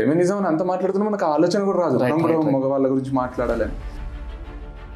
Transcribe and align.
Feminism 0.00 0.36
అని 0.40 0.48
అంత 0.52 0.62
మాట్లాడుతున్నా 0.72 1.06
మనకు 1.10 1.26
ఆలోచన 1.36 1.62
కూడా 1.70 1.80
రాదు. 1.84 1.98
మనం 2.04 2.20
కూడా 2.26 2.38
మగవాళ్ళ 2.58 2.86
గురించి 2.94 3.14
మాట్లాడాలని 3.22 3.76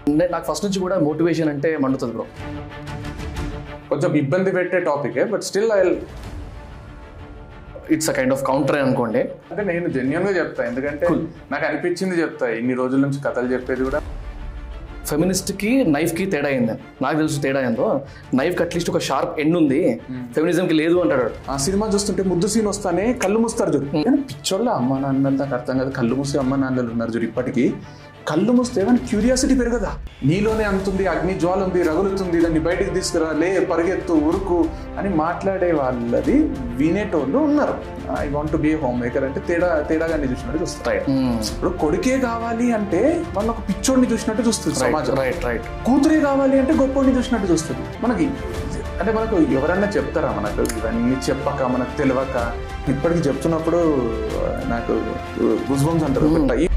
అంటే 0.09 0.25
నాకు 0.33 0.45
ఫస్ట్ 0.51 0.65
నుంచి 0.67 0.81
కూడా 0.85 0.97
మోటివేషన్ 1.09 1.51
అంటే 1.55 1.69
మండుతుంది 1.85 2.15
బ్రో 2.17 2.27
కొంచెం 3.91 4.11
ఇబ్బంది 4.21 4.51
పెట్టే 4.59 4.79
టాపికే 4.89 5.23
but 5.33 5.45
still 5.49 5.73
I 5.79 5.81
it's 7.95 8.09
a 8.11 8.15
kind 8.19 8.35
of 8.35 8.43
counter 8.49 8.77
అనుకోండి. 8.83 9.23
అంటే 9.51 9.63
నేను 9.71 9.89
జెన్యున్గా 9.97 10.33
చెప్తా 10.39 10.61
ఎందుకంటే 10.71 11.07
నాకు 11.53 11.65
అనిపించింది 11.69 12.15
చెప్తా 12.23 12.47
ఇన్ని 12.61 12.75
రోజుల 12.81 13.01
నుంచి 13.07 13.19
కథలు 13.27 13.49
చెప్పేది 13.55 13.83
కూడా. 13.89 14.01
ఫెమినిస్ట్కి 15.07 15.85
నైఫ్కి 15.85 16.27
తేడా 16.27 16.49
అయింది 16.49 16.73
నాకు 17.03 17.17
తెలుసు 17.17 17.41
తేడా 17.41 17.61
ఏందో. 17.67 18.01
నైఫ్కి 18.35 18.63
అట్లీస్ట్ 18.63 18.91
ఒక 18.91 18.99
షార్ప్ 18.99 19.41
ఎండ్ 19.41 19.57
ఉంది. 19.57 20.01
ఫెమినిజంకి 20.35 20.75
లేదు 20.75 20.97
అంటాడు. 20.97 21.31
ఆ 21.51 21.57
సినిమా 21.57 21.87
చూస్తుంటే 21.95 22.23
ముద్దు 22.23 22.47
సీన్ 22.47 22.67
వస్తానే 22.67 23.13
కళ్ళు 23.13 23.39
మూస్తారు 23.39 23.73
చూడు. 23.75 23.85
పిచ్చోళ్ళ 24.17 24.69
అమ్మ 24.69 24.99
నాన్నలు 24.99 25.37
నాకు 25.37 25.55
అర్థం 25.55 25.79
కాదు. 25.79 25.91
కళ్ళు 25.91 26.15
మూసే 26.15 26.39
అమ్మ 26.39 26.55
నాన్నలు 26.57 26.91
ఉన్నారు 26.91 27.11
చూడు 27.11 27.25
ఇప్పటికీ. 27.25 27.73
కళ్ళు 28.29 28.53
మూస్తే 28.53 28.85
కానీ 28.85 28.99
క్యూరియాసిటీ 28.99 29.55
పెరగదా? 29.55 29.91
నీలోనే 30.25 30.65
అంతుంది 30.65 31.07
అగ్ని 31.07 31.35
జ్వాల 31.35 31.63
ఉంది 31.63 31.83
రగులుతుంది 31.83 32.41
దాన్ని 32.41 32.61
బయటికి 32.61 32.91
తీసుకురా 32.91 33.33
లే 33.33 33.61
పరిగెత్తు 33.61 34.13
ఉరుకు 34.13 34.69
అని 34.99 35.09
మాట్లాడే 35.15 35.73
వాళ్ళది 35.73 36.37
వినేటోళ్ళు 36.77 37.39
ఉన్నారు. 37.39 37.75
I 38.21 38.29
want 38.29 38.53
to 38.53 38.57
be 38.57 38.75
home 38.75 39.01
maker 39.01 39.25
అంటే 39.25 39.41
తేడా 39.41 39.81
తేడాగానే 39.89 40.25
చూసినట్టు 40.25 40.63
చూస్తారు. 40.63 40.97
రైట్ 40.97 41.11
ఇప్పుడు 41.51 41.71
కొడుకే 41.71 42.19
కావాలి 42.19 42.73
అంటే 42.73 43.25
వాళ్ళు 43.35 43.51
ఒక 43.53 43.59
పిచ్చోడిని 43.69 44.13
చూసినట్టు 44.13 44.43
చూస్తుంది 44.43 44.79
సమాజం 44.79 45.15
రైట్ 45.15 45.45
రైట్ 45.45 45.63
కూతురే 45.87 46.21
కావాలి 46.21 46.59
అంటే 46.59 46.73
గొప్పోడిని 46.73 47.19
చూసినట్టు 47.19 47.53
చూస్తుంది. 47.53 47.81
మనకి 48.03 48.31
అంటే 49.01 49.13
మనకు 49.13 49.37
ఎవరన్నా 49.37 49.89
చెప్తారా 49.89 50.33
మనకు? 50.33 50.79
ఇవన్నీ 50.79 51.17
చెప్పక 51.31 51.63
మనకు 51.63 51.99
తెలియక. 51.99 52.53
ఇప్పటికి 52.89 53.21
చెప్తున్నప్పుడు 53.21 53.77
నాకు 54.71 54.93
గుజ్బంస్ 55.73 56.05
అంటారు. 56.05 56.55
ఈ- 56.55 56.69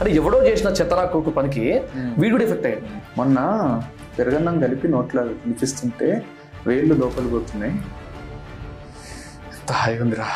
అంటే 0.00 0.14
ఎవడో 0.14 0.46
చేసిన 0.46 0.68
చెత్తనా 0.68 1.04
కొడుకు 1.04 1.30
పనికి 1.30 1.80
వీడు 2.18 2.30
కూడా 2.30 2.44
ఎఫెక్ట్ 2.44 2.66
అయ్యాడు. 2.66 2.86
మొన్న 3.18 3.80
పెరగన్నం 4.18 4.60
కలిపి 4.60 4.88
నోట్లో 4.88 5.22
వినిపిస్తుంటే 5.22 6.22
వేళ్ళు 6.66 6.94
లోపల 6.94 7.26
పోతున్నాయి. 7.26 7.72
హాయిగా 9.72 10.04
ఉందిరా. 10.04 10.26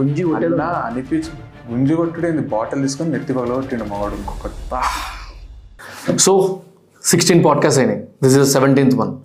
గుంజి 0.00 0.22
కొట్టేది 0.22 0.62
అనిపించి. 0.62 1.30
గుంజి 1.72 1.94
కొట్టుడేంది? 1.94 2.38
బాటిల్ 2.38 2.82
తీసుకొని 2.82 3.10
నెత్తి 3.10 3.32
పగలగొట్టిండు 3.32 3.84
మావాడు 3.84 4.14
ఇంకొకటి 4.14 6.18
సో 6.18 6.60
సిక్స్టీన్ 7.04 7.44
పాడ్కాస్ట్ 7.44 7.78
అయినాయి. 7.78 8.04
దిస్ 8.22 8.36
ఇస్ 8.36 8.52
సెవెంటీన్త్ 8.52 8.96
వన్ 8.96 9.16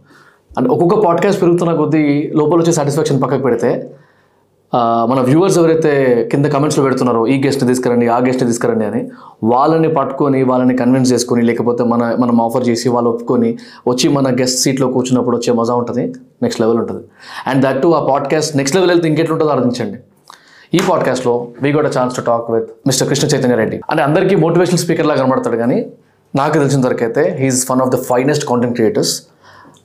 అంటే 0.58 0.70
ఒక్కొక్క 0.70 1.06
పాడ్కాస్ట్ 1.06 1.42
పెరుగుతున్న 1.42 1.76
కొద్దీ 1.76 2.32
లోపల 2.36 2.60
వచ్చే 2.60 2.74
సాటిస్ఫాక్షన్ 2.74 3.22
పక్కకు 3.22 3.42
పెడితే 3.42 3.94
మన 4.74 5.20
వ్యూవర్స్ 5.20 5.58
ఎవరైతే 5.58 5.92
కింద 6.32 6.46
కమెంట్స్లో 6.46 6.82
పెడుతున్నారో 6.84 7.22
ఈ 7.28 7.36
గెస్ట్ 7.46 7.64
తీసుకురండి 7.68 8.08
ఆ 8.08 8.18
గెస్ట్ 8.26 8.44
తీసుకురండి 8.46 8.86
అని 8.86 9.02
వాళ్ళని 9.44 9.90
పట్టుకొని 9.94 10.44
వాళ్ళని 10.44 10.78
కన్విన్స్ 10.78 11.14
చేసుకొని 11.14 11.42
లేకపోతే 11.42 11.84
మన 11.84 12.02
మనం 12.20 12.42
ఆఫర్ 12.42 12.66
చేసి 12.70 12.88
వాళ్ళు 12.90 13.10
ఒప్పుకొని 13.10 13.50
వచ్చి 13.88 14.10
మన 14.10 14.36
గెస్ట్ 14.42 14.60
సీట్లో 14.64 14.88
కూర్చున్నప్పుడు 14.88 15.36
వచ్చే 15.38 15.54
మజా 15.54 15.74
ఉంటుంది 15.74 16.04
నెక్స్ట్ 16.44 16.62
లెవెల్ 16.62 16.78
ఉంటుంది. 16.78 17.04
అండ్ 17.48 17.66
దట్ 17.66 17.82
టు 17.82 17.88
ఆ 17.88 18.02
పాడ్కాస్ట్ 18.12 18.58
నెక్స్ట్ 18.58 18.78
లెవెల్ 18.78 18.92
వెళ్తే 18.92 19.08
ఇంకెట్లుంటుందో 19.08 19.52
ఆలోచించండి. 19.52 19.98
ఈ 20.74 20.82
పాడ్కాస్ట్లో 20.90 21.34
we 21.64 21.72
got 21.72 21.92
chance 21.98 22.16
to 22.16 22.22
talk 22.22 22.48
with 22.52 22.70
mister 22.88 23.10
Krishna 23.10 23.28
Chaitanya 23.28 23.56
Reddy 23.56 23.80
అంటే 23.90 24.04
అందరికీ 24.04 24.36
మోటివేషనల్ 24.36 24.84
స్పీకర్లా 24.86 25.16
కనబడతాడు 25.16 25.56
కానీ 25.56 25.80
నాకు 26.34 26.56
తెలిసిన 26.60 26.82
వరకు 26.88 27.04
అయితే 27.04 27.24
he is 27.42 27.66
one 27.72 27.82
of 27.82 27.92
the 27.96 28.00
finest 28.10 28.46
content 28.46 28.76
creators 28.76 29.14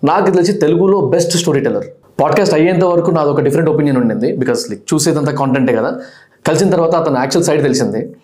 నాకు 0.04 0.30
తెలిసి 0.30 0.52
తెలుగులో 0.64 1.00
బెస్ట్ 1.00 1.36
స్టోరీ 1.36 1.60
టెల్లర్ 1.60 1.86
పాడ్కాస్ట్ 2.20 2.54
అయ్యేంత 2.54 2.84
వరకు 2.84 3.10
నాది 3.10 3.30
ఒక 3.30 3.40
డిఫరెంట్ 3.40 3.70
ఒపీనియన్ 3.70 3.96
ఉండింది 3.96 4.36
బికాస్ 4.36 4.70
లైక్ 4.70 4.94
చూసేదంతా 4.94 5.32
కాంటెంటే 5.32 5.76
కదా. 5.76 6.00
కలిసిన 6.46 6.70
తర్వాత 6.70 6.94
అతను 6.94 7.18
యాక్చువల్ 7.18 7.46
సైడ్ 7.46 7.62
తెలిసింది. 7.62 8.16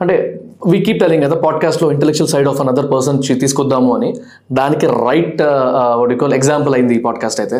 అంటే 0.00 0.40
వీ 0.66 0.80
కీప్ 0.80 1.00
టెలింగ్ 1.00 1.24
కదా 1.24 1.36
పాడ్కాస్ట్లో 1.36 1.92
intellectual 1.92 2.30
side 2.30 2.48
of 2.48 2.60
an 2.60 2.92
person 2.92 3.40
తీసుకొద్దాము 3.40 3.94
అని. 3.94 4.14
దానికి 4.52 4.86
రైట్ 4.86 5.38
కాల్ 6.16 6.34
ఎగ్జాంపుల్ 6.34 6.74
అయింది 6.74 6.94
ఈ 6.94 6.98
పాడ్కాస్ట్ 6.98 7.40
అయితే. 7.40 7.56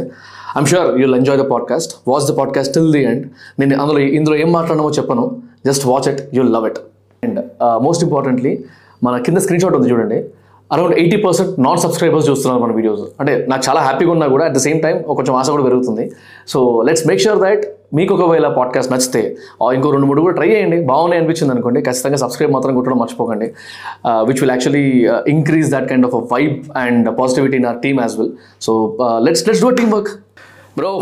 I'm 0.59 0.67
sure 0.67 1.01
you'll 1.01 1.15
enjoy 1.15 1.39
the 1.39 1.43
podcast 1.43 1.95
watch 2.09 2.33
the 2.33 2.37
podcast 2.39 2.75
till 2.75 2.93
the 2.93 3.03
end 3.03 3.27
నేను 3.61 3.83
అందులో 3.83 3.99
ఇందులో 3.99 4.37
ఏం 4.37 4.53
మాట్లాడమో 4.53 4.91
చెప్పను. 4.91 5.43
Just 5.67 5.87
watch 5.87 6.09
it 6.09 6.21
you'll 6.34 6.53
love 6.53 6.67
it 6.67 6.79
and 7.25 7.41
most 7.63 8.05
importantly 8.05 8.65
మన 9.03 9.19
కింద 9.19 9.39
స్క్రీన్ 9.39 9.61
షాట్ 9.61 9.75
ఉంది 9.75 9.91
చూడండి. 9.91 10.25
Around 10.73 10.95
eighty 11.01 11.17
percent 11.25 11.51
non 11.65 11.81
subscribers 11.83 12.27
చూస్తున్నారు 12.29 12.61
మన 12.63 12.73
వీడియోస్ 12.77 13.03
అంటే 13.21 13.33
నాకు 13.51 13.63
చాలా 13.67 13.81
హ్యాపీగా 13.87 14.11
ఉన్నా 14.15 14.27
కూడా 14.35 14.45
అట్ 14.49 14.55
ద 14.59 14.61
సేమ్ 14.67 14.79
టైం 14.85 14.97
ఒక 15.11 15.17
కొంచెం 15.19 15.35
ఆశ 15.41 15.49
కూడా 15.55 15.65
పెరుగుతుంది. 15.67 16.05
So 16.53 16.59
let's 16.87 17.05
make 17.11 17.21
sure 17.25 17.41
that 17.45 17.65
మీకు 17.99 18.13
ఒకవేళ 18.17 18.47
పాడ్కాస్ట్ 18.59 18.91
నచ్చితే 18.93 19.23
ఆ 19.63 19.67
ఇంకో 19.77 19.91
రెండు 19.97 20.07
మూడు 20.11 20.23
కూడా 20.27 20.35
ట్రై 20.39 20.49
చేయండి. 20.53 20.79
బాగున్నాయి 20.93 21.21
అనిపించింది 21.23 21.53
అనుకోండి. 21.55 21.81
ఖచ్చితంగా 21.89 22.19
సబ్స్క్రైబ్ 22.25 22.53
మాత్రం 22.57 22.73
కొట్టడం 22.79 22.99
మర్చిపోకండి. 23.03 23.49
Which 24.31 24.41
will 24.43 24.55
actually 24.55 24.87
increase 25.35 25.69
that 25.75 25.87
kind 25.93 26.09
of 26.11 26.17
vibe 26.35 26.57
and 26.85 27.09
positivity 27.21 27.57
in 27.63 27.69
our 27.73 27.79
team 27.85 28.01
as 28.05 28.17
well 28.21 28.33
so 28.69 28.75
let's 29.29 29.45
let's 29.49 29.65
do 29.67 29.73
team 29.81 29.93
work 29.97 30.13
bro 30.81 30.93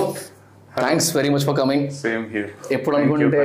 thanks 0.83 1.09
very 1.17 1.33
much 1.33 1.45
for 1.49 1.59
coming 1.63 1.87
same 2.05 2.23
here 2.35 2.51
ఎప్పుడు 2.77 2.95
అనుకుంటే 2.99 3.43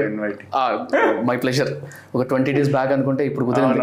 మై 1.32 1.38
ప్లెజర్ 1.46 1.74
ఒక 2.16 2.22
twenty 2.32 2.52
days 2.58 2.72
back 2.78 2.94
అనుకుంటే 2.98 3.24
ఇప్పుడు 3.32 3.46
కుదిరింది. 3.50 3.82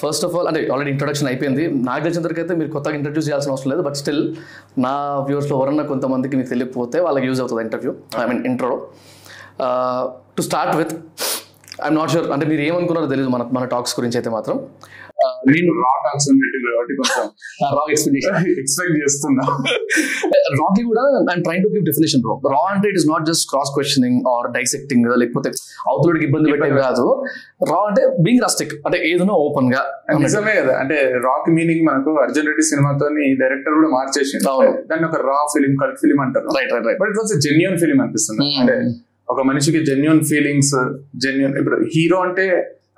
first 0.00 0.24
of 0.26 0.34
all 0.38 0.48
అంటే 0.50 0.60
already 0.72 0.90
introduction 0.94 1.28
అయిపోయింది. 1.30 1.64
నాకు 1.88 2.02
తెలిసిన 2.06 2.32
అయితే 2.42 2.54
మీరు 2.60 2.70
కొత్తగా 2.76 2.96
ఇంట్రడ్యూస్ 3.00 3.26
చేయాల్సిన 3.28 3.52
అవసరం 3.54 3.70
లేదు 3.72 3.82
బట్ 3.86 3.96
స్టిల్ 4.00 4.22
నా 4.86 4.94
వ్యూవర్స్లో 5.28 5.54
ఎవరన్నా 5.58 5.84
కొంతమందికి 5.92 6.36
మీకు 6.40 6.50
తెలియకపోతే 6.54 7.00
వాళ్ళకి 7.06 7.26
యూజ్ 7.30 7.40
అవుతుంది 7.44 7.64
interview 7.68 7.92
I 8.22 8.26
mean 8.30 8.42
intro 8.50 8.72
to 10.36 10.42
start 10.48 10.74
with 10.80 10.94
I'm 11.84 11.98
not 12.00 12.10
sure 12.14 12.26
అంటే 12.36 12.46
మీరు 12.52 12.62
ఏమనుకున్నారో 12.68 13.08
తెలియదు 13.14 13.30
మన 13.36 13.42
మన 13.56 13.64
టాక్స్ 13.74 13.94
గురించి 13.98 14.16
అయితే 14.20 14.30
మాత్రం. 14.36 14.56
నేను 15.50 15.72
రా 15.82 15.92
టాక్స్ 16.04 16.26
కాబట్టి 16.28 16.94
కొంచెం 17.00 17.24
రాంగ్ 17.76 17.92
ఎక్స్ప్లెనేషన్ 17.94 18.36
ఎక్స్పెక్ట్ 18.62 18.96
చేస్తున్నా. 19.02 19.44
రాకి 20.60 20.82
కూడా 20.90 21.04
I'm 21.34 21.42
train 21.46 21.62
to 21.66 21.70
give 21.74 21.84
definition 21.90 22.22
bro 22.24 22.34
రా 22.54 22.62
అంటే 22.74 22.86
it 22.92 22.98
is 23.00 23.08
not 23.12 23.24
just 23.30 23.46
cross 23.52 23.72
questioning 23.76 24.18
or 24.34 24.48
dissecting 24.56 25.06
లేకపోతే 25.22 25.50
అవతలకి 25.90 26.24
ఇబ్బంది 26.28 26.46
పెట్టేది 26.52 26.80
కాదు. 26.86 27.06
రా 27.72 27.80
అంటే 27.90 28.04
బీయింగ్ 28.24 28.42
రస్టిక్ 28.46 28.74
అంటే 28.86 28.98
ఏదైనా 29.10 29.36
ఓపెన్గా 29.46 29.82
నిజమే 30.26 30.54
కదా. 30.60 30.74
అంటే 30.82 30.98
రాక్ 31.28 31.50
మీనింగ్ 31.58 31.84
మనకు 31.90 32.12
అర్జున్ 32.24 32.48
రెడ్డి 32.52 32.66
సినిమాతో 32.72 33.08
డైరెక్టర్ 33.42 33.76
కూడా 33.80 33.92
మార్చేసింది. 33.98 34.44
దాన్ని 34.90 35.06
ఒక 35.10 35.20
రా 35.28 35.38
ఫిలిం 35.54 35.74
కల్ట్ 35.82 36.00
ఫిలిం 36.04 36.20
అంటారు. 36.26 36.48
Right 36.58 36.72
right 36.74 36.88
right 36.90 37.00
but 37.04 37.12
it 37.12 37.20
was 37.22 37.32
genuine 37.46 37.78
film 37.84 38.00
అనిపిస్తుంది. 38.04 38.48
అంటే 38.62 38.76
ఒక 39.32 39.40
మనిషికి 39.48 39.80
జెన్యున్ 39.88 40.20
ఫీలింగ్స్ 40.30 40.74
జెన్యున్ 41.24 41.52
ఇప్పుడు 41.60 41.76
హీరో 41.94 42.18
అంటే 42.28 42.46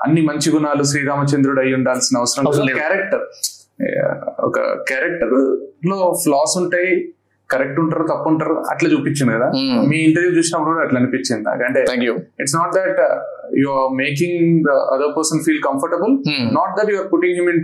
అన్ని 0.03 0.23
మంచి 0.23 0.51
గుణాలు 0.51 0.83
శ్రీరామచంద్రుడు 0.83 1.61
అయి 1.61 1.75
ఉండాల్సిన 1.75 2.19
అవసరం 2.19 2.67
లేదు. 2.67 2.79
క్యారెక్టర్ 2.79 3.25
ఒక 4.41 4.59
క్యారెక్టర్లో 4.61 6.21
ఫ్లాస్ 6.23 6.57
ఉంటాయి. 6.57 7.15
కరెక్ట్ 7.53 7.81
ఉంటారు 7.81 8.03
తప్పు 8.03 8.29
ఉంటారు 8.33 8.55
అట్లా 8.71 8.89
చూపించింది 8.91 9.33
కదా. 9.37 9.49
Hmm. 9.59 9.81
మీ 9.91 9.97
ఇంటర్వ్యూ 10.09 10.33
చూసినప్పుడు 10.39 10.71
కూడా 10.71 10.85
అట్లా 10.87 10.99
అనిపించింది. 11.01 11.65
అంటే 11.69 11.81
it's 12.43 12.57
not 12.57 12.73
that 12.79 13.01
you 13.63 13.69
are 13.79 13.91
making 14.03 14.45
the 14.69 14.77
other 14.95 15.13
person 15.19 15.43
feel 15.47 15.63
comfortable 15.69 16.13
not 16.59 16.73
that 16.79 16.93
your 16.95 17.09
putting 17.13 17.37
him 17.41 17.51
in 17.55 17.63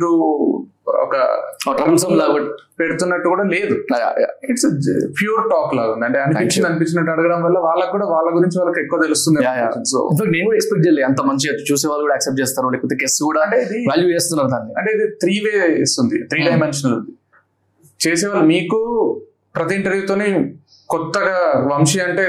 ఒక 1.04 1.16
troublesome 1.62 2.14
లాగా. 2.18 2.40
పెడుతున్నట్టు 2.80 3.28
కూడా 3.28 3.44
లేదు. 3.54 3.74
ఇట్స్ 4.50 4.66
ప్యూర్ 5.18 5.42
టాక్ 5.52 5.72
లాగా 5.78 5.90
ఉంది. 5.94 6.04
అంటే 6.06 6.18
అనిపించింది 6.24 6.66
అనిపించినట్టు 6.68 7.10
అడగడం 7.14 7.40
వల్ల 7.46 7.58
వాళ్ళకి 7.58 7.90
కూడా 7.90 8.06
వాళ్ళ 8.14 8.28
గురించి 8.36 8.56
వాళ్ళకి 8.60 8.80
ఎక్కువ 8.84 8.98
తెలుస్తుంది. 9.02 9.40
సో 9.92 9.98
నేను 10.34 10.44
కూడా 10.48 10.56
ఎక్స్పెక్ట్ 10.60 10.84
చేయలేదు. 10.86 11.06
అంత 11.10 11.20
మంచిగా 11.30 11.54
చూసే 11.70 11.88
వాళ్ళు 11.90 12.04
కూడా 12.06 12.14
యాక్సెప్ట్ 12.14 12.40
చేస్తారు. 12.42 12.68
లేకపోతే 12.74 12.96
గెస్ట్ 13.02 13.22
కూడా 13.28 13.42
అంటే 13.46 13.58
వాల్యూ 13.90 14.08
చేస్తున్నారు 14.14 14.50
దాన్ని. 14.54 14.72
అంటే 14.80 14.92
ఇది 14.96 15.06
త్రీ 15.24 15.34
వే 15.46 15.54
ఇస్తుంది 15.86 16.18
త్రీ 16.32 16.40
డైమెన్షనల్ 16.50 16.94
ఉంది 16.98 17.14
చేసేవాళ్ళు 18.06 18.46
మీకు 18.54 18.80
ప్రతి 19.54 19.74
ఇంటర్వ్యూతోని 19.74 20.28
కొత్తగా 20.88 21.38
వంశీ 21.72 22.00
అంటే 22.00 22.26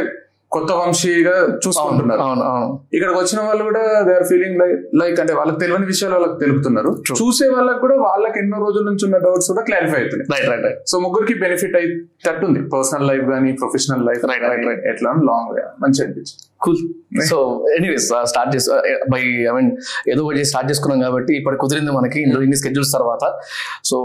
కొత్త 0.52 0.72
వంశీగా 0.72 1.34
చూసుకుంటున్నారు. 1.64 2.22
అవును 2.22 2.44
అవును 2.44 2.80
ఇక్కడికి 2.94 3.20
వచ్చిన 3.20 3.40
వాళ్ళు 3.42 3.64
కూడా 3.64 4.04
they 4.08 4.14
are 4.14 4.24
feeling 4.24 4.58
like 4.62 4.80
like 5.02 5.20
అంటే 5.20 5.34
వాళ్ళకి 5.34 5.60
తెలియని 5.60 5.86
విషయాలు 5.86 6.14
వాళ్ళకి 6.14 6.40
తెలుపుతున్నారు. 6.40 6.92
చూసే 7.20 7.48
వాళ్ళకి 7.50 7.80
కూడా 7.80 7.96
వాళ్ళకి 7.96 8.40
ఎన్నో 8.40 8.58
రోజుల 8.66 8.84
నుంచి 8.86 9.06
ఉన్న 9.06 9.18
డౌట్స్ 9.18 9.48
కూడా 9.48 9.62
క్లారిఫై 9.62 10.00
అవుతున్నాయి. 10.00 10.30
రైట్ 10.34 10.50
రైట్ 10.52 10.66
రైట్ 10.66 10.90
సో 10.92 11.00
ముగ్గురికి 11.00 11.34
బెనిఫిట్ 11.40 11.76
అయ్యేటట్టుంది. 11.76 12.70
పర్సనల్ 12.70 13.08
లైఫ్ 13.08 13.26
కానీ 13.30 13.52
professional 13.52 14.06
life 14.06 14.26
Right, 14.32 14.44
right, 14.52 14.66
right. 14.70 14.82
ఎట్లా 14.94 15.12
లాంగ్ 15.12 15.60
మంచి 15.84 16.00
అనిపించింది. 16.06 16.49
కూల్ 16.62 17.24
సో 17.24 17.66
ఎనీవేస్ 17.80 18.10
స్టార్ట్ 18.24 18.56
చేసు 18.56 18.72
బై 19.12 19.20
ఐ 19.20 19.50
మీన్ 19.50 19.78
ఏదో 20.10 20.24
ఒకటి 20.24 20.46
స్టార్ట్ 20.46 20.72
చేసుకున్నాం 20.72 21.00
కాబట్టి 21.00 21.38
ఇప్పుడు 21.38 21.58
కుదిరింది 21.58 21.92
మనకి 21.92 22.22
ఇందులో 22.22 22.42
ఇన్ని 22.42 22.58
స్కెడ్యూల్స్ 22.58 22.92
తర్వాత. 22.94 23.40
So 23.86 23.98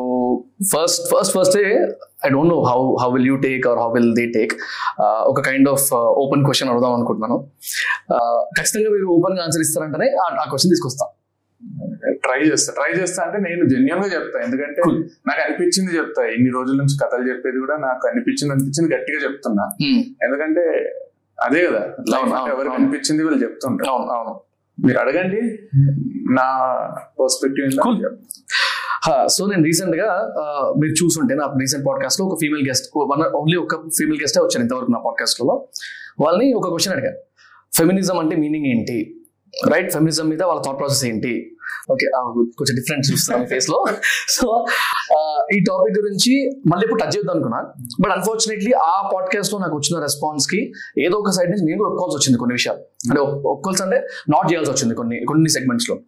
first 0.75 1.03
first 1.03 1.39
first 1.39 1.59
I 2.27 2.29
don't 2.29 2.55
know 2.55 2.63
how 2.63 2.97
how 3.03 3.13
will 3.13 3.27
you 3.27 3.37
take 3.37 3.67
or 3.67 3.79
how 3.79 3.93
will 3.93 4.15
they 4.15 4.27
take 4.27 4.53
ఒక 5.01 5.41
కైండ్ 5.41 5.69
ఆఫ్ 5.69 5.95
ఓపెన్ 5.95 6.45
క్వశ్చన్ 6.45 6.71
అడుగుదాం 6.71 6.95
అనుకుంటున్నాను. 6.95 7.47
Uh, 8.13 8.61
ఖచ్చితంగా 8.61 8.91
మీరు 8.91 9.05
ఓపెన్గా 9.05 9.45
ఆన్సర్ 9.45 9.61
ఇస్తారంటేనే 9.61 10.11
ఆ- 10.11 10.47
క్వశ్చన్ 10.49 10.71
తీసుకొస్తా. 10.71 11.07
ట్రై 12.09 12.49
చేస్తా. 12.49 12.73
ట్రై 12.73 13.03
చేస్తా 13.03 13.23
అంటే 13.23 13.51
నేను 13.51 13.69
జెన్యున్గా 13.69 14.07
చెప్తా. 14.15 14.41
ఎందుకంటే. 14.41 14.83
నాకు 15.27 15.41
అనిపించింది 15.43 15.97
చెప్తా. 15.97 16.25
ఇన్ని 16.25 16.51
రోజుల 16.51 16.77
నుంచి 16.77 16.99
కథలు 17.05 17.29
చెప్పేది 17.29 17.59
కూడా 17.59 17.77
నాకు 17.77 18.09
అనిపించింది 18.09 18.55
అనిపించింది 18.55 18.95
గట్టిగా 18.95 19.19
చెప్తున్నా. 19.25 19.71
ఎందుకంటే 20.27 20.95
అదే 21.43 21.67
కదా. 21.67 21.93
అవును. 22.17 22.71
అనిపించింది 22.71 23.25
వీళ్ళు 23.25 23.43
చెప్తుంటారు. 23.43 23.91
అవును 23.91 24.11
అవును. 24.11 24.41
మీరు 24.87 24.99
అడగండి. 24.99 25.59
నా 26.35 26.47
పర్స్పెక్టివ్. 27.21 29.29
సో 29.29 29.47
నేను 29.47 29.65
రీసెంట్గా 29.65 30.35
మీరు 30.81 31.05
చూసుంటే 31.05 31.35
నా 31.35 31.55
రీసెంట్ 31.61 31.87
పాడ్కాస్ట్లో 31.87 32.27
ఒక 32.27 32.39
ఫీమేల్ 32.41 32.69
గెస్ట్ 32.69 32.87
వన్ 32.97 33.37
ఓన్లీ 33.37 33.57
ఒక 33.57 33.75
ఫీమేల్ 33.75 34.23
గెస్టే 34.23 34.41
వచ్చారు 34.41 34.63
ఇంతవరకు 34.63 34.91
నా 34.91 34.99
పాడ్కాస్ట్లో. 34.99 35.69
వాళ్ళని 36.21 36.53
ఒక 36.53 36.69
క్వశ్చన్ 36.69 36.97
అడిగారు 36.97 37.19
ఫెమినిజం 37.75 38.19
అంటే 38.19 38.37
మీనింగ్ 38.37 38.67
ఏంటి? 38.67 39.21
రైట్ 39.69 39.93
ఫెమినిజం 39.93 40.29
మీద 40.29 40.43
వాళ్ళ 40.43 40.61
థాట్ 40.61 40.79
ప్రాసెస్ 40.79 41.05
ఏంటి? 41.05 41.54
ఓకే 41.91 42.07
కొంచెం 42.59 42.75
డిఫరెంట్ 42.75 43.13
చూస్తున్నాను 43.13 43.49
ఫేస్లో. 43.49 43.85
సో 44.29 44.65
ఈ 45.57 45.61
టాపిక్ 45.69 45.99
గురించి 45.99 46.61
మళ్ళీ 46.67 46.85
ఇప్పుడు 46.85 47.01
టచ్ 47.01 47.17
చేద్దాం 47.17 47.37
అనుకున్నా. 47.37 47.73
బట్ 48.01 48.13
అన్ఫార్చునేట్లీ 48.13 48.73
ఆ 48.73 49.11
పాడ్కాస్ట్లో 49.15 49.59
నాకు 49.59 49.77
వచ్చిన 49.77 50.01
రెస్పాన్స్కి 50.01 50.73
ఏదో 50.99 51.19
ఒక 51.19 51.31
సైడ్ 51.31 51.51
నుంచి 51.51 51.65
నేను 51.65 51.79
కూడా 51.79 51.91
ఒప్పుకోవాల్సి 51.91 52.17
వచ్చింది 52.17 52.39
కొన్ని 52.39 52.55
విషయాలు. 52.55 52.79
అంటే 52.79 53.21
ఒప్- 53.21 53.33
ఒప్పుకోవాల్సి 53.33 53.83
అంటే 53.83 53.97
నాట్ 54.31 54.53
చేయాల్సి 54.53 54.73
వచ్చింది 54.73 54.95
కొన్ని 54.95 55.25
కొన్ని 55.29 55.49
సెగ్మెంట్స్లో. 55.49 55.99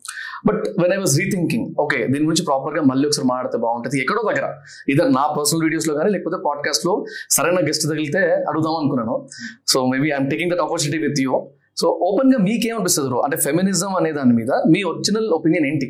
But 0.47 0.65
when 0.83 0.93
I 0.93 0.97
was 0.97 1.19
rethinking 1.19 1.75
okay 1.81 1.97
దీని 1.97 2.25
గురించి 2.25 2.45
ప్రాపర్గా 2.45 2.83
మళ్ళీ 2.83 3.09
ఒకసారి 3.09 3.29
మాట్లాడితే 3.29 3.59
బాగుంటుంది. 3.59 4.01
ఎక్కడో 4.01 4.33
దగ్గర 4.33 4.55
ఇదర్ 4.89 5.13
నా 5.13 5.35
పర్సనల్ 5.39 5.63
వీడియోస్లో 5.63 5.95
కానీ 5.95 6.11
లేకపోతే 6.11 6.37
పాడ్కాస్ట్లో 6.47 7.05
సరైన 7.31 7.67
గెస్ట్ 7.67 7.85
తగిలితే 7.85 8.19
అడుగుదాం 8.19 8.77
అనుకున్నాను. 8.77 9.29
So 9.67 9.87
maybe 9.87 10.11
I'm 10.11 10.31
taking 10.31 10.51
that 10.51 10.61
opportunity 10.61 11.07
with 11.07 11.21
you 11.21 11.51
so 11.77 11.87
ఓపెన్గా 12.07 12.39
మీకేమనిపిస్తుంది 12.47 13.09
బ్రో 13.09 13.19
అంటే 13.27 13.37
ఫెమినిజం 13.37 13.93
అనే 13.99 14.11
దాని 14.19 14.35
మీద 14.41 14.53
మీ 14.73 14.81
ఒరిజినల్ 14.91 15.27
ఒపీనియన్ 15.39 15.67
ఏంటి? 15.71 15.89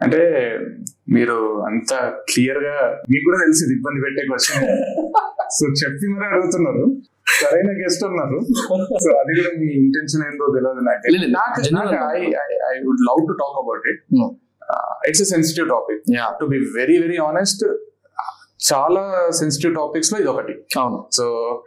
అంటే 0.00 0.20
మీరు 1.14 1.36
అంత 1.68 1.92
క్లియర్గా 2.30 2.76
మీకు 3.10 3.24
కూడా 3.28 3.38
తెలిసి 3.44 3.64
ఇబ్బంది 3.76 4.00
పెట్టే 4.04 4.22
క్వశ్చన్ 4.30 4.64
సో 5.56 5.64
చెప్పి 5.80 6.06
మరి 6.12 6.26
అడుగుతున్నారు. 6.28 6.84
సరైన 7.40 7.70
గెస్ట్ 7.82 8.02
ఉన్నారు. 8.08 8.38
సో 9.04 9.10
అది 9.20 9.32
కూడా 9.38 9.50
మీ 9.60 9.68
ఇంటెన్షన్ 9.82 10.22
ఏందో 10.28 10.46
తెలియదు 10.56 10.82
నాకు 10.86 11.02
I 12.70 12.72
would 12.86 13.04
love 13.10 13.22
to 13.30 13.36
talk 13.42 13.58
about 13.62 13.86
it. 13.92 14.02
It's 15.10 15.24
sensitive 15.34 15.66
topic 15.74 16.02
to 16.40 16.46
be 16.54 16.60
very 16.78 16.96
very 17.04 17.18
honest 17.28 17.64
చాలా 18.62 19.02
సెన్సిటివ్ 19.30 19.72
టాపిక్స్లో 19.74 20.16
ఇది 20.18 20.28
ఒకటి 20.32 20.54
అవును 20.78 20.98
so 21.18 21.24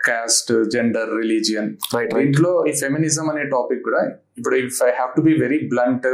caste 0.08 0.52
gender 0.76 1.10
religion 1.18 1.70
right 1.96 2.14
ఇంట్లో 2.18 2.52
ఈ 2.70 2.74
ఫెమినిజం 2.84 3.26
అనే 3.30 3.44
టాపిక్ 3.44 3.82
కూడా 3.84 4.02
ఇప్పుడు 4.38 4.56
if 4.56 4.80
I 4.84 4.92
have 4.92 5.12
to 5.16 5.22
be 5.22 5.34
very 5.42 5.60
blunt 5.74 6.08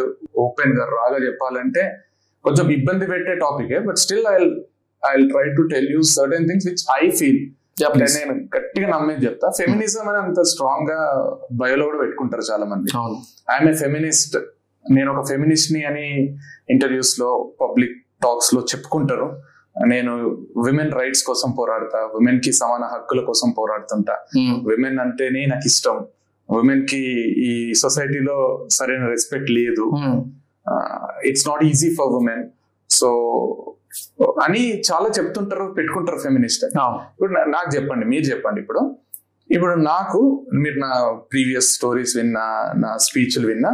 ఓపెన్గా 0.45 0.85
రాగా 0.97 1.19
చెప్పాలంటే 1.27 1.83
కొంచెం 2.45 2.67
ఇబ్బంది 2.71 3.07
పెట్టే 3.07 3.35
topic 3.35 3.73
but 3.87 3.95
still 3.95 4.27
I 4.27 4.37
I 5.03 5.15
try 5.27 5.45
to 5.55 5.61
tell 5.73 5.89
you 5.91 6.01
certain 6.15 6.47
things 6.49 6.67
which 6.67 6.83
I 7.01 7.03
feel 7.09 7.41
నేను 8.15 8.33
గట్టిగా 8.55 8.87
నమ్మేది 8.87 9.21
చెప్తా. 9.25 9.47
ఫెమినిజం 9.57 10.07
అని 10.09 10.17
అంత 10.17 10.39
స్ట్రాంగ్గా 10.41 10.99
బయోలో 11.51 11.85
కూడా 11.85 11.99
పెట్టుకుంటారు 11.99 12.43
చాలా 12.51 12.65
మంది 12.65 12.89
ఐఎమ్ 13.51 13.69
ఏ 13.69 13.75
ఫెమినిస్ట్ 13.75 14.35
నేను 14.85 15.09
ఒక 15.13 15.21
ఫెమినిస్ట్ని 15.29 15.81
అని 15.85 16.07
ఇంటర్వ్యూస్లో 16.69 17.29
పబ్లిక్ 17.61 17.95
టాక్స్లో 18.23 18.61
చెప్పుకుంటారు. 18.61 19.27
నేను 19.75 20.13
విమెన్ 20.65 20.91
రైట్స్ 20.91 21.23
కోసం 21.23 21.49
పోరాడతా 21.59 21.99
విమెన్కి 22.15 22.51
సమాన 22.51 22.83
హక్కుల 22.93 23.21
కోసం 23.25 23.49
పోరాడుతుంటా. 23.57 24.15
విమెన్ 24.69 24.99
అంటేనే 24.99 25.45
నాకు 25.45 25.65
ఇష్టం. 25.65 25.97
విమెన్కి 26.49 27.03
ఈ 27.49 27.73
సొసైటీలో 27.73 28.37
సరైన 28.69 29.05
రెస్పెక్ట్ 29.07 29.51
లేదు. 29.51 29.85
It's 31.25 31.47
not 31.47 31.63
easy 31.63 31.89
for 31.95 32.13
women 32.19 32.43
so 32.89 33.09
అని 34.43 34.63
చాలా 34.89 35.07
చెప్తుంటారు 35.19 35.65
పెట్టుకుంటారు 35.77 36.17
ఫెమినిస్ట్ 36.17 36.65
ఇప్పుడు 37.13 37.31
నాకు 37.31 37.69
చెప్పండి 37.75 38.05
మీరు 38.05 38.23
చెప్పండి 38.23 38.61
ఇప్పుడు. 38.61 38.81
ఇప్పుడు 39.49 39.73
నాకు 39.81 40.19
మీరు 40.53 40.77
నా 40.79 40.91
ప్రీవియస్ 41.31 41.69
స్టోరీస్ 41.75 42.17
విన్నా 42.17 42.45
నా 42.77 42.97
స్పీచ్లు 42.97 43.47
విన్నా 43.47 43.71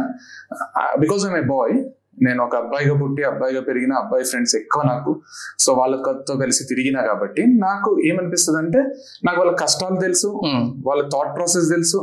బికాజ్ 0.98 1.26
ఐమ్ 1.26 1.36
ఏ 1.36 1.44
బాయ్ 1.56 1.74
నేను 2.22 2.40
ఒక 2.44 2.54
అబ్బాయిగా 2.56 2.94
పుట్టి 2.94 3.22
అబ్బాయిగా 3.24 3.60
పెరిగిన 3.60 3.92
అబ్బాయి 3.92 4.24
ఫ్రెండ్స్ 4.24 4.54
ఎక్కువ 4.56 4.82
నాకు. 4.82 5.12
సో 5.58 5.72
వాళ్ళతో 5.72 6.34
కలిసి 6.34 6.62
తిరిగినా 6.64 7.00
కాబట్టి 7.02 7.42
నాకు 7.58 7.90
ఏమనిపిస్తుంది 8.04 8.58
అంటే 8.58 8.80
నాకు 9.24 9.38
వాళ్ళ 9.40 9.52
కష్టాలు 9.56 9.98
తెలుసు 10.00 10.28
Mm. 10.44 10.64
వాళ్ళ 10.86 11.02
థాట్ 11.08 11.36
ప్రాసెస్ 11.36 11.68
తెలుసు 11.70 11.98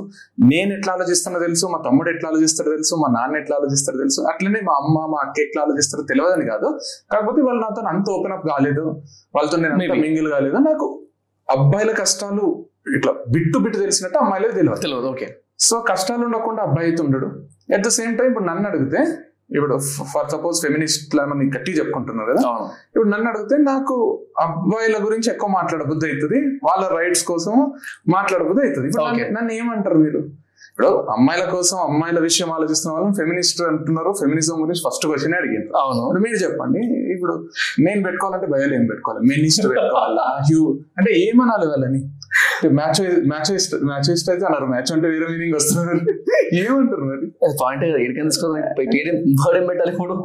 నేను 0.46 0.72
ఎట్లా 0.74 0.94
ఆలోచిస్తానో 0.94 1.40
తెలుసు 1.40 1.66
మా 1.66 1.80
తమ్ముడు 1.86 2.10
ఎట్లా 2.10 2.30
ఆలోచిస్తారో 2.30 2.70
తెలుసు 2.70 2.96
మా 2.96 3.08
నాన్న 3.08 3.36
ఎట్లా 3.38 3.56
ఆలోచిస్తారో 3.56 3.98
తెలుసు. 3.98 4.22
అట్లనే 4.32 4.62
మా 4.62 4.74
అమ్మ 4.82 5.06
మా 5.14 5.20
అక్క 5.26 5.40
ఎట్లా 5.40 5.62
ఆలోచిస్తారో 5.62 6.04
తెలియదని 6.04 6.46
కాదు. 6.50 6.68
కాకపోతే 7.12 7.42
వాళ్ళు 7.42 7.62
నాతో 7.62 7.82
అంత 7.88 8.10
ఓపెన్ 8.10 8.34
అప్ 8.34 8.48
కాలేదు. 8.48 8.86
వాళ్ళతో 9.36 9.58
నేను 9.58 9.74
అంత. 9.74 9.98
మింగిల్ 10.06 10.30
కాలేదు. 10.32 10.58
నాకు 10.70 10.88
అబ్బాయిల 11.50 11.92
కష్టాలు 11.92 12.46
ఇట్లా 12.96 13.12
బిట్టు 13.28 13.58
బిట్టు 13.58 13.78
తెలిసినట్టు 13.78 14.18
అమ్మాయిలకు 14.18 14.52
తెలియదు 14.52 14.82
తెలియదు 14.82 15.08
ఓకే 15.08 15.28
సో 15.60 15.76
కష్టాలు 15.82 16.24
ఉండకుండా 16.26 16.64
అబ్బాయి 16.64 16.88
అయితే 16.88 17.02
ఉండడు. 17.02 17.28
అట్ 17.76 17.84
ద 17.86 17.92
సేమ్ 17.98 18.18
టైం 18.18 18.28
ఇప్పుడు 18.28 18.46
నన్ను 18.46 18.66
అడిగితే 18.70 19.00
ఇప్పుడు 19.50 19.78
ఫర్ 20.14 20.30
సపోజ్ 20.32 20.62
ఫెమినిస్ట్ 20.62 21.16
లని 21.16 21.46
గట్టి 21.50 21.72
చెప్పుకుంటున్నారు 21.72 22.32
కదా? 22.32 22.42
ఇప్పుడు 22.88 23.10
నన్ను 23.10 23.30
అడిగితే 23.30 23.58
నాకు 23.64 23.96
అబ్బాయిల 24.40 25.06
గురించి 25.06 25.32
ఎక్కువ 25.32 25.50
మాట్లాడబుద్ధి 25.50 26.12
అవుతుంది 26.12 26.40
వాళ్ళ 26.64 26.98
రైట్స్ 26.98 27.24
కోసం 27.24 27.54
మాట్లాడబుద్ధి 28.10 28.62
అవుతుంది. 28.66 28.90
నన్ను- 29.32 29.54
ఏమంటారు 29.54 29.98
మీరు? 29.98 30.22
ఇప్పుడు 30.70 30.88
అమ్మాయిల 31.12 31.46
కోసం 31.50 31.78
అమ్మాయిల 31.78 32.20
విషయం 32.20 32.52
ఆలోచిస్తున్న 32.52 32.94
వాళ్ళని 32.94 33.16
ఫెమినిస్ట్ 33.16 33.62
అంటున్నారు 33.62 34.14
ఫెమినిజం 34.20 34.62
గురించి 34.62 34.82
ఫస్ట్ 34.88 35.06
క్వశ్చన్ 35.06 35.34
అడిగారు 35.34 35.78
అవును. 35.78 36.20
మీరు 36.20 36.36
చెప్పండి 36.36 36.82
ఇప్పుడు 37.14 37.34
నేను 37.80 38.04
పెట్టుకోవాలంటే 38.04 38.46
భయాలు 38.46 38.74
ఏం 38.74 38.86
పెట్టుకోవాలి? 38.86 39.28
మెనిస్ట్ 39.28 39.68
పెట్టుకోవాలా? 39.70 40.26
హ్యూ 40.50 40.64
అంటే 40.98 41.12
ఏమనాలి 41.20 41.68
వాళ్ళని? 41.68 42.02
మ్యాచ్ 42.80 43.00
మ్యాచ్ 43.32 43.50
మ్యాచ్ 43.90 44.10
అయితే 44.10 44.46
అన్నారు. 44.50 44.68
మ్యాచ్ 44.74 44.92
అంటే 44.96 45.08
వేరే 45.14 45.26
మీనింగ్ 45.32 45.56
వస్తున్నారు 45.58 45.96
ఏమంటారు 46.62 47.06
మరి? 47.12 47.28
పాయింట్ 47.62 47.84
ఎడికైనా 48.06 48.30
తీసుకోవాలి 48.32 48.62
ఏం 49.60 49.66
పెట్టాలి 49.70 49.92
ఇప్పుడు? 49.94 50.16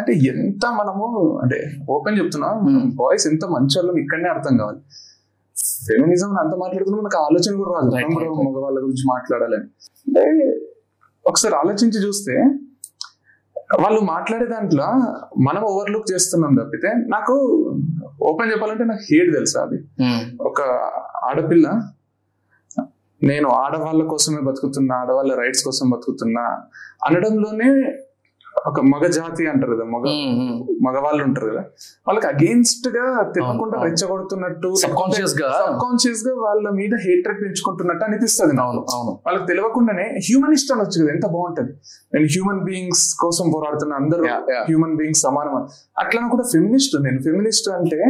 అంటే 0.00 0.12
ఎంత 0.32 0.64
మనము 0.80 1.06
అంటే 1.44 1.58
ఓపెన్ 1.94 2.16
చెప్తున్నా 2.20 2.50
బాయ్స్ 3.00 3.26
ఎంత 3.32 3.44
మంచి 3.56 3.74
వాళ్ళం 3.78 3.98
ఇక్కడనే 4.02 4.28
అర్థం 4.34 4.54
కావాలి. 4.62 4.80
ఫెమినిజం 5.88 6.30
అంత 6.42 6.54
మాట్లాడుతున్నా 6.62 6.98
మనకు 7.02 7.18
ఆలోచన 7.26 7.52
కూడా 7.62 7.72
రాదు. 7.76 7.90
మగవాళ్ళ 8.48 8.76
గురించి 8.84 9.04
మాట్లాడాలని 9.14 9.68
అంటే 10.06 10.24
ఒకసారి 11.24 11.54
ఆలోచించి 11.62 11.98
చూస్తే 12.06 12.34
వాళ్ళు 13.82 14.00
మాట్లాడే 14.12 14.46
దాంట్లో 14.46 14.86
మనం 15.46 15.62
ఓవర్లుక్ 15.70 16.08
చేస్తున్నాం 16.12 16.52
తప్పితే 16.60 16.90
నాకు 17.14 17.34
ఓపెన్ 18.24 18.52
చెప్పాలంటే 18.52 18.84
నాకు 18.84 19.04
హేట్ 19.10 19.34
తెలుసా 19.34 19.60
అది. 19.62 19.78
ఒక 20.40 20.60
ఆడపిల్ల 21.24 21.66
నేను 23.22 23.48
ఆడవాళ్ళ 23.56 24.02
కోసమే 24.06 24.40
బతుకుతున్నా 24.40 24.94
ఆడవాళ్ళ 24.96 25.34
రైట్స్ 25.34 25.64
కోసం 25.64 25.90
బతుకుతున్నా 25.90 26.44
అనడంలోనే 27.06 27.68
ఒక 28.64 28.80
మగ 28.84 29.06
జాతి 29.14 29.42
అంటారు 29.46 29.72
కదా 29.72 29.84
మగ. 29.84 30.02
మగవాళ్ళు 30.82 31.22
ఉంటారు 31.24 31.46
కదా 31.46 31.62
వాళ్ళకి 32.06 32.26
అగేన్స్ట్గా 32.26 33.02
తెలియకుండా. 33.34 33.76
రెచ్చగొడుతున్నట్టు 33.82 34.68
Subconscious 34.82 35.32
గా. 35.40 35.48
కాన్షియస్గా 35.82 36.34
వాళ్ళ 36.40 36.70
మీద 36.70 36.94
హేట్రెడ్ 37.04 37.40
పెంచుకుంటున్నట్టు 37.42 38.04
అనిపిస్తుంది. 38.04 38.54
అవును 38.60 38.80
అవును 38.94 39.12
వాళ్ళకి 39.26 39.46
తెలియకుండానే 39.46 40.06
హ్యూమనిస్ట్ 40.20 40.72
అనొచ్చు 40.72 40.98
కదా 41.00 41.12
ఎంత 41.12 41.26
బాగుంటది 41.26 41.72
నేను 42.12 42.26
హ్యూమన్ 42.26 42.62
బీయింగ్స్ 42.64 43.14
కోసం 43.20 43.52
పోరాడుతున్న 43.52 43.94
అందరూ. 43.94 44.24
హ్యూమన్ 44.62 44.96
బీయింగ్స్ 44.96 45.22
సమానం 45.22 45.54
అని. 45.56 45.68
అట్లా 45.98 46.28
కూడా 46.28 46.42
ఫెమినిస్ట్ 46.52 46.96
నేను 47.02 47.22
ఫెమినిస్ట్ 47.22 47.68
అంటే 47.70 48.00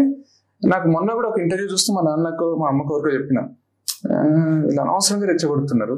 నాకు 0.62 0.88
మొన్న 0.88 1.12
కూడా 1.12 1.28
ఒక 1.28 1.38
ఇంటర్వ్యూ 1.38 1.68
చూస్తూ 1.68 1.94
మా 1.94 2.02
నాన్నకు 2.02 2.56
మా 2.60 2.68
అమ్మకు 2.68 2.94
వరకు 2.94 3.14
చెప్పిన 3.14 3.38
"ఆ, 4.08 4.16
వీళ్ళు 4.64 4.80
అనవసరంగా 4.80 5.26
రెచ్చగొడుతున్నారు. 5.26 5.94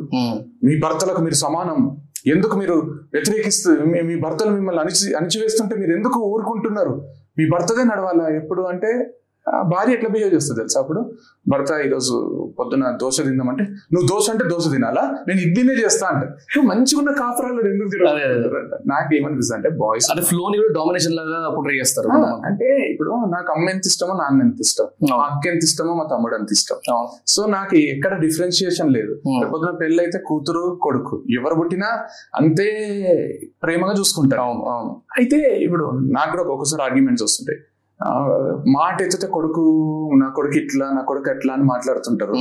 మీ 0.64 0.80
భర్తలకు 0.80 1.20
మీరు 1.20 1.38
సమానం 1.40 1.78
ఎందుకు 2.26 2.56
మీరు 2.56 2.74
వ్యతిరేకిస్తూ 3.12 3.70
మీ- 3.72 4.04
మీ 4.06 4.20
భర్తలు 4.20 4.50
మిమ్మల్ని 4.50 4.80
అణిచి 4.80 5.14
అణిచివేస్తుంటే 5.14 5.76
మీరు 5.76 5.92
ఎందుకు 5.92 6.20
ఊరుకుంటున్నారు? 6.20 7.08
మీ 7.38 7.48
భర్తదే 7.48 7.84
నడవాలా 7.84 8.28
ఎప్పుడు? 8.28 8.62
అంటే 8.62 9.14
భార్య 9.72 9.96
ఎట్లా 9.96 10.08
బిహేవ్ 10.14 10.30
చేస్తుంది 10.34 10.58
తెలుసా 10.60 10.78
అప్పుడు? 10.82 11.00
భర్త 11.50 11.72
ఈరోజు 11.86 12.14
పొద్దున 12.58 12.88
దోశ 13.02 13.16
తిందామంటే 13.26 13.64
నువ్వు 13.92 14.06
దోశ 14.12 14.26
అంటే 14.32 14.44
దోశ 14.52 14.64
తినాలా? 14.72 15.02
నేను 15.28 15.40
ఇడ్లీనే 15.46 15.74
చేస్తా 15.82 16.04
అంటే 16.12 16.26
నువ్వు 16.54 16.66
మంచిగా 16.70 16.98
ఉన్న 17.02 17.12
కాపురాలు 17.20 17.60
ఎందుకు 17.72 17.90
నాకు 18.92 19.10
ఏమనిపిస్తుంది 19.18 19.58
అంటే 19.58 19.70
బాయ్స్ 19.82 20.08
అంటే 20.12 20.24
ఫ్లో 20.30 20.44
కూడా 20.62 20.72
డామినేషన్ 20.78 21.14
లాగా 21.18 21.50
పోర్ట్రే 21.56 21.76
చేస్తారు 21.82 22.08
అంటే 22.48 22.68
ఇప్పుడు 22.92 23.12
నాకు 23.34 23.52
అమ్మ 23.54 23.68
ఎంత 23.74 23.86
ఇష్టమో 23.92 24.16
నాన్న 24.22 24.46
ఎంత 24.46 24.60
ఇష్టం. 24.66 24.88
మా 25.12 25.24
అక్క 25.30 25.46
ఎంత 25.52 25.64
ఇష్టమో 25.68 25.94
మా 26.00 26.06
తమ్ముడు 26.14 26.36
ఎంత 26.40 26.50
ఇష్టం. 26.58 26.80
సో 27.34 27.46
నాకు 27.56 27.76
ఎక్కడ 27.94 28.12
డిఫరెన్షియేషన్ 28.26 28.90
లేదు. 28.98 29.14
పొద్దున 29.52 29.72
పెళ్ళి 29.84 30.00
అయితే 30.06 30.18
కూతురు 30.30 30.64
కొడుకు. 30.86 31.16
ఎవరు 31.38 31.54
పుట్టినా 31.62 31.90
అంతే 32.40 32.68
ప్రేమగా 33.64 33.94
చూసుకుంటారు. 34.02 34.42
అవును 34.48 34.62
అవును. 34.74 34.92
అయితే 35.20 35.40
ఇప్పుడు 35.68 35.86
నాకు 36.18 36.30
కూడా 36.34 36.44
ఒక్కొక్కసారి 36.46 36.84
ఆర్గ్యుమెంట్స్ 36.88 37.26
వస్తుంటాయి. 37.28 37.60
మాట 38.76 38.96
ఎత్తితే 39.02 39.26
కొడుకు 39.36 39.62
నా 40.22 40.26
కొడుకు 40.38 40.56
ఇట్లా 40.62 40.86
నా 40.96 41.02
కొడుకు 41.10 41.30
ఎట్లా 41.34 41.52
అని 41.56 41.66
మాట్లాడుతుంటారు. 41.74 42.34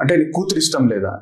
అంటే 0.00 0.12
నీకు 0.16 0.32
కూతురు 0.38 0.60
ఇష్టం 0.64 0.84
లేదా? 0.88 1.12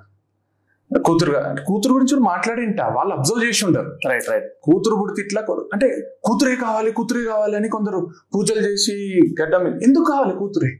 కూతురుగా 0.90 1.40
కూతురు 1.68 1.92
గురించి 1.96 2.16
మాట్లాడేంట 2.28 2.80
వాళ్ళు 2.96 3.12
అబ్జర్వ్ 3.14 3.42
చేసి 3.46 3.62
ఉంటారు 3.66 3.90
రైట్ 4.10 4.28
రైట్ 4.30 4.46
కూతురు 4.66 4.94
పుడితే 5.00 5.20
ఇట్లా 5.24 5.40
అంటే 5.74 5.86
కూతురే 6.26 6.54
కావాలి 6.62 6.90
కూతురే 6.98 7.22
కావాలి 7.32 7.56
అని 7.60 7.68
కొందరు 7.76 7.98
పూజలు 8.34 8.62
చేసి 8.68 8.94
గడ్డం 9.40 9.64
ఎందుకు 9.86 10.06
కావాలి 10.12 10.34
కూతురే? 10.42 10.70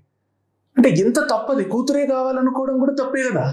అంటే 0.77 0.89
ఎంత 1.03 1.19
తప్పది 1.33 1.63
కూతురే 1.65 2.03
కావాలనుకోవడం 2.07 2.77
కూడా 2.83 2.93
తప్పే 3.01 3.23
కదా. 3.29 3.45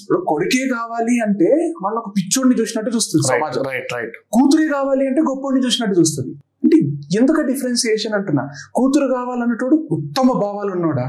ఇప్పుడు 0.00 0.18
కొడుకే 0.30 0.62
కావాలి 0.76 1.14
అంటే 1.26 1.48
వాళ్ళ 1.84 1.96
ఒక 2.02 2.10
పిచ్చోడిని 2.16 2.56
చూసినట్టు 2.60 2.90
చూస్తుంది 2.96 3.24
సమాజం. 3.32 3.62
రైట్ 3.70 3.92
రైట్ 3.96 4.16
కూతురే 4.36 4.66
కావాలి 4.76 5.06
అంటే 5.10 5.22
గొప్పోడిని 5.30 5.62
చూసినట్టు 5.66 5.96
చూస్తుంది. 6.00 6.34
అంటే 6.64 6.76
ఎందుకు 7.18 7.40
డిఫరెన్సియేషన్ 7.48 8.14
అంటున్నా? 8.18 8.42
కూతురు 8.74 9.06
కావాలన్నటోడు 9.14 9.76
ఉత్తమ 9.90 10.26
భావాలు 10.42 10.70
ఉన్నాడా? 10.76 11.04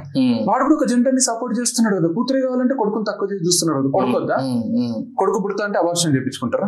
వాడు 0.49 0.63
కూడా 0.65 0.75
ఒక 0.75 0.85
జెండర్ని 0.91 1.21
సపోర్ట్ 1.21 1.53
చేస్తున్నాడు 1.59 1.95
కదా. 1.99 2.07
కూతురే 2.17 2.41
కావాలంటే 2.41 2.75
కొడుకుని 2.75 3.05
తక్కువ 3.09 3.27
చేసి 3.31 3.43
చూస్తున్నాడు 3.47 3.79
కదా. 3.81 3.91
కొడుకు 3.97 4.17
వద్దా 4.19 4.37
కొడుకు 5.19 5.39
పుడతా 5.43 5.63
అంటే 5.65 5.79
అవర్షం 5.79 6.09
చేయించుకుంటారా 6.15 6.67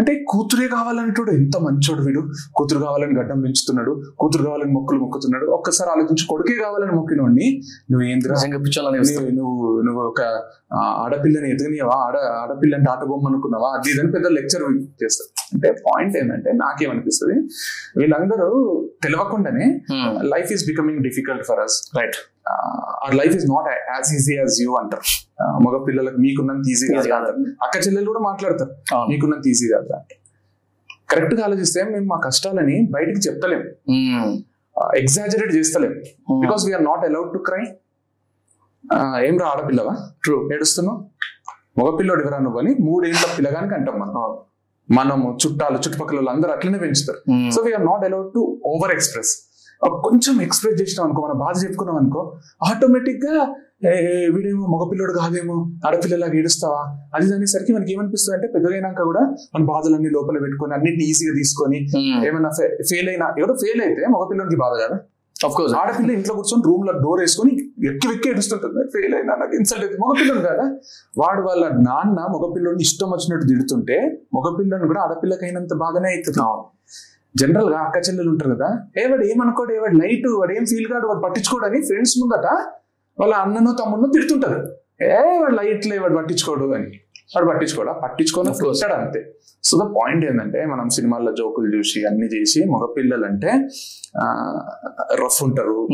అంటే 0.00 0.12
కూతురే 0.30 0.66
కావాలంటాడు 0.74 1.30
ఎంత 1.40 1.56
మంచోడు 1.66 2.02
వీడు. 2.06 2.20
కూతురు 2.56 2.80
కావాలని 2.84 3.14
గడ్డం 3.18 3.38
పెంచుతున్నాడు 3.44 3.92
కూతురు 4.20 4.42
కావాలని 4.48 4.72
మొక్కులు 4.76 4.98
మొక్కుతున్నాడు. 5.04 5.46
ఒక్కసారి 5.56 5.90
ఆలోచించి 5.94 6.26
కొడుకే 6.32 6.56
కావాలని 6.64 6.92
మొక్కినోడిని. 6.98 7.48
నువ్వు 7.90 8.60
పిచ్చాలని 8.66 8.98
నువ్వు 9.40 9.68
నువ్వు 9.86 10.02
ఒక 10.10 10.22
ఆడపిల్లని 11.04 11.48
ఎదుగునివా 11.54 11.96
ఆడ 12.06 12.16
ఆడపిల్ల 12.42 12.74
అంటే 12.78 12.90
ఆట 12.94 13.02
బొమ్మ 13.10 13.26
అనుకున్నావా 13.30 13.68
అది 13.78 13.90
ఇదని 13.92 14.12
పెద్ద 14.16 14.26
లెక్చర్ 14.38 14.64
చేస్తారు. 15.02 15.30
అంటే 15.54 15.68
పాయింట్ 15.86 16.16
ఏంటంటే 16.20 16.50
నాకేమనిపిస్తుంది 16.64 17.36
వీళ్ళందరూ 18.00 18.48
తెలియకుండానే 19.04 19.66
life 20.34 20.50
is 20.56 20.64
becoming 20.70 21.00
difficult 21.08 21.44
for 21.50 21.62
us 21.66 21.76
right 22.00 22.18
ఆ 23.04 23.08
life 23.20 23.34
is 23.38 23.46
not 23.52 23.68
as 23.94 24.10
easy 24.18 24.34
as 24.40 24.56
you 24.64 24.70
అంటారు. 24.80 25.04
మగ 25.64 25.76
పిల్లలకు 25.88 26.18
మీకున్నంత 26.24 26.64
ఈజీ 26.74 26.86
Easy 26.94 27.08
కాదు. 27.14 27.30
అక్క 27.64 27.74
చెల్లెలు 27.84 28.08
కూడా 28.12 28.22
మాట్లాడతారు. 28.28 28.72
మీకున్నంత 29.10 29.46
ఈజీ 29.52 29.66
కాదు 29.74 29.92
అంటే 29.98 30.14
కరెక్ట్గా 31.12 31.42
ఆలోచిస్తే 31.48 31.82
మేము 31.92 32.06
మా 32.12 32.18
కష్టాలని 32.24 32.76
బయటికి 32.96 33.20
చెప్తలేం. 33.26 33.62
Exaggerate 35.02 35.52
చేస్తలేం. 35.58 35.94
Because 36.42 36.64
we are 36.68 36.84
not 36.90 37.04
allowed 37.10 37.30
to 37.36 37.40
cry 37.48 37.62
ఏం 39.28 39.34
రా 39.42 39.46
ఆడపిల్లవా? 39.52 39.94
ట్రూ 40.24 40.36
ఏడుస్తున్నావు? 40.54 40.98
మగపిల్లోడు 41.78 42.22
ఎవరా 42.24 42.38
నువ్వు 42.44 42.58
అని 42.60 42.70
మూడేళ్ళ 42.86 43.24
పిల్లగానికి 43.36 43.74
అంటాం 43.78 43.96
మనం. 44.02 44.14
మనము 44.88 45.26
చుట్టాలు 45.42 45.78
చుట్టుపక్కల 45.84 46.16
వాళ్ళు 46.18 46.30
అందరూ 46.34 46.50
అట్లనే 46.56 46.78
పెంచుతారు. 46.84 47.20
So 47.54 47.58
we are 47.66 47.84
not 47.90 48.04
allowed 48.08 48.30
to 48.36 48.42
over 48.72 48.92
express 48.96 49.32
కొంచెం 50.02 50.34
ఎక్స్ప్రెస్ 50.42 50.76
చేసినాం 50.80 51.04
అనుకో 51.06 51.20
మన 51.24 51.34
బాధ 51.42 51.54
చెప్పుకున్నాం 51.62 51.96
అనుకో 51.96 52.22
ఆటోమేటిక్గా 52.68 53.34
ఏ, 53.82 53.90
ఏ, 54.06 54.28
వీడేమో 54.28 54.64
మగపిల్లడు 54.70 55.12
కాదేమో 55.16 55.56
ఆడపిల్లలాగా 55.86 56.34
ఏడుస్తావా? 56.34 56.80
అది 57.14 57.34
అనేసరికి 57.34 57.72
మనకి 57.72 57.90
ఏమనిపిస్తుంది 57.94 58.34
అంటే 58.36 58.48
పెద్దగైనాక 58.54 59.02
కూడా 59.02 59.22
మన 59.54 59.62
బాధలన్నీ 59.68 60.10
లోపల 60.16 60.38
పెట్టుకొని 60.44 60.74
అన్నిటిని 60.74 61.04
ఈజీగా 61.10 61.34
తీసుకొని 61.36 61.78
ఏమైనా 62.28 62.50
ఫెయిల్ 62.90 63.08
అయినా 63.08 63.26
ఎవడో 63.38 63.54
ఫెయిల్ 63.62 63.82
అయితే 63.84 64.02
మగపిల్లడికి 64.14 64.58
బాధ 64.60 64.74
కదా. 64.82 64.96
కోర్స్ 65.36 65.74
ఆడపిల్ల 65.80 66.10
ఇంట్లో 66.16 66.32
కూర్చొని 66.34 66.64
రూమ్లో 66.66 66.92
డోర్ 67.00 67.20
వేసుకొని 67.20 67.52
ఎక్కి 67.88 68.06
వెక్కి 68.08 68.28
ఏడుస్తుంటుంది. 68.30 68.80
ఫెయిల్ 68.94 69.14
అయినా 69.14 69.32
నాకు 69.36 69.54
ఇన్సల్ట్ 69.54 69.84
అయితే 69.84 69.98
మగపిల్లడు 70.02 70.42
కదా. 70.48 70.64
వాడు 71.16 71.42
వాళ్ళ 71.42 71.62
నాన్న 71.86 72.18
మగపిల్లని 72.34 72.82
ఇష్టం 72.86 73.10
వచ్చినట్టు 73.14 73.46
తిడుతుంటే 73.52 73.98
మగపిల్లని 74.36 74.88
కూడా 74.88 75.02
ఆడపిల్లకైనంత 75.04 75.74
బాధనే 75.84 76.10
అవుతుంది. 76.14 76.40
జనరల్గా 77.38 77.78
అక్క 77.78 77.96
చెల్లెలు 78.08 78.30
ఉంటారు 78.30 78.50
కదా 78.54 78.68
ఏ 78.98 79.06
వాడు 79.06 79.24
ఏమనుకోడు 79.24 79.72
ఏ 79.72 79.76
లైట్ 79.76 80.26
వాడు 80.38 80.52
ఏం 80.52 80.64
ఫీల్ 80.64 80.86
కాడు 80.86 81.06
వాడు 81.06 81.20
పట్టించుకోడని 81.20 81.80
ఫ్రెండ్స్ 81.80 82.14
ముందట 82.18 82.46
వాళ్ళ 83.20 83.34
అన్నను 83.34 83.70
తమ్మును 83.80 84.12
తిడుతుంటారు. 84.12 84.60
ఏ 85.04 85.38
వాడు 85.38 85.54
లైట్లే 85.54 85.98
వాడు 85.98 86.16
పట్టించుకోడు 86.16 86.66
అని. 86.74 86.90
వాడు 87.36 87.46
పట్టించుకోడా? 87.48 87.92
పట్టించుకొని. 87.92 88.50
వచ్చాడు 88.50 88.92
అంతే 88.92 89.34
సో 89.64 89.78
ద 89.78 89.86
పాయింట్ 89.96 90.24
ఏంటంటే 90.26 90.66
మనం 90.66 90.88
సినిమాల్లో 90.88 91.32
జోకులు 91.32 91.76
చూసి 91.76 92.04
అన్ని 92.04 92.26
చేసి 92.26 92.64
మగపిల్లలు 92.64 93.24
అంటే 93.24 93.50
రఫ్ 95.24 95.42
ఉంటారు. 95.42 95.88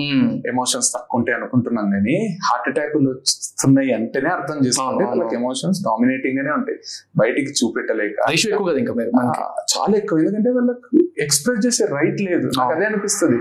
ఎమోషన్స్ 0.48 0.92
తక్కువ 0.92 1.18
ఉంటాయి 1.18 1.38
అనుకుంటున్నాం 1.38 1.90
కానీ 1.90 2.16
హార్ట్ 2.44 2.68
అటాకులు 2.68 3.10
వస్తున్నాయి 3.10 3.92
అంటేనే 3.92 4.28
అర్థం 4.28 4.56
అవును. 4.82 5.06
వాళ్ళకి 5.06 5.34
ఎమోషన్స్ 5.34 5.80
డామినేటింగ్ 5.80 6.38
గానే 6.38 6.50
ఉంటాయి. 6.50 6.78
బయటికి 7.18 7.52
చూపెట్టలేక. 7.52 8.30
ఎక్కువ 8.32 8.68
కదా 8.68 8.78
ఇంకా 8.78 8.94
చాలా 9.74 9.96
ఎక్కువ. 9.96 10.18
ఎందుకంటే 10.18 10.50
వాళ్ళకి 10.50 11.22
ఎక్స్ప్రెస్ 11.22 11.66
చేసే 11.66 11.84
రైట్ 11.84 12.22
లేదు. 12.22 12.50
నాకు 12.58 12.72
అదే 12.72 12.84
అనిపిస్తుంది. 12.84 13.40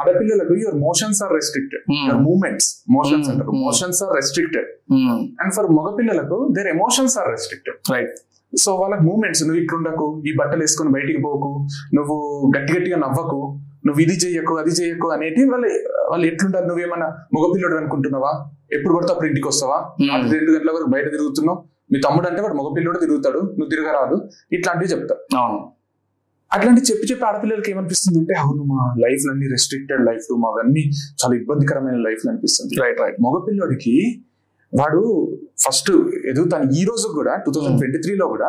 ఆడపిల్లలకు 0.00 0.54
your 0.54 0.78
motions 0.78 1.22
are 1.22 1.34
restricted 1.34 1.84
your 2.08 2.22
movements 2.22 2.84
motions 2.90 3.28
అంటారు. 3.30 3.50
Motions 3.50 4.02
are 4.02 4.16
restricted 4.16 4.68
and 5.42 5.54
for 5.54 5.66
మగపిల్లలకు 5.72 6.52
their 6.52 6.68
emotions 6.68 7.18
are 7.18 7.30
restricted 7.30 7.92
right 7.92 8.18
so 8.56 8.74
వాళ్ళకి 8.74 9.02
మూమెంట్స్ 9.02 9.42
నువ్వు 9.42 9.62
ఇట్లుండకు 9.62 10.22
ఈ 10.26 10.36
బట్టలు 10.36 10.60
వేసుకొని 10.60 10.90
బయటికి 10.90 11.22
పోకు 11.22 11.66
నువ్వు 11.94 12.50
గట్టి 12.56 12.72
గట్టిగా 12.72 12.96
నవ్వకు 12.96 13.60
నువ్వు 13.86 14.00
ఇది 14.00 14.12
చెయ్యకు 14.12 14.58
అది 14.58 14.70
చెయ్యకు 14.70 15.08
అనేటి 15.08 15.44
వాళ్ళు 15.44 15.68
వాళ్ళు 16.10 16.26
ఎట్లుంటారు? 16.26 16.66
నువ్వేమన్నా 16.66 17.06
మగపిల్లడు 17.06 17.76
అనుకుంటున్నావా? 17.76 18.32
ఎప్పుడు 18.72 18.94
పడితే 18.94 19.12
అప్పుడు 19.12 19.26
ఇంటికి 19.26 19.48
వస్తావా? 19.48 19.78
Hmm. 20.00 20.08
రాత్రి 20.10 20.38
రెండు 20.38 20.52
గంటల 20.52 20.70
వరకు 20.70 20.90
బయట 20.90 21.04
తిరుగుతున్నావు? 21.04 21.58
మీ 21.92 22.00
తమ్ముడు 22.00 22.26
అంటే 22.26 22.42
వాడు 22.42 22.54
మగపిల్లడు 22.54 22.98
తిరుగుతాడు 22.98 23.38
నువ్వు 23.38 23.70
తిరగరాదు 23.70 24.16
ఇట్లాంటివి 24.52 24.90
చెప్తారు. 24.92 25.20
అవును. 25.36 25.60
అట్లాంటి 26.50 26.80
చెప్పి 26.80 27.04
చెప్పి 27.10 27.24
ఆడపిల్లలకి 27.28 27.70
ఏమనిపిస్తుంది 27.72 28.18
అంటే 28.20 28.34
అవును 28.42 28.62
మా 28.70 28.80
లైఫ్ 29.04 29.24
అన్ని 29.32 29.46
రెస్ట్రిక్టెడ్ 29.48 30.02
లైఫ్ 30.08 30.26
మావన్నీ 30.44 30.82
చాలా 31.20 31.34
ఇబ్బందికరమైన 31.40 31.98
లైఫ్ 32.06 32.22
అనిపిస్తుంది. 32.32 32.74
రైట్ 32.84 33.00
రైట్ 33.04 33.18
మగపిల్లడికి 33.26 33.96
వాడు 34.72 35.02
ఫస్ట్ 35.64 35.90
ఎదుగుతాను 36.30 36.66
ఈ 36.80 36.82
రోజు 36.84 37.06
కూడా 37.18 37.34
టూ 37.44 37.52
థౌజండ్ 37.56 37.78
ట్వంటీ 37.80 37.98
త్రీలో 37.98 38.26
కూడా 38.34 38.48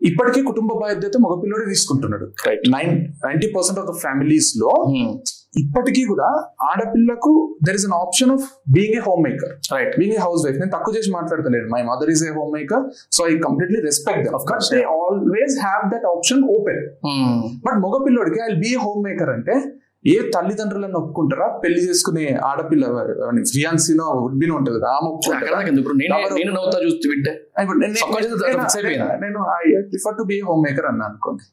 ఇప్పటికీ 0.00 0.40
కుటుంబ 0.42 0.70
బాధ్యత 0.80 1.16
మగపిల్లడే 1.24 1.66
తీసుకుంటున్నాడు. 1.74 2.26
Right 2.46 2.64
nine 2.76 2.92
ninety 3.26 3.48
percent 3.56 3.78
of 3.82 3.88
the 3.90 3.94
ఫ్యామిలీస్లో 4.04 4.72
ఇప్పటికీ 5.62 6.02
కూడా 6.12 6.28
ఆడపిల్లకు 6.70 7.32
there 7.66 7.76
is 7.78 7.86
an 7.88 7.96
option 8.02 8.32
of 8.36 8.46
being 8.76 8.96
a 9.00 9.02
home 9.08 9.22
maker 9.26 9.52
right 9.76 9.94
being 10.00 10.16
a 10.18 10.20
house 10.26 10.42
wife 10.46 10.58
నేను 10.62 10.72
తక్కువ 10.76 10.92
చేసి 10.96 11.10
మాట్లాడతలేను. 11.18 11.68
My 11.74 11.82
mother 11.92 12.10
is 12.14 12.24
a 12.28 12.32
home 12.38 12.52
maker 12.58 12.84
so 13.16 13.22
I 13.30 13.34
completely 13.46 13.80
respect 13.88 14.28
Of 14.38 14.44
course, 14.50 14.68
they 14.74 14.82
always 14.98 15.56
have 15.66 15.82
that 15.94 16.06
option 16.14 16.42
open 16.56 16.82
but 17.66 17.78
మగ 17.86 17.94
పిల్లోడికి 18.06 18.40
I 18.48 18.52
be 18.64 18.72
home 18.84 19.02
maker 19.08 19.32
అంటే 19.38 19.56
ఏ 20.04 20.16
తల్లిదండ్రులను 20.34 20.96
ఒప్పుకుంటారా? 21.02 21.46
పెళ్ళి 21.62 21.80
చేసుకునే 21.86 22.24
ఆడపిల్ల 22.48 22.84
ఫియాన్సీనో 23.52 24.04
ఉడ్బినో 24.26 24.54
ఉంటుంది 24.58 24.76
కదా. 24.78 24.88
ఆమె 24.96 25.08
ఒప్పుకుంటారా? 25.12 25.58
నేను 29.24 29.40
I 29.56 29.62
prefer 29.92 30.16
to 30.20 30.26
be 30.30 30.38
home 30.48 30.62
maker 30.66 30.86
అన్నా 30.90 31.06
అనుకోండి. 31.10 31.44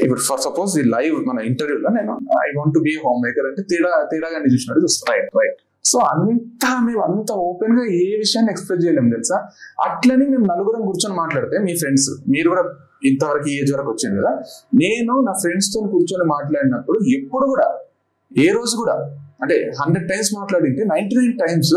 ఇప్పుడు 0.00 0.20
ఫర్ 0.20 0.40
సపోజ్ 0.40 0.72
ఈ 0.78 0.84
లైవ్ 0.90 1.16
మన 1.28 1.38
ఇంటర్వ్యూలో 1.46 1.90
నేను 1.90 2.12
I 2.40 2.48
want 2.56 2.74
to 2.74 2.82
be 2.84 2.94
home 3.04 3.20
maker 3.24 3.46
అంటే 3.48 3.62
తేడా 3.70 3.92
తేడాగా 4.10 4.40
చూసినట్టు 4.46 4.82
చూస్తాను 4.84 5.10
రైట్ 5.12 5.30
రైట్ 5.38 5.58
సో 5.84 5.98
అంతా 6.10 6.68
మేము 6.80 7.00
అంత 7.00 7.30
ఓపెన్గా 7.44 7.84
ఏ 7.96 8.04
విషయాన్ని 8.18 8.50
ఎక్స్ప్రెస్ 8.52 8.82
చేయలేము 8.84 9.10
తెలుసా? 9.10 9.38
అట్లనే 9.86 10.26
మేము 10.26 10.46
నలుగురం 10.52 10.82
కూర్చొని 10.86 11.16
మాట్లాడితే 11.16 11.56
మీ 11.58 11.72
ఫ్రెండ్స్ 11.76 12.08
మీరు 12.28 12.48
కూడా 12.48 12.62
ఇంతవరకు 13.04 13.48
ఏజ్ 13.54 13.70
వరకు 13.72 13.90
వచ్చింది 13.90 14.16
కదా? 14.20 14.32
నేను 14.74 15.14
నా 15.22 15.32
ఫ్రెండ్స్తో 15.42 15.80
కూర్చొని 15.92 16.26
మాట్లాడినప్పుడు 16.28 16.98
ఎప్పుడు 17.16 17.46
కూడా 17.46 17.66
ఏ 18.32 18.48
రోజు 18.50 18.74
కూడా 18.76 18.94
అంటే 19.42 19.56
హండ్రెడ్ 19.80 20.06
టైమ్స్ 20.08 20.30
మాట్లాడింటే 20.36 20.82
నైన్టీ 20.84 21.16
నైన్ 21.18 21.34
టైమ్స్ 21.40 21.74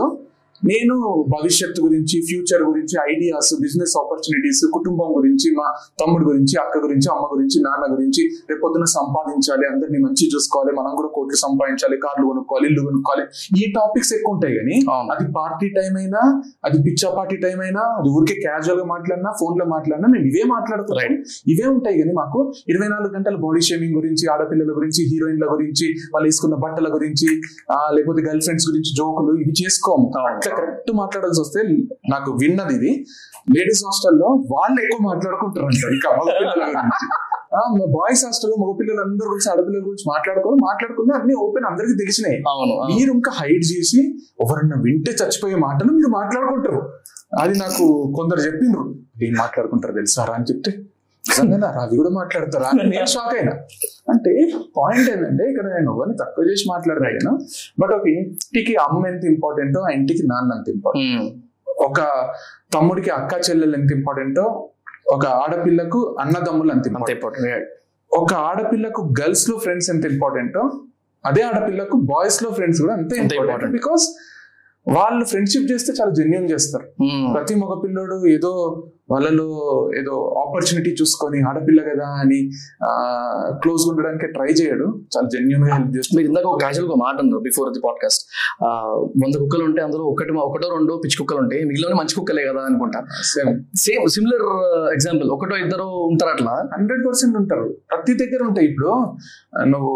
నేను 0.63 0.95
భవిష్యత్తు 1.31 1.79
గురించి 1.81 2.17
ఫ్యూచర్ 2.21 2.63
గురించి 2.63 2.95
ఐడియాస్ 3.11 3.49
బిజినెస్ 3.59 3.93
ఆపర్చునిటీస్ 3.97 4.61
కుటుంబం 4.75 5.09
గురించి 5.17 5.47
మా 5.51 5.65
తమ్ముడు 6.01 6.25
గురించి 6.25 6.55
అక్క 6.57 6.75
గురించి 6.77 7.07
అమ్మ 7.09 7.25
గురించి 7.33 7.57
నాన్న 7.61 7.85
గురించి 7.93 8.21
రేపొద్దున 8.49 8.85
సంపాదించాలి. 8.93 9.65
అందరినీ 9.65 9.99
మంచి 9.99 10.25
చూసుకోవాలి. 10.33 10.71
మనం 10.75 10.91
కూడా 10.95 11.09
కోట్లు 11.09 11.37
సంపాదించాలి. 11.37 11.97
కార్లు 11.97 12.25
కొనుక్కోవాలి. 12.27 12.65
ఇల్లు 12.67 12.81
కొనుక్కోవాలి. 12.85 13.25
ఈ 13.57 13.65
టాపిక్స్ 13.75 14.11
ఎక్కువ 14.13 14.33
ఉంటాయి 14.35 14.55
కానీ 14.55 14.77
అది 15.13 15.25
పార్టీ 15.35 15.69
టైం 15.75 15.93
అయినా 15.97 16.21
అది 16.65 16.77
పిచ్చా 16.85 17.09
పార్టీ 17.11 17.37
టైం 17.37 17.59
అయినా 17.61 17.83
అది 17.97 18.09
ఊరికే 18.15 18.37
క్యాజువల్గా 18.41 18.85
మాట్లాడినా 18.85 19.31
ఫోన్లో 19.39 19.65
మాట్లాడినా 19.67 20.07
మేము 20.07 20.25
ఇవే 20.25 20.43
మాట్లాడుతున్నాం. 20.49 21.13
ఇవే 21.47 21.67
ఉంటాయి 21.75 21.97
కానీ 21.99 22.13
మాకు 22.13 22.39
ఇరవై 22.69 22.87
నాలుగు 22.87 23.13
గంటల 23.15 23.35
బాడీ 23.41 23.61
షేమింగ్ 23.61 23.95
గురించి 23.95 24.25
ఆడపిల్లల 24.29 24.71
గురించి 24.71 25.01
హీరోయిన్ల 25.05 25.45
గురించి 25.53 25.85
వాళ్ళు 26.13 26.27
వేసుకున్న 26.27 26.55
బట్టల 26.63 26.87
గురించి 26.93 27.29
ఆ, 27.71 27.79
లేకపోతే 27.95 28.21
గర్ల్ 28.21 28.41
ఫ్రెండ్స్ 28.41 28.67
గురించి 28.69 28.91
జోకులు 28.95 29.31
ఇవి 29.41 29.55
చేసుకోము. 29.61 30.07
అట్లా 30.49 30.65
కరెక్ట్ 30.65 30.91
మాట్లాడాల్సి 30.93 31.41
వస్తే 31.41 31.59
నాకు 32.09 32.31
విన్నది 32.31 32.75
ఇది. 32.75 32.91
లేడీస్ 33.57 33.83
హాస్టల్లో 33.85 34.25
వాళ్ళు 34.25 34.81
ఎక్కువ 34.81 35.05
మాట్లాడుకుంటారు 35.05 35.65
అంట 35.65 35.75
ఇంకా 35.93 36.09
గురించి. 36.17 37.85
బాయ్స్ 37.91 38.25
హాస్టల్ 38.25 38.51
మగపిల్లలు 38.51 39.01
అందరి 39.01 39.27
గురించి 39.27 39.51
ఆడపిల్లల 39.51 39.81
గురించి 39.81 40.05
మాట్లాడుకోరు 40.07 40.55
మాట్లాడుకున్నా 40.55 41.19
అన్ని 41.19 41.33
ఓపెన్ 41.35 41.65
అందరికీ 41.65 41.93
తెలిసినాయి. 41.93 42.37
మీరు 42.95 43.11
ఇంకా 43.11 43.31
హైడ్ 43.35 43.63
చేసి 43.71 44.01
ఎవరన్నా 44.41 44.81
వింటే 44.81 45.11
చచ్చిపోయే 45.11 45.55
మాటలు 45.55 45.91
మీరు 45.91 46.07
మాట్లాడుకుంటారు. 46.07 46.81
అది 47.39 47.59
నాకు 47.59 48.13
కొందరు 48.17 48.39
చెప్పిండ్రు 48.39 48.83
ఏం 49.23 49.33
మాట్లాడుకుంటారు 49.39 49.93
తెలుసారా? 49.93 50.33
అని 50.33 50.43
చెప్తే 50.43 50.71
నిజంగానా 51.25 51.69
రా, 51.75 51.81
అవి 51.81 51.95
కూడా 51.99 52.11
మాట్లాడతారా 52.17 52.67
నేను 52.93 53.07
షాక్ 53.13 53.33
అయినా. 53.37 53.53
అంటే 54.13 54.31
పాయింట్ 54.77 55.07
ఏంటంటే 55.13 55.43
ఇక్కడ 55.51 55.65
నేను 55.67 55.89
ఎవరిని 55.93 56.15
తక్కువ 56.21 56.43
చేసి 56.49 56.65
మాట్లాడలేను 56.69 57.31
బట్ 57.81 57.93
ఒక 57.97 58.05
ఇంటికి 58.15 58.73
అమ్మ 58.85 59.01
ఎంత 59.07 59.23
ఇంపార్టెంటో 59.33 59.79
ఆ 59.87 59.91
ఇంటికి 59.97 60.23
నాన్న 60.31 60.57
ఎంత 60.57 60.69
ఇంపార్టెంట్. 60.75 61.25
ఒక 61.87 61.99
తమ్ముడికి 62.75 63.11
అక్క 63.11 63.33
చెల్లెలు 63.47 63.75
ఎంత 63.79 63.91
ఇంపార్టెంటో 63.91 64.45
ఒక 65.15 65.25
ఆడపిల్లకు 65.41 65.99
అన్నదమ్ములు 66.21 66.71
అంత 66.75 66.87
అంత 66.91 67.09
ఇంపార్టెంట్ 67.09 67.65
ఒక 68.11 68.31
ఆడపిల్లకు 68.49 69.01
గర్ల్స్లో 69.19 69.55
ఫ్రెండ్స్ 69.57 69.89
ఎంత 69.93 70.05
ఇంపార్టెంటో 70.13 70.63
అదే 71.23 71.41
ఆడపిల్లకు 71.41 71.97
బాయ్స్లో 72.11 72.49
ఫ్రెండ్స్ 72.57 72.79
కూడా 72.83 72.93
అంతే 72.99 73.15
అంతే 73.23 73.35
ఇంపార్టెంట్. 73.35 73.73
బికాస్ 73.73 74.05
వాళ్ళు 74.87 75.25
ఫ్రెండ్షిప్ 75.25 75.71
చేస్తే 75.71 75.93
చాలా 76.01 76.11
జెన్యున్ 76.11 76.49
చేస్తారు. 76.49 76.85
ఉమ్. 77.03 77.33
ప్రతి 77.35 77.55
మగ 77.55 77.81
పిల్లోడు 77.83 78.25
ఏదో 78.27 78.51
వాళ్ళలో 79.11 79.45
ఏదో 79.99 80.43
ఆపర్చునిటీ 80.43 80.95
చూసుకొని 81.01 81.41
ఆడపిల్ల 81.41 81.81
కదా 81.81 82.07
అని 82.21 82.49
క్లోజ్ 83.61 83.89
ఉండడానికి 83.89 84.27
ట్రై 84.27 84.47
చేయడు. 84.47 85.01
చాలా 85.07 85.27
జెన్యున్గా 85.27 85.73
హెల్ప్ 85.75 85.97
చేస్తారు 85.97 86.17
మీరు 86.17 86.27
ఇందాక 86.27 86.45
ఒక 86.45 86.59
క్యాజువల్గా 86.59 86.95
మాట 86.95 87.21
ఉంది 87.21 87.41
బిఫోర్ 87.41 87.73
ది 87.73 87.79
పాడ్కాస్ట్ 87.85 88.23
వంద 89.23 89.35
కుక్కలు 89.35 89.63
ఉంటే 89.63 89.81
అందులో 89.81 90.03
ఒకటి 90.03 90.31
ఒకటో 90.31 90.69
రెండో 90.77 90.97
పిచ్చి 90.97 91.17
కుక్కలు 91.17 91.37
ఉంటాయి. 91.37 91.63
మిగిలిన 91.65 91.93
మంచి 91.93 92.15
కుక్కలే 92.15 92.43
కదా 92.47 92.59
అనుకుంటా. 92.59 93.05
సేమ్ 93.23 93.63
సేమ్ 93.75 94.07
సిమిలర్ 94.07 94.45
ఎగ్జాంపుల్ 94.93 95.29
ఒకటో 95.29 95.57
ఇద్దరు 95.57 95.83
ఉంటారు 95.83 96.31
అట్లా? 96.31 96.69
హండ్రెడ్ 96.77 97.07
పర్సెంట్ 97.07 97.37
ఉంటారు. 97.37 97.69
ప్రతి 97.91 98.13
దగ్గర 98.13 98.43
ఉంటాయి. 98.43 98.67
ఇప్పుడు 98.67 98.89
నువ్వు 99.67 99.93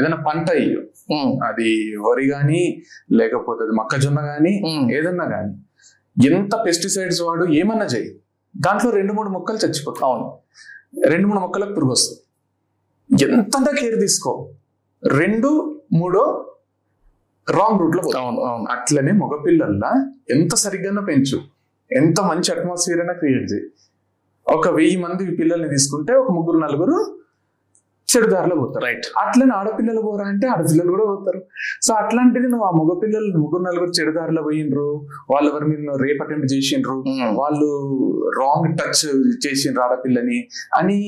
ఏదైనా 0.00 0.16
పంట 0.16 0.50
అయ్యో 0.50 0.80
అది 1.14 1.96
వరి 1.96 2.28
గాని 2.28 2.82
లేకపోతే 3.12 3.64
అది 3.64 3.72
మొక్కజొన్న 3.72 4.20
గాని 4.20 4.82
ఏదన్నా 4.96 5.24
గాని. 5.24 5.54
ఎంత 6.26 6.56
పెస్టిసైడ్స్ 6.66 7.22
వాడు 7.22 7.44
ఏమన్నా 7.52 7.84
చేయి 7.84 8.20
దాంట్లో 8.56 8.90
రెండు 8.90 9.12
మూడు 9.12 9.28
మొక్కలు 9.28 9.56
చచ్చిపోతాయి. 9.56 10.12
అవును. 10.12 10.38
రెండు 11.08 11.28
మూడు 11.28 11.38
మొక్కలకు 11.38 11.74
పురుగు 11.74 11.90
వస్తుంది. 11.90 13.32
ఎంతంతా 13.32 13.72
కేర్ 13.80 14.00
తీసుకో? 14.00 14.50
రెండు 15.06 15.82
మూడో 15.92 16.54
రాంగ్ 17.50 17.80
రూట్లో. 17.80 18.18
అవును 18.18 18.40
అవును. 18.40 18.64
అట్లనే 18.64 19.12
మగపిల్లల్లా 19.12 20.12
ఎంత 20.30 20.54
సరిగ్గా 20.54 21.00
పెంచు. 21.00 21.40
ఎంత 21.92 22.20
మంచి 22.20 22.58
అట్మాస్ఫియర్ 22.58 23.00
అయినా 23.00 23.12
క్రియేట్ 23.12 23.52
చేయి. 23.52 23.64
ఒక 24.48 24.68
వెయ్యి 24.68 24.96
మంది 24.96 25.36
పిల్లల్ని 25.36 25.68
తీసుకుంటే 25.68 26.12
ఒక 26.12 26.30
ముగ్గురు 26.30 26.58
నలుగురు 26.58 27.17
చెడు 28.16 28.26
దారిలో 28.26 28.56
పోతారు. 28.56 28.84
రైట్ 28.84 29.06
అట్లనే 29.18 29.54
ఆడపిల్లలు 29.54 30.00
పోరా 30.00 30.24
అంటే 30.24 30.48
ఆడపిల్లలు 30.48 30.90
కూడా 30.90 31.04
పోతారు. 31.04 31.42
సో 31.82 31.94
అట్లాంటిది 31.94 32.48
నువ్వు 32.48 32.66
ఆ 32.66 32.70
మగ 32.70 32.98
పిల్లలు 33.02 33.38
ముగ్గురు 33.38 33.62
నలుగురు 33.62 33.90
చెడు 33.90 34.10
దారిలో 34.10 34.42
పోయిండ్రు 34.42 35.06
వాళ్ళు 35.30 35.50
ఎవరి 35.50 35.64
మీద 35.64 35.96
రేప్ 36.02 36.22
అటెంప్ట్ 36.22 36.52
చేసిండ్రు 36.52 37.04
వాళ్ళు 37.32 37.68
రాంగ్ 38.40 38.78
టచ్ 38.78 39.06
చేసిండ్రు 39.46 39.82
ఆడపిల్లని 39.82 40.48
అని 40.74 40.98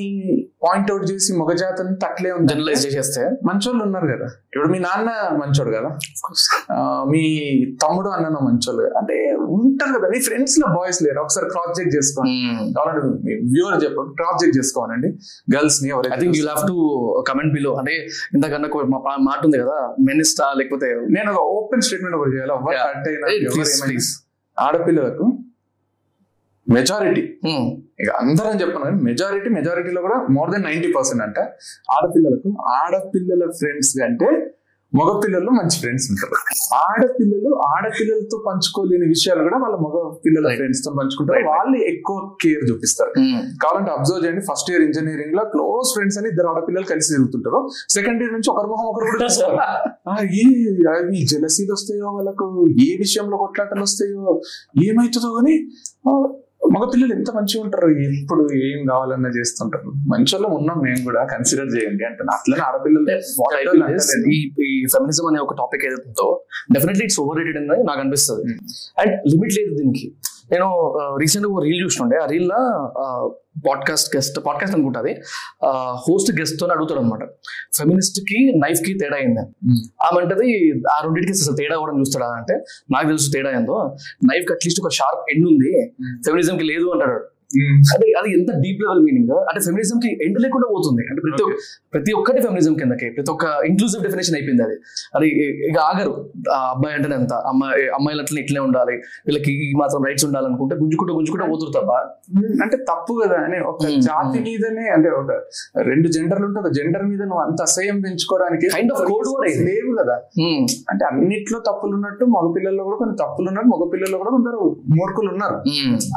పాయింట్అవుట్ 0.62 1.10
చేసి 1.10 1.38
మగజాతని 1.38 2.06
అట్లే 2.06 2.32
ఉంది? 2.32 2.52
జనరలైజ్ 2.52 2.86
చేసేస్తే? 2.86 3.30
మంచోళ్ళు 3.46 3.84
ఉన్నారు 3.84 4.06
కదా. 4.06 4.24
ఇప్పుడు 4.24 4.72
మీ 4.72 4.78
నాన్న 4.78 5.36
మంచోడు 5.36 5.70
కదా? 5.70 5.98
మీ 7.10 7.22
తమ్ముడు 7.82 8.08
అన్న 8.08 8.28
మంచోళ్ళు. 8.28 8.98
అంటే 8.98 9.36
ఉంటారు 9.36 9.98
కదా. 9.98 10.08
మీ 10.08 10.20
ఫ్రెండ్స్లో 10.20 10.66
బాయ్స్ 10.66 11.02
లేరు? 11.02 11.20
ఒకసారి 11.20 11.48
క్రాస్ 11.48 11.80
చెక్ 11.80 11.94
చేసుకోండి. 11.96 12.30
ఉమ్. 12.30 12.72
కావాలంటే 12.72 13.06
వ్యూవర్ 13.54 13.84
చెప్పండి. 13.84 14.14
క్రాస్ 14.14 14.44
చెక్ 14.44 14.56
చేసుకోవాలండి. 14.58 15.08
గర్ల్స్ని 15.56 15.88
ఐ 15.88 15.92
ఎవరైతే 15.92 16.20
think 16.20 16.36
you 16.36 16.44
have 16.44 16.68
to 16.68 16.89
comment 17.28 17.52
below 17.54 17.72
అంటే 17.74 17.94
ఇందాకన్నా 18.34 18.68
ఒక 18.72 18.84
మా 18.86 18.98
మాట 19.20 19.40
ఉంది 19.44 19.58
కదా 19.58 19.76
మెనిస్టా 20.00 20.46
లేకపోతే 20.52 20.88
నేను 21.16 21.28
ఒక 21.32 21.42
ఓపెన్ 21.56 21.82
స్టేట్మెంట్ 21.82 22.16
ఒకటి 22.16 22.32
చేయాలి. 22.36 22.52
ఆడపిల్లలకు 24.58 25.26
మెజారిటీ 26.66 27.22
ఉమ్, 27.44 27.66
ఇక 28.00 28.10
అందరం 28.20 28.60
చెప్పను 28.60 28.84
కానీ 28.84 28.98
మెజారిటీ 29.02 29.48
మెజారిటీలో 29.48 30.00
కూడా 30.02 30.16
మోర్ 30.30 30.50
దెన్ 30.50 30.64
నైన్టీ 30.64 30.92
పర్సెంట్ 30.92 31.22
అంట 31.22 31.38
ఆడపిల్లలకు. 31.90 32.48
ఆడపిల్లల 32.76 33.44
ఫ్రెండ్స్ 33.58 33.92
కంటే 34.00 34.28
మగపిల్లలు 34.92 35.50
మంచి 35.50 35.76
ఫ్రెండ్స్ 35.82 36.06
ఉంటారు. 36.12 36.36
ఆడపిల్లలు 36.78 37.50
ఆడపిల్లలతో 37.68 38.36
పంచుకోలేని 38.46 39.06
విషయాలు 39.06 39.42
కూడా 39.42 39.58
వాళ్ళ 39.58 39.76
మగ 39.84 39.96
పిల్లల. 40.24 40.46
ఫ్రెండ్స్తో 40.56 40.90
పంచుకుంటారు. 40.90 41.42
వాళ్ళు 41.50 41.76
ఎక్కువ 41.92 42.16
కేర్ 42.42 42.64
చూపిస్తారు. 42.70 43.12
ఉమ్, 43.20 43.44
కావాలంటే 43.62 43.92
అబ్జర్వ్ 43.92 44.24
చేయండి. 44.24 44.42
ఫస్ట్ 44.50 44.70
ఇయర్ 44.70 44.84
ఇంజనీరింగ్లో 44.88 45.44
క్లోజ్ 45.54 45.88
ఫ్రెండ్స్ 45.94 46.18
అని 46.18 46.28
ఇద్దరు 46.28 46.50
ఆడపిల్లలు 46.52 46.88
కలిసి 46.92 47.12
తిరుగుతుంటారు. 47.14 47.60
సెకండ్ 47.96 48.22
ఇయర్ 48.22 48.32
నుంచి 48.32 48.50
ఒకరి 48.50 48.70
మొహం 48.72 48.88
ఒకరు 48.92 49.06
కూడా 49.12 49.68
ఏ 50.42 50.44
అవి 50.94 51.18
జలసీలు 51.32 51.72
వస్తాయో 51.72 52.10
వాళ్ళకు 52.18 52.48
ఏ 52.88 52.90
విషయంలో 52.98 53.36
కొట్లాటలు 53.36 53.82
వస్తాయో 53.82 54.34
ఏమైతుందో 54.88 55.30
కానీ 55.38 55.56
మగపిల్లలు 56.62 57.12
ఎంత 57.12 57.30
మంచిగా 57.36 57.62
ఉంటారు? 57.64 57.86
ఎప్పుడు 57.88 58.42
ఏం 58.54 58.86
కావాలన్నా 58.86 59.28
చేస్తుంటారు. 59.28 59.90
మంచోళ్ళం 60.06 60.50
ఉన్నాం 60.50 60.78
మేము 60.86 61.04
కూడా 61.04 61.24
కన్సిడర్ 61.24 61.70
చేయండి 61.76 62.04
అంటే 62.04 62.24
అట్లనే 62.36 62.62
ఆడపిల్లలు 62.62 63.00
ఈ 64.66 64.86
ఫెమినిజం 64.94 65.26
అనే 65.30 65.38
ఒక 65.38 65.54
టాపిక్ 65.54 65.84
ఏదైతే 65.84 66.06
ఉందో 66.08 66.26
డెఫినెట్లీ 66.72 67.04
ఇట్స్ 67.04 67.20
ఓవర్ 67.20 67.38
రేటెడ్ 67.38 67.58
అని 67.58 67.84
నాకు 67.84 68.00
అనిపిస్తుంది. 68.00 68.54
అండ్ 68.98 69.14
లిమిట్ 69.32 69.54
లేదు 69.58 69.74
దీనికి. 69.78 70.06
నేను 70.52 70.66
రీసెంట్ 71.20 71.46
ఒక 71.46 71.62
రీల్ 71.62 71.84
చూస్తుండే 71.84 72.16
ఆ 72.16 72.26
రీల్లో 72.26 72.60
పాడ్కాస్ట్ 73.68 74.16
గెస్ట్ 74.16 74.40
పాడ్కాస్ట్ 74.46 74.76
అనుకుంటుంది 74.76 75.12
హోస్ట్ 76.08 76.40
గెస్ట్తో 76.40 76.66
అడుగుతాడు 76.66 77.00
అనమాట 77.00 77.28
ఫెమినిస్ట్కి 77.74 78.52
నైఫ్కి 78.56 78.98
తేడా 78.98 79.16
అయింది. 79.16 79.40
ఆమె 80.02 80.20
అంటది 80.20 80.72
ఆ 80.92 81.00
రెండింటికి 81.02 81.38
అసలు 81.38 81.56
తేడా 81.56 81.76
కూడా 81.76 81.98
చూస్తాడా? 81.98 82.26
అంటే 82.26 82.54
నాకు 82.90 83.06
తెలుసు 83.06 83.30
తేడా 83.32 83.50
ఏందో. 83.50 83.96
నైఫ్కి 84.32 84.52
అట్లీస్ట్ 84.52 84.80
ఒక 84.84 84.90
షార్ప్ 84.92 85.36
ఎండ్ 85.36 85.46
ఉంది. 85.46 85.92
ఫెమినిజం 86.26 86.56
కి 86.56 86.64
లేదు 86.64 86.88
అంటాడు. 86.88 87.24
అంటే 87.92 88.12
అది 88.12 88.32
ఎంత 88.32 88.50
డీప్ 88.52 88.82
లెవెల్ 88.82 89.04
మీనింగ్ 89.04 89.30
అంటే 89.30 89.60
ఫెమినిజం 89.60 89.98
కి 89.98 90.24
ఎండ్ 90.24 90.40
లేకుండా 90.40 90.66
పోతుంది. 90.70 91.02
అంటే 91.10 91.20
ప్రతి 91.20 91.42
ఒక్క 91.42 91.56
ప్రతి 91.94 92.12
ఒక్కటి 92.12 92.40
ఫెమినిజం 92.40 92.74
కిందకి. 92.74 93.10
ప్రతి 93.10 93.30
ఒక్క 93.30 93.44
ఇంక్లూజివ్ 93.66 94.02
డెఫినేషన్ 94.02 94.34
అయిపోయింది 94.36 94.62
అది. 94.62 94.76
అది 95.14 95.28
ఇక 95.70 95.78
ఆగరు. 95.78 96.30
ఆ 96.54 96.70
అబ్బాయి 96.70 96.94
అంటేనే 96.96 97.14
ఎంత 97.14 97.32
అమ్మాయి 97.32 97.88
అమ్మాయిలు 97.88 98.22
అట్లా 98.22 98.40
ఇట్లే 98.40 98.60
ఉండాలి. 98.60 98.92
వీళ్ళకి 99.26 99.70
ఈ 99.70 99.72
మాత్రం 99.80 100.02
రైట్స్ 100.04 100.24
ఉండాలనుకుంటే 100.24 100.74
గుంజుకుంటూ 100.74 101.14
గుంజుకుంటూ 101.14 101.46
పోతురు 101.46 101.70
తప్ప. 101.70 101.92
అంటే 102.62 102.76
తప్పు 102.76 103.22
కదా 103.24 103.36
అని 103.36 103.60
ఒక. 103.60 103.78
జాతి 103.86 104.38
మీదనే 104.38 104.88
అంటే 104.88 105.10
ఒక 105.10 105.30
రెండు 105.82 106.08
జెండర్లు 106.08 106.46
ఉంటే 106.46 106.60
ఒక 106.60 106.68
జెండర్ 106.68 107.04
మీద 107.04 107.22
నువ్వు 107.22 107.38
అంత 107.38 107.62
అసహ్యం 107.62 108.00
పెంచుకోవడానికి 108.00 108.66
code 108.66 109.28
word 109.28 109.50
ఇది. 109.50 109.64
లేవు 109.64 109.96
కదా. 110.02 110.12
అంటే 110.90 111.04
అన్నిట్లో 111.04 111.58
తప్పులు 111.58 111.94
ఉన్నట్టు 111.94 112.24
మగపిల్లల్లో 112.24 112.84
కూడా 112.84 112.96
కొన్ని 112.96 113.16
తప్పులు 113.16 113.48
ఉన్నట్టు 113.48 113.68
మగపిల్లల్లో 113.68 114.18
కూడా 114.18 114.30
కొందరు 114.30 114.76
మూర్ఖులు 114.88 115.30
ఉన్నారు. 115.30 115.54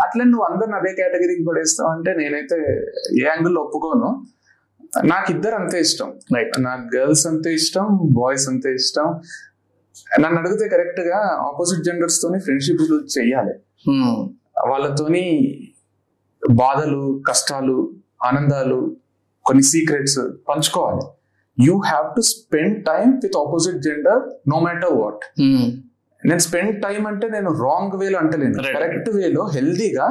అట్లా 0.05 0.23
నువ్వు 0.23 0.41
అందరిని 0.41 0.75
అదే 0.75 0.93
కేటగిరీకి 1.23 1.45
పడేస్తావు 1.49 1.89
అంటే 1.95 2.11
నేనైతే 2.19 2.57
ఏ 3.13 3.25
యాంగిల్ 3.25 3.57
ఒప్పుకోను. 3.63 4.09
నాకు 5.07 5.29
ఇద్దరు 5.31 5.55
అంతే 5.59 5.77
ఇష్టం. 5.79 6.09
రైట్ 6.35 6.55
నాకు 6.65 6.83
గర్ల్స్ 6.95 7.25
అంతే 7.29 7.51
ఇష్టం 7.59 7.85
బాయ్స్ 8.17 8.45
అంతే 8.51 8.71
ఇష్టం. 8.79 9.07
నన్ను 10.21 10.37
అడిగితే 10.41 10.65
కరెక్ట్గా 10.73 11.17
ఆపోజిట్ 11.47 11.81
జెండర్స్ 11.87 12.17
తోని 12.21 12.39
ఫ్రెండ్షిప్ 12.45 12.81
చెయ్యాలి 13.15 13.53
ఉమ్, 13.91 14.17
వాళ్ళతోని 14.69 15.25
బాధలు 16.43 16.99
కష్టాలు 17.29 17.77
ఆనందాలు 18.23 18.79
కొన్ని 19.45 19.63
సీక్రెట్స్ 19.71 20.19
పంచుకోవాలి. 20.49 21.03
You 21.57 21.73
have 21.87 22.07
to 22.15 22.21
spend 22.31 22.77
time 22.85 23.07
with 23.23 23.37
opposite 23.43 23.79
gender 23.87 24.21
no 24.51 24.59
matter 24.59 24.93
what 25.01 25.23
నేను 26.23 26.41
స్పెండ్ 26.47 26.75
టైం 26.83 27.01
అంటే 27.07 27.25
నేను 27.29 27.49
రాంగ్ 27.63 27.95
వేలో 28.01 28.17
అంటలేను. 28.19 28.55
కరెక్ట్ 28.75 29.09
వేలో 29.17 29.43
హెల్దీగా 29.55 30.05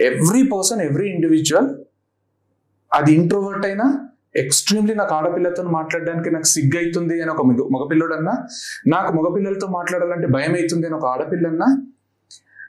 ఎవ్రీ 0.00 0.42
పర్సన్ 0.42 0.80
ఎవ్రీ 0.80 1.10
ఇండివిజువల్ 1.10 1.68
అది 2.94 3.12
ఇంట్రోవర్ట్ 3.12 3.66
అయినా 3.66 4.08
ఎక్స్ట్రీమ్లీ 4.36 4.94
నాకు 4.94 5.14
ఆడపిల్లతో 5.14 5.62
మాట్లాడడానికి 5.62 6.30
నాకు 6.30 6.44
సిగ్గు 6.44 6.78
అవుతుంది 6.78 7.22
అని 7.22 7.30
ఒక 7.30 7.42
మగ- 7.42 7.68
మగపిల్లడన్నా 7.72 8.46
నాకు 8.86 9.12
మగపిల్లలతో 9.12 9.66
మాట్లాడాలంటే 9.66 10.26
భయం 10.26 10.54
అవుతుంది 10.54 10.86
అని 10.86 10.94
ఒక 10.94 11.04
ఆడపిల్లన్నా 11.04 11.82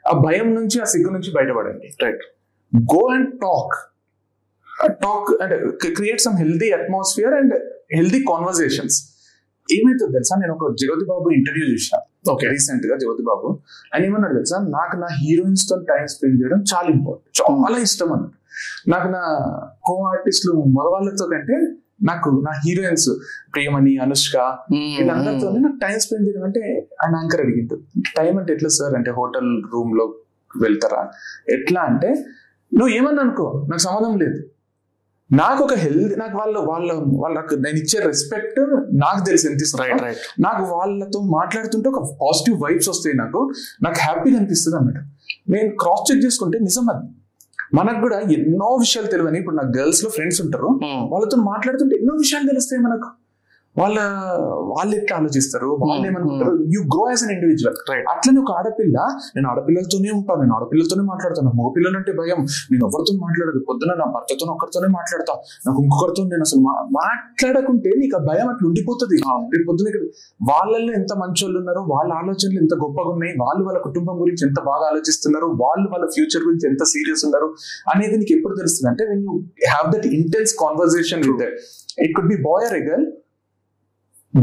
ఆ 0.08 0.22
భయం 0.26 0.54
నుంచి 0.54 0.80
ఆ 0.80 0.84
సిగ్గు 0.84 1.10
నుంచి 1.10 1.32
బయటపడండి. 1.34 1.88
Right 2.02 2.22
go 2.76 3.14
and 3.14 3.40
talk 3.40 3.76
talk 4.92 5.42
అంటే 5.42 5.56
create 5.94 6.20
some 6.20 6.34
healthy 6.34 6.70
atmosphere 6.70 7.34
and 7.34 7.54
healthy 7.94 8.24
conversations 8.24 9.04
ఏమైతుంది 9.72 10.12
తెలుసా? 10.12 10.36
నేను 10.36 10.54
ఒక 10.54 10.74
జ్యోతి 10.74 11.04
బాబు 11.04 11.30
ఇంటర్వ్యూ 11.30 11.72
చూసిన. 11.72 11.97
రీసెంట్గా 12.34 12.98
జ్యోతి 12.98 13.22
బాబు. 13.22 13.58
ఆయన 13.94 14.04
ఏమన్నాడు 14.04 14.34
తెలుసా? 14.34 14.58
నాకు 14.58 14.96
నా 14.96 15.06
హీరోయిన్స్తో 15.06 15.76
టైం 15.76 16.06
స్పెండ్ 16.06 16.42
చేయడం 16.42 16.58
చాలా 16.74 16.88
ఇంపార్టెంట్ 16.88 17.50
చాలా 17.50 17.78
ఇష్టం 17.78 18.12
అన్నాడు 18.12 18.38
నాకు 18.90 19.08
నా 19.08 19.20
కో 19.84 20.02
ఆర్టిస్టులు 20.02 20.52
మగవాళ్ళతో 20.60 21.26
కంటే 21.26 21.74
నాకు 22.02 22.28
నా 22.30 22.60
హీరోయిన్స్ 22.66 23.10
ప్రియమణి 23.54 23.98
అనుష్క 23.98 24.36
వీళ్ళందరితో 24.36 25.50
నాకు 25.50 25.76
టైం 25.76 25.98
స్పెండ్ 25.98 26.26
చేయడం 26.26 26.44
అంటే 26.44 26.88
ఆయన 27.04 27.16
యాంకర్ 27.16 27.40
అడిగిండు. 27.40 27.80
టైం 28.16 28.38
అంటే 28.38 28.52
ఎట్లా 28.52 28.68
సార్? 28.68 28.94
అంటే 28.94 29.10
హోటల్ 29.10 29.62
రూమ్లో 29.72 30.14
వెళ్తారా? 30.60 31.10
ఎట్లా 31.48 31.80
అంటే 31.80 32.08
నువ్వు 32.74 32.88
ఏమన్నా 32.88 33.22
అనుకో 33.22 33.66
నాకు 33.70 33.80
సంబంధం 33.80 34.18
లేదు. 34.18 34.44
నాకు 35.32 35.64
ఒక 35.64 35.74
హెల్త్ 35.74 36.18
నాకు 36.18 36.38
వాళ్ళ 36.38 36.58
వాళ్ళ 36.58 36.92
వాళ్ళకు 36.92 37.54
నేను 37.54 37.76
ఇచ్చే 37.76 37.98
రెస్పెక్ట్ 38.06 38.60
నాకు 38.92 39.26
తెలిసి 39.26 39.46
ఎంత 39.46 39.62
ఇస్తున్నా 39.62 39.86
రైట్ 39.86 40.02
రైట్ 40.02 40.16
నాకు 40.40 40.74
వాళ్ళతో 40.74 41.20
మాట్లాడుతుంటే 41.20 41.88
ఒక 41.88 42.02
పాజిటివ్ 42.02 42.62
వైబ్స్ 42.62 42.88
వస్తాయి 42.88 43.16
నాకు. 43.16 43.52
నాకు 43.82 43.98
హ్యాపీగా 44.00 44.36
అనిపిస్తుంది 44.36 44.76
అన్నమాట. 44.76 45.04
నేను 45.48 45.76
క్రాస్ 45.76 46.12
చెక్ 46.12 46.24
చేసుకుంటే 46.24 46.58
నిజం 46.58 46.90
అది. 46.90 47.08
మనకు 47.74 48.00
కూడా 48.00 48.20
ఎన్నో 48.20 48.74
విషయాలు 48.74 49.06
తెలియని 49.06 49.38
ఇప్పుడు 49.38 49.56
నాకు 49.56 49.78
గర్ల్స్లో 49.78 50.10
ఫ్రెండ్స్ 50.10 50.42
ఉంటారు. 50.42 50.80
వాళ్ళతో 50.84 51.36
మాట్లాడుతుంటే 51.36 51.96
ఎన్నో 51.96 52.14
విషయాలు 52.14 52.46
తెలుస్తాయి 52.46 52.82
మనకు. 52.82 53.08
వాళ్ళ 53.78 53.98
వాళ్ళు 54.72 54.92
ఎట్లా 54.98 55.14
ఆలోచిస్తారు 55.20 55.68
వాళ్ళు. 55.80 56.06
ఏమనుకుంటారు? 56.10 56.52
You 56.74 56.80
grow 56.92 57.02
as 57.10 57.22
an 57.24 57.32
individual. 57.34 57.76
అట్లనే 58.12 58.38
ఒక 58.42 58.52
ఆడపిల్ల 58.58 58.96
నేను 59.36 59.46
ఆడపిల్లలతోనే 59.52 60.10
ఉంటాను 60.18 60.40
నేను 60.44 60.54
ఆడపిల్లలతోనే 60.58 61.04
మాట్లాడతాను 61.12 61.52
మగ 61.58 61.70
పిల్లలంటే 61.76 62.12
భయం 62.20 62.40
నేను 62.70 62.82
ఎవరితో 62.88 63.14
మాట్లాడదు 63.24 63.60
పొద్దున 63.68 63.94
నా 64.00 64.06
భర్తతో 64.16 64.46
ఒక్కరితోనే 64.54 64.90
మాట్లాడతా 64.98 65.34
నాకు 65.66 65.78
ఇంకొకరితో 65.84 66.24
నేను 66.32 66.44
అసలు 66.48 66.62
మాట్లాడకుంటే 66.98 67.92
నీకు 68.02 68.16
ఆ 68.20 68.22
భయం 68.30 68.48
అట్లా 68.52 68.66
ఉండిపోతుంది. 68.70 69.16
రేపు 69.54 69.66
పొద్దున 69.70 69.88
ఇక్కడ 69.92 70.04
వాళ్ళల్లో 70.50 70.92
ఎంత 71.00 71.12
మంచోళ్ళు 71.22 71.58
ఉన్నారో 71.62 71.82
వాళ్ళ 71.94 72.10
ఆలోచనలు 72.20 72.60
ఎంత 72.64 72.74
గొప్పగా 72.84 73.10
ఉన్నాయి 73.16 73.34
వాళ్ళు 73.44 73.62
వాళ్ళ 73.68 73.78
కుటుంబం 73.88 74.16
గురించి 74.22 74.42
ఎంత 74.48 74.60
బాగా 74.70 74.84
ఆలోచిస్తున్నారు 74.90 75.48
వాళ్ళు 75.62 75.86
వాళ్ళ 75.94 76.06
ఫ్యూచర్ 76.16 76.44
గురించి 76.48 76.66
ఎంత 76.72 76.82
సీరియస్ 76.94 77.24
ఉన్నారు 77.28 77.48
అనేది 77.94 78.16
నీకు 78.22 78.34
ఎప్పుడు 78.38 78.56
తెలుస్తుంది? 78.60 78.90
అంటే 78.92 79.04
when 79.12 79.24
you 79.28 79.34
have 79.72 79.88
that 79.94 80.08
intense 80.18 80.54
conversation 80.64 81.24
with 81.30 81.46
it 82.06 82.14
could 82.18 82.30
be 82.34 82.38
boy 82.50 82.66
or 82.70 82.78
girl 82.90 83.06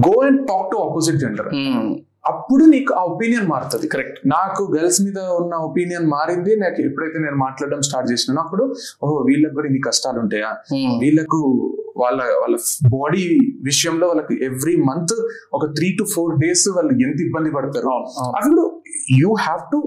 go 0.05 0.13
and 0.27 0.39
talk 0.51 0.67
to 0.71 0.77
opposite 0.86 1.17
gender 1.23 1.49
అప్పుడు 2.29 2.63
నీకు 2.71 2.91
ఆ 2.99 3.01
ఒపీనియన్ 3.10 3.47
మారుతుంది. 3.51 3.88
కరెక్ట్ 3.93 4.15
నాకు 4.31 4.62
గర్ల్స్ 4.75 4.99
మీద 5.08 5.19
ఉన్న 5.39 5.53
ఒపీనియన్ 5.65 6.05
మారింది. 6.13 6.51
నాకు 6.63 6.79
ఎప్పుడైతే 6.88 7.17
నేను 7.25 7.38
మాట్లాడడం 7.43 7.81
స్టార్ట్ 7.88 8.08
చేసినానో 8.12 8.39
అప్పుడు 8.45 8.63
ఓ 9.03 9.08
వీళ్ళకి 9.27 9.53
కూడా 9.58 9.67
ఇన్ని 9.69 9.81
కష్టాలు 9.88 10.19
ఉంటాయా? 10.23 10.49
వీళ్ళకు 11.03 11.39
వాళ్ళ 12.01 12.21
వాళ్ళ 12.41 12.55
బాడీ 12.95 13.23
విషయంలో 13.69 14.08
వాళ్ళకి 14.12 14.38
ఎవ్రీ 14.49 14.75
మంత్ 14.89 15.15
ఒక 15.58 15.65
త్రీ 15.77 15.89
టు 15.99 16.05
ఫోర్ 16.15 16.34
డేస్ 16.43 16.65
వాళ్ళు 16.77 16.93
ఎంత 17.08 17.19
ఇబ్బంది 17.27 17.51
పడతారు? 17.58 17.93
అవి 18.39 18.49
కూడా 18.53 18.65
you 19.21 19.31
have 19.45 19.62
to 19.75 19.81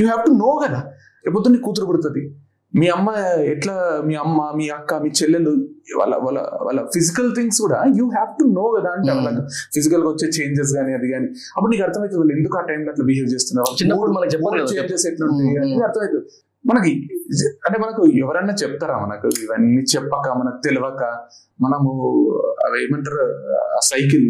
you 0.00 0.04
have 0.10 0.24
to 0.28 0.34
know 0.44 0.50
కదా. 0.64 0.80
రేపు 1.26 1.48
నీ 1.54 1.60
కూతురు 1.68 1.86
పుడుతుంది. 1.92 2.24
మీ 2.72 2.86
అమ్మ 2.94 3.08
ఎట్లా 3.52 3.74
మీ 4.06 4.14
అమ్మ 4.22 4.38
మీ 4.56 4.64
అక్క 4.70 4.94
మీ 5.02 5.10
చెల్లెలు 5.18 5.52
వాళ్ళ 5.98 6.14
వాళ్ళ 6.24 6.38
వాళ్ళ 6.66 6.80
ఫిజికల్ 6.94 7.28
థింగ్స్ 7.36 7.58
కూడా 7.64 7.78
యూ 7.98 8.06
హ్యావ్ 8.08 8.30
టు 8.38 8.44
నో 8.56 8.64
కదా 8.74 8.90
అంటే 8.94 9.10
Hmm. 9.10 9.20
వాళ్ళకి 9.20 9.42
ఫిజికల్గా 9.76 10.08
వచ్చే 10.10 10.26
చేంజెస్ 10.36 10.72
కానీ 10.76 10.92
అది 10.94 11.08
కానీ 11.12 11.28
అప్పుడు 11.54 11.70
నీకు 11.72 11.84
అర్థమవుతుంది 11.86 12.20
వాళ్ళు 12.22 12.34
ఎందుకు 12.38 12.56
ఆ 12.58 12.64
టైంలో 12.70 12.90
అట్లా 12.92 13.04
బిహేవ్ 13.10 13.28
చేస్తున్నారు. 13.34 13.70
చేంజెస్ 14.74 15.06
ఎట్లుంటాయి 15.10 15.48
Hmm. 15.48 15.62
అనేది 15.62 15.84
అర్థమవుతుంది 15.88 16.22
మనకి 16.64 16.92
అంటే 17.66 17.76
మనకు 17.82 18.02
ఎవరన్నా 18.22 18.54
చెప్తారా 18.62 18.94
మనకు 19.02 19.28
ఇవన్నీ 19.42 19.82
చెప్పక 19.92 20.26
మనకు 20.40 20.58
తెలియక 20.64 21.02
మనము 21.60 21.90
అవి 22.64 22.78
ఏమంటారు 22.84 23.20
cycle 23.90 24.26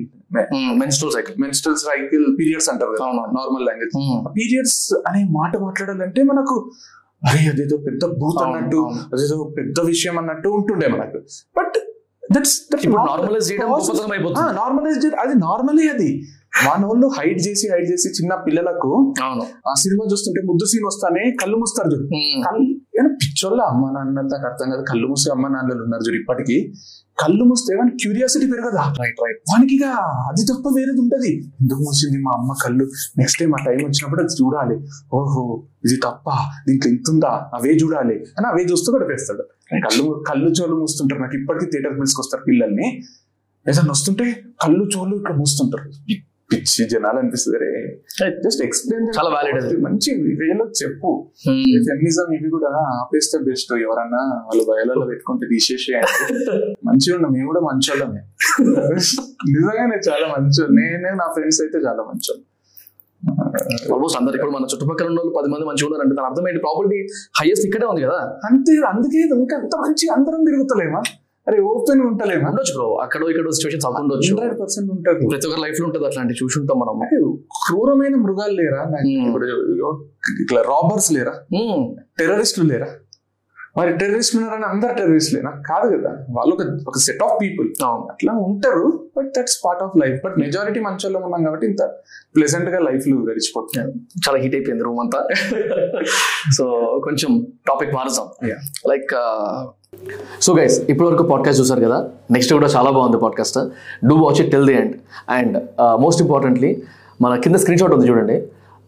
menstrual 0.82 1.12
cycle 1.12 1.36
menstrual 1.42 1.78
cycle 1.82 2.26
periods 2.38 2.68
అంటారు. 2.72 2.94
నార్మల్ 3.36 3.64
లాంగ్వేజ్ 3.68 3.94
పీరియడ్స్ 4.38 4.78
అనే 5.08 5.22
మాట 5.38 5.52
మాట్లాడాలంటే 5.58 6.22
మనకు 6.22 6.56
అరే 7.22 7.42
అదేదో 7.52 7.76
పెద్ద 7.86 8.02
భూత్ 8.20 8.38
అవును, 8.42 8.56
అన్నట్టు. 8.56 8.80
అదేదో 9.14 9.36
పెద్ద 9.58 9.86
విషయం 9.92 10.16
అన్నట్టు 10.18 10.48
ఉంటుండే 10.58 10.88
మనకు. 10.94 11.18
బట్ 11.58 11.76
దట్స్ 12.34 12.56
నార్మలైజ్ 13.08 13.48
చేయడం 13.50 15.18
అది 15.24 15.34
నార్మలే 15.46 15.86
అది. 15.96 16.10
మన 16.66 16.82
వాళ్ళు 16.88 17.06
హైడ్ 17.16 17.40
చేసి 17.46 17.66
హైడ్ 17.72 17.88
చేసి 17.92 18.08
చిన్న 18.18 18.32
పిల్లలకు 18.44 18.90
అవును. 19.24 19.42
ఆ 19.68 19.72
సినిమా 19.82 20.04
చూస్తుంటే 20.12 20.40
ముద్దు 20.50 20.66
సీన్ 20.70 20.86
వస్తానే 20.90 21.22
కళ్ళు 21.40 21.56
మూస్తారు 21.62 21.88
చూడు. 21.94 22.06
కళ్ళు 22.46 23.10
పిచ్చోళ్ళ 23.22 23.60
అమ్మ 23.72 23.90
నాన్న 23.96 24.22
నాకు 24.32 24.46
అర్థం 24.50 24.66
కాదు. 24.72 24.84
కళ్ళు 24.90 25.06
మూసే 25.10 25.30
అమ్మ 25.36 25.48
నాన్నలు 25.54 25.82
ఉన్నారు 25.86 26.04
చూడు 26.08 26.18
ఇప్పటికీ. 26.22 26.56
కళ్ళు 27.18 27.44
మూస్తే 27.44 27.74
వాని 27.76 27.90
క్యూరియాసిటీ 27.90 28.46
పెరగదా? 28.46 28.82
రైట్ 28.82 29.16
రైట్ 29.24 29.38
వానికి 29.50 29.84
అది 29.84 30.44
తప్ప 30.44 30.68
వేరేది 30.76 31.00
ఉంటది. 31.00 31.36
ఎందుకు 31.60 31.78
మూసింది 31.78 32.22
మా 32.22 32.30
అమ్మ 32.38 32.54
కళ్ళు? 32.62 32.90
నెక్స్ట్ 33.18 33.40
టైం 33.40 33.52
ఆ 33.54 33.64
టైం 33.66 33.76
వచ్చినప్పుడు 33.76 34.22
అది 34.22 34.32
చూడాలి. 34.32 34.86
ఓహో 35.14 35.62
ఇది 35.84 35.96
తప్ప 35.96 36.30
దీంట్లో 36.68 36.92
ఇంతుందా 36.92 37.28
అవే 37.28 37.70
చూడాలి. 37.70 38.14
అని 38.14 38.46
అవే 38.46 38.62
చూస్తూ 38.62 38.96
గడిపేస్తాడు. 38.96 39.42
కళ్ళు 39.72 40.24
కళ్ళు 40.28 40.50
చోళ్ళు 40.50 40.76
మూస్తుంటారు. 40.76 41.20
నాకు 41.20 41.36
ఇప్పటికీ 41.36 41.66
థియేటర్ 41.66 41.92
పిలుచుకొస్తారు 41.92 42.44
పిల్లల్ని. 42.44 43.02
ఏదైనా 43.68 43.90
వస్తుంటే 43.90 44.42
కళ్ళు 44.62 44.88
చోళ్ళు 44.96 45.16
ఇక్కడ 45.16 45.36
మూస్తుంటారు. 45.36 46.12
పిచ్చి 46.50 46.82
జనాలు 46.90 47.18
అనిపిస్తుంది 47.18 47.68
జస్ట్ 48.44 48.60
ఎక్స్ప్లెయిన్ 48.62 49.06
చాలా 49.16 49.30
అది. 49.60 49.76
మంచి 49.76 50.10
వేలో 50.40 50.64
చెప్పు. 50.80 51.10
ఫెమినిజం 51.86 52.28
ఇవి 52.34 52.50
కూడా 52.50 52.70
ఆపేస్తే 52.96 53.38
బెస్ట్ 53.38 53.72
ఎవరన్నా 53.78 54.22
వాళ్ళు 54.46 54.64
బయలలో 54.64 55.06
పెట్టుకుంటే 55.06 55.46
తీసేసి 55.46 55.92
మంచిగా 56.88 57.14
ఉన్నాం 57.16 57.32
మేము 57.32 57.46
కూడా 57.46 57.60
మంచోళ్ళమే. 57.60 58.20
నిజంగానే 59.54 59.98
చాలా 60.08 60.28
మంచోళ్ళు. 60.34 60.74
నేను 60.80 61.16
నా 61.16 61.26
ఫ్రెండ్స్ 61.32 61.60
అయితే 61.62 61.78
చాలా 61.78 62.02
మంచోళ్ళు. 62.02 62.44
ఆల్మోస్ట్ 63.92 64.18
అందరు 64.18 64.34
ఇప్పుడు 64.34 64.52
మన 64.52 64.66
చుట్టుపక్కల 64.72 65.06
ఉన్న 65.06 65.18
వాళ్ళు 65.20 65.34
పది 65.38 65.48
మంది 65.52 65.64
మంచిగా 65.64 65.86
ఉన్నారు 65.86 66.02
అంటే 66.02 66.14
దాని 66.14 66.28
అర్థం 66.30 66.44
ఏంటి? 66.48 66.60
ప్రాపర్టీ 66.60 66.98
హైయెస్ట్ 67.40 67.66
ఇక్కడే 67.66 67.86
ఉంది 67.86 68.02
కదా. 68.02 68.18
అంతే 68.44 68.72
అందుకే 68.90 69.20
ఇంకా 69.36 69.56
అంత 69.56 69.74
మంచి 69.76 70.06
అందరం 70.08 70.42
తిరుగుతలేమా? 70.44 71.00
అరే 71.48 71.62
ఓపెన్ 71.62 72.00
ఉంటలేమా? 72.00 72.48
ఉండొచ్చు 72.48 72.74
బ్రో 72.74 72.94
అక్కడ 72.94 73.20
ఇక్కడ 73.22 73.50
సిచ్యువేషన్స్ 73.50 73.86
అవుతుండొచ్చు 73.86 74.30
హండ్రెడ్ 74.30 74.60
పర్సెంట్ 74.60 74.90
ఉంటారు 74.90 75.28
ప్రతి 75.30 75.46
ఒక్కరి 75.46 75.62
లైఫ్లో 75.62 75.86
ఉంటుంది 75.86 76.06
అట్లాంటి 76.06 76.34
చూసుంటాం 76.34 76.78
మనం 76.78 76.94
క్రూరమైన 77.42 78.16
మృగాలు 78.16 78.52
లేరా? 78.52 78.82
Hmm. 78.84 79.26
ఇప్పుడు 79.26 79.46
ఇట్లా 80.42 80.62
రాబర్స్ 80.62 81.12
లేరా? 81.12 81.34
Hmm. 81.54 81.82
టెర్రరిస్టులు 82.18 82.68
లేరా? 82.68 82.86
మరి 83.78 83.98
టెర్రరిస్టులు 83.98 84.42
ఉన్నారని 84.42 84.64
అందరు 84.64 84.94
టెర్రరిస్టులేనా 84.94 85.50
కాదు 85.50 85.96
కదా. 85.96 86.26
వాళ్ళు 86.30 86.54
ఒక 86.54 86.84
ఒక 86.88 86.98
సెట్ 86.98 87.22
ఆఫ్ 87.22 87.42
పీపుల్ 87.42 87.68
అట్లా 88.10 88.32
ఉంటారు 88.32 89.08
but 89.16 89.32
that's 89.38 89.58
part 89.64 89.82
of 89.82 89.98
life 89.98 90.22
but 90.24 90.38
majority 90.38 90.80
మంచోళ్ళం 90.80 91.22
ఉన్నాం 91.22 91.44
కాబట్టి 91.44 91.66
ఇంత 91.66 91.82
ప్లెజెంట్గా 92.36 92.78
లైఫ్లో 92.78 93.16
గడిచిపోతున్నాయి. 93.16 94.04
చాలా 94.28 94.38
హీట్ 94.38 94.54
అయిపోయింది 94.54 94.84
రూమ్ 94.84 95.00
అంతా. 95.00 95.26
సో 96.58 96.64
కొంచెం 97.04 97.46
టాపిక్ 97.68 97.94
మారుతాం 97.94 98.48
Yeah. 98.48 98.90
లైక్ 98.90 99.14
సో 100.44 100.50
గైస్ 100.58 100.76
ఇప్పటి 100.90 101.06
వరకు 101.08 101.24
పాడ్కాస్ట్ 101.30 101.60
చూసారు 101.62 101.80
కదా? 101.86 101.98
నెక్స్ట్ 102.34 102.52
కూడా 102.56 102.68
చాలా 102.74 102.90
బాగుంది 102.96 103.18
podcast 103.24 103.58
do 104.10 104.16
watch 104.24 104.40
it 104.42 104.50
till 104.50 104.66
the 104.70 104.76
end 104.80 104.94
and 105.36 105.56
most 106.04 106.22
importantly 106.26 106.70
మన 107.24 107.32
కింద 107.44 107.56
స్క్రీన్ 107.62 107.80
షాట్ 107.80 107.94
ఉంది 107.96 108.08
చూడండి. 108.10 108.36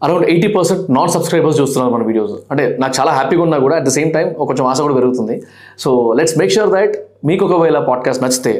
Around 0.03 0.25
eighty 0.33 0.49
percent 0.55 0.83
non 0.97 1.09
subscribers 1.09 1.57
చూస్తున్నారు 1.61 1.91
మన 1.93 2.03
వీడియోస్ 2.09 2.35
అంటే 2.51 2.65
నాకు 2.81 2.93
చాలా 2.99 3.11
హ్యాపీగా 3.11 3.41
ఉన్నా 3.45 3.57
కూడా 3.57 3.75
అట్ 3.79 3.85
ద 3.85 3.91
సేమ్ 3.95 4.11
టైం 4.13 4.27
కొంచెం 4.49 4.65
ఆశ 4.65 4.79
కూడా 4.81 4.95
పెరుగుతుంది. 4.99 5.35
So 5.83 5.89
let's 6.17 6.35
make 6.41 6.51
sure 6.55 6.71
that 6.75 6.93
మీకు 7.25 7.43
ఒకవేళ 7.45 7.77
పాడ్కాస్ట్ 7.87 8.23
నచ్చితే 8.23 8.53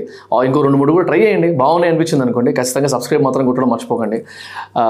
ఇంకో 0.48 0.62
రెండు 0.62 0.78
మూడు 0.78 0.92
కూడా 0.92 1.06
ట్రై 1.06 1.20
చేయండి. 1.20 1.50
బాగున్నాయి 1.62 1.92
అనిపించింది 1.92 2.24
అనుకోండి. 2.26 2.52
ఖచ్చితంగా 2.54 2.88
సబ్స్క్రైబ్ 2.88 3.24
మాత్రం 3.28 3.46
కొట్టడం 3.46 3.70
మర్చిపోకండి. 3.70 4.20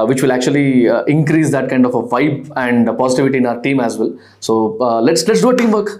Which 0.09 0.21
will 0.23 0.31
actually 0.31 0.67
increase 1.17 1.49
that 1.55 1.69
kind 1.69 1.87
of 1.87 1.97
vibe 2.15 2.39
and 2.57 2.89
positivity 3.01 3.37
in 3.37 3.47
our 3.53 3.59
team 3.67 3.81
as 3.81 3.97
well 4.01 4.13
so 4.41 4.53
let's 5.09 5.25
let's 5.29 5.43
do 5.43 5.51
team 5.61 5.73
work 5.73 5.93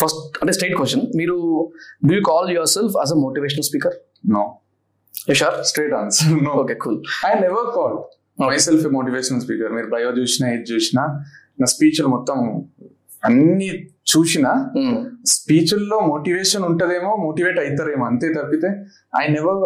first 0.00 0.20
అంటే 0.40 0.52
స్ట్రైట్ 0.52 0.76
క్వశ్చన్ 0.76 1.04
మీరు 1.14 1.36
do 2.02 2.12
you 2.14 2.22
call 2.24 2.48
yourself 2.70 2.96
as 3.00 3.12
a 3.12 3.18
motivational 3.20 3.66
speaker 3.70 3.96
no 4.34 4.44
sure 5.34 5.56
straight 5.64 5.94
answer 5.94 6.32
no 6.46 6.52
okay 6.62 6.76
cool 6.84 6.98
I 7.26 7.32
never 7.40 7.70
call 7.76 7.96
myself 8.58 8.86
motivational 8.92 9.40
speaker 9.40 9.72
మీరు 9.72 9.88
bio 9.88 10.10
చూసినా 10.16 10.46
ఇది 10.54 10.66
చూసినా 10.72 11.02
నా 11.58 11.66
స్పీచ్లు 11.74 12.08
మొత్తం 12.08 12.38
అన్ని 13.22 13.68
చూసినా 14.12 14.50
స్పీచ్ల్లో 15.34 15.98
మోటివేషన్ 16.08 16.64
ఉంటదేమో 16.70 17.10
మోటివేట్ 17.22 17.58
అవుతారేమో 17.58 18.04
అంతే 18.04 18.28
తప్పితే 18.34 18.70
I 19.16 19.24
never 19.28 19.60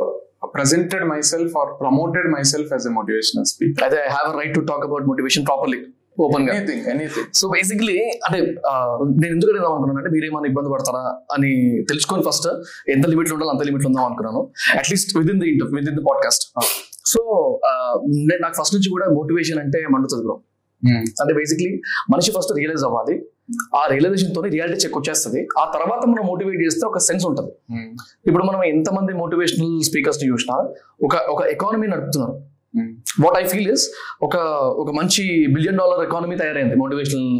presented 0.55 1.05
myself 1.31 1.55
or 1.57 1.71
promoted 1.81 2.29
myself 2.53 2.71
as 2.73 2.87
a 2.87 2.93
motivational 2.99 3.47
speaker 3.47 3.85
అయితే 3.85 3.99
I 4.05 4.11
have 4.11 4.31
right 4.41 4.55
to 4.55 4.63
talk 4.63 4.85
about 4.85 5.07
motivation 5.07 5.47
properly 5.47 5.81
ఓపెన్గా. 6.25 6.53
సో 7.39 7.45
బేసిక్లీ 7.55 7.97
అంటే 8.27 8.39
నేను 9.21 9.33
ఎందుకు 9.37 9.51
అడిగాం 9.53 9.71
అనుకున్నాను 9.73 10.01
అంటే 10.03 10.13
మీరేమైనా 10.17 10.49
ఇబ్బంది 10.53 10.71
పడతారా 10.75 11.05
అని 11.37 11.53
తెలుసుకొని 11.91 12.25
ఫస్ట్ 12.29 12.49
ఎంత 12.97 13.05
లిమిట్ 13.15 13.33
ఉండాలో 13.37 13.53
అంత 13.55 13.65
లిమిట్ 13.71 13.87
ఉందాం 13.91 14.05
అనుకున్నాను. 14.09 14.43
At least 14.81 15.13
within 15.35 15.41
the 15.45 15.49
inter 15.53 15.71
within 15.93 15.99
the 16.01 16.05
podcast 16.11 16.45
so 17.13 17.23
నేను 18.29 18.41
నాకు 18.45 18.57
ఫస్ట్ 18.61 18.75
నుంచి 18.77 18.91
కూడా 18.95 19.09
మోటివేషన్ 19.19 19.61
అంటే 19.65 19.81
మండుతుంది 19.97 20.25
బ్రో 20.29 20.37
అంటే 21.23 21.33
బేసిక్లీ 21.39 21.71
మనిషి 22.13 22.31
ఫస్ట్ 22.35 22.53
రియలైజ్ 22.59 22.83
అవ్వాలి. 22.89 23.15
ఆ 23.79 23.81
రియలైజేషన్ 23.93 24.33
తోని 24.35 24.49
రియాలిటీ 24.55 24.79
చెక్ 24.83 24.97
వచ్చేస్తుంది. 24.99 25.41
ఆ 25.61 25.65
తర్వాత 25.75 26.03
మనం 26.11 26.25
మోటివేట్ 26.31 26.61
చేస్తే 26.65 26.85
ఒక 26.91 26.99
సెన్స్ 27.07 27.25
ఉంటుంది. 27.29 27.53
ఇప్పుడు 28.29 28.45
మనం 28.49 28.61
ఎంతమంది 28.75 29.13
మోటివేషనల్ 29.23 29.73
స్పీకర్స్ని 29.89 30.27
చూసినా 30.33 30.57
ఒక 31.07 31.15
ఒక 31.35 31.41
ఎకానమీ 31.55 31.87
నడుపుతున్నారు. 31.95 32.35
వాట్ 33.25 33.37
ఐ 33.39 33.45
ఫీల్ 33.53 33.71
ఇస్ 33.73 33.85
ఒక 34.23 34.37
ఒక 34.83 34.91
మంచి 34.91 35.23
బిలియన్ 35.55 35.79
డాలర్ 35.81 36.03
ఎకానమీ 36.09 36.37
తయారైంది. 36.37 36.75
మోటివేషనల్ 36.75 37.31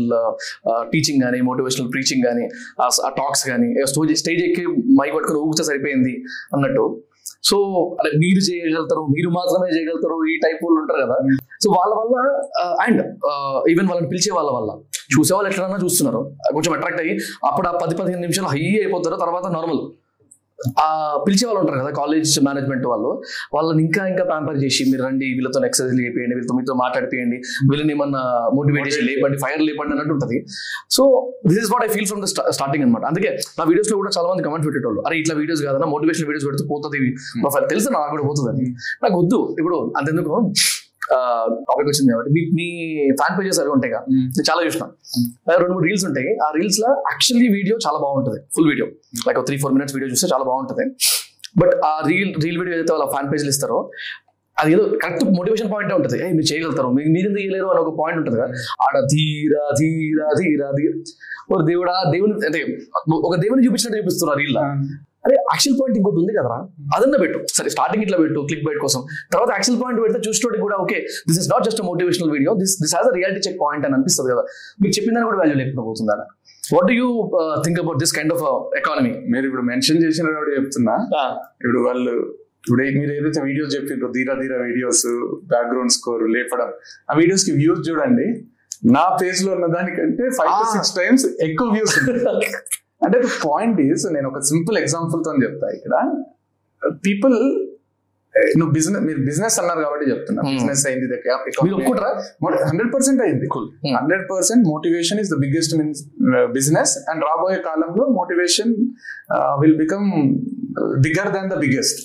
టీచింగ్ 0.93 1.21
కానీ 1.25 1.41
మోటివేషనల్ 1.41 1.91
ప్రీచింగ్ 1.95 2.25
కానీ 2.29 2.47
ఆ 2.85 3.11
టాక్స్ 3.21 3.45
కానీ 3.51 3.69
స్టేజ్ 3.93 4.15
స్టేజ్ 4.19 4.43
ఎక్కి 4.49 4.65
మైక్ 5.01 5.15
పట్టుకుని 5.17 5.41
ఊగితే 5.41 5.65
సరిపోయింది 5.65 6.15
అన్నట్టు. 6.57 7.05
సో 7.49 7.57
అంటే 7.99 8.11
మీరు 8.19 8.41
చేయగలుగుతారు 8.49 9.03
మీరు 9.17 9.29
మాత్రమే 9.31 9.69
చేయగలుగుతారు 9.75 10.17
ఈ 10.33 10.37
టైప్ 10.45 10.61
వాళ్ళు 10.65 10.81
ఉంటారు 10.83 11.01
కదా. 11.07 11.17
సో 11.65 11.69
వాళ్ళ 11.71 11.93
వల్ల 12.01 12.17
అండ్ 12.87 13.03
ఈవెన్ 13.73 13.89
వాళ్ళని 13.91 14.09
పిలిచే 14.09 14.33
వాళ్ళ 14.33 14.51
వల్ల. 14.51 14.71
చూసే 15.15 15.35
వాళ్ళు 15.35 15.51
ఎట్లన్నా 15.51 15.79
చూస్తున్నారు. 15.85 16.21
కొంచెం 16.57 16.73
అట్రాక్ట్ 16.77 17.01
అయ్యి 17.01 17.15
అప్పుడు 17.51 17.69
ఆ 17.69 17.73
పది 17.85 17.95
పదిహేను 17.97 18.21
నిమిషాలు 18.21 18.49
హై 18.49 18.63
అయిపోతారు 18.83 19.17
తర్వాత 19.17 19.47
నార్మల్ 19.57 19.81
పిలిచే 21.27 21.45
వాళ్ళు 21.49 21.61
ఉంటారు 21.63 21.79
కదా 21.83 21.93
కాలేజ్ 22.01 22.33
మేనేజ్మెంట్ 22.49 22.87
వాళ్ళు. 22.93 23.11
వాళ్ళని 23.57 23.81
ఇంకా 23.87 24.03
ఇంకా 24.13 24.25
ప్యాంపర్ 24.31 24.59
చేసి 24.65 24.83
మీరు 24.91 25.03
రండి 25.09 25.27
వీళ్ళతో 25.37 25.61
ఎక్సర్సైజ్ 25.69 26.01
చేయండి 26.01 26.35
వీళ్ళతో 26.39 26.57
మీతో 26.59 26.77
మాట్లాడిపోయండి 26.83 27.39
వీళ్ళని 27.71 27.93
ఏమన్నా 27.97 28.23
మోటివేట్ 28.57 28.87
చేసి 28.89 29.03
లేపండి 29.11 29.39
ఫైర్ 29.45 29.63
లేపండి 29.69 29.93
అన్నట్టు 29.97 30.15
ఉంటుంది. 30.17 30.39
So 30.97 31.05
this 31.51 31.61
is 31.65 31.71
what 31.75 31.85
I 31.87 31.91
feel 31.97 32.09
from 32.13 32.23
the 32.25 32.29
starting 32.59 32.85
అనమాట 32.87 33.05
అందుకే 33.13 33.33
నా 33.61 33.67
వీడియోస్లో 33.71 33.99
కూడా 34.03 34.13
చాలా 34.19 34.29
మంది 34.33 34.45
కమెంట్ 34.49 34.67
పెట్టేటోళ్ళు 34.69 35.03
అరే 35.09 35.17
ఇట్లా 35.23 35.37
వీడియోస్ 35.43 35.63
కాదన్నా 35.69 35.91
మోటివేషన్ 35.95 36.29
వీడియోస్ 36.31 36.49
పెడితే 36.51 36.67
పోతుంది 36.75 37.01
ప్రొఫైల్ 37.45 37.69
తెలుసు? 37.75 37.89
నాకు 37.97 38.13
కూడా 38.17 38.27
పోతుంది 38.31 38.51
అని 38.55 38.67
నాకు 39.07 39.17
వద్దు 39.23 39.41
ఇప్పుడు 39.63 39.79
అంతెందుకు? 40.01 40.35
టాపిక్ 41.69 41.89
వచ్చింది 41.91 42.11
కాబట్టి. 42.13 42.31
మీ 42.37 42.43
మీ 42.59 42.67
ఫ్యాన్ 43.21 43.35
పేజెస్ 43.39 43.61
అవి 43.61 43.71
ఉంటాయి 43.77 43.93
కదా 43.95 44.03
నేను 44.37 44.47
చాలా 44.51 44.61
చూసిన. 44.67 44.85
రెండు 45.63 45.73
మూడు 45.75 45.87
రీల్స్ 45.89 46.07
ఉంటాయి. 46.11 46.31
ఆ 46.47 46.49
రీల్స్లో 46.59 46.91
యాక్చువల్లీ 47.13 47.49
వీడియో 47.59 47.77
చాలా 47.87 47.99
బాగుంటుంది. 48.07 48.41
Full 48.57 48.69
video 48.69 48.87
like 49.29 49.39
three 49.51 49.59
four 49.65 49.75
minutes 49.77 49.97
video 49.97 50.11
చూస్తే 50.15 50.29
చాలా 50.35 50.45
బాగుంటుంది. 50.51 50.87
బట్ 51.61 51.75
ఆ 51.91 51.93
రీల్ 52.11 52.33
రీల్ 52.45 52.59
వీడియో 52.59 52.75
ఏదైతే 52.77 52.93
వాళ్ళ 52.95 53.07
ఫ్యాన్ 53.15 53.33
పేజ్లు 53.33 53.49
ఇస్తారో 53.49 53.79
అది 54.61 54.71
ఏదో 54.73 54.85
కరెక్ట్ 55.03 55.25
మోటివేషన్ 55.39 55.69
పాయింట్ 55.73 55.93
ఉంటుంది. 55.95 56.17
ఏ 56.25 56.29
మీరు 56.37 56.47
చేయగలుగుతారు. 56.53 56.89
మీరు 56.89 57.09
మీరు 57.09 57.27
ఎందుకు 57.29 57.43
చేయలేరు 57.43 57.67
అని 57.73 57.81
ఒక 57.81 57.91
పాయింట్ 58.01 58.19
ఉంటుంది 58.21 58.39
కదా. 58.41 58.49
ఆడ 58.87 58.97
ధీరా 59.13 59.65
ధీరా 59.81 60.29
ధీరా 60.41 60.69
ధీర. 60.79 60.93
ఒక 61.55 61.61
దేవుడా 61.67 61.95
దేవుని 62.15 62.35
అంటే 62.47 62.61
ఒక 63.29 63.35
దేవుని 63.45 63.63
చూపించినట్టు 63.67 63.99
చూపిస్తున్నారు 64.01 64.39
రీల్ 64.39 64.59
అరే 65.29 65.37
యాక్చువల్ 65.53 65.77
పాయింట్ 65.79 65.97
ఇంకోటి 66.01 66.19
ఉంది 66.23 66.33
కదరా? 66.39 66.59
అదన్న 66.97 67.17
పెట్టు. 67.23 67.39
సరే 67.59 67.69
స్టార్టింగ్ 67.75 68.03
ఇట్లా 68.07 68.19
పెట్టు 68.23 68.41
క్లిక్ 68.51 68.65
బైట్ 68.67 68.81
కోసం. 68.85 69.01
తర్వాత 69.35 69.51
యాక్చువల్ 69.57 69.79
పాయింట్ 69.83 69.99
పెడితే 70.05 70.21
చూసేటోడికి 70.27 70.63
కూడా 70.67 70.77
okay 70.85 70.99
this 71.29 71.39
is 71.43 71.49
not 71.53 71.65
just 71.69 71.83
motivational 71.91 72.31
video 72.37 72.53
this 72.63 72.75
this 72.83 72.95
has 72.99 73.09
a 73.11 73.15
reality 73.19 73.43
check 73.47 73.59
point 73.65 73.85
అని 73.89 73.97
అనిపిస్తుంది 73.99 74.29
కదా. 74.35 74.43
మీకు 74.83 74.93
చెప్పిందని 74.99 75.27
కూడా 75.31 75.39
వాల్యూ 75.43 75.57
లేకుండా 75.63 75.85
పోతుంది 75.89 76.13
అలా 76.17 76.27
what 76.75 76.87
do 76.91 76.97
you 77.01 77.09
think 77.67 77.79
about 77.85 78.01
this 78.05 78.15
kind 78.19 78.35
of 78.37 78.45
economy 78.81 79.13
మీరు 79.35 79.45
ఇప్పుడు 79.51 79.65
మెన్షన్ 79.71 80.01
చేసిన 80.07 80.27
చెప్తున్నా. 80.59 80.97
ఇప్పుడు 81.61 81.81
వాళ్ళు 81.89 82.15
ఇప్పుడు 82.63 82.83
మీరు 83.01 83.13
ఏదైతే 83.19 83.41
వీడియోస్ 83.49 83.71
చెప్పిండ్రో 83.77 84.09
ధీరా 84.17 84.35
ధీరా 84.41 84.57
వీడియోస్ 84.69 85.05
బ్యాక్గ్రౌండ్ 85.53 85.93
స్కోర్ 85.99 86.25
లేపడం 86.37 86.71
ఆ 87.11 87.15
వీడియోస్కి 87.21 87.53
వ్యూస్ 87.61 87.83
చూడండి. 87.89 88.27
నా 88.97 89.05
పేజ్లో 89.21 89.51
ఉన్న 89.57 89.67
దానికంటే 89.77 90.25
ఫైవ్ 90.39 90.51
టు. 90.53 90.67
సిక్స్ 90.75 90.93
టైమ్స్ 91.01 91.25
ఎక్కువ 91.49 91.69
వ్యూస్ 91.77 91.95
అంటే 93.07 93.19
పాయింట్ 93.47 93.81
ఈస్ 93.89 94.05
నేను 94.17 94.29
ఒక 94.33 94.41
సింపుల్ 94.51 94.79
ఎగ్జాంపుల్తో 94.83 95.33
చెప్తా 95.47 95.69
ఇక్కడ. 95.79 95.95
పీపుల్ 97.07 97.37
నువ్వు 98.59 98.73
బిజినెస్ 98.77 99.03
మీరు 99.07 99.21
బిజినెస్ 99.29 99.57
అన్నారు 99.61 99.81
కాబట్టి 99.85 100.07
చెప్తున్నా. 100.11 100.41
Hmm. 100.43 100.53
బిజినెస్ 100.57 100.83
అయింది 100.89 101.07
మీరు 101.65 101.77
ఒప్పుకుంటారా? 101.77 102.11
హండ్రెడ్ 102.71 102.91
పర్సెంట్ 102.95 103.21
అయింది. 103.25 103.47
Hmm. 103.55 103.95
Hundred 103.99 104.25
percent 104.33 104.65
motivation 104.73 105.21
is 105.23 105.31
the 105.35 105.37
biggest 105.45 105.75
means 105.79 106.01
business 106.57 106.93
and 107.11 107.23
రాబోయే 107.29 107.61
కాలంలో 107.69 108.05
motivation 108.19 108.73
will 109.63 109.77
become 109.83 110.07
bigger 111.07 111.31
than 111.37 111.49
the 111.55 111.59
biggest 111.65 112.01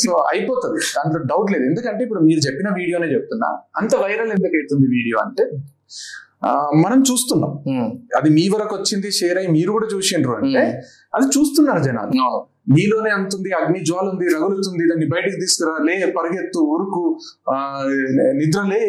so 0.00 0.12
అయిపోతుంది. 0.32 0.80
దాంట్లో 0.96 1.20
డౌట్ 1.32 1.50
లేదు. 1.54 1.64
ఎందుకంటే 1.70 2.02
ఇప్పుడు 2.06 2.22
మీరు 2.28 2.42
చెప్పిన 2.48 2.68
వీడియోనే 2.80 3.08
చెప్తున్నా. 3.16 3.50
అంత 3.82 3.94
వైరల్ 4.04 4.32
ఎందుకు 4.36 4.56
అవుతుంది 4.60 4.88
వీడియో 4.96 5.18
అంటే 5.26 5.46
మనం 6.82 7.00
చూస్తున్నాం. 7.08 7.50
అది 8.16 8.28
మీ 8.36 8.44
వరకు 8.52 8.74
వచ్చింది 8.76 9.08
షేర్ 9.16 9.38
అయ్యి 9.38 9.50
మీరు 9.52 9.70
కూడా 9.72 9.88
చూసిండ్రు 9.92 10.32
అంటే 10.38 10.62
అది 11.14 11.26
చూస్తున్నారు 11.34 11.82
జనాలు. 11.84 12.12
నీలోనే 12.72 13.10
అంతుంది 13.16 13.50
అగ్ని 13.58 13.80
జ్వాల 13.86 14.06
ఉంది 14.12 14.26
రగులుతుంది 14.34 14.82
దాన్ని 14.90 15.06
బయటికి 15.12 15.36
తీసుకురా 15.40 15.72
లే 15.86 15.94
పరిగెత్తు 16.16 16.60
ఉరుకు 16.74 17.02
ఆ, 17.50 17.54
నిద్రలే 18.38 18.80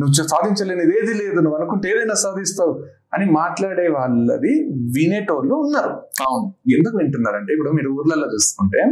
నువ్వు 0.00 0.12
సాధించలేనిది 0.28 0.94
ఏది 0.98 1.14
లేదు 1.20 1.38
నువ్వు 1.40 1.56
అనుకుంటే 1.58 1.88
ఏదైనా 1.92 2.16
సాధిస్తావు 2.22 2.72
అని 3.14 3.26
మాట్లాడే 3.32 3.86
వాళ్ళది 3.94 4.52
వినేటోళ్ళు 4.94 5.54
ఉన్నారు. 5.64 5.92
అవును. 6.26 6.46
ఎందుకు 6.76 6.96
వింటున్నారంటే 6.96 7.52
ఇప్పుడు 7.52 7.72
మీరు 7.78 7.90
ఊర్లలో 7.96 8.28
చూసుకుంటే 8.34 8.82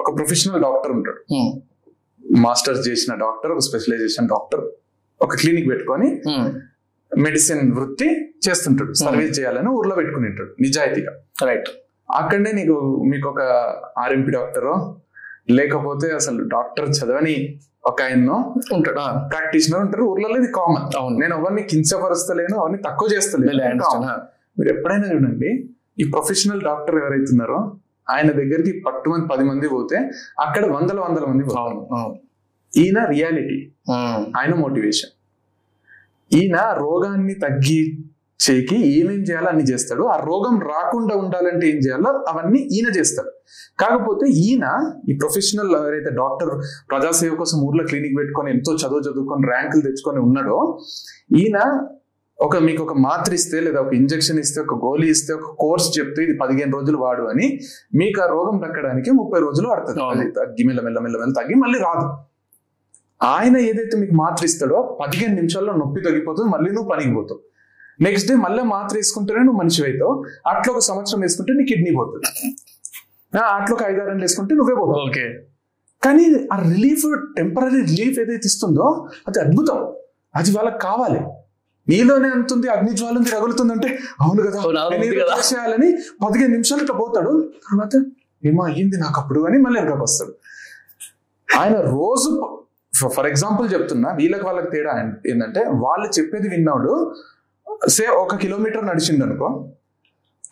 ఒక 0.00 0.08
ప్రొఫెషనల్ 0.16 0.60
డాక్టర్ 0.62 0.92
ఉంటాడు. 0.92 1.20
మాస్టర్స్ 2.40 2.82
చేసిన 2.88 3.12
డాక్టర్ 3.20 3.50
ఒక 3.52 3.62
స్పెషలైజేషన్ 3.66 4.28
డాక్టర్ 4.28 4.64
ఒక 5.20 5.34
క్లినిక్ 5.34 5.68
పెట్టుకొని 5.70 6.08
Hmm. 6.28 6.46
మెడిసిన్ 7.12 7.72
వృత్తి 7.72 8.06
చేస్తుంటాడు. 8.46 8.92
సర్వీస్ 8.92 9.38
చేయాలని 9.38 9.68
ఊర్లో 9.68 9.94
పెట్టుకుని 9.94 10.26
ఉంటాడు 10.26 10.50
నిజాయితీగా. 10.60 11.12
రైట్ 11.46 11.68
అక్కడనే 12.10 12.50
నీకు 12.52 12.74
మీకు 13.02 13.26
ఒక 13.28 13.40
ఆర్ఎంపి 13.98 14.30
డాక్టరో 14.30 14.74
లేకపోతే 15.50 16.06
అసలు 16.10 16.40
డాక్టర్ 16.54 16.88
చదవని 16.88 17.36
ఒక 17.84 17.98
ఆయన్నో 18.02 18.36
ఉంటాడు. 18.74 19.00
ప్రాక్టీషనర్ 19.32 19.80
ఉంటారు. 19.80 20.02
ఊర్లలో 20.02 20.36
ఇది 20.36 20.50
కామన్ 20.52 20.86
అవును. 20.96 21.16
నేను 21.18 21.34
ఎవరిని 21.38 21.62
కించపరుస్తలేను 21.62 22.54
ఎవరిని 22.56 22.80
తక్కువ 22.82 23.08
చేస్తలేను. 23.14 23.50
మీరు 24.58 24.70
ఎప్పుడైనా 24.74 25.08
చూడండి 25.12 25.50
ఈ 25.98 26.06
ప్రొఫెషనల్ 26.12 26.62
డాక్టర్ 26.62 26.96
ఎవరైతే 26.96 27.30
ఉన్నారో 27.30 27.58
ఆయన 28.06 28.30
దగ్గరికి 28.32 28.72
పట్టు 28.86 29.08
మంది 29.10 29.26
పది 29.26 29.44
మంది 29.44 29.66
పోతే 29.68 29.96
అక్కడ 30.40 30.64
వందల 30.66 30.98
వందల 31.00 31.24
మంది 31.24 31.44
ఈయన 32.72 33.04
రియాలిటీ. 33.04 33.72
ఆయన 34.38 34.54
మోటివేషన్. 34.54 35.12
ఈయన 36.38 36.56
రోగాన్ని 36.56 37.34
తగ్గించేకి 37.34 38.76
ఏమేం 38.76 39.20
చేయాలో 39.22 39.48
అన్ని 39.48 39.64
చేస్తాడు. 39.64 40.02
ఆ 40.02 40.16
రోగం 40.16 40.60
రాకుండా 40.60 41.16
ఉండాలంటే 41.16 41.68
ఏం 41.68 41.76
చేయాలో 41.76 42.10
అవన్నీ 42.32 42.58
ఈయన 42.58 42.88
చేస్తాడు. 42.98 43.30
కాకపోతే 43.78 44.26
ఈయన 44.30 44.66
ఈ 45.10 45.16
ప్రొఫెషనల్ 45.16 45.70
ఎవరైతే 45.76 46.10
డాక్టర్ 46.10 46.60
ప్రజాసేవ 46.90 47.34
కోసం 47.34 47.58
ఊర్లో 47.58 47.84
క్లినిక్ 47.84 48.16
పెట్టుకొని 48.18 48.50
ఎంతో 48.50 48.74
చదువు 48.74 49.00
చదువుకొని 49.00 49.46
ర్యాంకులు 49.46 49.82
తెచ్చుకొని 49.82 50.18
ఉన్నాడో 50.18 50.78
ఈయన 51.36 51.88
ఒక 52.38 52.56
మీకు 52.56 52.82
ఒక 52.82 52.94
మాత్ర 52.98 53.34
ఇస్తే 53.34 53.60
లేదా 53.60 53.80
ఒక 53.80 53.94
ఇంజెక్షన్ 53.94 54.38
ఇస్తే 54.38 54.60
ఒక 54.60 54.74
గోళీ 54.74 55.08
ఇస్తే 55.10 55.34
ఒక 55.34 55.54
కోర్స్ 55.58 55.98
చెప్తే 55.98 56.22
ఇది 56.22 56.38
పదిహేను 56.38 56.72
రోజులు 56.76 56.98
వాడు 56.98 57.22
అని 57.22 57.58
మీకు 57.94 58.22
ఆ 58.22 58.26
రోగం 58.26 58.58
తగ్గడానికి 58.58 59.10
ముప్పై 59.10 59.40
రోజులు 59.40 59.68
పడుతుంది. 59.68 60.02
అది 60.02 60.30
తగ్గి 60.30 60.64
మెల్ల 60.66 60.80
మెల్ల 60.80 60.98
మెల్ల 60.98 61.16
మెల్ల 61.16 61.32
తగ్గి 61.42 61.54
మళ్ళీ 61.54 61.78
రాదు. 61.78 62.25
ఆయన 63.22 63.56
ఏదైతే 63.56 63.96
మీకు 63.96 64.14
మాత్ర 64.14 64.44
ఇస్తాడో 64.44 64.98
పదిహేను 65.00 65.34
నిమిషాల్లో 65.34 65.72
నొప్పి 65.72 66.00
తగ్గిపోతుంది 66.00 66.48
మళ్ళీ 66.48 66.70
నువ్వు 66.70 66.90
పనికి 66.90 67.14
పోతావు. 67.14 67.40
నెక్స్ట్ 68.00 68.28
డే 68.28 68.34
మళ్ళీ 68.34 68.62
మాత్ర 68.62 68.96
వేసుకుంటేనే 68.96 69.38
నువ్వు 69.38 69.58
మనిషి 69.58 69.82
అవుతావు. 69.82 70.24
అట్లా 70.46 70.72
ఒక 70.72 70.78
సంవత్సరం 70.78 71.20
వేసుకుంటే 71.20 71.52
నీ 71.52 71.64
కిడ్నీ 71.64 71.96
పోతుంది. 71.96 72.56
ఆ, 73.38 73.40
అట్లా 73.40 73.76
ఒక 73.76 73.82
ఐదారు 73.82 74.20
వేసుకుంటే 74.20 74.54
నువ్వే 74.54 74.74
పోతావు. 74.74 75.08
ఓకే. 75.08 75.46
కానీ 76.02 76.48
ఆ 76.52 76.56
రిలీఫ్ 76.62 77.34
టెంపరీ 77.36 77.80
రిలీఫ్ 77.80 78.18
ఏదైతే 78.18 78.42
ఇస్తుందో 78.44 79.08
అది 79.28 79.40
అద్భుతం. 79.40 79.92
అది 80.34 80.50
వాళ్ళకి 80.50 80.78
కావాలి. 80.78 81.20
నీలోనే 81.88 82.28
అంతుంది 82.28 82.68
అగ్ని 82.68 82.92
జ్వాల 82.92 83.16
ఉంది 83.16 83.30
రగులుతుంది 83.30 83.72
అంటే 83.72 83.98
అవును 84.20 84.42
కదా. 84.42 84.58
చేసేయాలని 85.38 85.92
పదిహేను 86.26 86.52
నిమిషాలు 86.52 86.80
ఇట్లా 86.80 86.96
పోతాడు. 86.96 87.52
తర్వాత 87.70 88.04
ఏమో 88.44 88.64
అయ్యింది 88.64 88.96
నాకు 88.96 89.20
అప్పుడు 89.20 89.40
అని 89.40 89.58
మళ్ళీ 89.58 89.80
వెనకకు 89.80 90.02
వస్తాడు. 90.02 90.32
ఆయన 91.60 91.80
రోజు 91.80 92.60
ఫర్ 93.16 93.26
ఎగ్జాంపుల్ 93.30 93.66
చెప్తున్నా 93.74 94.10
వీళ్ళకి 94.20 94.44
వాళ్ళకి 94.48 94.70
తేడా 94.74 94.92
ఏంటంటే 95.30 95.62
వాళ్ళు 95.84 96.08
చెప్పేది 96.18 96.48
విన్నాడు 96.54 96.92
సే 97.96 98.04
ఒక 98.22 98.36
కిలోమీటర్ 98.44 98.84
నడిచిండు 98.90 99.24
అనుకో 99.24 99.48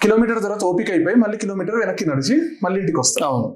కిలోమీటర్ 0.02 0.40
తర్వాత 0.44 0.64
ఓపిక 0.70 0.90
అయిపోయి 0.90 1.16
మళ్ళీ 1.16 1.36
కిలోమీటర్ 1.42 1.76
వెనక్కి 1.76 2.04
నడిచి 2.08 2.34
మళ్ళీ 2.64 2.78
ఇంటికి 2.80 2.98
వస్తాడు. 2.98 3.24
అవును. 3.24 3.48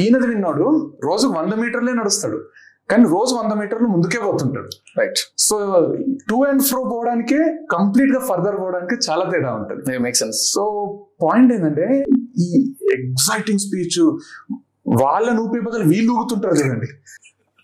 ఈయనది 0.00 0.26
విన్నాడు 0.26 0.66
రోజు 1.04 1.26
వంద 1.26 1.52
మీటర్లే 1.62 1.92
నడుస్తాడు. 1.92 2.38
కానీ 2.90 3.04
రోజు 3.04 3.32
వంద 3.34 3.52
మీటర్లు 3.60 3.88
ముందుకే 3.88 4.18
పోతుంటాడు. 4.18 4.68
Right 4.98 5.20
so 5.46 5.56
to 6.28 6.36
and 6.48 6.62
fro 6.62 6.80
పోవడానికే 6.92 7.38
కంప్లీట్గా 7.74 8.20
ఫర్దర్ 8.28 8.56
పోవడానికి 8.60 8.96
చాలా 9.06 9.24
తేడా 9.30 9.50
ఉంటుంది. 9.58 9.98
మేక్ 9.98 10.16
సెన్స్ 10.16 10.40
సో 10.54 10.64
పాయింట్ 11.24 11.52
ఏంటంటే 11.52 11.86
ఈ 12.46 12.48
ఎగ్జైటింగ్ 12.98 13.58
స్పీచ్ 13.58 13.98
వాళ్ళని 15.02 15.40
ఊపే 15.44 15.60
బదులు 15.60 15.84
వీళ్ళు 15.92 16.12
ఊగుతుంటారు 16.12 16.54
చూడండి. 16.54 16.88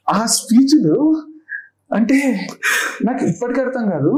ఆ 0.07 0.27
స్పీచ్లు 0.37 0.95
అంటే 1.91 2.19
నాకు 3.05 3.23
ఇప్పటికీ 3.25 3.61
అర్థం 3.61 3.85
కాదు. 3.91 4.13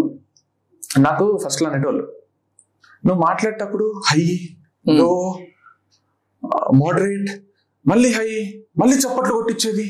నాకు 1.01 1.25
ఫస్ట్లో 1.45 1.67
అనేటోళ్ళు. 1.71 2.05
నువ్వు 3.07 3.21
మాట్లాడేటప్పుడు 3.23 3.87
హై 4.11 4.25
లో 4.99 5.09
మోడరేట్ 6.83 7.31
మళ్ళీ 7.85 8.11
హై 8.13 8.29
మళ్ళీ 8.81 8.97
చప్పట్లు 8.97 9.33
కొట్టించేది 9.35 9.87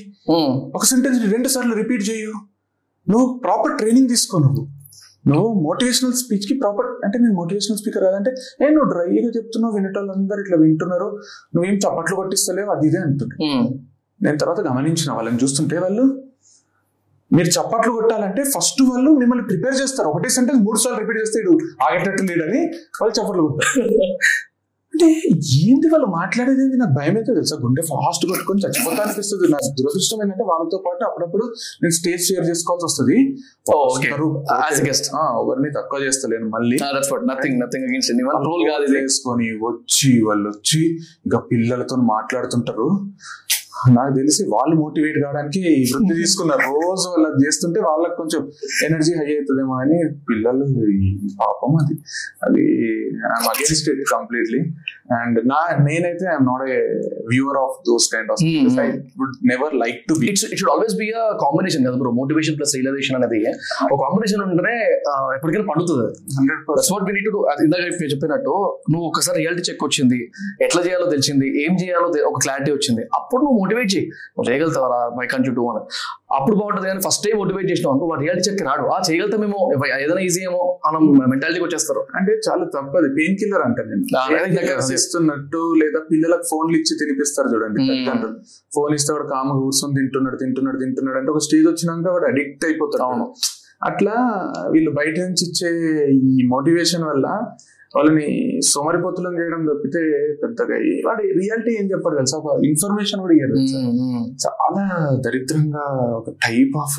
ఒక 0.77 0.85
సెంటెన్స్ 0.85 1.19
రెండు 1.35 1.49
సార్లు 1.49 1.75
రిపీట్ 1.75 2.05
చేయు. 2.11 2.33
నువ్వు 3.07 3.27
ప్రాపర్ 3.45 3.75
ట్రైనింగ్ 3.79 4.09
తీసుకో 4.09 4.39
నువ్వు. 4.39 4.63
నువ్వు 5.27 5.49
మోటివేషనల్ 5.67 6.15
స్పీచ్కి 6.23 6.55
ప్రాపర్ 6.61 6.89
అంటే 7.05 7.17
నేను 7.19 7.35
మోటివేషనల్ 7.35 7.79
స్పీకర్ 7.79 8.05
కాదంటే 8.05 8.31
ఏ 8.63 8.67
నువ్వు 8.75 8.89
డ్రైగా 8.93 9.31
చెప్తున్నావు 9.37 9.75
వినేటోళ్ళందరూ 9.75 10.41
ఇట్లా 10.45 10.57
వింటున్నారు. 10.63 11.09
నువ్వేం 11.55 11.77
చప్పట్లు 11.85 12.17
కొట్టిస్తలేవు 12.17 12.71
అది 12.75 12.87
ఇదే 12.89 13.01
అంటుండే 13.07 13.37
నేను 14.25 14.39
తర్వాత 14.39 14.61
గమనించిన 14.61 15.13
వాళ్ళని 15.13 15.39
చూస్తుంటే 15.43 15.79
వాళ్ళు 15.79 16.05
మీరు 17.33 17.49
చప్పట్లు 17.49 17.93
కొట్టాలంటే 17.93 18.43
ఫస్ట్ 18.45 18.83
వాళ్ళు 18.83 19.11
మిమ్మల్ని 19.11 19.47
ప్రిపేర్ 19.47 19.75
చేస్తారు. 19.75 20.09
ఒకటే 20.09 20.29
సెంటెన్స్ 20.29 20.63
మూడు 20.65 20.79
సార్లు 20.79 21.01
రిపీట్ 21.01 21.21
చేస్తే 21.21 21.41
ఇడు 21.41 21.59
ఆగేటట్టు 21.83 22.23
లేడని 22.23 22.61
వాళ్ళు 23.01 23.15
చప్పట్లు 23.21 23.43
కొడతారు. 23.43 23.95
అంటే 24.95 25.07
ఏంది 25.63 25.87
వాళ్ళు 25.89 26.07
మాట్లాడేది 26.07 26.63
ఏంది? 26.65 26.77
నాకు 26.77 26.91
భయం 26.91 27.15
అయితే 27.17 27.35
తెలుసా? 27.35 27.57
గుండె 27.63 27.83
ఫాస్ట్ 27.83 28.27
కొట్టుకొని 28.27 28.61
చచ్చిపోతా 28.61 29.03
అనిపిస్తుంది. 29.03 29.47
నాకు 29.53 29.69
దురదృష్టం 29.79 30.19
ఏంటంటే 30.23 30.45
వాళ్ళతో 30.45 30.83
పాటు 30.87 31.05
అప్పుడప్పుడు 31.05 31.45
నేను 31.83 31.93
స్టేజ్ 31.93 32.23
షేర్ 32.29 32.45
చేసుకోవాల్సి 32.49 32.85
వస్తుంది. 32.85 33.17
Oh, 33.71 33.89
ఎవరిని 35.43 35.71
తక్కువ 35.71 35.99
చేస్తలేను 36.05 36.49
మళ్ళీ. 36.49 36.77
నథింగ్ 37.31 37.61
నథింగ్ 37.61 37.85
రోల్ 38.47 38.65
కాదు 38.71 38.93
వేసుకొని 38.99 39.49
వచ్చి 39.67 40.23
వాళ్ళు 40.23 40.49
వచ్చి 40.49 40.83
ఇంకా 41.27 41.39
పిల్లలతో 41.39 41.97
మాట్లాడుతుంటారు. 41.97 42.89
నాకు 43.99 44.13
తెలిసి 44.19 44.43
వాళ్ళు 44.55 44.75
మోటివేట్ 44.83 45.19
కావడానికి 45.25 45.61
ఈ 45.73 45.83
వృత్తి 45.93 46.15
తీసుకున్నారు 46.21 46.63
రోజు 46.75 47.07
వాళ్ళు 47.13 47.27
అది 47.31 47.41
చేస్తుంటే 47.47 47.81
వాళ్ళకి 47.87 48.17
కొంచెం 48.21 48.41
ఎనర్జీ 48.87 49.13
హై 49.19 49.29
అవుతుందేమో 49.37 49.75
అని 49.83 49.99
పిల్లలు 50.29 50.67
పాపం 51.43 51.73
అది. 51.83 51.95
అది 52.47 52.65
అగేన్స్ట్ 53.51 53.89
ఇట్ 53.93 54.03
కంప్లీట్లీ 54.15 54.61
అండ్ 55.19 55.39
నా 55.53 55.59
నేనైతే 55.89 56.27
I'm 56.33 56.47
not 56.51 56.65
a 56.77 56.79
viewer 57.33 57.59
of 57.65 57.75
those 57.89 58.07
kind 58.15 58.31
of. 58.35 58.43
I 58.85 58.87
would 59.21 59.35
never 59.53 59.75
like 59.83 59.99
to 60.11 60.17
be 60.21 60.29
it's 60.33 60.45
it 60.51 60.59
should 60.63 60.73
always 60.75 60.97
be 61.03 61.09
a 61.23 61.25
combination 61.45 61.85
కదా 61.89 61.97
బ్రో 62.03 62.13
మోటివేషన్ 62.21 62.57
ప్లస్ 62.61 62.75
రియలైజేషన్ 62.79 63.17
అనేది. 63.21 63.41
ఒక 63.87 63.99
కాంబినేషన్ 64.05 64.43
ఉంటేనే 64.47 64.77
ఎప్పటికైనా 65.37 65.67
పండుతుంది. 65.73 66.07
Hundred 66.39 66.63
what 66.95 67.07
we 67.09 67.15
need 67.19 67.31
to 67.37 67.43
ఇందాక 67.67 67.83
చెప్పినట్టు 68.15 68.55
నువ్వు 68.93 69.05
ఒకసారి 69.11 69.37
రియాలిటీ 69.43 69.63
చెక్ 69.71 69.85
వచ్చింది. 69.89 70.21
ఎట్లా 70.67 70.81
చేయాలో 70.87 71.07
తెలిసింది. 71.15 71.47
ఏం 71.65 71.73
చేయాలో 71.83 72.09
ఒక 72.31 72.39
క్లారిటీ 72.45 72.71
వచ్చింది. 72.79 73.03
అప్పుడు 73.19 73.41
నువ్వు 73.45 73.57
మోటివేట్ 73.61 73.74
చేయి. 73.83 74.07
నువ్వు 74.07 74.51
చేయగలుగుతావరా 74.51 75.17
మై 75.17 75.27
కంట్రీ 75.27 75.55
టూ 75.55 75.71
అని. 75.71 75.83
అప్పుడు 76.35 76.57
బాగుంటుంది 76.57 76.89
కానీ 76.89 77.01
ఫస్ట్ 77.01 77.25
టైం 77.25 77.39
మోటివేట్ 77.39 77.71
చేసినావు 77.71 77.93
అనుకో 77.93 78.07
వాడు 78.07 78.21
రియాలిటీ 78.21 78.51
చెక్ 78.51 78.63
రాడు. 78.63 78.87
ఆ 78.87 79.01
చేయగలుగుతామేమో 79.11 79.73
ఏదైనా 80.03 80.21
ఈజీ 80.21 80.43
ఏమో 80.43 80.81
మనం 80.87 81.31
మెంటాలిటీకి 81.31 81.65
వచ్చేస్తారు. 81.65 82.07
అంటే 82.15 82.33
చాలా 82.33 82.65
తప్పది. 82.65 83.09
పెయిన్ 83.15 83.37
కిల్లర్ 83.37 83.63
అంట 83.63 83.77
నేను. 83.81 84.93
ఇస్తున్నట్టు 84.95 85.75
లేదా 85.75 86.01
పిల్లలకు 86.13 86.43
ఫోన్లు 86.51 86.77
ఇచ్చి 86.77 86.99
తినిపిస్తారు 86.99 87.49
చూడండి. 87.55 87.89
తల్లిదండ్రులు 87.89 88.39
ఫోన్ 88.75 88.95
ఇస్తే 88.95 89.13
వాడు 89.13 89.29
కామ 89.29 89.49
కూర్చొని 89.49 89.95
తింటున్నాడు 89.95 90.37
తింటున్నాడు 90.37 90.79
తింటున్నాడు 90.79 91.19
అంటే 91.19 91.31
ఒక 91.31 91.39
స్టేజ్ 91.39 91.67
వచ్చినాక 91.67 92.13
వాడు 92.13 92.25
అడిక్ట్ 92.25 92.65
అయిపోతాడు. 92.65 93.03
అవును. 93.03 93.35
అట్లా 93.85 94.13
వీళ్ళు 94.71 94.91
బయట 94.91 95.19
నుంచి 95.19 95.49
ఇచ్చే 95.49 95.71
ఈ 96.09 96.47
మోటివేషన్ 96.47 97.05
వల్ల 97.05 97.27
వాళ్ళని 97.97 98.27
సోమరిపోతులను 98.61 99.37
చేయడం 99.41 99.61
తప్పితే 99.67 100.01
పెద్దగా 100.43 100.77
వాడు 101.07 101.23
రియాలిటీ 101.41 101.73
ఏం 101.81 101.87
చెప్పాడు 101.91 102.17
తెలుసా? 102.17 102.37
ఒక 102.39 102.57
ఇన్ఫర్మేషన్ 102.65 103.21
కూడా 103.21 103.35
ఇయ్యరు? 103.35 103.57
చాలా 104.45 104.85
దరిద్రంగా 105.27 105.85
ఒక 106.19 106.31
టైప్ 106.47 106.75
ఆఫ్ 106.85 106.99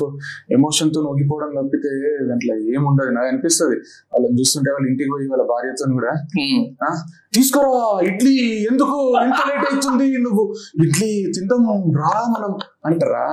ఎమోషన్తో 0.58 1.00
నొగిపోవడం 1.02 1.52
తప్పితే 1.60 1.92
దాంట్లో 2.30 2.56
ఏముండదు 2.74 3.12
నాకు 3.18 3.26
అనిపిస్తుంది. 3.26 3.76
వాళ్ళని 4.12 4.38
చూస్తుంటే 4.40 4.70
వాళ్ళ 4.70 4.86
ఇంటికి 4.88 5.10
పోయి 5.10 5.28
వాళ్ళ 5.28 5.46
భార్యతో 5.52 5.92
కూడా 5.92 6.14
తీసుకురా 7.36 7.72
ఇడ్లీ 8.02 8.34
ఎందుకు 8.70 9.18
ఎంత 9.22 9.40
లేట్ 9.48 9.66
అవుతుంది 9.72 10.16
నువ్వు? 10.16 10.44
ఇడ్లీ 10.84 11.10
తిందాం 11.34 11.64
రా 11.98 12.12
మనం 12.34 12.52
అంటారా 12.84 13.24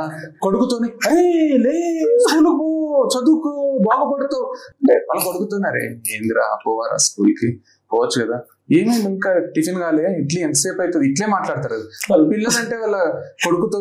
కొడుకుతోని 0.42 0.90
అరే 1.08 1.26
లే 1.58 1.76
స్కూలుకు 2.20 2.68
చదువుకో 3.14 3.52
బాగుపడుతావు. 3.90 4.48
అంటే 4.74 4.94
వాళ్ళ 5.10 5.24
కొడుకుతున్నారే 5.24 5.86
ఏందిరా 6.16 6.58
పోవారా 6.68 6.98
స్కూల్కి? 6.98 7.50
పోవచ్చు 7.92 8.26
కదా. 8.26 8.38
ఏమైంది 8.70 9.08
ఇంకా 9.10 9.30
టిఫిన్ 9.56 9.76
కాలే 9.76 10.04
ఇడ్లీ 10.20 10.42
ఎంతసేపు 10.42 10.82
అవుతుంది 10.82 11.06
ఇట్లే 11.10 11.26
మాట్లాడతారు. 11.26 11.78
వాళ్ళ 12.12 12.30
పిల్లలంటే 12.32 12.76
వాళ్ళ 12.76 12.98
కొడుకుతో 13.46 13.80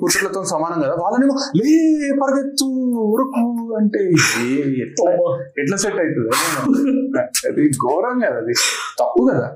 కూతుర్లతో 0.00 0.44
సమానం 0.44 0.82
కదా? 0.82 0.94
వాళ్ళనేమో 0.94 1.34
లే 1.58 1.70
పరిగెత్తు 2.22 2.66
ఉరుకు 3.14 3.74
అంటే 3.74 4.00
ఎట్లా 4.84 5.10
ఎట్లా 5.62 5.76
సెట్ 5.76 6.00
అవుతుంది 6.00 6.28
అది 7.48 7.68
ఘోరం 7.68 8.20
కదా 8.20 8.36
అది 8.36 8.52
తప్పు 9.00 9.24
కదా. 9.30 9.48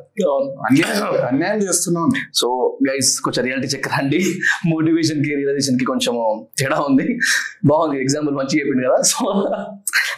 అన్యాయం 0.69 1.15
అన్యాయం 1.29 1.59
చేస్తున్నాం 1.63 2.09
సో 2.35 2.79
గైస్ 2.89 3.21
కొంచెం 3.21 3.45
రియాలిటీ 3.45 3.67
చెక్ 3.67 3.89
రండి. 3.89 4.21
మోటివేషన్కి 4.67 5.35
రియలైజేషన్కి 5.35 5.85
కొంచెం 5.85 6.15
తేడా 6.61 6.81
ఉంది. 6.81 7.19
బాగుంది 7.67 8.03
ఎగ్జాంపుల్ 8.03 8.35
మంచిగా 8.35 8.61
చెప్పింది 8.61 8.87
కదా. 8.89 9.03
సో 9.03 9.25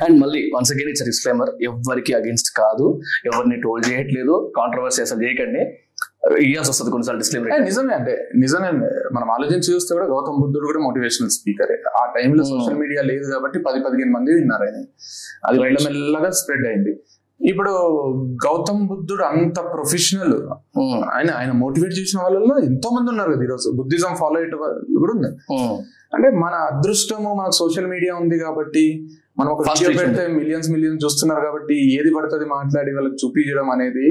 అండ్ 0.05 0.21
మళ్ళీ 0.21 0.51
వన్స్ 0.57 0.73
అగైన్ 0.73 0.89
ఇట్స్ 0.89 1.05
డిస్క్లైమర్ 1.05 1.51
ఎవరికి 1.63 2.15
అగేన్స్ట్ 2.15 2.57
కాదు. 2.57 3.01
ఎవరిని 3.27 3.57
ట్రోల్ 3.61 3.85
చేయట్లేదు. 3.91 4.46
కాంట్రవర్సీ 4.57 5.03
అసలు 5.03 5.23
చేయకండి. 5.23 5.63
ఇయ్యాల్సి 6.41 6.71
వస్తుంది 6.71 6.91
కొన్నిసార్లు 6.91 7.19
డిస్క్లైమర్ 7.19 7.63
నిజమే 7.63 7.95
అంటే 7.95 8.31
నిజమే 8.37 8.71
మనం 9.13 9.31
ఆలోచించి 9.31 9.75
చూస్తే 9.75 9.95
కూడా 9.95 10.07
గౌతమ్ 10.07 10.41
బుద్ధుడు 10.41 10.67
కూడా 10.67 10.79
మోటివేషనల్ 10.79 11.31
స్పీకర్ 11.31 11.73
ఆ 11.73 12.13
టైంలో 12.17 12.45
Hmm. 12.45 12.53
సోషల్ 12.53 12.79
మీడియా 12.79 13.03
లేదు 13.03 13.33
కాబట్టి 13.33 13.59
పది 13.59 13.81
పదిహేను 13.81 14.13
మంది 14.13 14.35
విన్నారు 14.35 14.63
ఆయన. 14.63 14.85
అది. 15.45 15.59
మెల్లమెల్లగా 15.59 16.31
స్ప్రెడ్ 16.31 16.67
అయింది. 16.67 17.01
ఇప్పుడు 17.41 17.71
గౌతమ్ 18.47 18.89
బుద్ధుడు 18.89 19.23
అంత 19.23 19.57
ప్రొఫెషనల్ 19.73 20.35
ఆయన 21.15 21.31
ఆయన 21.31 21.53
మోటివేట్ 21.53 21.93
చేసిన 21.93 22.21
వాళ్ళలో 22.21 22.59
ఎంతో 22.59 22.91
మంది 22.91 23.11
ఉన్నారు 23.11 23.33
కదా 23.33 23.43
ఈరోజు. 23.43 23.71
బుద్ధిజం 23.71 24.15
ఫాలో 24.15 24.41
అయ్యే 24.41 24.57
వాళ్ళు 24.57 24.99
కూడా 24.99 25.13
ఉన్నారు. 25.13 25.37
అంటే 26.15 26.31
మన 26.31 26.55
అదృష్టము 26.55 27.35
మనకు 27.35 27.51
సోషల్ 27.51 27.87
మీడియా 27.87 28.15
ఉంది 28.15 28.39
కాబట్టి 28.39 29.09
మనం 29.39 29.51
ఒక 29.53 29.63
వీడియో 29.69 29.91
పెడితే 29.99 30.23
మిలియన్స్ 30.37 30.69
మిలియన్స్ 30.75 31.01
చూస్తున్నారు 31.05 31.41
కాబట్టి 31.41 31.75
ఏది 31.99 32.11
పడుతుంది 32.17 32.45
మాట్లాడి 32.45 32.93
వాళ్ళకి 32.95 33.17
చూపించడం 33.23 33.71
అనేది 33.71 34.07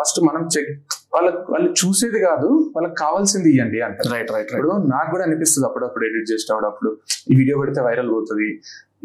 ఫస్ట్ 0.00 0.20
మనం 0.28 0.42
చెక్ 0.56 0.70
వాళ్ళకి 1.14 1.40
వాళ్ళు 1.52 1.68
చూసేది 1.80 2.18
కాదు 2.28 2.48
వాళ్ళకి 2.74 2.94
కావాల్సింది 2.94 3.48
ఇవ్వండి 3.54 3.80
అంటారు 3.86 4.10
రైట్ 4.14 4.30
రైట్ 4.36 4.52
ఇప్పుడు 4.52 4.72
నాకు 4.94 5.10
కూడా 5.10 5.24
అనిపిస్తుంది 5.26 5.66
అప్పుడప్పుడు 5.68 6.04
ఎడిట్ 6.08 6.28
చేసేటప్పుడు. 6.32 6.90
ఈ 7.30 7.36
వీడియో 7.40 7.56
పెడితే 7.62 7.80
వైరల్ 7.80 8.10
పోతుంది. 8.14 8.48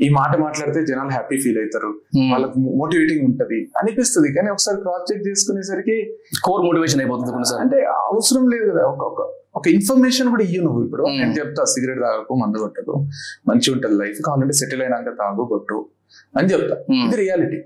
ఈ 0.05 0.07
మాట 0.09 0.31
మాట్లాడితే 0.37 0.79
జనాలు 0.85 1.09
హ్యాపీ 1.09 1.37
ఫీల్ 1.43 1.57
అవుతారు. 1.57 1.89
వాళ్ళకి 2.31 2.59
మోటివేటింగ్ 2.79 3.23
ఉంటది. 3.29 3.59
అనిపిస్తుంది 3.81 4.29
కానీ 4.33 4.49
ఒకసారి 4.55 4.77
క్రాస్ 4.83 5.05
చెక్ 5.11 5.23
చేసుకునేసరికి 5.27 5.97
కోర్ 6.47 6.63
మోటివేషన్ 6.67 7.01
అయిపోతుంది 7.01 7.57
అంటే 7.65 7.79
అవసరం 8.11 8.45
లేదు 8.53 8.65
కదా. 8.71 8.83
ఒక 8.95 9.21
ఒక 9.57 9.65
ఇన్ఫర్మేషన్ 9.77 10.29
కూడా 10.33 10.43
ఇయ్యు 10.49 10.61
నువ్వు 10.67 10.81
ఇప్పుడు. 10.85 11.03
నేను 11.19 11.33
చెప్తా 11.39 11.63
సిగరెట్ 11.73 12.01
తాగకు 12.05 12.35
మందు 12.43 12.63
కొట్టకు. 12.63 12.95
మంచిగా 13.49 13.73
ఉంటుంది 13.75 13.97
లైఫ్. 14.03 14.19
కావాలంటే 14.27 14.55
సెటిల్ 14.61 14.83
అయినాక 14.85 15.11
తాగు 15.23 15.45
కొట్టు 15.53 15.79
అని 16.39 16.47
చెప్తా. 16.53 16.77
ఇది 17.07 17.17
రియాలిటీ. 17.23 17.59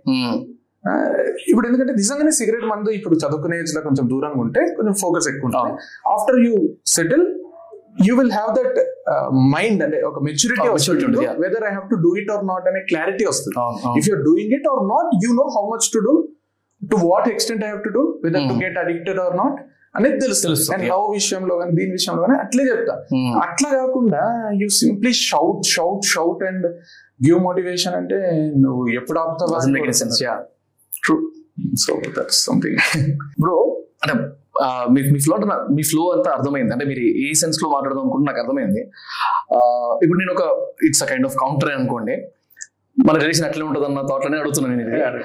ఇప్పుడు 1.51 1.65
ఎందుకంటే 1.69 1.93
నిజంగానే 1.99 2.31
సిగరెట్ 2.37 2.65
మందు 2.71 2.89
ఇప్పుడు 2.99 3.15
చదువుకునే 3.23 3.57
కొంచెం 3.87 4.05
దూరంగా 4.13 4.41
ఉంటే 4.45 4.61
కొంచెం 4.77 4.95
ఫోకస్ 5.03 5.27
ఎక్కువ 5.31 5.47
ఉంటుంది. 5.49 5.71
After 6.13 6.39
you 6.47 6.55
settle 6.95 7.25
you 8.07 8.13
will 8.19 8.33
have 8.37 8.51
that 8.57 8.77
mind 9.55 9.81
అంటే 9.85 9.97
ఒక 10.09 10.19
maturity 10.27 10.67
yeah. 10.67 11.33
Whether 11.43 11.65
I 11.69 11.71
have 11.77 11.87
to 11.93 11.97
do 12.05 12.11
it 12.21 12.31
or 12.35 12.43
not 12.51 12.65
అనే 12.71 12.81
క్లారిటీ 12.91 13.25
వస్తుంది. 13.31 13.55
If 13.99 14.07
you're 14.11 14.23
doing 14.29 14.53
it 14.57 14.67
or 14.73 14.83
not 14.93 15.09
you 15.25 15.31
know 15.41 15.45
how 15.57 15.63
much 15.73 15.87
to 15.95 16.01
do 16.07 16.13
to 16.81 16.97
what 17.09 17.27
extent 17.33 17.63
I 17.67 17.69
have 17.73 17.83
to 17.87 17.91
do 17.97 18.03
whether 18.25 18.47
to. 18.51 18.55
Get 18.63 18.79
addicted 18.83 19.21
or 19.25 19.35
not 19.41 19.59
అనేది 19.95 20.17
తెలుస్తుంది. 20.23 20.57
yeah. 20.83 20.91
Love 20.91 21.07
విషయంలో 21.19 21.53
కానీ 21.61 21.73
దీని 21.79 21.91
విషయంలో 21.97 22.21
కానీ 22.25 22.35
అట్లే 22.43 22.63
చెప్తా. 22.71 22.93
అట్లా 23.45 23.69
కాకుండా 23.79 24.21
you 24.61 24.67
simply 24.81 25.11
shout 25.29 25.61
shout 25.75 26.05
shout 26.13 26.43
and 26.49 26.67
give 27.25 27.39
motivation 27.47 27.95
అంటే 28.01 28.19
నువ్వు 28.65 28.83
ఎప్పుడు 28.99 29.19
ఆపుతావా? 29.23 29.57
True 31.05 31.17
so 31.85 31.93
that's 32.17 32.39
something 32.49 32.79
bro 33.43 33.57
అంటే 34.03 34.13
మీ 34.93 35.01
మీ 35.13 35.19
ఫ్లో 35.25 35.35
మీ 35.75 35.83
ఫ్లో 35.91 36.03
అంతా 36.15 36.29
అర్థమైంది. 36.37 36.71
అంటే 36.75 36.85
మీరు 36.91 37.03
ఏ 37.25 37.27
సెన్స్లో 37.41 37.67
మాట్లాడదాం 37.75 38.03
అనుకుంటే 38.05 38.25
నాకు 38.29 38.39
అర్థమైంది. 38.43 38.81
ఇప్పుడు 40.03 40.19
నేను 40.21 40.33
ఒక 40.37 40.43
it's 40.87 41.03
a 41.05 41.09
kind 41.11 41.27
of 41.29 41.35
counter 41.43 41.71
అనుకోండి. 41.77 42.15
మన 42.97 43.15
రిలేషన్ 43.23 43.45
ఎట్లా 43.49 43.63
ఉంటుంది 43.69 43.85
అన్న 43.89 44.01
థాట్లోనే 44.11 44.37
అడుగుతున్నాను 44.41 44.77
నేను. 44.81 45.21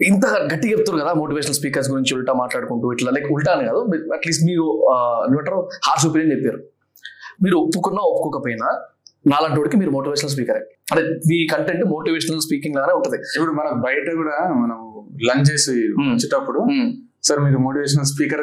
ఇంత 0.00 0.24
గట్టిగా 0.52 0.70
చెప్తారు 0.72 0.98
కదా 1.02 1.12
మోటివేషనల్ 1.14 1.54
స్పీకర్స్ 1.54 1.90
గురించి 1.90 2.14
ఉల్టా 2.14 2.32
మాట్లాడుకుంటూ 2.32 2.92
ఇట్లా. 2.92 3.10
లైక్ 3.10 3.28
ఉల్టా 3.32 3.52
అని 3.52 3.64
కాదు 3.68 3.80
అట్లీస్ట్ 4.14 4.44
మీరు 4.44 4.64
ఏమంటారు 5.30 5.60
హార్ష్ 5.86 6.06
ఒపీనియన్ 6.06 6.32
చెప్పారు. 6.32 6.58
మీరు 7.44 7.56
ఒప్పుకున్నా 7.56 8.02
ఒప్పుకోకపోయినా 8.02 8.68
నాలాంటి 9.26 9.58
వాడికి 9.58 9.76
మీరు 9.76 9.90
మోటివేషనల్ 9.90 10.32
స్పీకరే 10.32 10.60
అంటే 10.92 11.02
మీ 11.30 11.46
కంటెంట్ 11.52 11.84
మోటివేషనల్ 11.84 12.40
స్పీకింగ్ 12.40 12.76
లాగానే 12.76 12.92
ఉంటుంది. 12.92 13.18
ఇప్పుడు 13.36 13.52
మనకు 13.52 13.74
బయట 13.74 14.06
కూడా 14.16 14.36
మనం 14.62 14.78
లంచ్ 15.28 15.52
చేసి 15.52 15.74
Hmm. 15.98 16.12
వచ్చేటప్పుడు 16.12 16.60
సార్ 17.26 17.40
మీరు 17.40 17.58
మోటివేషనల్ 17.58 18.06
స్పీకర్ 18.06 18.42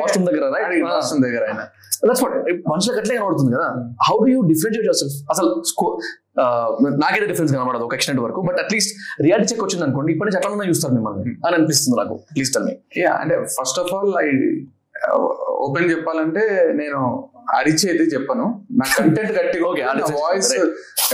వాష్రూమ్ 0.00 0.24
దగ్గర? 0.28 0.44
వాష్రూమ్ 0.86 1.22
దగ్గర 1.22 1.42
ఆయన 1.50 1.62
మనుషులకు 2.70 2.98
అట్లే 3.00 3.14
కనబడుతుంది 3.16 3.52
కదా. 3.56 3.68
How 4.06 4.16
do 4.24 4.26
you 4.26 4.40
differentiate 4.40 4.86
yourself 5.02 5.16
అసలు 5.30 5.50
నాకైతే 6.96 7.26
డిఫరెన్స్ 7.26 7.54
కనబడదు 7.54 7.82
ఒక 7.82 7.94
ఎక్స్టెంట్ 7.94 8.20
వరకు. 8.20 8.40
బట్ 8.40 8.56
అట్లీస్ట్ 8.60 9.22
రియాలిటీ 9.22 9.52
చెక్ 9.52 9.64
వచ్చింది 9.64 9.84
అనుకోండి 9.84 10.12
ఇప్పటి 10.12 10.30
నుంచి 10.30 10.54
ఎట్లా 10.54 10.68
చూస్తారు 10.68 10.94
మిమ్మల్ని. 10.94 11.22
అని 11.22 11.54
అనిపిస్తుంది 11.54 11.98
నాకు 11.98 12.20
టెల్ 12.54 12.64
మీ 12.64 13.00
యా 13.00 13.12
అంటే 13.12 13.44
first 13.44 13.80
of 13.80 13.94
all 13.94 14.14
I 14.18 14.28
open 15.48 15.90
చెప్పాలంటే 15.90 16.72
నేను 16.76 17.28
అరిచేది 17.54 18.02
చెప్పను. 18.02 18.64
నా 18.72 18.86
కంటెంట్ 18.98 19.32
గట్టిగా 19.32 19.68
అరిచేది, 19.68 20.12
వాయిస్. 20.12 20.52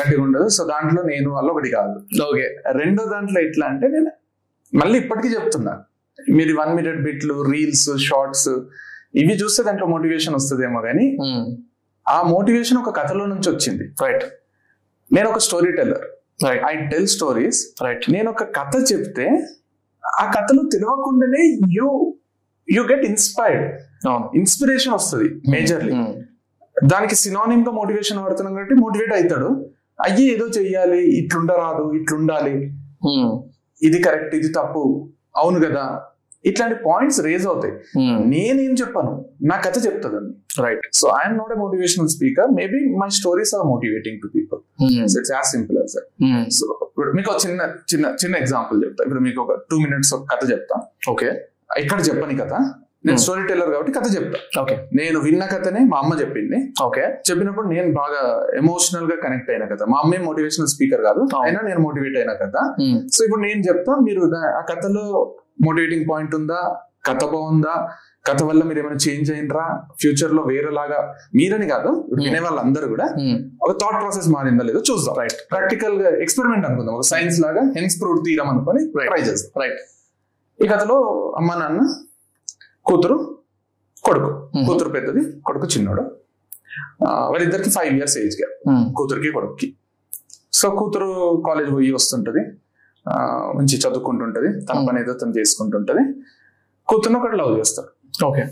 గట్టిగా 0.00 0.22
ఉండదు. 0.22 0.48
సో 0.48 0.64
దాంట్లో 0.64 1.02
నేను 1.02 1.30
వల్ల 1.30 1.50
ఒకటి 1.50 1.70
కాదు. 1.70 2.22
ఓకే 2.22 2.56
రెండో 2.72 3.04
దాంట్లో 3.04 3.40
ఎట్లా 3.40 3.66
అంటే 3.66 3.88
నేను 3.88 4.10
మళ్ళీ 4.74 4.98
ఇప్పటికీ 4.98 5.28
చెప్తున్నా. 5.28 5.82
మీరు 6.32 6.60
వన్ 6.60 6.76
మినిట్ 6.76 7.02
బిట్లు 7.02 7.42
రీల్స్ 7.42 7.90
షార్ట్స్ 7.98 8.48
ఇవి 9.14 9.34
చూస్తే 9.34 9.62
దాంట్లో 9.62 9.86
మోటివేషన్ 9.86 10.34
వస్తుందేమో 10.34 10.80
కానీ 10.80 11.16
ఆ 12.08 12.22
మోటివేషన్ 12.22 12.78
ఒక 12.78 12.96
కథలో 12.96 13.26
నుంచి 13.26 13.50
వచ్చింది. 13.50 13.84
రైట్ 14.02 14.24
నేను 15.12 15.30
ఒక 15.30 15.38
story 15.38 15.72
teller 15.72 16.04
right 16.44 16.64
I 16.64 16.86
tell 16.86 17.06
stories 17.06 17.84
right 17.84 18.10
నేను 18.10 18.30
ఒక 18.30 18.42
కథ 18.42 18.92
చెప్తే 18.92 19.26
ఆ 20.20 20.30
కథలో 20.30 20.62
తెలియకుండానే 20.72 21.58
you 21.72 22.14
you 22.70 22.82
get 22.82 23.04
inspired 23.04 23.80
inspiration 24.36 24.94
వస్తుంది 24.94 25.28
మేజర్లీ. 25.50 25.92
దానికి 26.84 27.14
సినానిమ్గా 27.14 27.72
మోటివేషన్ 27.72 28.18
వాడుతున్నాం 28.18 28.54
కాబట్టి 28.54 28.74
మోటివేట్ 28.74 29.12
అవుతాడు 29.12 29.66
అయ్యి 30.02 30.32
ఏదో 30.32 30.46
చెయ్యాలి 30.46 30.98
ఇట్లుండరాదు 30.98 31.92
ఇట్లుండాలి. 31.92 32.54
ఉమ్. 33.04 33.42
ఇది 33.82 34.02
కరెక్ట్ 34.02 34.34
ఇది 34.34 34.48
తప్పు. 34.48 35.12
అవును 35.36 35.60
కదా. 35.60 36.02
ఇట్లాంటి 36.44 36.76
పాయింట్స్ 36.84 37.18
రేజ్ 37.20 37.44
అవుతాయి. 37.46 37.74
ఉమ్. 38.00 38.16
నేనేం 38.32 38.72
చెప్పాను? 38.74 39.12
నా 39.50 39.56
కథ 39.64 39.76
చెప్తుందండి. 39.86 40.32
Right 40.62 40.84
so 40.92 41.06
I'm 41.18 41.36
not 41.36 41.52
a 41.52 41.58
motivational 41.60 42.08
speaker 42.08 42.50
maybe 42.58 42.80
my 43.00 43.08
stories 43.18 43.52
are 43.54 43.64
motivating 43.68 44.20
to 44.22 44.30
people 44.34 44.60
it's 44.98 45.32
as 45.32 45.48
simple 45.52 45.78
as. 45.78 45.96
So 46.58 46.66
ఇప్పుడు 46.88 47.10
మీకు 47.18 47.34
చిన్న 47.44 47.60
చిన్న 47.92 48.06
చిన్న 48.22 48.34
ఎగ్జాంపుల్ 48.36 48.78
చెప్తా. 48.84 49.02
ఇప్పుడు 49.04 49.20
మీకు 49.20 49.40
ఒక 49.42 49.54
టూ 49.70 49.78
మినిట్స్ 49.84 50.14
ఒక 50.14 50.24
కథ 50.32 50.42
చెప్తా. 50.50 50.78
ఓకే 51.10 51.28
ఇక్కడ 51.78 52.00
చెప్పని 52.08 52.36
కథ. 52.40 52.54
నేను 53.04 53.14
Hmm. 53.14 53.22
స్టోరీ 53.22 53.42
టెల్లర్ 53.46 53.70
కాబట్టి 53.72 53.92
కథ 53.94 54.06
చెప్తా. 54.14 54.38
ఓకే 54.60 54.74
నేను 54.92 55.18
విన్న 55.20 55.44
కథనే 55.46 55.80
మా 55.84 55.96
అమ్మ 56.02 56.12
చెప్పింది. 56.20 56.58
ఓకే 56.84 57.04
చెప్పినప్పుడు 57.28 57.66
నేను 57.68 57.88
బాగా 57.92 58.20
ఎమోషనల్గా 58.60 59.16
కనెక్ట్ 59.24 59.50
అయిన 59.50 59.64
కదా 59.72 59.84
మా 59.92 59.98
అమ్మే 60.02 60.18
మోటివేషనల్ 60.26 60.70
స్పీకర్ 60.74 61.02
కాదు. 61.08 61.22
అయినా 61.40 61.60
నేను 61.68 61.80
మోటివేట్ 61.80 62.16
అయిన 62.20 62.32
కదా 62.42 62.62
ఉమ్. 62.84 62.98
సో 63.14 63.20
ఇప్పుడు 63.24 63.42
నేను 63.46 63.60
చెప్తా 63.68 63.94
మీరు 64.06 64.22
ఆ 64.52 64.62
కథలో 64.70 65.04
మోటివేటింగ్ 65.60 66.06
పాయింట్ 66.10 66.34
ఉందా? 66.34 66.76
కథ 67.06 67.24
బాగుందా? 67.24 67.88
కథ 68.26 68.42
వల్ల 68.42 68.62
మీరు 68.62 68.78
ఏమైనా 68.78 68.96
చేంజ్ 68.96 69.32
అయినరా? 69.32 69.80
ఫ్యూచర్లో 70.00 70.42
వేరేలాగా 70.42 71.14
మీరని 71.34 71.68
కాదు 71.68 71.88
ఇప్పుడు 72.04 72.22
వినే 72.22 72.38
వాళ్ళందరూ 72.38 72.88
కూడా 72.88 73.04
ఉమ్. 73.04 73.50
ఒక 73.62 73.72
థాట్ 73.72 74.00
ప్రాసెస్ 74.02 74.28
మారిందా 74.28 74.64
లేదో 74.64 74.82
చూద్దాం. 74.90 75.14
రైట్ 75.18 75.32
ప్రాక్టికల్గా 75.50 76.08
ఎక్స్పెరిమెంట్ 76.16 76.66
అనుకుందాం. 76.66 76.94
ఒక 76.94 77.00
సైన్స్ 77.00 77.40
లాగా 77.40 77.62
హెన్స్ 77.76 78.00
ప్రూఫ్ 78.00 78.24
తీయడం 78.24 78.48
అనుకొని. 78.48 78.92
ట్రై 79.06 79.18
చేద్దాం. 79.18 79.62
రైట్ 79.62 79.80
ఈ 80.64 80.68
కథలో 80.68 80.96
అమ్మ 81.38 81.54
నాన్న 81.54 81.80
కూతురు 82.84 83.38
కొడుకు. 84.04 84.50
Mhm. 84.56 84.66
కూతురు 84.66 84.88
పెద్దది 84.88 85.40
కొడుకు 85.40 85.66
చిన్నోడు. 85.66 86.02
వాళ్ళిద్దరికి 87.02 87.70
ఫైవ్ 87.70 87.94
ఇయర్స్ 87.94 88.18
ఏజ్ 88.18 88.36
గ్యాప్. 88.40 88.94
కూతురికి 88.94 89.30
కొడుకుకి. 89.32 89.76
సో 90.52 90.70
కూతురు 90.70 91.42
కాలేజ్ 91.46 91.72
పోయి 91.72 91.92
వస్తుంటది. 91.92 92.42
మంచి 93.56 93.76
చదువుకుంటుంటది 93.78 94.48
తన 94.62 94.76
Hmm. 94.76 94.86
పని 94.88 94.98
ఏదో 95.00 95.12
తను 95.20 95.34
చేసుకుంటుంటది 95.38 96.02
కూతురుని 96.88 97.18
ఒకటి 97.18 97.36
లవ్ 97.40 97.52
చేస్తాడు 97.58 97.90
ఓకే 98.24 98.44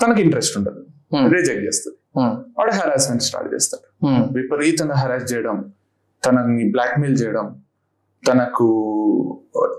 తనకి 0.00 0.20
ఇంట్రెస్ట్ 0.24 0.54
ఉండదు 0.58 0.80
ఉమ్. 1.12 1.26
రిజెక్ట్ 1.32 1.64
చేస్తుంది 1.64 1.96
ఉమ్. 2.16 2.34
వాడు 2.58 2.72
హెరాస్మెంట్ 2.76 3.22
స్టార్ట్ 3.22 3.48
చేస్తాడు. 3.54 3.84
విపరీతంగా 4.34 4.96
హెరాస్ 4.96 5.26
చేయడం 5.32 5.56
తనని 6.22 6.64
బ్లాక్మెయిల్ 6.70 7.16
చేయడం 7.20 7.46
తనకు 8.24 8.66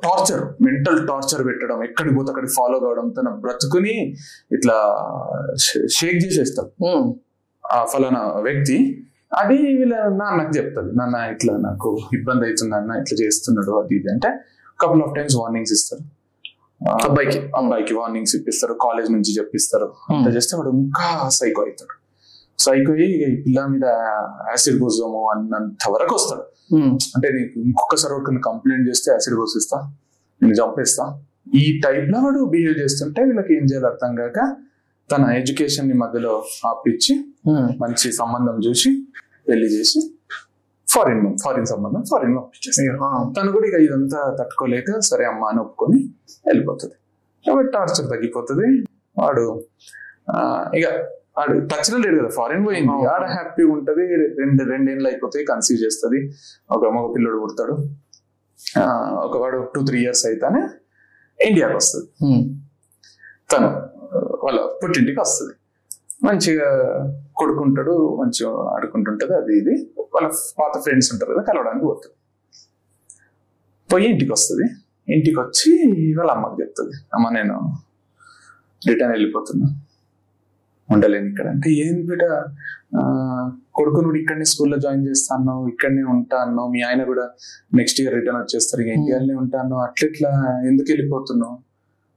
టార్చర్ 0.03 0.43
మెంటల్ 0.61 0.99
టార్చర్ 1.07 1.41
పెట్టడం 1.47 1.77
ఎక్కడికి 1.83 2.15
పోతే 2.15 2.29
అక్కడికి 2.31 2.53
ఫాలో 2.53 2.77
కావడం 2.79 3.07
తన 3.11 3.29
బ్రతుకుని 3.41 3.95
ఇట్లా 4.51 4.77
షేక్ 5.97 6.19
చేసేస్తాడు. 6.25 6.71
ఆ 7.63 7.79
ఫలానా 7.85 8.21
వ్యక్తి 8.41 8.77
అది 9.31 9.57
వీళ్ళ 9.77 9.95
నాన్నకి 10.09 10.57
చెప్తుంది 10.57 10.91
నాన్న 10.97 11.15
ఇట్లా 11.31 11.57
నాకు 11.57 11.99
ఇబ్బంది 12.13 12.45
అవుతుంది 12.45 12.75
అన్న 12.75 12.91
ఇట్లా 12.91 13.25
చేస్తున్నాడు 13.25 13.79
అది 13.79 13.95
ఇది 13.95 14.11
అంటే 14.11 14.29
కపుల్ 14.79 15.01
ఆఫ్ 15.01 15.15
టైమ్స్ 15.15 15.35
వార్నింగ్స్ 15.35 15.73
ఇస్తారు. 15.73 16.03
అబ్బాయికి. 17.05 17.39
అబ్బాయికి 17.55 17.93
వార్నింగ్స్ 17.93 18.35
ఇప్పిస్తారు 18.35 18.73
కాలేజ్ 18.73 19.11
నుంచి 19.11 19.37
చెప్పిస్తారు. 19.37 19.93
అంత 20.09 20.35
చేస్తే 20.35 20.57
వాడు 20.57 20.69
ఇంకా 20.69 21.29
సైకో 21.29 21.61
అవుతాడు. 21.61 21.95
సైకో 22.59 22.91
అయ్యి 22.91 23.35
పిల్ల 23.35 23.65
మీద 23.65 23.85
యాసిడ్ 24.49 24.81
పోసాము 24.81 25.29
అన్నంత 25.29 25.89
వరకు 25.89 26.15
వస్తాడు. 26.15 26.43
ఉమ్. 26.75 26.97
అంటే 27.15 27.29
నీకు 27.29 27.59
ఇంకొకసారి 27.59 28.13
ఒకరిని 28.13 28.41
కంప్లైంట్ 28.41 28.89
చేస్తే 28.89 29.11
యాసిడ్ 29.11 29.35
పోసిస్తా 29.35 29.77
నేను 30.41 30.53
చంపేస్తా. 30.53 31.05
ఈ 31.53 31.81
టైప్లో 31.85 32.19
వాడు 32.19 32.45
బిహేవ్ 32.45 32.79
చేస్తుంటే 32.79 33.23
వీళ్ళకి 33.23 33.53
ఏం 33.57 33.63
చేయాలి 33.63 33.85
అర్థం 33.85 34.15
కాక 34.15 34.39
తన 35.09 35.23
ఎడ్యుకేషన్ని 35.37 35.95
మధ్యలో 36.01 36.33
ఆపిచ్చి 36.65 37.13
ఉమ్. 37.49 37.67
మంచి 37.81 38.07
సంబంధం 38.17 38.55
చూసి 38.65 38.89
పెళ్ళి 39.47 39.67
చేసి 39.73 39.99
ఫారిన్ 40.87 41.23
ఫారిన్ 41.41 41.67
సంబంధం 41.67 42.01
ఫారిన్ 42.09 42.33
పంపించేసి. 42.37 42.83
తను 43.35 43.49
కూడా 43.55 43.65
ఇక 43.67 43.77
ఇదంతా 43.85 44.19
తట్టుకోలేక 44.39 44.99
సరే 45.07 45.23
అమ్మ 45.29 45.43
అని 45.49 45.59
ఒప్పుకొని 45.63 45.99
వెళ్ళిపోతుంది 46.45 46.95
కాబట్టి 47.45 47.69
టార్చర్ 47.71 48.07
తగ్గిపోతుంది 48.11 48.67
వాడు 49.17 49.45
ఇక 50.77 50.85
వాడు 51.37 51.53
టచ్లో 51.69 51.97
లేడు 51.99 52.15
కదా 52.19 52.31
ఫారిన్ 52.35 52.63
పోయింది. 52.65 52.95
ఆడ 53.11 53.23
హ్యాపీగా 53.33 53.71
ఉంటది 53.75 54.03
రెండు 54.39 54.61
రెండేళ్ళు 54.71 55.07
అయిపోతాయి 55.09 55.43
కన్సీవ్ 55.47 55.79
చేస్తుంది 55.83 56.19
ఒక 56.69 56.83
మగ 56.95 57.05
పిల్లడు 57.13 57.37
పుడతాడు 57.43 57.75
ఆ, 58.59 58.83
ఒక 59.19 59.35
వాడు 59.37 59.59
టూ 59.73 59.81
త్రీ 59.85 59.99
ఇయర్స్ 60.01 60.23
అయితేనే 60.27 60.61
ఇండియాకి 61.39 61.75
వస్తుంది 61.75 62.07
ఉమ్. 62.27 62.43
తను 63.49 63.69
వాళ్ళ 64.45 64.59
పుట్టింటికి 64.81 65.19
వస్తుంది. 65.25 65.53
మంచిగా 66.27 66.69
కొడుకుంటాడు 67.39 67.93
మంచిగా 68.21 68.51
ఆడుకుంటుంటది 68.75 69.33
అది 69.41 69.53
ఇది. 69.61 69.75
వాళ్ళ 70.15 70.27
పాత 70.59 70.73
ఫ్రెండ్స్ 70.85 71.09
ఉంటారు 71.13 71.31
కదా 71.33 71.43
కలవడానికి 71.49 71.85
పోతుంది 71.91 72.15
పోయి 73.91 74.07
ఇంటికి 74.13 74.31
వస్తుంది. 74.37 74.65
ఇంటికి 75.15 75.37
వచ్చి 75.43 75.69
వాళ్ళ 76.17 76.31
అమ్మకి 76.37 76.57
చెప్తుంది. 76.61 76.95
అమ్మ 77.15 77.29
నేను 77.37 77.55
రిటర్న్ 78.89 79.13
వెళ్ళిపోతున్నా. 79.15 79.67
ఉండలేను 80.89 81.27
ఇక్కడ 81.31 81.47
అంటే 81.53 81.69
ఏం 81.85 81.95
బిడ్డ? 82.09 82.23
కొడుకు 83.77 83.99
నువ్వు 84.03 84.17
ఇక్కడనే 84.19 84.45
స్కూల్లో 84.51 84.77
జాయిన్ 84.85 85.03
చేస్తా 85.09 85.31
అన్నావు 85.37 85.63
ఇక్కడనే 85.71 86.03
ఉంటా 86.13 86.37
అన్నావు. 86.45 86.69
మీ 86.75 86.79
ఆయన 86.87 87.01
కూడా 87.11 87.25
నెక్స్ట్ 87.79 87.99
ఇయర్ 88.01 88.15
రిటర్న్ 88.17 88.39
వచ్చేస్తారు 88.43 88.81
ఇక 88.83 88.91
ఇండియాలోనే 88.99 89.35
ఉంటా 89.41 89.57
అన్నావు. 89.63 89.81
అట్లెట్లా 89.87 90.31
ఎందుకు 90.69 90.87
వెళ్ళిపోతున్నావు? 90.93 91.55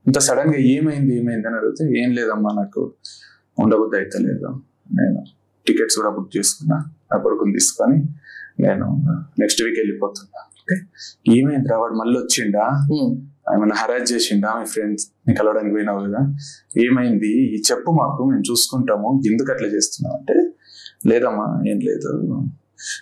ఇంత 0.07 0.19
సడన్గా 0.19 0.59
ఏమైంది 0.59 1.19
ఏమైంది 1.19 1.49
అని 1.49 1.57
అడిగితే 1.57 2.03
ఏం 2.03 2.11
లేదమ్మా 2.13 2.51
నాకు 2.63 2.95
ఉండబుద్ధి 3.59 3.97
అయితే 3.97 4.19
లేదు. 4.19 4.49
నేను 4.95 5.21
టికెట్స్ 5.67 5.99
కూడా 5.99 6.11
బుక్ 6.11 6.37
చేసుకున్నా 6.37 6.77
నా 7.13 7.19
కొడుకుని 7.19 7.53
తీసుకొని 7.53 7.99
నేను 8.61 8.87
నెక్స్ట్ 9.39 9.63
వీక్ 9.63 9.79
వెళ్ళిపోతున్నా. 9.79 10.41
అంటే 10.59 10.75
ఏమైంది 11.33 11.69
రావాడు 11.71 11.95
మళ్ళీ 11.95 12.21
వచ్చిండా. 12.21 12.65
ఏమైనా 13.55 13.77
హరాజ్ 13.77 14.13
చేసిండా 14.13 14.59
మీ 14.59 14.65
ఫ్రెండ్స్ 14.65 15.05
నీ 15.29 15.35
కలవడానికి 15.35 15.75
పోయినావు 15.75 16.01
కదా? 16.07 16.21
ఏమైంది? 16.79 17.55
ఈ 17.55 17.63
చెప్పు 17.73 17.91
మాకు 17.91 18.31
మేము 18.31 18.43
చూసుకుంటాము. 18.51 19.23
ఎందుకు 19.33 19.53
అట్లా 19.53 19.69
చేస్తున్నావు? 19.69 20.17
అంటే 20.17 20.35
లేదమ్మా 21.07 21.71
ఏం 21.71 21.79
లేదు. 21.79 22.13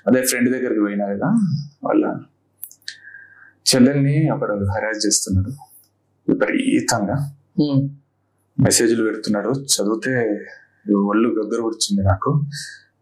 అదే 0.07 0.23
ఫ్రెండ్ 0.23 0.51
దగ్గరికి 0.51 0.81
పోయినా 0.81 1.07
కదా 1.15 1.29
వాళ్ళ 1.85 2.05
చెల్లెల్ని 3.67 4.31
ఒకడు 4.31 4.53
హరాజ్ 4.53 5.07
చేస్తున్నాడు. 5.07 5.70
విపరీతంగా. 6.31 7.17
మెసేజ్లు 8.61 9.03
పెడుతున్నాడు. 9.05 9.51
చదివితే 9.73 10.15
ఒళ్ళు 11.09 11.29
గగ్గర 11.29 11.61
వచ్చింది 11.61 12.03
నాకు. 12.09 12.31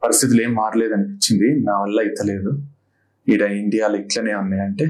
పరిస్థితులు 0.03 0.43
ఏం 0.43 0.55
మారలేదు 0.55 0.93
అనిపించింది 0.93 1.49
నా 1.65 1.75
వల్ల 1.83 2.01
ఇతలేదు 2.01 2.51
ఈడ 3.29 3.43
ఇండియాలో 3.43 3.97
ఇట్లనే 3.97 4.35
ఉన్నాయి 4.35 4.63
అంటే 4.63 4.85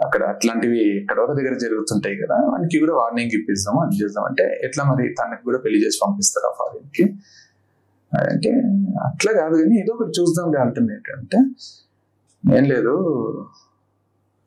అక్కడ 0.04 0.22
అట్లాంటివి 0.24 0.78
ఎక్కడో 1.00 1.22
ఒక 1.22 1.32
దగ్గర 1.38 1.54
జరుగుతుంటాయి 1.58 2.16
కదా. 2.16 2.34
వానికి 2.34 2.78
కూడా 2.78 2.94
వార్నింగ్ 2.94 3.30
ఇప్పిస్తాము 3.34 3.78
అది 3.80 3.96
చేద్దాం. 4.02 4.24
అంటే 4.24 4.60
ఎట్లా 4.64 4.84
మరి 4.84 5.14
తనకి 5.20 5.44
కూడా 5.44 5.58
పెళ్ళి 5.58 5.86
చేసి 5.86 5.98
పంపిస్తారా 6.06 6.50
ఫారిన్కి 6.58 7.04
అంటే 8.30 8.50
అట్లా 9.04 9.32
కాదు 9.32 9.56
కానీ 9.62 9.76
ఏదో 9.80 9.92
ఒకటి 9.94 10.12
చూద్దాం 10.20 10.66
ఆల్టర్నేట్ 10.66 11.08
అంటే. 11.18 11.38
ఏం 12.58 12.64
లేదు. 12.64 12.94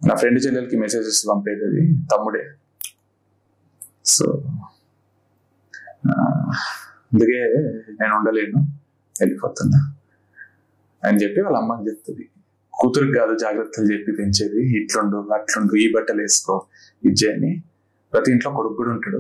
నా 0.02 0.16
ఫ్రెండ్ 0.16 0.40
చెల్లెలకి 0.46 0.78
మెసేజెస్ 0.78 1.22
పంపేది 1.30 1.64
అది 1.66 1.82
తమ్ముడే 2.12 2.44
సో 4.06 4.26
అందుకే 7.12 7.40
నేను 8.00 8.14
ఉండలేను 8.18 8.60
వెళ్ళిపోతున్నా 9.16 9.80
అని 11.04 11.18
చెప్పి 11.24 11.40
వాళ్ళ 11.42 11.58
అమ్మకి 11.58 11.84
చెప్తుంది. 11.90 12.24
కూతురికి 12.74 13.14
కాదు 13.20 13.34
జాగ్రత్తలు 13.38 13.88
చెప్పి 13.94 14.12
పెంచేది. 14.12 14.60
ఇట్లుండు 14.80 15.18
అట్లుండు 15.36 15.76
ఈ 15.76 15.86
బట్టలు 15.96 16.22
వేసుకో 16.22 16.56
ఇచ్చే 17.04 17.28
అని 17.34 17.52
ప్రతి 18.14 18.30
ఇంట్లో 18.32 18.50
కొడుకు 18.52 18.76
కూడా 18.76 18.92
ఉంటాడు. 18.92 19.20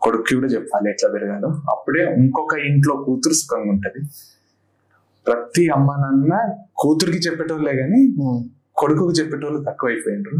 కొడుక్కి 0.00 0.32
కూడా 0.34 0.46
చెప్పాలి 0.46 0.90
ఎట్లా 0.90 1.08
పెరగాలో. 1.14 1.48
అప్పుడే 1.72 2.02
ఇంకొక 2.22 2.54
ఇంట్లో 2.68 2.94
కూతురు 3.04 3.34
సుఖంగా 3.34 3.70
ఉంటది. 3.70 4.00
ప్రతి 5.26 5.62
అమ్మ 5.68 5.90
నాన్న 6.02 6.34
కూతురికి 6.74 7.20
చెప్పేటోళ్ళే 7.28 7.74
కానీ 7.82 8.00
కొడుకుకు 8.76 9.12
చెప్పేటోళ్ళు 9.12 9.64
తక్కువైపోయినరు. 9.64 10.38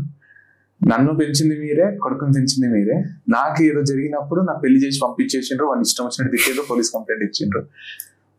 నన్ను 0.88 1.16
పెంచింది 1.16 1.60
మీరే 1.60 1.96
కొడుకుని 2.02 2.32
పెంచింది 2.36 2.68
మీరే. 2.68 3.04
నాకు 3.28 3.62
ఏదో 3.62 3.82
జరిగినప్పుడు 3.82 4.40
నా 4.40 4.54
పెళ్ళి 4.54 4.86
చేసి 4.86 5.00
పంపించేసిండ్రు 5.04 5.66
వాళ్ళు 5.66 5.82
ఇష్టం 5.82 6.04
వచ్చినట్టు 6.04 6.36
తిట్టేదో 6.36 6.66
పోలీస్ 6.70 6.90
కంప్లైంట్ 6.94 7.24
ఇచ్చిండ్రు. 7.24 7.66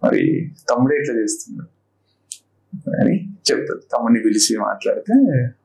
మరి 0.04 0.52
తమ్ముడే 0.70 0.96
ఇట్లా 0.96 1.16
చేస్తున్నాడు. 1.16 1.76
అని 3.02 3.34
చెప్తాడు 3.34 3.80
తమ్ముడిని 3.94 4.20
పిలిచి 4.20 4.58
మాట్లాడితే 4.58 5.14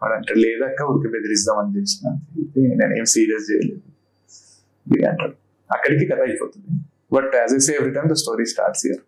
వాడు 0.03 0.15
అంటాడు 0.15 0.39
లేదక్క 0.39 0.83
ఉరికి 0.83 1.13
బెదిరిస్తామని 1.13 1.81
చేసిన. 1.81 2.19
ఇది 2.41 2.77
నేనేం 2.77 3.05
సీరియస్ 3.05 3.51
చేయలేదు. 3.51 3.81
ఇది 4.95 5.05
అంటాడు. 5.05 5.33
అక్కడికి 5.73 6.07
కథ 6.07 6.21
అయిపోతుంది. 6.21 6.81
But 7.13 7.35
as 7.35 7.55
a 7.55 7.59
save 7.59 7.85
return 7.85 8.11
the 8.11 8.13
story 8.13 8.45
starts 8.45 8.87
here 8.87 8.99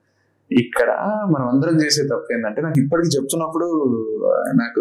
ఇక్కడ 0.58 0.90
మనం 1.30 1.48
అందరం 1.48 1.76
చేసే 1.80 2.02
తప్పు 2.02 2.32
ఏంటంటే 2.32 2.60
నాకు 2.62 2.78
ఇప్పటికి 2.80 3.16
చెప్తున్నప్పుడు 3.16 3.66
నాకు 4.54 4.80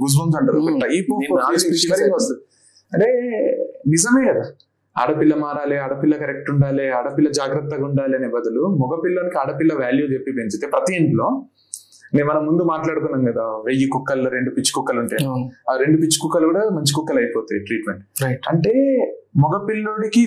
గుజ్బంస్ 0.00 0.36
అంటారు. 0.36 0.60
టైప్ 0.80 1.10
వస్తుంది. 2.14 2.40
అంటే 2.92 3.08
నిజమే 3.86 4.32
కదా. 4.32 4.44
ఆడపిల్ల 4.96 5.34
మారాలి 5.34 5.76
ఆడపిల్ల 5.78 6.16
కరెక్ట్ 6.16 6.50
ఉండాలి 6.50 6.90
ఆడపిల్ల 6.90 7.28
జాగ్రత్తగా 7.30 7.84
ఉండాలి 7.84 8.16
అనే 8.16 8.28
బదులు 8.28 8.62
మగపిల్లనికి 8.76 9.38
ఆడపిల్ల 9.38 9.74
వాల్యూ 9.74 10.06
చెప్పి 10.06 10.32
పెంచితే 10.32 10.66
ప్రతి 10.66 10.96
ఇంట్లో 10.96 11.26
నేను 12.14 12.28
మనం 12.28 12.46
ముందు 12.46 12.62
మాట్లాడుకున్నాం 12.62 13.24
కదా 13.24 13.42
వెయ్యి 13.42 13.88
కుక్కల్లో 13.88 14.30
రెండు 14.30 14.50
పిచ్చి 14.50 14.72
కుక్కలు 14.72 15.00
ఉంటాయి 15.00 15.24
ఆ 15.70 15.76
రెండు 15.76 15.96
పిచ్చి 16.00 16.18
కుక్కలు 16.22 16.46
కూడా 16.46 16.70
మంచి 16.70 16.92
కుక్కలు 16.94 17.18
అయిపోతాయి 17.18 17.60
ట్రీట్మెంట్ 17.64 18.22
రైట్ 18.24 18.40
అంటే 18.48 18.72
మగపిల్లోడికి 19.36 20.24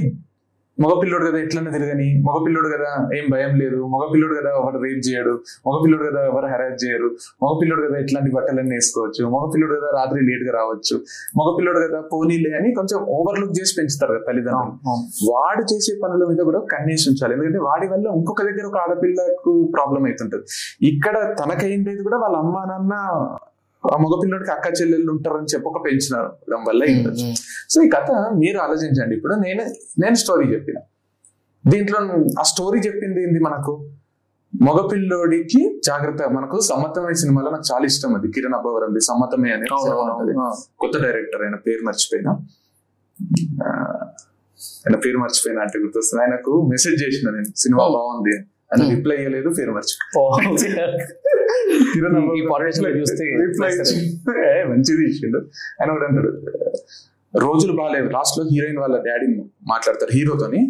మగపిల్లోడు 0.83 1.25
కదా 1.29 1.37
ఎట్లన్నా 1.45 1.71
తిరగని 1.71 2.07
మగపిల్లోడు 2.27 2.69
కదా 2.75 2.91
ఏం 3.17 3.25
భయం 3.33 3.53
లేదు 3.61 3.79
మగపిల్లోడు 3.95 4.35
కదా 4.39 4.49
ఎవరు 4.59 4.77
రేప్ 4.85 5.01
చేయడు 5.07 5.33
మగపిల్లోడు 5.67 6.05
కదా 6.09 6.21
ఎవరు 6.31 6.47
హెరాస్ 6.53 6.77
చేయరు 6.83 7.09
మగపిల్లోడు 7.43 7.81
కదా 7.87 7.97
ఎట్లాంటి 8.03 8.31
బట్టలన్నీ 8.37 8.75
వేసుకోవచ్చు 8.77 9.23
మగపిల్లోడు 9.35 9.73
కదా 9.79 9.89
రాత్రి 9.97 10.21
లేట్గా 10.29 10.53
రావచ్చు 10.59 10.95
మగపిల్లోడు 11.39 11.81
కదా 11.87 11.99
పోనీలే 12.13 12.51
అని 12.59 12.71
కొంచెం 12.79 12.99
ఓవర్లుక్ 13.17 13.53
చేసి 13.59 13.73
పెంచుతారు 13.79 14.11
కదా 14.13 14.25
తల్లిదండ్రులు. 14.29 14.73
వాడు 15.31 15.63
చేసే 15.73 15.93
పనుల 16.03 16.23
మీద 16.31 16.41
కూడా 16.49 16.59
కన్నేసి 16.73 17.05
ఉంచాలి. 17.11 17.33
ఎందుకంటే 17.35 17.59
వాడి 17.67 17.87
వల్ల 17.93 18.05
ఇంకొక 18.19 18.41
దగ్గర 18.49 18.65
ఒక 18.71 18.77
ఆడపిల్లకు 18.85 19.53
ప్రాబ్లం 19.75 20.03
అవుతుంటది. 20.09 20.43
ఇక్కడ 20.91 21.15
తనకైండేది 21.41 22.03
కూడా 22.03 22.17
వాళ్ళ 22.17 22.35
అమ్మ 22.37 22.57
నాన్న 22.71 22.95
ఆ 23.85 23.97
మగపిల్లడికి 23.97 24.51
అక్క 24.51 24.81
చెల్లెళ్ళు 24.81 25.11
ఉంటారని 25.11 25.45
చెప్పక 25.53 25.77
పెంచడం 25.85 26.63
వల్ల 26.63 26.83
సో 27.69 27.83
ఈ 27.83 27.89
కథ 27.89 28.11
మీరు 28.11 28.57
ఆలోచించండి. 28.57 29.15
ఇప్పుడు 29.15 29.35
నేను 29.35 29.63
నేను 30.01 30.15
స్టోరీ 30.15 30.53
చెప్పిన. 30.53 30.75
దీంట్లో 31.67 31.99
ఆ 32.39 32.43
స్టోరీ 32.43 32.79
చెప్పింది 32.79 33.23
ఏంది 33.23 33.39
మనకు? 33.39 33.91
మగపిల్లోడికి 34.61 35.81
జాగ్రత్త 35.85 36.23
మనకు 36.23 36.59
సమ్మతమైన 36.59 37.13
సినిమాలో 37.13 37.51
నాకు 37.51 37.73
చాలా 37.73 37.85
ఇష్టం 37.85 38.15
అది. 38.15 38.31
కిరణ్ 38.31 38.53
అబ్బవరంది 38.53 38.99
సమ్మతమే 38.99 39.51
అనే 39.51 39.65
కొత్త 40.79 40.97
డైరెక్టర్ 40.97 41.43
ఆయన 41.43 41.55
పేరు 41.55 41.85
మర్చిపోయినా. 41.85 42.31
ఆయన 44.61 44.95
పేరు 44.95 45.17
మర్చిపోయినా 45.17 45.61
అంటే 45.61 45.79
గుర్తొస్తుంది. 45.79 46.23
ఆయనకు 46.23 46.67
మెసేజ్ 46.71 47.03
చేసిన 47.03 47.29
నేను 47.29 47.43
సినిమా. 47.43 47.83
బాగుంది 47.83 48.37
అని. 48.37 48.45
Hmm. 48.71 48.89
రిప్లై 48.89 49.15
ఇవ్వలేదు 49.15 49.49
పేరు 49.49 49.71
మర్చిపోయి 49.71 50.29
మంచిది 54.63 55.03
ఇచ్చిండు. 55.09 55.37
ఆయన 55.81 55.91
కూడా 55.91 56.05
అంటాడు 56.05 56.31
రోజులు 57.39 57.73
బాగాలేవు. 57.73 58.09
లాస్ట్లో 58.09 58.43
హీరోయిన్ 58.51 58.79
వాళ్ళ 58.79 58.95
డాడీ 58.97 59.27
మాట్లాడతారు 59.67 60.11
హీరోతోని 60.13 60.61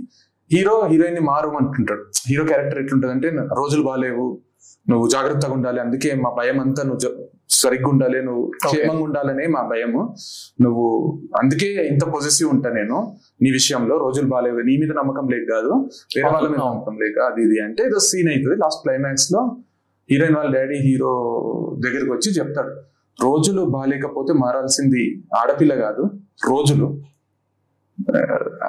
హీరో 0.52 0.88
హీరోయిన్ని 0.88 1.22
మారమంటుంటాడు 1.22 2.04
హీరో 2.28 2.44
క్యారెక్టర్ 2.44 2.80
ఎట్లుంటది 2.80 3.12
అంటే 3.12 3.30
రోజులు 3.58 3.84
బాగాలేవు 3.84 4.42
నువ్వు 4.90 5.10
జాగ్రత్తగా 5.10 5.54
ఉండాలి. 5.54 5.80
అందుకే 5.80 6.16
మా 6.16 6.30
భయం 6.40 6.60
అంతా 6.60 6.84
నువ్వు 6.84 7.30
సరిగ్గా 7.50 7.90
ఉండాలి 7.90 8.22
నువ్వు 8.24 8.52
క్షేమంగా 8.66 9.04
ఉండాలనే 9.04 9.48
మా 9.48 9.62
భయము. 9.62 10.16
నువ్వు 10.62 10.86
అందుకే 11.42 11.88
ఇంత 11.88 12.04
పొజిటివ్ 12.04 12.50
ఉంటా 12.50 12.70
నేను 12.70 13.18
నీ 13.42 13.52
విషయంలో. 13.52 13.98
రోజులు 13.98 14.28
బాగాలేవు 14.28 14.58
నీ 14.58 14.78
మీద 14.78 14.92
నమ్మకం 14.92 15.28
లేక 15.28 15.50
కాదు. 15.52 15.74
వేరే 16.16 16.30
వాళ్ళ 16.30 16.48
మీద. 16.48 16.60
నమ్మకం 16.60 16.98
లేక 16.98 17.20
అది 17.20 17.42
ఇది. 17.42 17.60
అంటే 17.60 17.84
ఏదో 17.84 18.00
సీన్ 18.00 18.30
అవుతుంది 18.30 18.56
లాస్ట్ 18.56 18.82
క్లైమాక్స్లో 18.82 19.58
హీరోయిన్ 20.12 20.38
వాళ్ళ 20.38 20.56
డాడీ 20.56 20.76
హీరో 20.76 21.12
దగ్గరికి 21.86 22.12
వచ్చి 22.12 22.32
చెప్తాడు. 22.32 22.70
రోజులు 23.24 23.62
బాగాలేకపోతే 23.62 24.34
మారాల్సింది 24.34 25.24
ఆడపిల్ల 25.38 25.76
కాదు. 25.76 26.02
రోజులు. 26.50 27.02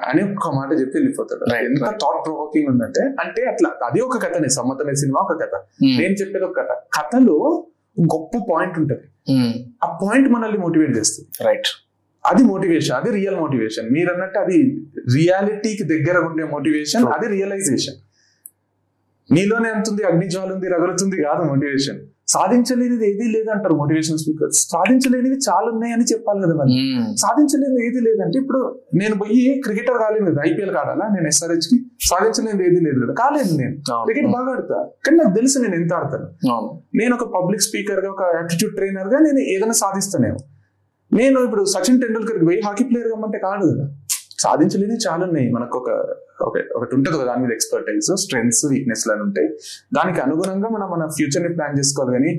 అని 0.09 0.23
ఒక 0.23 0.55
మాట 0.57 0.73
చెప్పి 0.73 0.99
వెళ్ళిపోతాడు. 0.99 1.57
ఎంత. 1.57 1.85
థాట్ 1.85 2.27
ప్రొవోకింగ్ 2.27 2.69
ఉందంటే 2.69 3.03
అంటే 3.21 3.43
అట్లా 3.45 3.71
అది 3.87 4.01
ఒక 4.01 4.23
కథనే 4.23 4.49
సమ్మతమే 4.49 4.95
సినిమా 4.95 5.21
ఒక 5.21 5.43
కథ. 5.43 5.55
నేను 5.83 6.13
చెప్పేది 6.13 6.45
ఒక 6.45 6.57
కథ. 6.59 6.73
కథలో 6.99 7.67
గొప్ప 8.01 8.33
పాయింట్ 8.53 8.79
ఉంటది. 8.79 9.07
ఆ 9.85 9.99
పాయింట్ 10.03 10.29
మనల్ని 10.29 10.59
మోటివేట్ 10.59 10.97
చేస్తుంది. 10.97 11.29
రైట్ 11.45 11.71
అది 12.27 12.43
మోటివేషన్ 12.43 12.97
అది 12.97 13.11
రియల్ 13.11 13.37
మోటివేషన్ 13.37 13.91
మీరు 13.91 14.13
అన్నట్టు 14.13 14.39
అది 14.39 14.57
రియాలిటీకి 15.17 15.83
దగ్గర 15.83 16.19
ఉండే 16.19 16.45
మోటివేషన్ 16.45 17.05
అది 17.05 17.29
రియలైజేషన్ 17.29 17.95
నీలోనే 19.33 19.69
ఎంత 19.69 19.85
ఉంది 19.91 20.03
అగ్నిజ్వాల 20.03 20.53
ఉంది 20.53 20.69
రగులుతుంది 20.69 21.23
కాదు 21.23 21.43
మోటివేషన్ 21.43 22.01
సాధించలేనిది 22.33 23.05
ఏదీ 23.11 23.27
లేదంటారు 23.35 23.75
మోటివేషన్ 23.81 24.19
స్పీకర్ 24.23 24.51
సాధించలేనివి 24.73 25.37
చాలా 25.49 25.67
ఉన్నాయని 25.75 26.07
చెప్పాలి 26.13 26.41
కదా 26.45 26.55
వాళ్ళు. 26.59 26.75
సాధించలేనిది 27.23 27.81
ఏది 27.87 28.01
లేదంటే 28.07 28.37
ఇప్పుడు 28.43 28.61
నేను 29.01 29.15
పోయి 29.23 29.41
క్రికెటర్ 29.67 29.99
కాలేదు 30.05 30.25
కదా 30.31 30.41
ఐపీఎల్ 30.49 30.73
కాడాలా? 30.79 31.07
నేను 31.17 31.27
ఎస్ఆర్హెచ్కి 31.33 31.77
సాధించలేనిది 32.11 32.65
ఏది 32.69 32.81
లేదు 32.87 32.99
కదా 33.03 33.15
కాలేదు 33.23 33.53
నేను. 33.63 33.75
క్రికెట్ 34.07 34.29
బాగా 34.37 34.53
ఆడతా. 34.57 34.79
కానీ 35.07 35.17
నాకు 35.23 35.35
తెలుసు 35.39 35.59
నేను 35.65 35.77
ఎంత 35.81 35.93
ఆడతాను. 36.01 36.29
నేను 37.01 37.13
ఒక 37.19 37.27
పబ్లిక్ 37.37 37.65
స్పీకర్గా 37.69 38.11
ఒక 38.17 38.25
యాటిట్యూడ్ 38.39 38.75
ట్రైనర్గా 38.79 39.21
నేను 39.29 39.43
ఏదైనా 39.55 39.77
సాధిస్తానేమో. 39.85 40.41
నేను 41.13 41.39
ఇప్పుడు 41.47 41.65
సచిన్ 41.75 42.01
టెండూల్కర్ 42.03 42.47
పోయి 42.49 42.61
హాకీ 42.67 42.85
ప్లేయర్ 42.85 43.09
కమ్మంటే 43.13 43.39
కాదు 43.49 43.65
కదా. 43.73 43.85
సాధించలేని 44.41 44.97
చాలా 45.07 45.23
ఉన్నాయి. 45.25 45.53
మనకు 45.53 45.79
ఒక 45.79 45.91
ఒక- 46.43 46.69
ఒకటి 46.77 46.95
ఉంటుంది 46.95 47.17
కదా 47.17 47.25
దాని 47.25 47.43
మీద 47.43 47.53
ఎక్స్పర్టైజ్ 47.53 48.07
స్ట్రెంగ్స్ 48.15 48.67
వీక్నెస్లను 48.71 49.23
ఉంటాయి 49.23 49.49
దానికి 49.93 50.21
అనుగుణంగా 50.21 50.69
మనం 50.69 50.89
మన 50.91 51.09
ఫ్యూచర్ని 51.09 51.55
ప్లాన్ 51.55 51.79
చేసుకోవాలి 51.79 52.13
కానీ 52.13 52.33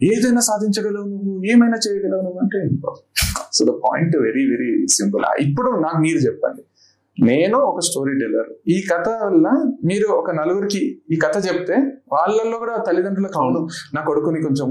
ఏదైనా 0.00 0.40
సాధించగలవు 0.40 1.04
నువ్వు 1.04 1.42
ఏమైనా 1.44 1.78
చేయగలవు 1.84 2.22
నువ్వు 2.22 2.38
అంటే 2.38 2.60
so 3.52 3.64
the 3.64 3.68
point 3.68 4.16
very 4.16 4.44
very 4.50 4.86
simple 4.90 5.24
ఇప్పుడు 5.40 5.70
నాకు 5.80 5.98
మీరు 5.98 6.18
చెప్పండి. 6.18 6.62
నేను 7.18 7.56
ఒక 7.58 7.80
స్టోరీ 7.80 8.12
టెల్లర్ 8.18 8.50
ఈ 8.68 8.82
కథ 8.90 9.08
వల్ల 9.24 9.46
మీరు 9.84 10.06
ఒక 10.12 10.30
నలుగురికి 10.30 10.82
ఈ 11.10 11.18
కథ 11.24 11.36
చెప్తే 11.48 11.76
వాళ్ళల్లో 12.12 12.58
కూడా 12.58 12.84
తల్లిదండ్రులకు 12.86 13.38
అవును. 13.42 13.60
నా 13.94 14.00
కొడుకుని 14.02 14.42
కొంచెం 14.42 14.68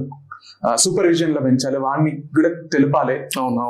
సూపర్విజన్లో 0.84 1.42
పెంచాలి. 1.48 1.78
వాడిని 1.86 2.12
కూడా 2.38 2.50
తెలిపాలి. 2.76 3.16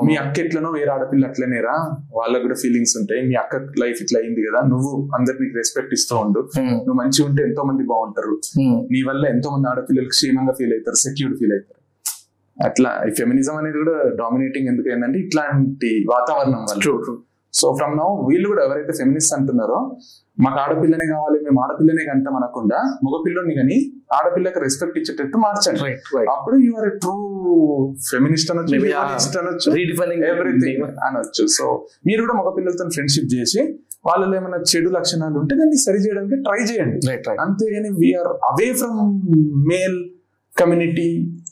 మీ 0.10 0.16
అక్క 0.24 0.36
ఎట్లనో 0.46 0.70
వేరే 0.78 0.92
ఆడపిల్ల 0.96 1.24
అట్లనేరా? 1.32 1.76
వాళ్ళకి 2.20 2.44
కూడా 2.46 2.58
ఫీలింగ్స్ 2.64 2.96
ఉంటాయి. 3.02 3.22
మీ 3.30 3.36
అక్క 3.44 3.62
లైఫ్ 3.84 4.02
ఇట్లా 4.06 4.20
అయింది 4.24 4.44
కదా 4.48 4.62
నువ్వు 4.74 4.92
అందరికి 5.18 5.50
రెస్పెక్ట్ 5.62 5.94
ఇస్తూ 6.00 6.16
ఉండు. 6.26 6.44
నువ్వు 6.86 6.98
మంచిగా 7.02 7.26
ఉంటే 7.30 7.44
ఎంతో 7.50 7.64
మంది 7.72 7.86
బాగుంటారు 7.94 8.36
నీ 8.94 9.02
వల్ల 9.10 9.24
ఎంతో 9.36 9.52
మంది 9.56 9.68
ఆడపిల్లలు 9.74 10.12
క్షేమంగా 10.16 10.56
ఫీల్ 10.60 10.74
అవుతారు 10.78 11.00
సెక్యూర్డ్ 11.06 11.38
ఫీల్ 11.42 11.56
అవుతారు. 11.58 11.82
అట్లా 12.58 12.92
ఈ 13.08 13.12
ఫెమినిజం 13.22 13.56
అనేది 13.62 13.78
కూడా 13.82 13.96
డామినేటింగ్ 14.22 14.68
ఎందుకు 14.74 14.88
ఏంటంటే 14.94 15.18
ఇట్లాంటి 15.26 15.90
వాతావరణం 16.14 16.62
వల్ల. 16.70 16.82
సో 17.54 17.68
ఫ్రమ్ 17.80 17.94
నౌ 18.00 18.08
వీళ్ళు 18.30 18.48
కూడా 18.52 18.62
ఎవరైతే 18.68 18.94
ఫెమినిస్ట్ 19.02 19.34
అంటున్నారో 19.36 19.78
మాకు 20.44 20.60
ఆడపిల్లనే 20.60 21.06
కావాలి 21.12 21.38
మేము 21.44 21.60
ఆడపిల్లనే 21.64 22.04
కంటాం 22.06 22.36
అనకుండా 22.36 22.80
మగపిల్లని 23.06 23.54
కానీ 23.56 23.78
ఆడపిల్లకి 24.14 24.60
రెస్పెక్ట్ 24.60 24.98
ఇచ్చేటట్టు 24.98 25.38
మార్చండి. 25.38 25.94
అప్పుడు 26.30 26.58
యు 26.58 26.74
ఆర్ 26.74 26.92
ట్రూ 27.00 27.16
ఫెమినిస్ట్ 28.12 28.52
అనొచ్చు 28.52 28.76
yeah. 28.76 28.92
feminist 28.92 29.38
అనొచ్చు 29.40 29.70
ఎవ్రీథింగ్ 30.34 31.48
సో 31.48 31.86
మీరు 32.08 32.22
కూడా 32.22 32.34
మగ 32.34 32.50
పిల్లలతో 32.50 32.90
ఫ్రెండ్షిప్ 32.90 33.30
చేసి 33.36 33.62
వాళ్ళలో 34.06 34.36
ఏమైనా 34.36 34.60
చెడు 34.72 34.90
లక్షణాలు 34.90 35.38
ఉంటే 35.40 35.56
దాన్ని 35.56 35.78
సరి 35.78 35.98
చేయడానికి 35.98 36.36
ట్రై 36.36 36.60
చేయండి. 36.60 36.98
అంతేగాని 37.46 37.90
we're 37.90 38.28
away 38.28 38.74
from 38.74 39.00
male 39.70 39.98
community 40.60 41.08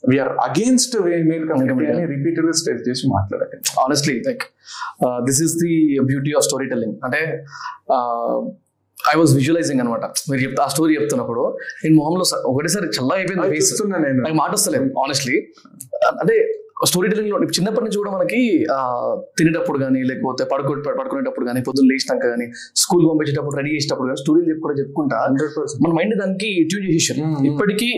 we're 0.09 0.29
against 0.29 0.95
male 1.29 1.49
community 1.49 1.85
అని 1.91 2.05
రిపీటెడ్గా 2.05 2.51
స్ట్రెస్ 2.51 2.89
చేసి 2.89 3.07
మాట్లాడకండి. 3.07 3.81
Honestly 3.83 4.15
like 4.27 4.43
this 5.25 5.41
is 5.43 5.55
the 5.63 5.73
beauty 6.03 6.33
of 6.37 6.45
story 6.45 6.67
telling 6.69 6.95
అంటే 7.03 7.21
ఐ 9.11 9.15
వాజ్ 9.15 9.31
విజువలైజింగ్ 9.35 9.81
అనమాట 9.81 10.05
మీరు 10.29 10.41
చెప్తా 10.41 10.61
ఆ 10.63 10.67
స్టోరీ 10.67 10.93
చెప్తున్నప్పుడు 10.95 11.43
నేను 11.83 11.95
మొహంలో 11.95 12.25
ఒకటేసారి 12.45 12.87
చల్ల 12.87 13.11
అయిపోయింది 13.13 13.47
ఫేస్ 13.49 13.71
మాట 14.33 14.51
వస్తలేదు 14.51 14.87
ఆనెస్ట్లీ 14.99 15.35
అంటే 16.21 16.37
స్టోరీ 16.89 17.07
టెలింగ్లో 17.11 17.37
చిన్నప్పటి 17.57 17.83
నుంచి 17.85 17.99
కూడా 18.01 18.11
మనకి 18.15 18.39
తినేటప్పుడు 19.37 19.77
కానీ 19.83 19.99
లేకపోతే 20.09 20.43
పడుకో 20.51 20.71
పడుకునేటప్పుడు 20.99 21.45
కానీ 21.49 21.59
పొద్దున్న 21.67 21.89
లేచినాక 21.91 22.25
కానీ 22.33 22.45
స్కూల్ 22.81 23.03
పంపించేటప్పుడు 23.09 23.55
రెడీ 23.59 23.71
చేసేటప్పుడు 23.75 24.07
కానీ 24.09 24.19
స్టోరీలు 24.23 24.47
చెప్పుకుంటూ 24.51 24.75
చెప్పుకుంటా 24.81 25.19
మన 25.85 25.91
మైండ్ 25.99 26.15
దానికి 26.21 26.49
ట్యూన్ 26.71 26.85
చేసేసాం. 26.87 27.17
ఇప్పటికీ 27.51 27.89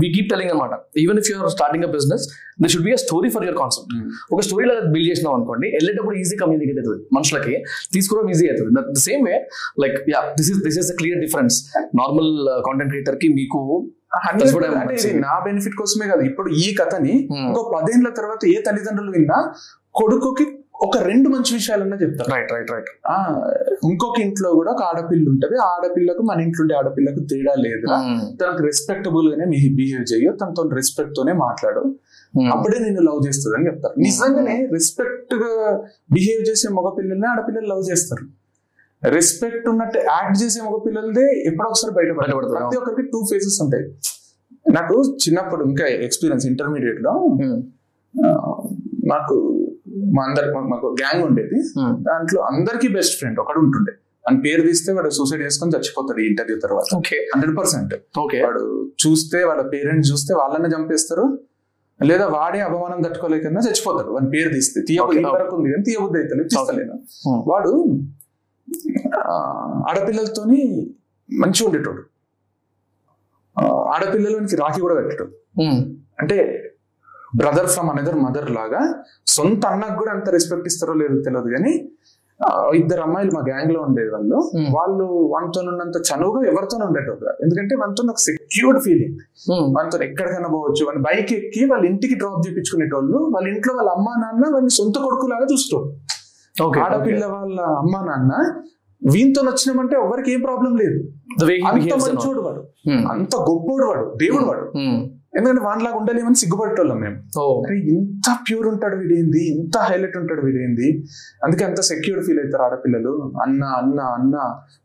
వి 0.00 0.08
కీప్ 0.14 0.28
టెలింగ్ 0.32 0.50
అనమాట 0.54 0.72
even 1.02 1.18
if 1.20 1.28
you're 1.30 1.50
starting 1.56 1.84
a 1.86 1.90
business 1.96 2.24
they 2.62 2.68
should 2.72 2.86
be 2.88 2.92
a 2.96 2.98
story 3.04 3.28
for 3.34 3.44
your 3.46 3.58
concept 3.62 3.92
ఒక 4.34 4.40
స్టోరీ 4.48 4.66
లాగా 4.70 4.82
బిల్డ్ 4.94 5.08
చేసినాం 5.10 5.32
అనుకోండి 5.38 5.68
వెళ్ళేటప్పుడు 5.76 6.16
ఈజీ 6.22 6.36
కమ్యూనికేట్ 6.42 6.80
అవుతుంది. 6.80 7.00
మనుషులకి 7.16 7.54
తీసుకోవడం 7.94 8.28
ఈజీ 8.34 8.46
అవుతుంది. 8.52 8.72
The 8.96 9.00
same 9.08 9.24
way 9.28 9.36
like 9.84 9.96
ya 10.14 10.20
this 10.38 10.50
is 10.52 10.60
this 10.66 10.78
is 10.82 10.90
clear 11.00 11.20
difference 11.24 11.56
normal 12.02 12.30
content 12.68 12.92
క్రియేటర్కి 12.94 13.30
మీకు 13.40 13.60
అంటే. 14.80 15.10
నా 15.18 15.40
బెనిఫిట్ 15.44 15.74
కోసమే 15.74 16.06
కాదు. 16.06 16.20
ఇప్పుడు 16.20 16.50
ఈ 16.50 16.74
కథని 16.80 17.28
Hmm. 17.30 17.44
ఇంకో 17.48 17.70
పదేళ్ళ 17.74 18.08
తర్వాత 18.10 18.46
ఏ 18.46 18.62
తల్లిదండ్రులు 18.66 19.10
విన్నా 19.10 19.38
కొడుకుకి 19.94 20.46
ఒక 20.82 20.98
రెండు 20.98 21.28
మంచి 21.28 21.54
విషయాలన్నా 21.54 21.96
చెప్తారు. 21.96 22.30
రైట్ 22.34 22.52
రైట్ 22.52 22.70
రైట్ 22.70 22.88
ఆ 23.06 23.16
ఇంకొక 23.84 24.20
ఇంట్లో 24.20 24.52
కూడా 24.52 24.70
ఒక 24.70 24.82
ఆడపిల్ల 24.82 25.28
ఉంటది. 25.28 25.56
ఆడపిల్లకు 25.56 26.22
మన 26.22 26.40
ఇంట్లో 26.40 26.62
ఉండే 26.62 26.74
ఆడపిల్లకు 26.74 27.20
తేడా 27.20 27.54
లేదు 27.54 27.86
తనకు 28.40 28.62
రెస్పెక్టబుల్ 28.62 29.28
గానే 29.30 29.44
బిహేవ్ 29.76 30.04
చేయో 30.12 30.32
తనతో 30.32 30.62
రెస్పెక్ట్ 30.72 31.14
తోనే 31.16 31.32
మాట్లాడు. 31.32 31.82
అప్పుడే 32.52 32.78
నేను 32.78 33.00
లవ్ 33.00 33.20
చేస్తుంది 33.26 33.56
అని 33.56 33.66
చెప్తారు 33.66 33.94
నిజంగానే 33.98 34.66
రెస్పెక్ట్గా 34.72 35.52
బిహేవ్ 36.12 36.50
చేసే 36.50 36.68
మగ 36.68 36.88
పిల్లల్ని 36.98 37.26
ఆడపిల్లలు 37.26 37.66
లవ్ 37.66 37.84
చేస్తారు. 37.90 38.24
రెస్పెక్ట్ 39.04 39.68
ఉన్నట్టు 39.68 39.98
యాక్ట్ 39.98 40.44
చేసే 40.44 40.60
మగ 40.60 40.78
పిల్లలదే 40.86 41.44
ఎప్పుడో 41.46 41.68
ఒకసారి 41.68 41.94
బయటపడతారు 41.94 42.36
బయటపడతారు. 42.36 42.64
ప్రతి 42.64 42.76
ఒక్కరికి 42.76 43.10
టూ 43.10 43.24
ఫేసెస్ 43.32 43.62
ఉంటాయి. 43.62 43.84
నాకు 44.72 45.16
చిన్నప్పుడు 45.28 45.64
ఇంకా 45.64 45.86
ఎక్స్పీరియన్స్ 45.86 46.46
ఇంటర్మీడియట్లో 46.46 47.38
నాకు 49.04 49.56
మా 50.14 50.24
అందరి 50.24 50.46
మాకు- 50.46 50.90
గ్యాంగ్ 50.90 51.24
ఉండేది. 51.24 51.62
దాంట్లో 52.02 52.42
అందరికీ 52.42 52.88
బెస్ట్ 52.88 53.18
ఫ్రెండ్ 53.18 53.40
ఒకడు 53.40 53.58
ఉంటుండే. 53.58 53.92
అని 54.28 54.40
పేరు 54.40 54.62
తీస్తే 54.62 54.92
వాడు 54.92 55.10
సూసైడ్ 55.10 55.42
చేసుకొని 55.42 55.72
చచ్చిపోతాడు 55.76 56.20
ఇంటర్వ్యూ 56.20 56.58
తర్వాత. 56.58 56.96
ఓకే. 56.96 57.16
Hundred 57.16 57.58
percent 57.58 57.94
okay. 58.18 58.44
వాడు 58.44 58.92
చూస్తే 59.06 59.44
వాళ్ళ 59.44 59.62
పేరెంట్స్ 59.62 60.12
చూస్తే 60.12 60.34
వాళ్ళని 60.34 60.74
చంపేస్తారు. 60.74 61.38
లేదా 62.04 62.26
వాడే 62.26 62.60
అవమానం 62.60 63.02
తట్టుకోలేకన్నా 63.02 63.60
చచ్చిపోతాడు. 63.60 64.12
వాని 64.12 64.30
పేరు 64.30 64.52
తీస్తే 64.52 64.80
తీయబుద్ధి. 64.88 65.24
వరకు 65.24 65.56
ఉంది 65.56 65.70
కానీ 65.70 65.82
తీయబుద్ధి 65.82 66.18
అయితే 66.18 66.42
తీస్తలేను. 66.42 67.02
వాడు 67.28 68.00
ఆడపిల్లలతోని 69.90 70.60
మంచిగా 71.28 71.66
ఉండేటోడు. 71.68 72.02
ఆడపిల్లలకి 73.94 74.56
రాఖీ 74.62 74.80
కూడా 74.84 74.94
పెట్టేటోడు 74.98 75.32
ఉమ్, 75.64 75.80
అంటే 76.22 76.36
బ్రదర్ 77.40 77.68
ఫ్రమ్ 77.74 77.88
అనదర్ 77.92 78.18
మదర్ 78.24 78.48
లాగా 78.56 78.80
సొంత 79.34 79.62
అన్నకు 79.72 79.96
కూడా 80.00 80.10
అంత 80.16 80.28
రెస్పెక్ట్ 80.36 80.68
ఇస్తారో 80.70 80.94
లేదో 81.00 81.18
తెలియదు 81.26 81.50
కానీ 81.56 81.72
ఇద్దరు 82.78 83.00
అమ్మాయిలు 83.04 83.32
మా 83.36 83.40
గ్యాంగ్లో 83.48 83.80
ఉండే 83.86 84.02
వాళ్ళు. 84.12 84.36
వాళ్ళు 84.76 85.06
మనతో 85.32 85.60
ఉన్నంత 85.72 85.96
చనువుగా 86.08 86.40
ఎవరితో 86.50 86.76
కాదు. 87.20 87.36
ఎందుకంటే 87.44 87.74
మనతో 87.82 88.02
ఒక 88.12 88.20
సెక్యూర్డ్ 88.26 88.80
ఫీలింగ్ 88.86 89.16
మనతో 89.76 89.96
ఎక్కడికైనా 90.08 90.48
పోవచ్చు. 90.54 90.82
వాళ్ళ 90.88 91.00
బైక్ 91.08 91.32
ఎక్కి 91.38 91.62
వాళ్ళ 91.72 91.82
ఇంటికి 91.90 92.16
డ్రాప్ 92.22 92.40
చేయించుకునేటోళ్ళు 92.46 93.18
వాళ్ళ 93.34 93.46
ఇంట్లో 93.54 93.74
వాళ్ళ 93.78 93.90
అమ్మా 93.96 94.14
నాన్న 94.22 94.44
వాళ్ళని 94.54 94.74
సొంత 94.78 94.96
కొడుకులాగా 95.06 95.48
ఓకే 95.50 95.80
ఆడపిల్ల 96.84 97.24
వాళ్ళ 97.26 97.60
అమ్మా 97.78 98.00
నాన్న 98.00 98.32
వీంతో 99.02 99.40
వచ్చినామంటే 99.42 99.96
ఎవరికి 99.96 100.32
ఏం 100.32 100.40
ప్రాబ్లం 100.40 100.76
లేదు. 100.76 100.98
అంత. 101.68 101.76
మంచోడు 102.06 102.40
వాడు. 102.40 102.60
ఉమ్, 102.90 103.04
అంత 103.06 103.36
గొప్పోడు 103.36 103.86
వాడు 103.86 104.16
దేవుడు 104.16 104.44
వాడు. 104.44 104.64
ఉమ్, 104.78 104.98
ఎందుకంటే 105.36 105.62
వాడిలాగా 105.62 105.96
ఉండలేమని 105.96 106.34
సిగ్గుపట్టేటోళ్ళం 106.34 107.00
మేము. 107.00 107.16
ఓ 107.38 107.62
అరే 107.62 107.76
ఇంత 107.92 108.38
ప్యూర్ 108.48 108.66
ఉంటాడు 108.66 108.96
వీడేంది? 108.96 109.42
ఇంత 109.54 109.78
హైలైట్ 109.78 110.16
ఉంటాడు 110.16 110.40
వీడేంది? 110.40 110.88
అందుకే 111.44 111.64
అంత 111.64 111.80
సెక్యూర్ 111.80 112.24
ఫీల్ 112.24 112.40
అవుతారు 112.40 112.62
ఆడపిల్లలు. 112.62 113.12
అన్న 113.42 113.64
అన్న 113.64 114.00
అన్న 114.00 114.36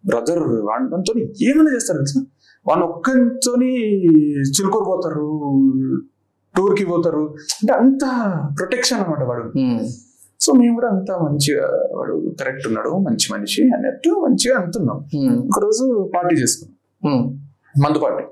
బ్రదర్ 0.05 0.43
వాళ్ళతో 0.63 1.13
ఏమైనా 1.47 1.71
చేస్తారు 1.73 1.97
తెలుసా? 1.97 2.21
వాళ్ళు 2.65 2.85
ఒక్కరితోని 2.85 3.71
చిలుకూరు 4.49 4.85
పోతారు 4.85 5.27
టూర్కి 6.55 6.85
పోతారు. 6.85 7.23
అంటే 7.59 7.73
అంత 7.73 8.03
ప్రొటెక్షన్ 8.59 8.97
అన్నమాట 8.99 9.23
వాడు. 9.23 9.45
సో 10.45 10.53
మేము 10.53 10.73
కూడా 10.75 10.89
అంత 10.95 11.11
మంచిగా 11.23 11.65
వాడు 11.97 12.13
కరెక్ట్ 12.39 12.65
ఉన్నాడు 12.67 12.91
మంచి 13.07 13.27
మనిషి 13.33 13.61
అన్నట్టు 13.75 14.09
మంచిగా 14.25 14.55
అంటున్నాం. 14.61 14.97
ఉమ్, 15.19 15.37
ఒకరోజు 15.49 15.85
పార్టీ 16.15 16.35
చేసుకున్నాం. 16.35 16.75
ఉమ్, 17.11 17.23
మందు 17.83 17.99
పార్టీ 17.99 18.23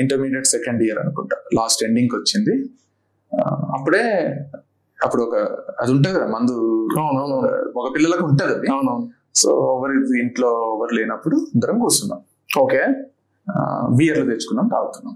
ఇంటర్మీడియట్ 0.00 0.46
సెకండ్ 0.46 0.80
ఇయర్ 0.82 0.98
అనుకుంటా. 0.98 1.36
లాస్ట్ 1.54 1.82
ఎండింగ్ 1.84 2.14
వచ్చింది. 2.16 2.54
అప్పుడే 3.76 4.04
అప్పుడు 4.98 5.22
ఒక 5.22 5.36
అది 5.80 5.90
ఉంటుంది 5.92 6.14
కదా 6.18 6.26
మందు 6.26 6.54
ఒక 7.80 7.86
పిల్లలకు 7.94 8.24
ఉంటుంది 8.26 8.52
అది. 8.54 8.68
సో 9.34 9.50
ఎవరి 9.76 9.94
ఇంట్లో 10.22 10.50
ఎవరు 10.76 10.92
లేనప్పుడు 10.94 11.36
అందరం 11.54 11.76
కూర్చున్నాం. 11.78 12.20
ఓకే. 12.62 12.80
బియర్లు 13.98 14.24
తెచ్చుకున్నాం 14.30 14.66
తాగుతున్నాం. 14.68 15.14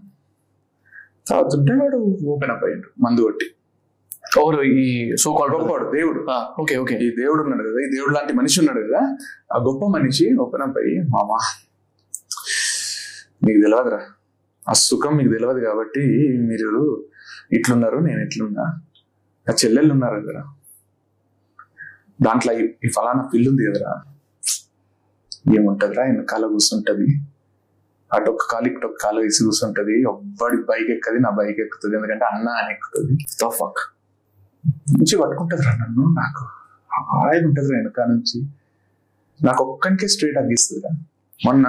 తాగుతుంటే 1.30 1.72
వాడు 1.82 1.98
ఓపెన్ 2.32 2.50
అప్ 2.50 2.64
అయ్యిండు 2.64 2.88
మందు 3.04 3.20
కొట్టి. 3.22 3.46
ఈ 4.76 4.84
సో 5.16 5.28
గొప్పవాడు 5.54 5.86
దేవుడు. 5.92 6.20
ఓకే 6.60 6.74
ఓకే 6.82 6.94
ఈ 6.98 7.10
దేవుడు 7.18 7.40
ఉన్నాడు 7.44 7.64
కదా 7.66 7.80
ఈ 7.84 7.90
దేవుడు 7.92 8.12
లాంటి 8.14 8.32
మనిషి 8.38 8.56
ఉన్నాడు 8.62 8.80
కదా 8.86 9.00
ఆ 9.52 9.58
గొప్ప 9.66 9.84
మనిషి 9.94 10.26
ఓపెన్ 10.44 10.64
అయ్యి 10.78 10.96
మామా 11.12 11.38
మీకు 13.44 13.58
తెలియదురా 13.64 14.00
ఆ 14.66 14.74
సుఖం 14.82 15.12
మీకు 15.18 15.30
తెలియదు 15.34 15.60
కాబట్టి 15.66 16.02
మీరు 16.48 16.70
ఇట్లున్నారు 17.52 17.98
నేను 18.06 18.20
ఇట్లున్నా 18.22 18.64
నా 19.46 19.54
చెల్లెళ్ళు 19.58 19.92
ఉన్నారు 19.96 20.18
కదరా 20.20 20.42
దాంట్లో 22.20 22.52
ఈ- 22.60 22.92
ఫలానా 22.96 23.22
పిల్లు 23.32 23.48
ఉంది 23.50 23.64
కదరా 23.68 23.92
ఏముంటదిరా 25.54 26.02
వెనకాల 26.08 26.44
కూర్చుంటది 26.52 27.08
అటు 28.10 28.28
ఒక్క 28.30 28.44
కాలు 28.50 28.66
ఇటు 28.70 28.86
ఒక్క 28.86 28.98
కాలు 29.02 29.18
వేసి 29.20 29.40
కూర్చుంటది 29.44 29.96
ఒక్కడి 30.10 30.56
బైక్ 30.68 30.90
ఎక్కది 30.90 31.18
నా 31.22 31.30
బైక్ 31.38 31.58
ఎక్కుతుంది 31.64 31.94
ఎందుకంటే 31.98 32.26
అన్న 32.30 32.48
అని 32.60 32.70
ఎక్కుతుంది 32.74 33.14
ఫక్ 33.58 33.82
మంచి 34.86 35.14
పట్టుకుంటదిరా 35.20 35.72
నన్ను 35.80 36.04
నాకు 36.18 36.42
హాయిగా 37.12 37.44
ఉంటదిరా 37.48 37.76
వెనక 37.78 38.00
నుంచి. 38.10 38.38
నాకు 39.40 39.62
ఒక్కనికే 39.64 40.06
స్ట్రేట్ 40.08 40.38
అగ్గిస్తుందిరా 40.38 40.90
మొన్న 41.40 41.66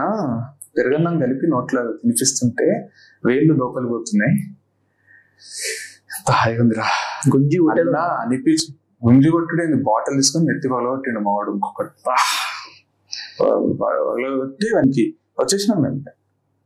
పెరగన్నం 0.78 1.16
కలిపి 1.22 1.46
నోట్లో 1.48 1.82
తినిపిస్తుంటే 2.02 2.66
వేళ్ళు 3.24 3.54
లోపలి 3.54 3.88
పోతున్నాయి. 3.88 4.36
ఎంత 6.14 6.30
హాయిగా 6.32 6.62
ఉందిరా. 6.66 6.88
గుంజి 7.34 7.58
కొట్టేది 7.64 7.94
అనిపించి. 8.24 8.68
గుంజి 9.02 9.30
కొట్టుడేంది? 9.30 9.78
బాటిల్ 9.88 10.16
తీసుకొని 10.18 10.46
నెత్తి 10.46 10.68
పగలగొట్టిండు 10.70 11.22
మావాడు 11.26 11.52
ఇంకొకటి! 11.56 11.92
పగలగొట్టి 13.82 14.68
వానికి. 14.76 15.06
వచ్చేసినాం 15.40 15.80
మేము. 15.84 16.00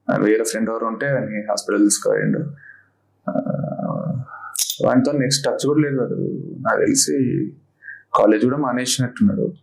ఆ 0.08 0.16
వేరే 0.24 0.44
ఫ్రెండ్ 0.50 0.70
ఎవరు 0.72 0.86
ఉంటే 0.92 1.08
వాడిని 1.16 1.40
హాస్పిటల్ 1.50 1.84
ఆ, 1.88 2.42
వానితో 4.86 5.12
నెక్స్ట్ 5.12 5.46
టచ్ 5.46 5.66
కూడా 5.66 5.82
లేదు 5.82 5.96
వాడు. 5.96 6.42
నాకు 6.60 6.80
తెలిసి 6.80 7.52
కాలేజ్ 8.14 8.44
కూడా 8.44 8.58
మానేసినట్టున్నాడు. 8.58 9.54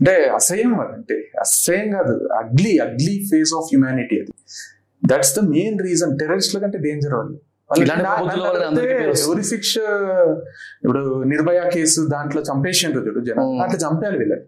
అంటే 0.00 0.24
అసహ్యం 0.24 0.80
అంటే 0.80 1.30
అసహ్యం 1.40 1.90
కాదు. 1.90 2.28
Ugly 2.32 2.78
ugly 2.78 3.26
face 3.30 3.54
of 3.54 3.64
humanity 3.64 4.20
అది. 4.20 4.32
దట్స్ 5.04 5.36
ద 5.36 5.40
మెయిన్ 5.40 5.82
రీజన్ 5.82 6.18
టెర్రరిస్ట్ల 6.18 6.58
కంటే 6.58 6.78
డేంజర్ 6.78 7.14
వాళ్ళు 7.14 7.38
శిక్ష? 9.42 9.74
ఇప్పుడు 10.84 11.22
నిర్భయ 11.22 11.70
కేసు 11.74 12.08
దాంట్లో 12.12 12.42
చంపేసిండ్రు 12.42 13.06
చూడు 13.06 13.24
జనం. 13.24 13.60
అట్లా 13.60 13.88
చంపేయాలి 13.88 14.18
వీళ్ళని. 14.18 14.40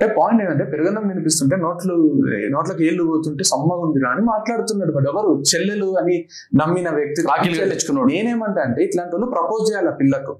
అంటే 0.00 0.14
పాయింట్ 0.18 0.42
ఏంటంటే 0.42 0.64
పెరగనం 0.64 1.08
వినిపిస్తుంటే 1.08 1.56
నోట్లు 1.56 1.94
నోట్లకి 2.54 2.86
ఏళ్ళు 2.86 3.04
పోతుంటే 3.04 3.44
సమ్మగా 3.44 3.78
ఉందిరా 3.86 4.10
అని 4.10 4.20
మాట్లాడుతున్నాడు 4.20 4.92
వాడు. 4.92 5.08
ఎవరు? 5.10 5.42
చెల్లెలు 5.50 5.98
అని 5.98 6.16
నమ్మిన 6.54 6.90
వ్యక్తి. 6.90 7.22
నేనేమంటా 8.12 8.62
అంటే 8.62 8.84
ఇట్లాంటి 8.84 9.16
వాళ్ళు 9.16 9.30
ప్రపోజ్ 9.30 9.72
చేయాలి 9.72 9.88
ఆ 9.88 9.90
పిల్లకు. 9.90 10.38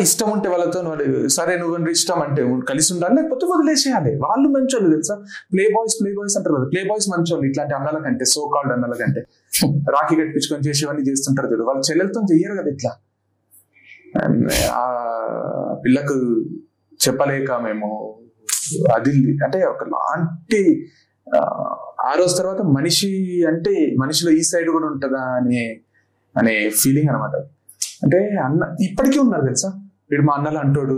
ఇష్టం 0.00 0.30
ఉంటే 0.30 0.48
వాళ్ళతో 0.48 0.80
వాడు 0.80 1.28
సరే 1.28 1.58
నువ్వు 1.58 1.90
ఇష్టం 1.90 2.22
అంటే 2.22 2.42
కలిసి 2.68 2.92
ఉండాలి 2.92 3.14
లేకపోతే 3.14 3.46
వదిలేసేయాలి. 3.46 4.10
వాళ్ళు 4.16 4.48
మంచోళ్ళు 4.48 4.90
తెలుసా? 4.90 5.14
ప్లే 5.52 5.64
బాయ్స్ 5.76 5.94
ప్లే 6.02 6.12
బాయ్స్ 6.12 6.36
అంటారు 6.38 6.54
కదా. 6.54 6.64
ప్లే 6.64 6.82
బాయ్స్ 6.88 7.08
మంచోళ్ళు. 7.08 7.46
ఇట్లాంటి 7.48 7.74
అన్నాల 7.74 8.02
కంటే 8.02 8.24
సో 8.24 8.50
కాల్డ్ 8.54 8.72
అన్నాల 8.72 8.92
కంటే. 8.92 9.20
రాఖీ 9.68 10.16
కట్టించుకొని 10.16 10.68
చేసేవన్నీ 10.68 11.02
చేస్తుంటారు 11.10 11.50
చూడు. 11.52 11.62
వాళ్ళ 11.62 11.80
చెల్లెలతో 11.90 12.20
చెయ్యరు 12.32 12.62
కదా 12.62 12.70
ఇట్లా. 12.70 12.92
ఆ 14.72 14.84
పిల్లకు 15.84 16.16
చెప్పలేక 17.08 17.52
మేము 17.52 18.16
అది 18.94 19.12
అంటే 19.44 19.64
ఒక 19.64 19.84
లాంటి 19.88 20.62
ఆ, 21.26 21.40
రోజు 22.14 22.34
తర్వాత 22.36 22.62
మనిషి 22.70 23.08
అంటే 23.48 23.72
మనిషిలో 23.98 24.30
ఈ 24.30 24.42
సైడ్ 24.42 24.70
కూడా 24.70 24.86
ఉంటుందా 24.86 25.22
అనే 25.36 25.62
అనే 26.34 26.54
ఫీలింగ్ 26.70 27.08
అనమాట 27.08 27.34
అంటే 28.02 28.18
అన్న 28.44 28.62
ఇప్పటికీ 28.80 29.18
ఉన్నారు 29.18 29.44
తెలుసా? 29.44 29.70
వీడు 30.10 30.22
మా 30.22 30.34
అన్నలు 30.34 30.58
అంటాడు 30.58 30.96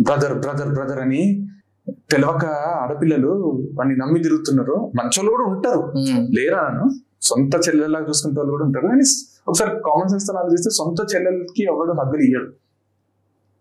బ్రదర్ 0.00 0.34
బ్రదర్ 0.38 0.68
బ్రదర్ 0.68 1.00
అని 1.00 1.22
తెలియక 2.10 2.44
ఆడపిల్లలు 2.78 3.32
వాడిని 3.74 3.96
నమ్మి 3.96 4.20
తిరుగుతున్నారు. 4.22 4.76
మంచోళ్ళు 4.96 5.30
కూడా 5.30 5.44
ఉంటారు. 5.44 5.82
లేరా 6.36 6.60
నన్ను? 6.68 6.86
సొంత 7.22 7.54
చెల్లెల్లాగా 7.66 8.06
చూసుకునే 8.08 8.34
వాళ్ళు 8.36 8.52
కూడా 8.52 8.64
ఉంటారు. 8.64 8.86
కానీ 8.86 9.04
ఒకసారి 9.46 9.70
కామన్ 9.86 10.08
సెన్స్తో 10.08 10.34
ఆలోచిస్తే 10.38 10.70
సొంత 10.70 10.98
చెల్లెలకి 11.12 11.62
ఎవడు 11.64 11.94
హగ్గులు 12.00 12.22
ఇయ్యడు. 12.22 12.48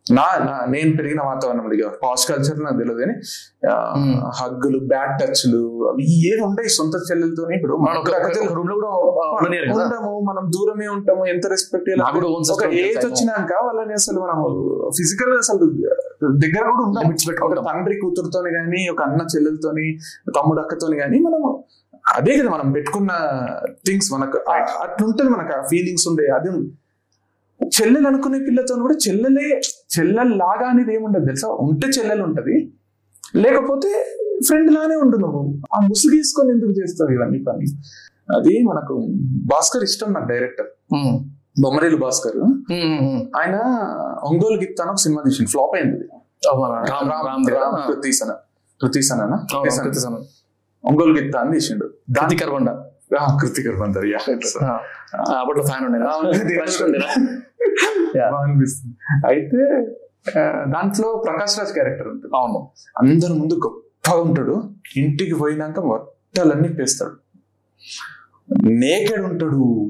నా 0.10 0.26
నా- 0.42 0.66
నేను 0.70 0.92
పెరిగిన 0.96 1.22
వాతావరణం 1.24 1.66
ఇక 1.76 1.88
పాస్ట్ 2.02 2.28
కల్చర్ 2.30 2.60
నాకు 2.60 2.78
తెలియదు 2.78 3.00
కానీ. 3.00 3.16
హగ్గులు 4.38 4.80
బ్యాడ్ 4.88 5.14
టచ్లు 5.20 5.60
అవి 5.88 6.04
ఏమి 6.28 6.42
ఉంటాయి 6.46 6.70
సొంత 6.70 6.96
చెల్లెలతో 7.08 7.44
ఇప్పుడు 7.56 7.74
మనం 7.80 8.00
మన 9.40 9.52
ఉండము 9.82 10.12
దూరమే 10.54 10.88
ఉంటాము 10.94 11.26
ఎంత 11.28 11.46
రెస్పెక్ట్ 11.48 11.90
ఒక 12.56 12.64
ఏజ్? 12.82 12.98
వచ్చినాక 13.08 13.52
వాళ్ళని 13.66 13.94
అసలు 13.94 14.20
మనం 14.26 14.40
ఫిజికల్ 14.98 15.34
అసలు 15.38 15.68
దగ్గర 16.40 16.64
కూడా 16.70 16.86
Limits 17.00 17.26
ఒక. 17.48 17.68
తండ్రి 17.70 17.98
కూతురుతోని 18.00 18.52
కానీ 18.54 18.82
ఒక 18.90 19.02
అన్న 19.04 19.22
చెల్లెలతోని 19.34 19.88
తమ్ముడు 20.38 20.60
అక్కతోని 20.62 20.98
కానీ 20.98 21.20
మనము 21.20 21.50
అదే 22.14 22.34
కదా 22.36 22.50
మనం 22.50 22.68
పెట్టుకున్న 22.72 23.12
థింగ్స్ 23.88 24.10
మనకు 24.14 24.38
అట్లుంటది 24.84 25.30
మనకు 25.30 25.54
ఆ 25.54 25.62
ఫీలింగ్స్ 25.70 26.08
ఉండే 26.08 26.28
అది. 26.36 26.52
చెల్లెలు 27.76 28.08
అనుకునే 28.08 28.40
పిల్లతో 28.40 28.76
కూడా 28.76 28.96
చెల్లెలే 29.06 29.48
చెల్లెలు 29.96 30.34
లాగా 30.36 30.66
అనేది 30.70 30.92
ఏముండదు 30.96 31.26
తెలుసా? 31.26 31.48
ఉంటే 31.66 31.88
చెల్లెలు 31.88 32.24
ఉంటది 32.24 32.56
లేకపోతే 33.36 33.90
ఫ్రెండ్ 34.48 34.72
లానే 34.72 34.96
ఉండు 34.96 35.18
నువ్వు. 35.18 35.42
ఆ 35.76 35.80
ముసుగేసుకొని 35.88 36.50
ఎందుకు 36.50 36.72
చేస్తావు 36.72 37.12
ఇవన్నీ 37.12 37.40
పని? 37.48 37.68
అది 38.38 38.54
మనకు 38.70 38.94
భాస్కర్ 39.52 39.84
ఇష్టం 39.84 40.14
నాకు 40.14 40.28
డైరెక్టర్ 40.28 40.70
బొమ్మరేలు 41.62 41.98
భాస్కర్. 41.98 42.38
ఆయన 43.40 43.56
ఒంగోలు 44.24 44.58
గిత్తాను 44.60 44.92
ఒక 44.92 45.00
సినిమా 45.06 45.22
తీసింది 45.26 45.50
ఫ్లాప్ 45.52 45.76
అయింది. 45.76 45.98
అది. 45.98 46.10
రామ్ 46.92 47.10
రామ్ 47.28 47.46
రామ్ 47.56 47.78
కృతీసన 47.88 48.32
కృతీసన 48.82 49.22
ఒంగోలు 50.84 51.14
గిత్త 51.20 51.38
అని 51.38 51.54
తీసిండు. 51.54 51.86
కృతి 52.20 52.36
కర్బండ 52.38 52.70
కృతికర్ 53.42 53.78
బందర్ 53.82 54.06
అప్పట్లో 55.38 55.64
ఫ్యాన్ 55.64 55.84
ఉండేనా? 55.88 56.08
అనిపిస్తుంది. 58.20 58.96
అయితే 59.28 59.88
దాంట్లో 60.70 61.24
ప్రకాష్ 61.28 61.60
రాజ్ 61.60 61.74
క్యారెక్టర్ 61.74 62.08
ఉంటుంది. 62.08 62.38
అవును. 62.38 62.70
అందరి 62.98 63.34
ముందు 63.34 63.54
గొప్పగా 63.54 64.22
ఉంటాడు. 64.22 64.70
ఇంటికి 64.98 65.34
పోయినాక 65.34 65.80
మొట్టాలన్నీ 65.80 66.70
పేస్తాడు. 66.70 67.18
నేకెడ్ 68.68 69.22
ఉంటాడు. 69.22 69.90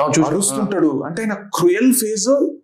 అవును, 0.00 0.10
చూసి- 0.10 0.26
అరుస్తుంటాడు. 0.26 1.02
అంటే 1.02 1.22
ఆయన 1.22 1.32
క్రుయల్ 1.32 1.92
ఫేజ్ 1.92 2.58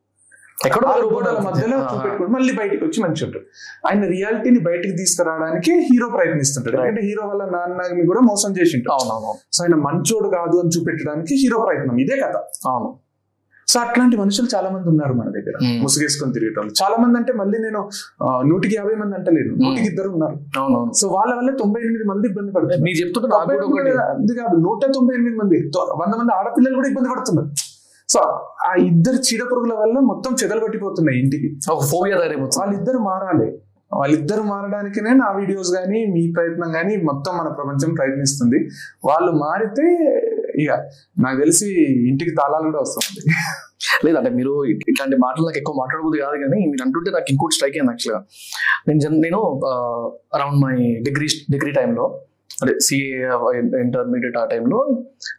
ఎక్కడో 0.66 0.88
గోడల 0.88 1.38
మధ్యలో 1.38 1.78
చూపెట్టుకుని 1.78 2.28
మళ్ళీ 2.28 2.52
బయటికి 2.52 2.84
వచ్చి 2.84 3.02
మంచి 3.02 3.24
ఉంటాడు. 3.24 3.44
ఆయన 3.88 4.04
రియాలిటీని 4.04 4.60
బయటికి 4.60 4.96
తీసుకురావడానికి 4.96 5.72
హీరో 5.72 6.08
ప్రయత్నిస్తుంటాడు. 6.08 6.76
ఎందుకంటే 6.76 7.00
హీరో 7.02 7.28
వల్ల 7.28 7.44
నాన్నని 7.44 8.06
కూడా 8.06 8.20
మోసం 8.20 8.52
చేసి 8.52 8.76
ఉంటాడు. 8.76 9.02
అవును 9.02 9.26
అవును 9.26 9.38
సో 9.52 9.64
ఆయన 9.64 9.74
మంచోడు 9.74 10.28
కాదు 10.28 10.60
అని 10.60 10.68
చూపెట్టడానికి 10.68 11.34
హీరో 11.34 11.66
ప్రయత్నం. 11.66 11.96
ఇదే 11.96 12.20
కథ. 12.20 12.36
అవును. 12.66 12.98
సో 13.72 13.80
అట్లాంటి 13.80 14.16
మనుషులు 14.16 14.48
చాలా 14.54 14.68
మంది 14.70 14.88
ఉన్నారు 14.88 15.14
మన 15.20 15.28
దగ్గర. 15.36 15.54
ముసుగేసుకొని 15.82 16.32
తిరిగేటోళ్ళు. 16.32 16.72
చాలా 16.82 16.96
మంది 17.02 17.18
అంటే 17.18 17.32
మళ్ళీ 17.32 17.58
నేను 17.58 17.80
నూటికి 18.50 18.74
యాభై 18.78 18.94
మంది 19.02 19.14
అంటలేను. 19.16 19.52
నూటికి 19.64 19.88
ఇద్దరు 19.88 20.08
ఉన్నారు. 20.08 20.36
సో 21.00 21.08
వాళ్ళ 21.08 21.32
వల్ల 21.34 21.50
తొంభై 21.62 21.80
ఎనిమిది 21.80 22.04
మంది 22.10 22.28
ఇబ్బంది 22.28 22.52
ఎనిమిది 22.58 23.98
అది 24.06 24.34
కాదు 24.40 24.56
నూట 24.66 24.80
తొంభై 24.96 25.14
ఎనిమిది 25.14 25.36
మంది. 25.36 25.58
వంద 26.02 26.14
మంది 26.20 26.32
ఆడపిల్లలు 26.38 26.74
కూడా 26.74 26.88
ఇబ్బంది 26.88 27.10
పడుతున్నారు. 27.14 27.50
సో 28.08 28.20
ఆ 28.68 28.72
ఇద్దరు 28.78 29.18
చీడ 29.26 29.42
పురుగుల 29.52 29.74
వల్ల 29.74 29.98
మొత్తం 30.12 30.32
చెదలు 30.44 30.60
పట్టిపోతున్నాయి 30.60 31.18
ఇంటికి. 31.20 31.48
వాళ్ళిద్దరు 32.58 32.98
మారాలి. 32.98 33.50
వాళ్ళిద్దరు 33.92 34.42
మారడానికినే 34.42 35.10
నా 35.10 35.28
వీడియోస్ 35.38 35.70
కానీ 35.72 35.98
మీ 36.14 36.22
ప్రయత్నం 36.36 36.72
కానీ 36.72 36.96
మొత్తం 36.96 37.32
మన 37.38 37.48
ప్రపంచం 37.48 37.94
ప్రయత్నిస్తుంది. 37.94 38.58
వాళ్ళు 39.04 39.32
మారితే 39.32 39.86
ఇక 40.60 40.72
నాకు 41.18 41.36
తెలిసి 41.40 41.68
ఇంటికి 42.08 42.32
తాళాలు 42.36 42.64
కూడా 42.64 42.80
వస్తుంది 42.80 43.22
లేదంటే 44.04 44.30
మీరు 44.30 44.52
ఇట్లాంటి 44.88 45.16
మాటలు 45.16 45.44
నాకు 45.44 45.58
ఎక్కువ 45.58 45.74
మాట్లాడబోదు 45.78 46.16
కాదు 46.16 46.36
కానీ 46.42 46.58
మీరు 46.66 46.82
అంటుంటే 46.82 47.10
నాకు 47.10 47.28
ఇంకోటి 47.30 47.54
స్ట్రైక్ 47.54 47.76
అయింది 47.76 47.92
యాక్చువల్గా 47.92 48.20
నేను 48.88 49.00
జన్ 49.00 49.16
నేను 49.22 49.40
అరౌండ్ 50.34 50.60
మై 50.64 50.76
డిగ్రీ 51.02 51.28
డిగ్రీ 51.50 51.72
టైంలో 51.72 52.06
అదే 52.62 52.78
సిఏ 52.80 53.22
ఇంటర్మీడియట్ 53.84 54.36
ఆ 54.36 54.44
టైంలో 54.44 54.80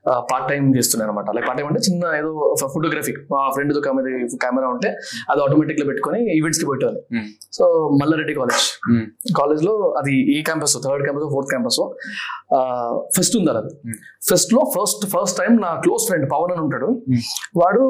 పార్ట్ 0.07 0.47
టైం 0.49 0.75
చేస్తున్నాను 0.75 1.11
అనమాట 1.11 1.35
లైక్ 1.35 1.45
పార్ట్ 1.47 1.61
టైం 1.61 1.67
అంటే 1.67 1.79
చిన్న 1.79 2.05
ఏదో 2.15 2.55
ఫోటోగ్రఫీ 2.75 3.13
మా 3.31 3.49
ఫ్రెండ్ 3.49 3.73
కెమెరా 4.43 4.67
ఉంటే 4.67 4.89
అది 5.31 5.41
ఆటోమేటిక్లో 5.41 5.85
పెట్టుకొని 5.85 6.37
ఈవెంట్స్కి 6.37 6.65
పెట్టాలి 6.65 6.99
Hmm. 7.13 7.25
సో 7.51 7.89
మల్లారెడ్డి 8.01 8.33
కాలేజ్ 8.33 8.65
కాలేజ్లో 9.33 9.93
అది 9.99 10.13
ఈ 10.13 10.41
campus 10.41 10.77
third 10.85 11.03
campus 11.03 11.25
fourth 11.31 11.49
campus 11.49 11.79
fest 13.15 13.37
ఉంది 13.37 13.51
అది. 13.51 13.71
Hmm. 13.87 13.97
ఫెస్ట్లో 14.29 14.61
ఫస్ట్ 14.75 15.05
ఫస్ట్ 15.05 15.37
టైం 15.37 15.55
నా 15.55 15.81
క్లోజ్ 15.85 16.07
ఫ్రెండ్ 16.07 16.31
పవన్ 16.31 16.51
అని 16.51 16.61
ఉంటాడు. 16.61 16.85
Hmm. 16.85 17.21
వాడు 17.57 17.81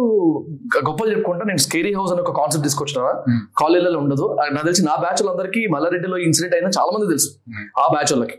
గొప్పలు 0.87 1.11
చెప్పుకుంటా 1.11 1.45
నేను 1.45 1.57
స్కేరీ 1.57 1.93
హౌస్ 1.93 2.11
అని 2.11 2.21
ఒక 2.21 2.31
కాన్సెప్ట్ 2.31 2.65
తీసుకొచ్చిన 2.65 3.01
Hmm. 3.01 3.41
కాలేజీలో 3.61 3.99
ఉండదు. 3.99 4.37
నాకు 4.53 4.65
తెలిసి 4.65 4.85
నా 4.85 4.95
బ్యాచ్ 4.95 5.29
అందరికీ 5.29 5.67
మల్లారెడ్డిలో 5.67 6.17
ఇన్సిడెంట్ 6.17 6.55
అయినా 6.55 6.71
చాలా 6.79 6.91
మంది 6.97 7.07
తెలుసు. 7.07 7.29
Hmm. 7.47 7.67
ఆ 7.79 7.93
బ్యాచ్ 7.93 8.13
వాళ్ళకి. 8.13 8.37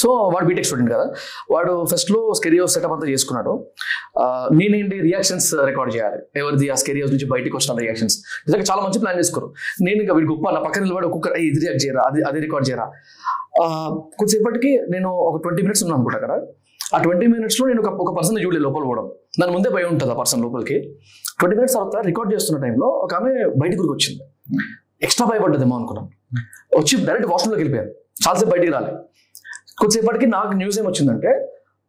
సో 0.00 0.08
వాడు 0.34 0.46
బీటెక్ 0.48 0.66
స్టూడెంట్ 0.68 0.90
కదా. 0.94 1.06
వాడు 1.54 1.72
ఫస్ట్లో 1.90 2.20
స్కెరీ 2.38 2.58
సెటప్ 2.74 2.92
అంతా 2.94 3.06
చేసుకున్నాడు. 3.12 3.52
నేనేంటి 4.58 4.96
రియాక్షన్స్ 5.08 5.48
రికార్డ్ 5.70 5.90
చేయాలి. 5.96 6.18
ఎవరిది 6.40 6.66
ఆ 6.74 6.76
స్కెరియోస్ 6.82 7.12
నుంచి 7.14 7.28
బయటకు 7.32 7.54
వచ్చిన 7.58 7.76
రియాక్షన్స్ 7.84 8.16
నిజంగా 8.46 8.66
చాలా 8.70 8.80
మంచి 8.86 9.00
ప్లాన్ 9.02 9.18
చేసుకోరు 9.20 9.48
నేను 9.86 9.98
ఇంకా 10.04 10.14
వీడి 10.16 10.28
గొప్ప 10.32 10.44
నా 10.56 10.60
పక్కన 10.66 10.82
నిలబడి 10.86 11.06
ఒక్కొక్కరు 11.10 11.38
ఇది 11.48 11.60
రియాక్ట్ 11.64 11.82
చేయరా? 11.84 12.02
అది 12.10 12.20
అది 12.30 12.40
రికార్డ్ 12.46 12.66
చేయరా? 12.70 12.86
కొద్దిసేపటికి 14.18 14.72
నేను 14.94 15.10
ఒక 15.28 15.36
ట్వంటీ 15.44 15.62
మినిట్స్ 15.66 15.82
ఉన్నాను 15.84 15.98
అనుకుంటా 16.00 16.18
అక్కడ 16.20 16.34
ఆ 16.94 16.98
ట్వంటీ 17.04 17.26
మినిట్స్లో 17.34 17.64
నేను 17.70 17.80
ఒక 18.04 18.10
పర్సన్ 18.18 18.36
చూడలేదు 18.44 18.64
లోపల 18.68 18.84
పోవడం. 18.88 19.06
దాని 19.40 19.52
ముందే 19.56 19.68
భయం 19.76 19.88
ఉంటుంది 19.94 20.12
ఆ 20.14 20.16
పర్సన్ 20.22 20.40
లోపలికి. 20.44 20.76
ట్వంటీ 21.38 21.54
మినిట్స్ 21.58 21.76
తర్వాత 21.78 21.96
రికార్డ్ 22.10 22.30
చేస్తున్న 22.34 22.58
టైంలో 22.64 22.88
ఒక 23.04 23.14
ఆమె 23.18 23.32
బయటికి 23.62 23.82
వచ్చింది. 23.94 24.20
ఎక్స్ట్రా 25.06 25.26
భయపడ్డదేమో 25.30 25.74
అనుకున్నాను 25.80 26.08
వచ్చి 26.80 26.94
డైరెక్ట్ 27.06 27.28
వాష్రూమ్లోకి 27.32 27.62
వెళ్ళిపోయాను 27.62 27.92
చాలాసేపు 28.24 28.50
బయటికి 28.54 28.72
రాలేదు 28.74 28.98
కొద్దిసేపటికి 29.82 30.26
నాకు 30.36 30.52
న్యూస్ 30.60 30.78
ఏం 30.78 30.86
వచ్చిందంటే 30.86 31.30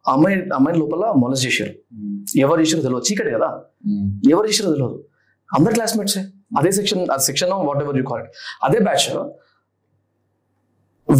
ఆ 0.04 0.12
అమ్మాయి 0.12 0.36
అమ్మాయిని 0.54 0.78
లోపల 0.84 1.04
మొలస్ 1.22 1.42
చేశారు. 1.46 1.72
ఎవరు 2.38 2.60
చేశారో 2.60 2.82
తెలియదు 2.82 3.04
చీకటి 3.10 3.30
కదా. 3.36 3.48
ఎవరు 4.30 4.46
చేశారో 4.46 4.70
తెలియదు 4.72 4.98
అందరు 5.50 5.72
క్లాస్మేట్సే 5.72 6.22
అదే 6.58 6.70
సెక్షన్ 6.78 7.02
అది 7.12 7.22
section 7.22 7.52
what 7.68 7.82
ever 7.84 7.98
you 7.98 8.04
call 8.10 8.24
అదే 8.64 8.78
బ్యాచ్ 8.78 9.06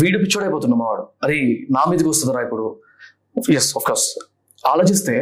వీడు 0.01 0.19
పిచ్చోడైపోతున్నాం 0.19 0.79
వాడు. 0.79 1.05
అది 1.23 1.39
నా 1.71 1.83
మీదకి 1.91 2.09
వస్తుందిరా 2.09 2.41
ఇప్పుడు. 2.47 2.65
ఎస్ 3.53 3.69
కోర్స్ 3.75 4.07
ఆలోచిస్తే 4.65 5.15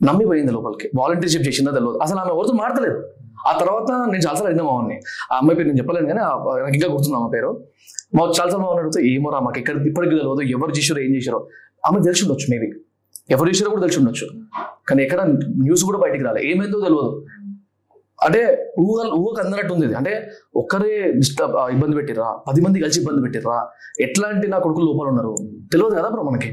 నమ్మిపోయింది 0.00 0.52
లోపలికి. 0.52 0.86
వాలంటీర్షిప్ 1.00 1.44
చేసిందో 1.48 1.70
తెలియదు 1.70 1.98
అసలు 2.02 2.18
ఆమె 2.22 2.30
ఎవరితో 2.30 2.54
మాడతలేదు 2.54 2.98
ఆ 3.48 3.52
తర్వాత 3.60 3.90
నేను 4.12 4.22
చాలాసార్లు 4.26 4.50
అడిగిన 4.50 4.64
మామని 4.70 4.96
ఆ 5.32 5.36
అమ్మాయి 5.36 5.56
పేరు 5.56 5.68
నేను 5.68 5.78
చెప్పలేను 5.78 6.06
కానీ 6.06 6.20
నాకు 6.20 6.76
ఇంకా 6.78 6.88
గుర్తుంది 6.94 7.16
అమ్మ 7.16 7.28
పేరు. 7.34 7.50
మా 8.16 8.22
చాలాసార్లు 8.38 8.64
మామని 8.66 8.80
అడిగితే 8.82 9.00
ఏమో 9.14 9.30
రా 9.30 9.40
మాకు 9.40 9.58
ఇక్కడ 9.58 9.86
ఇప్పటికి 9.90 10.10
తెలియదు 10.14 10.42
ఎవరు 10.56 10.72
చేసారో 10.78 11.00
ఏం 11.06 11.12
చేశారో. 11.16 11.40
ఆమె 11.86 12.00
తెలిసి 12.00 12.24
ఉండొచ్చు 12.24 12.46
మేబీ 12.50 12.68
ఎవరు 13.30 13.48
చేశారో 13.48 13.70
కూడా 13.70 13.82
తెలిసి 13.82 13.98
ఉండొచ్చు. 13.98 14.26
కానీ 14.88 15.02
ఎక్కడ 15.02 15.20
న్యూస్ 15.66 15.84
కూడా 15.84 15.98
బయటికి 15.98 16.24
రాలే. 16.24 16.40
ఏమైందో 16.50 16.80
తెలియదు 16.80 17.26
అంటే 18.26 18.40
ఊహ 18.80 19.06
ఊహకు 19.20 19.40
అందనట్టు 19.44 19.72
ఉంది. 19.74 19.94
అంటే 19.94 20.12
ఒక్కరే 20.56 21.12
డిస్టర్బ్ 21.12 21.56
ఇబ్బంది 21.74 21.96
పెట్టిర్రా? 21.96 22.28
పది 22.48 22.60
మంది 22.60 22.80
కలిసి 22.80 23.00
ఇబ్బంది 23.00 23.22
పెట్టిర్రా? 23.22 23.56
ఎట్లాంటి 24.00 24.48
నా 24.48 24.58
కొడుకులు 24.58 24.86
లోపల 24.90 25.08
ఉన్నారు? 25.08 25.34
తెలియదు 25.72 25.94
కదా 25.94 26.08
బ్రో 26.08 26.22
మనకి. 26.22 26.50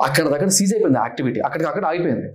అక్కడ 0.00 0.24
దగ్గర 0.24 0.48
సీజ్ 0.48 0.72
అయిపోయింది 0.74 0.98
యాక్టివిటీ. 0.98 1.40
అక్కడికి 1.40 1.68
అక్కడ 1.70 1.84
ఆగిపోయింది. 1.84 2.28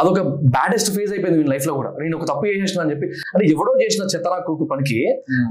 అదొక 0.00 0.20
బ్యాడెస్ట్ 0.56 0.90
ఫేజ్ 0.96 1.10
అయిపోయింది 1.14 1.38
మీ 1.40 1.46
లైఫ్లో 1.52 1.72
కూడా. 1.78 1.90
నేను 2.02 2.14
ఒక 2.18 2.26
తప్పు 2.30 2.44
చేసిన 2.62 2.80
అని 2.84 2.90
చెప్పి 2.92 3.06
అంటే 3.32 3.44
ఎవడో 3.54 3.72
చేసిన 3.82 4.02
చెత్తరా 4.12 4.36
కొడుకు 4.46 4.66
పనికి 4.72 4.98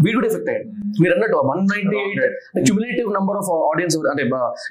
వీడు 0.05 0.25
ఎఫెక్ట్ 0.29 0.49
అయ్యాడు. 0.53 0.67
మీరు 1.01 1.13
అన్నట్టు 1.15 1.37
one 1.51 1.61
ninety 1.73 1.97
eight 2.03 2.21
cumulative 2.69 3.09
number 3.17 3.37
of 3.41 3.51
audience 3.71 3.97
అంటే 4.13 4.23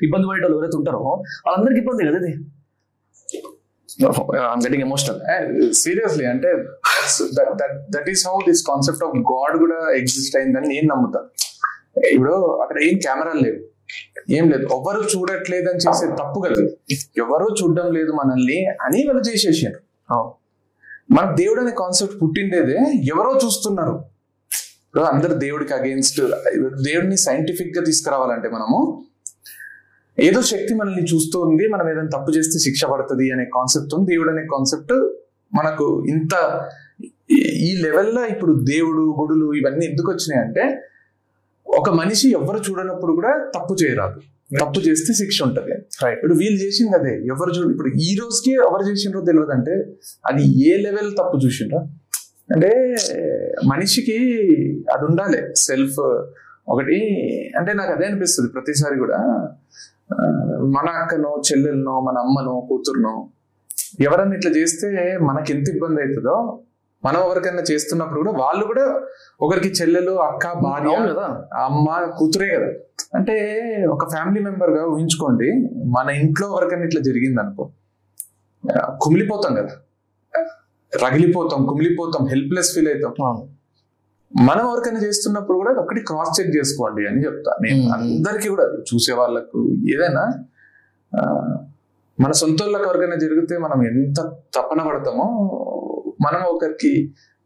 ఇబ్బంది 0.06 0.24
పడే 0.30 0.40
వాళ్ళు 0.44 0.56
ఎవరైతే 0.58 0.78
ఉంటారో 0.80 1.02
వాళ్ళందరికీ 1.46 1.80
ఇబ్బంది 1.84 2.08
కదా 2.10 2.18
ఇది? 2.22 2.32
గెటింగ్ 4.64 4.84
ఎమోషనల్ 4.88 5.20
సీరియస్లీ 5.82 6.26
అంటే 6.32 6.50
that 7.96 8.08
is 8.14 8.22
how 8.28 8.36
this 8.48 8.62
concept 8.70 9.02
of 9.06 9.16
God 9.32 9.56
కూడా 9.64 9.78
ఎగ్జిస్ట్ 10.00 10.36
అయిందని 10.40 10.68
నేను 10.74 10.88
నమ్ముతా. 10.92 11.20
ఇప్పుడు 12.14 12.34
అక్కడ 12.62 12.76
ఏం 12.88 12.96
కెమెరాలు 13.06 13.42
లేవు. 13.46 13.58
ఏం 14.30 14.50
లేదు. 14.50 14.62
ఎవరు 14.62 15.00
చూడట్లేదని 15.16 15.78
చేసే 15.78 16.06
తప్పు 16.06 16.40
కదా. 16.40 16.66
ఎవరు 17.16 17.56
చూడడం 17.62 17.92
లేదు 17.92 18.12
మనల్ని 18.12 18.66
అని 18.66 19.04
వాళ్ళు 19.06 19.22
చేసేసారు. 19.22 19.80
మన 21.10 21.34
దేవుడు 21.34 21.60
అనే 21.60 21.70
కాన్సెప్ట్ 21.78 22.22
పుట్టిండేదే 22.22 22.78
ఎవరో 23.04 23.40
చూస్తున్నారు. 23.44 24.04
అందరు 24.98 25.34
దేవుడికి 25.34 25.74
అగేన్స్ట్ 25.74 26.20
దేవుడిని 26.84 27.16
సైంటిఫిక్గా 27.16 27.84
తీసుకురావాలంటే 27.84 28.48
మనము 28.48 29.04
ఏదో 30.18 30.42
శక్తి 30.42 30.74
మనల్ని 30.74 31.02
చూస్తూ 31.02 31.40
ఉంది 31.40 31.68
మనం 31.68 31.90
ఏదైనా 31.90 32.08
తప్పు 32.18 32.30
చేస్తే 32.30 32.58
శిక్ష 32.58 32.84
పడుతుంది 32.84 33.30
అనే 33.30 33.44
కాన్సెప్ట్ 33.44 33.94
ఉంది. 33.94 34.10
దేవుడు 34.10 34.30
అనే 34.30 34.42
కాన్సెప్ట్ 34.42 34.92
మనకు 35.54 36.04
ఇంత 36.08 36.64
ఈ- 37.30 37.70
ఈ 37.70 37.82
లెవెల్లో 37.82 38.26
ఇప్పుడు 38.26 38.60
దేవుడు 38.64 39.14
గుడులు 39.20 39.52
ఇవన్నీ 39.54 39.86
ఎందుకు 39.86 40.12
వచ్చినాయి 40.12 40.46
అంటే 40.46 40.82
ఒక 41.78 41.90
మనిషి 41.90 42.30
ఎవరు 42.30 42.70
చూడనప్పుడు 42.70 43.12
కూడా 43.12 43.50
తప్పు 43.54 43.76
చేయరాదు. 43.82 44.20
తప్పు 44.60 44.80
చేస్తే 44.80 45.14
శిక్ష 45.14 45.42
ఉంటది. 45.42 45.72
ఇప్పుడు 46.12 46.34
వీళ్ళు 46.34 46.62
చేసింది 46.62 46.96
అదే. 46.96 47.14
ఎవరు 47.26 47.50
చూడ 47.52 47.70
ఇప్పుడు 47.70 47.88
ఈ 47.88 48.16
రోజుకి 48.20 48.52
ఎవరు 48.54 48.90
చేసిండ్రో 48.90 49.20
తెలియదు 49.20 49.50
అంటే 49.50 49.72
అది 50.30 50.70
ఏ 50.70 50.76
లెవెల్ 50.76 51.12
తప్పు 51.12 51.46
చూసిండ్రో? 51.46 51.78
అంటే 52.54 52.96
మనిషికి 53.66 54.18
అది 54.96 55.04
ఉండాలి. 55.04 55.54
సెల్ఫ్ 55.56 56.00
ఒకటి 56.68 56.96
అంటే 57.56 57.72
నాకు 57.72 57.92
అదే 57.92 58.06
అనిపిస్తుంది 58.06 58.50
ప్రతిసారి 58.50 58.98
కూడా. 58.98 59.18
మన 60.62 60.88
అక్కనో 60.90 61.42
చెల్లెలనో 61.52 62.00
మన 62.00 62.18
అమ్మనో 62.18 62.66
కూతురునో 62.68 63.28
ఎవరన్నా 64.00 64.36
ఇట్లా 64.36 64.52
చేస్తే 64.52 65.18
మనకి 65.22 65.52
ఎంత 65.52 65.68
ఇబ్బంది 65.68 66.02
అవుతుందో 66.02 66.62
మనం 67.04 67.20
ఎవరికైనా 67.20 67.62
చేస్తున్నప్పుడు 67.70 68.18
కూడా 68.20 68.32
వాళ్ళు 68.44 68.64
కూడా 68.64 69.00
ఒకరికి 69.40 69.68
చెల్లెలు 69.68 70.10
అక్క 70.10 70.52
భార్య 70.52 70.96
అమ్మ 71.54 72.14
కూతురే 72.18 72.48
కదా. 72.48 72.72
అంటే 73.14 73.36
ఒక 73.90 74.10
ఫ్యామిలీ 74.10 74.44
మెంబర్గా 74.44 74.86
ఊహించుకోండి 74.86 75.52
మన 75.86 76.10
ఇంట్లో 76.10 76.48
ఎవరికైనా 76.48 76.84
ఇట్లా 76.84 77.00
జరిగింది 77.00 77.40
అనుకో 77.40 77.70
కుమిలిపోతాం 79.02 79.54
కదా. 79.54 79.72
రగిలిపోతాం 81.04 81.66
కుమిలిపోతాం 81.66 82.26
హెల్ప్లెస్ 82.26 82.74
ఫీల్ 82.74 82.88
అవుతాం. 82.88 83.48
మనం 84.40 84.68
ఎవరికైనా 84.68 85.00
చేస్తున్నప్పుడు 85.00 85.58
కూడా 85.58 85.80
ఒకటి 85.80 86.00
క్రాస్ 86.00 86.40
చెక్ 86.40 86.56
చేసుకోండి 86.56 87.06
అని 87.06 87.24
చెప్తా. 87.24 87.52
నేను. 87.62 87.92
అందరికీ 87.92 88.48
కూడా 88.48 88.64
చూసే 88.64 89.12
వాళ్ళకు 89.12 89.70
ఏదైనా 89.94 90.44
మన 92.20 92.30
సొంత 92.30 92.62
వాళ్ళకి 92.62 92.84
ఎవరికైనా 92.84 93.16
జరిగితే 93.16 93.58
మనం 93.58 93.86
ఎంత 93.86 94.20
తపన 94.56 94.82
పడతామో 94.88 95.26
మనం 96.26 96.40
ఒకరికి 96.54 96.92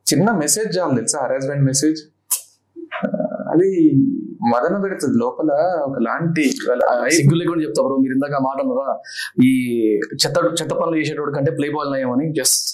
చిన్న 0.06 0.28
మెసేజ్ 0.42 0.70
చాలు 0.76 0.94
తెలుసా? 1.00 1.18
హరాస్మెంట్ 1.24 1.64
మెసేజ్ 1.70 2.00
అది 3.52 3.68
మదన 4.52 4.74
పెడుతుంది. 4.84 5.16
లోపల 5.22 5.50
ఒకలాంటి 5.86 6.44
సిగ్గు 7.16 7.36
లేకుండా 7.40 7.62
చెప్తా 7.66 7.82
బ్రో 7.86 7.96
మీరు 8.04 8.14
ఇందాక 8.16 8.38
మాట 8.46 8.58
అన్నారా? 8.64 8.94
ఈ 9.48 9.50
చెత్త 10.22 10.36
చెత్త 10.60 10.72
పనులు 10.80 10.96
చేసేటోడు 11.00 11.32
కంటే 11.36 11.52
ప్లే 11.58 11.68
బాల్ 11.76 11.90
నయమని 11.94 12.26
జస్ట్ 12.38 12.68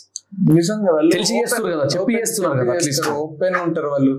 నిజంగా 0.57 0.91
వాళ్ళు 0.97 1.11
తెలిసి 1.15 1.33
చేస్తున్నారు 1.39 1.71
కదా, 1.75 1.85
చెప్పి 1.95 2.13
చేస్తున్నారు 2.19 2.57
కదా. 2.59 3.15
ఓపెన్ 3.23 3.57
ఉంటారు 3.67 3.89
వాళ్ళు. 3.95 4.13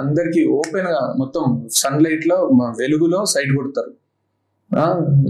అందరికి 0.00 0.42
ఓపెన్గా 0.58 1.02
మొత్తం 1.20 1.44
సన్ 1.80 2.00
లైట్లో 2.06 2.36
వెలుగులో 2.80 3.20
సైడ్ 3.34 3.52
కొడతారు. 3.58 3.92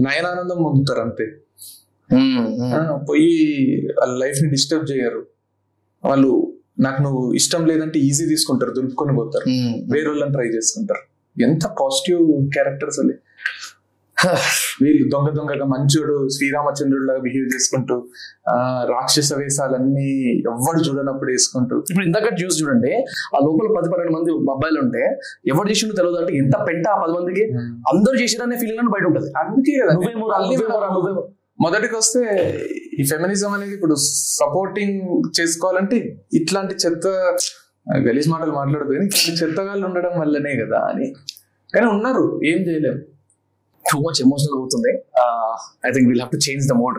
నయనానందం 0.07 0.59
పొందుతారు 0.65 1.01
అంతే. 1.07 1.27
పోయి 3.09 3.31
వాళ్ళ 3.99 4.13
లైఫ్ని 4.23 4.49
డిస్టర్బ్ 4.55 4.85
చేయరు. 4.91 5.21
వాళ్ళు 6.05 6.31
నాకు 6.79 7.01
నువ్వు 7.01 7.33
ఇష్టం 7.33 7.65
లేదంటే 7.65 7.99
ఈజీ 7.99 8.25
తీసుకుంటారు 8.25 8.71
దులుపుకొని 8.71 9.15
పోతారు. 9.15 9.45
వేరే 9.93 10.07
వాళ్ళని 10.07 10.31
ట్రై 10.31 10.47
చేసుకుంటారు. 10.47 11.03
ఎంత 11.37 11.65
పాజిటివ్ 11.67 12.49
క్యారెక్టర్స్ 12.53 12.99
అవి 12.99 13.15
వీళ్ళు 14.81 15.09
దొంగ 15.09 15.29
దొంగగా 15.29 15.65
మంచోడు 15.65 16.27
శ్రీరామచంద్రుడు 16.27 17.05
లాగా 17.05 17.19
బిహేవ్ 17.19 17.55
చేసుకుంటూ 17.55 17.95
ఆ 18.49 18.85
రాక్షస 18.89 19.33
వేషాలన్నీ 19.33 20.07
ఎవ్వడు 20.51 20.79
చూడనప్పుడు 20.81 21.31
వేసుకుంటూ. 21.31 21.75
ఇప్పుడు 21.89 22.05
ఇందాక 22.05 22.23
చూసి 22.43 22.63
చూడండి 22.63 22.93
ఆ 23.35 23.39
లోపల 23.43 23.67
పది 23.77 23.89
పన్నెండు 23.91 24.13
మంది 24.17 24.31
అబ్బాయిలు 24.51 24.79
ఉంటే 24.79 25.03
ఎవరు 25.47 25.69
చేసిండో 25.69 25.95
తెలియదు 25.95 26.17
అంటే 26.17 26.37
ఎంత 26.37 26.55
పెంట 26.67 26.87
ఆ 26.87 27.01
పది 27.03 27.13
మందికి? 27.13 27.45
అందరూ 27.93 28.15
చేసిరనే 28.21 28.55
ఫీలింగ్ 28.55 28.79
అని 28.79 28.89
బయట 28.89 29.05
ఉంటుంది. 29.05 29.31
అందుకే 29.37 29.75
కదా. 29.83 29.93
నువ్వేమో 29.93 30.27
నువ్వేమో. 30.93 31.23
మొదటికి 31.59 31.95
వస్తే 31.95 32.21
ఈ 32.99 33.03
ఫెమినిజం 33.11 33.51
అనేది 33.57 33.73
ఇప్పుడు 33.73 33.95
సపోర్టింగ్ 34.39 34.97
చేసుకోవాలంటే 35.39 35.97
ఇట్లాంటి 36.39 36.73
చెత్త 36.83 37.05
గలీజ్ 38.07 38.27
మాటలు 38.33 38.53
మాట్లాడదు 38.59 38.91
కానీ 38.95 39.05
ఇట్లాంటి 39.09 39.39
చెత్తగాళ్ళు 39.41 39.85
ఉండడం 39.89 40.13
వల్లనే 40.21 40.53
కదా 40.61 40.79
అని. 40.91 41.07
కానీ 41.73 41.85
ఉన్నారు 41.95 42.23
ఏం 42.51 42.59
చేయలేము 42.67 42.99
టూ 43.85 43.97
మచ్ 44.05 44.19
ఎమోషనల్ 44.25 44.57
అవుతుంది. 44.59 44.91
I 45.87 45.91
think 45.95 46.07
will 46.11 46.21
have 46.21 46.33
to 46.35 46.41
change 46.47 46.65
the 46.71 46.75
mode 46.83 46.97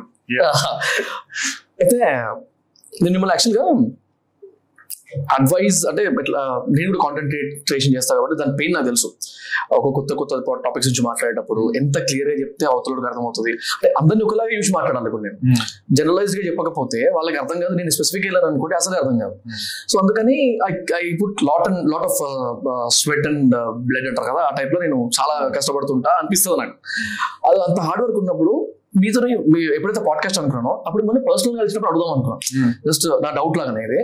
అయితే 1.81 1.97
నేను 3.03 3.13
మిమ్మల్ని 3.15 3.35
యాక్చువల్గా 3.37 3.65
అడ్వైజ్ 5.37 5.87
అంటే 5.87 6.03
ఇట్లా 6.23 6.63
నేను 6.77 6.89
కూడా 6.93 7.01
కాంటెంట్ 7.07 7.35
క్రియేషన్ 7.69 7.95
చేస్తాను 7.97 8.19
కాబట్టి 8.21 8.39
దాని 8.43 8.57
పెయిన్ 8.57 8.75
నాకు 8.75 8.87
తెలుసు. 8.87 9.09
ఒక 9.73 9.93
కొత్త 9.95 10.15
కొత్త 10.15 10.35
టాపిక్స్ 10.65 10.89
నుంచి 10.89 11.03
మాట్లాడేటప్పుడు 11.09 11.73
ఎంత 11.81 11.99
క్లియర్గా 11.99 12.37
చెప్తే 12.41 12.67
అవతలకి 12.67 13.07
అర్థమవుతుంది. 13.11 13.51
అంటే 13.51 13.95
అందరిని 14.01 14.25
ఒకలాగా 14.25 14.53
చూసి 14.59 14.73
మాట్లాడాలి 14.73 15.23
నేను. 15.27 15.39
జనరలైజ్గా 15.93 16.43
చెప్పకపోతే 16.47 17.11
వాళ్ళకి 17.17 17.37
అర్థం 17.37 17.61
కాదు 17.61 17.75
నేను 17.75 17.91
స్పెసిఫిక్ 17.91 18.27
వెళ్ళాను 18.27 18.47
అనుకుంటే 18.47 18.77
అసలు 18.77 18.95
అర్థం 18.95 19.19
కాదు. 19.19 19.37
సో 19.89 19.99
అందుకని 20.03 20.59
I 21.03 21.17
put 21.23 21.45
lot 21.49 21.69
and 21.69 21.91
lot 21.93 22.07
of 22.11 22.19
sweat 22.95 23.27
and 23.29 23.57
blood 23.89 24.09
అంటారు 24.09 24.29
కదా 24.33 24.43
ఆ 24.49 24.55
టైప్లో 24.59 24.81
నేను 24.81 25.11
చాలా 25.21 25.49
కష్టపడుతుంటా 25.59 26.11
అనిపిస్తుంది 26.23 26.59
నాకు. 26.63 26.77
అది 27.49 27.61
అంత 27.69 27.81
హార్డ్ 27.81 28.03
వర్క్ 28.05 28.19
ఉన్నప్పుడు 28.19 28.55
మీతో 29.01 29.21
ఎప్పుడైతే 29.75 30.01
పాడ్కాస్ట్ 30.01 30.39
అనుకున్నానో 30.39 30.85
అప్పుడు 30.87 31.03
మళ్ళీ 31.03 31.23
పర్సనల్గా 31.31 31.61
కలిసినప్పుడు 31.61 31.91
అడుగుదాం 31.91 32.13
అనుకున్నాను. 32.13 32.91
జస్ట్ 32.91 33.07
నా 33.23 33.31
డౌట్ 33.31 33.59
లాగానే 33.59 33.85
ఇది. 33.85 34.01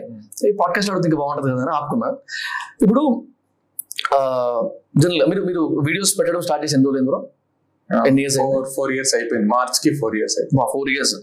ఈ 0.48 0.52
పాడ్కాస్ట్ 0.60 0.90
అడిగితే 0.90 1.08
ఇంకా 1.08 1.18
బాగుంటుంది 1.18 1.54
కదా 1.54 1.62
అని 1.62 1.76
ఆపుకున్నా. 1.76 2.08
ఇప్పుడు 2.82 3.24
జనరల్ 4.98 5.30
మీరు 5.30 5.42
మీరు 5.42 5.60
వీడియోస్ 5.60 6.18
పెట్టడం 6.18 6.40
స్టార్ట్ 6.40 6.64
చేసి 6.64 6.76
రోజులు 6.76 7.04
బ్రో 7.04 7.28
ఎన్ని 8.06 8.22
ఇయర్స్ 8.22 8.36
ఫోర్ 8.36 8.68
ఫోర్ 8.76 8.92
ఇయర్స్ 8.92 9.14
అయిపోయింది. 9.14 9.48
మార్చ్కి 9.48 9.98
ఫోర్ 10.00 10.16
ఇయర్స్ 10.16 10.38
అయిపోయింది. 10.40 10.72
ఫోర్ 10.72 10.90
ఇయర్స్ 10.90 11.14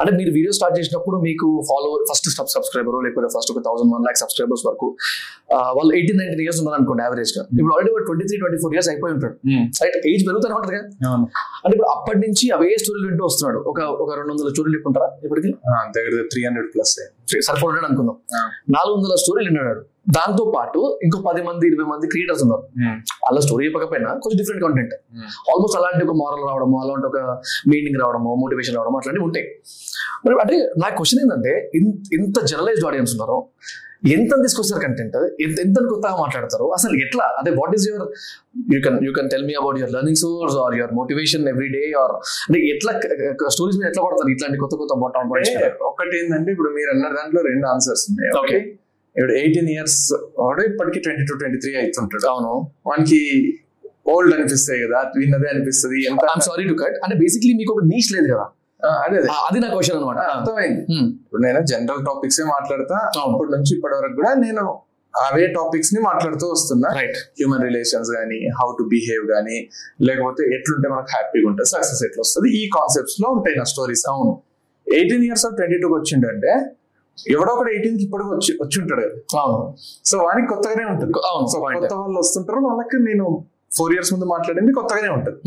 అంటే 0.00 0.10
మీరు 0.18 0.30
వీడియో 0.38 0.52
స్టార్ట్ 0.58 0.74
చేసినప్పుడు 0.78 1.16
మీకు 1.26 1.46
ఫాలోవర్ 1.70 2.04
ఫస్ట్ 2.10 2.28
సబ్ 2.36 2.50
సబ్స్క్రైబర్ 2.54 2.96
లేకపోతే 3.06 3.28
ఫస్ట్ 3.36 3.50
ఒక 3.54 3.60
థౌసండ్ 3.68 3.92
వన్ 3.94 4.04
లాక్ 4.08 4.18
సబ్స్క్రైబర్స్ 4.22 4.64
వరకు 4.68 4.88
వాళ్ళు 5.78 5.92
ఎయిటీన్ 5.98 6.18
నైన్టీన్ 6.22 6.42
ఇయర్స్ 6.46 6.60
ఉన్నారు 6.62 6.76
అనుకోండి 6.80 7.02
యావరేజ్గా. 7.06 7.42
ఇప్పుడు 7.60 7.74
already 7.76 8.04
twenty 8.08 8.24
three 8.30 8.38
twenty 8.42 8.58
four 8.64 8.74
years 8.76 8.90
అయిపోయి 8.92 9.14
ఉంటాడు. 9.16 9.34
రైట్ 9.82 10.06
ఏజ్ 10.12 10.24
పెరుగుతూనే 10.28 10.54
ఉంటుంది 10.58 10.74
కదా. 10.78 11.12
అంటే 11.64 11.74
ఇప్పుడు 11.76 11.90
అప్పటి 11.96 12.20
నుంచి 12.26 12.44
అవే 12.56 12.70
స్టోరీలు 12.82 13.06
వింటూ 13.10 13.24
వస్తున్నాడు. 13.30 13.60
ఒక 13.72 13.80
ఒక 14.04 14.10
రెండు 14.20 14.30
వందల 14.34 14.48
స్టోరీలు 14.54 14.76
ఇప్పుంటారా 14.80 15.08
ఇప్పటికి? 15.26 15.50
దగ్గర 15.96 16.22
త్రీ 16.34 16.42
హండ్రెడ్ 16.48 16.68
ప్లస్ 16.74 16.94
సరిపోయాడు 17.48 17.86
అనుకుందాం. 17.90 18.16
నాలుగు 18.76 18.94
వందల 18.98 19.14
స్టోరీలు 19.24 19.48
విన్నాడు 19.50 19.82
దాంతో 20.06 20.44
పాటు 20.54 20.80
ఇంకో 21.04 21.18
పది 21.26 21.42
మంది 21.48 21.64
ఇరవై 21.70 21.86
మంది 21.90 22.06
క్రియేటర్స్ 22.12 22.42
ఉన్నారు. 22.46 22.64
వాళ్ళ 23.24 23.38
స్టోరీ 23.46 23.62
చెప్పకపోయినా 23.68 24.10
కొంచెం 24.22 24.36
డిఫరెంట్ 24.40 24.62
కంటెంట్ 24.66 24.94
ఆల్మోస్ట్ 25.52 25.76
అలాంటి 25.80 26.02
ఒక 26.06 26.14
మారల్ 26.22 26.42
రావడము 26.48 26.76
అలాంటి 26.84 27.06
ఒక 27.10 27.18
మీనింగ్ 27.72 27.98
రావడము 28.02 28.32
మోటివేషన్ 28.42 28.76
రావడం 28.78 28.96
అట్లాంటివి 29.00 29.24
ఉంటాయి. 29.28 29.46
మరి 30.24 30.34
అంటే 30.44 30.56
నా 30.82 30.88
క్వశ్చన్ 30.98 31.20
ఏంటంటే 31.24 31.54
ఇంత 32.18 32.36
జనరలైజ్డ్ 32.52 32.88
ఆడియన్స్ 32.90 33.14
ఉన్నారు 33.16 33.38
ఎంత 34.16 34.32
తీసుకొస్తారు 34.44 34.80
కంటెంట్ 34.84 35.16
ఎంత 35.44 35.56
ఎంత 35.64 35.76
కొత్తగా 35.90 36.16
మాట్లాడతారు? 36.22 36.66
అసలు 36.76 36.94
ఎట్లా? 37.04 37.26
అంటే 37.38 37.50
what 37.58 37.74
is 37.76 37.84
your 37.88 38.06
you 38.74 38.78
can 38.86 38.98
you 39.06 39.10
can 39.18 39.28
tell 39.32 39.46
me 39.50 39.54
about 39.60 39.76
your 39.80 39.92
learning 39.96 40.20
source 40.22 40.56
or 40.64 40.74
your 40.78 40.92
motivation 41.00 41.44
every 41.52 41.68
day 41.76 41.82
or 42.02 42.14
అంటే 42.46 42.60
ఎట్లా 42.72 42.92
స్టోరీస్ 43.56 43.78
మీద 43.80 43.86
ఎట్లా 43.92 44.02
పడతారు? 44.06 44.30
ఇట్లాంటి 44.36 44.58
కొత్త 44.64 44.74
కొత్త 44.82 44.92
అంటే 45.38 45.68
ఒకటి 45.90 46.16
ఏంటంటే 46.22 46.50
ఇప్పుడు 46.56 46.72
మీరు 46.78 46.90
అన్న 46.94 47.14
దాంట్లో 47.18 47.42
రెండు 47.50 47.68
ఆన్సర్స్ 47.74 48.04
ఉన్నాయి 48.10 48.32
Okay. 48.42 48.60
ఇప్పుడు 49.16 49.32
ఎయిటీన్ 49.40 49.68
ఇయర్స్ 49.68 49.98
వాడు 50.38 50.62
ఇప్పటికి 50.62 50.98
ట్వంటీ 51.00 51.24
టూ 51.30 51.34
ట్వంటీ 51.40 51.58
త్రీ 51.62 51.72
అవుతుంటాడు. 51.80 52.26
అవును. 52.26 52.52
వానికి 52.88 53.20
ఓల్డ్ 54.12 54.32
అనిపిస్తాయి 54.36 54.78
కదా 54.84 55.00
విన్నదే 55.16 55.48
అనిపిస్తుంది 55.48 55.98
ఎంత 56.10 56.24
సారీ 56.48 56.64
టు 56.70 56.76
కట్ 56.80 56.96
అంటే 57.04 57.16
బేసిక్లీ 57.16 57.52
మీకు 57.60 57.72
ఒక 57.76 57.82
నీచ్ 57.90 58.10
లేదు 58.16 58.28
కదా. 58.32 58.46
అదే 59.02 59.16
అదే. 59.18 59.58
నా 59.60 59.68
క్వశ్చన్ 59.74 59.98
అనమాట 59.98 60.20
అర్థమైంది. 60.32 60.80
ఇప్పుడు 61.24 61.42
నేను 61.42 61.60
జనరల్ 61.72 62.00
టాపిక్స్ 62.08 62.40
ఏ 62.40 62.46
మాట్లాడతా. 62.54 62.96
అప్పటి 63.26 63.50
నుంచి 63.56 63.70
ఇప్పటి 63.76 63.94
వరకు 63.98 64.16
కూడా 64.20 64.32
నేను 64.42 64.64
అవే 65.14 65.46
టాపిక్స్ని 65.56 66.00
మాట్లాడుతూ 66.08 66.46
వస్తున్నా. 66.52 66.88
రైట్ 66.98 67.18
హ్యూమన్ 67.38 67.64
రిలేషన్స్ 67.68 68.10
కానీ 68.16 68.38
హౌ 68.58 68.68
టు 68.78 68.84
బిహేవ్ 68.92 69.24
కానీ 69.32 69.56
లేకపోతే 70.08 70.42
ఎట్లుంటే 70.56 70.88
మనకు 70.88 71.10
హ్యాపీగా 71.16 71.46
ఉంటుంది 71.50 71.70
సక్సెస్ 71.72 72.02
ఎట్లా 72.08 72.22
వస్తుంది 72.26 72.50
ఈ 72.60 72.62
కాన్సెప్ట్స్లో 72.78 73.28
ఉంటాయి 73.36 73.56
నా 73.56 73.66
స్టోరీస్ 73.72 74.04
అవును. 74.12 74.32
ఎయిటీన్ 74.86 75.24
ఇయర్స్ 75.28 75.46
ట్వంటీ 75.58 75.76
టూకి 75.82 75.96
వచ్చిండంటే 76.00 76.52
ఎవడో 77.18 77.50
ఒకడు 77.52 77.70
ఎయిటీన్కి 77.70 78.02
ఇప్పటికి 78.02 78.30
వచ్చి 78.34 78.52
వచ్చి 78.62 78.76
ఉంటాడు 78.82 79.04
అవును. 79.36 79.58
సో 80.04 80.18
వానికి 80.18 80.48
కొత్తగానే 80.48 80.84
ఉంటుంది. 80.84 81.12
అవును 81.30 81.46
సో. 81.46 81.58
కొత్త 81.78 81.94
వాళ్ళు 81.94 82.18
వస్తుంటారు 82.18 82.60
వాళ్ళకి 82.60 82.98
నేను 83.02 83.26
ఫోర్ 83.76 83.92
ఇయర్స్ 83.92 84.12
ముందు 84.12 84.24
మాట్లాడింది 84.24 84.72
కొత్తగానే 84.72 85.08
ఉంటుంది. 85.08 85.38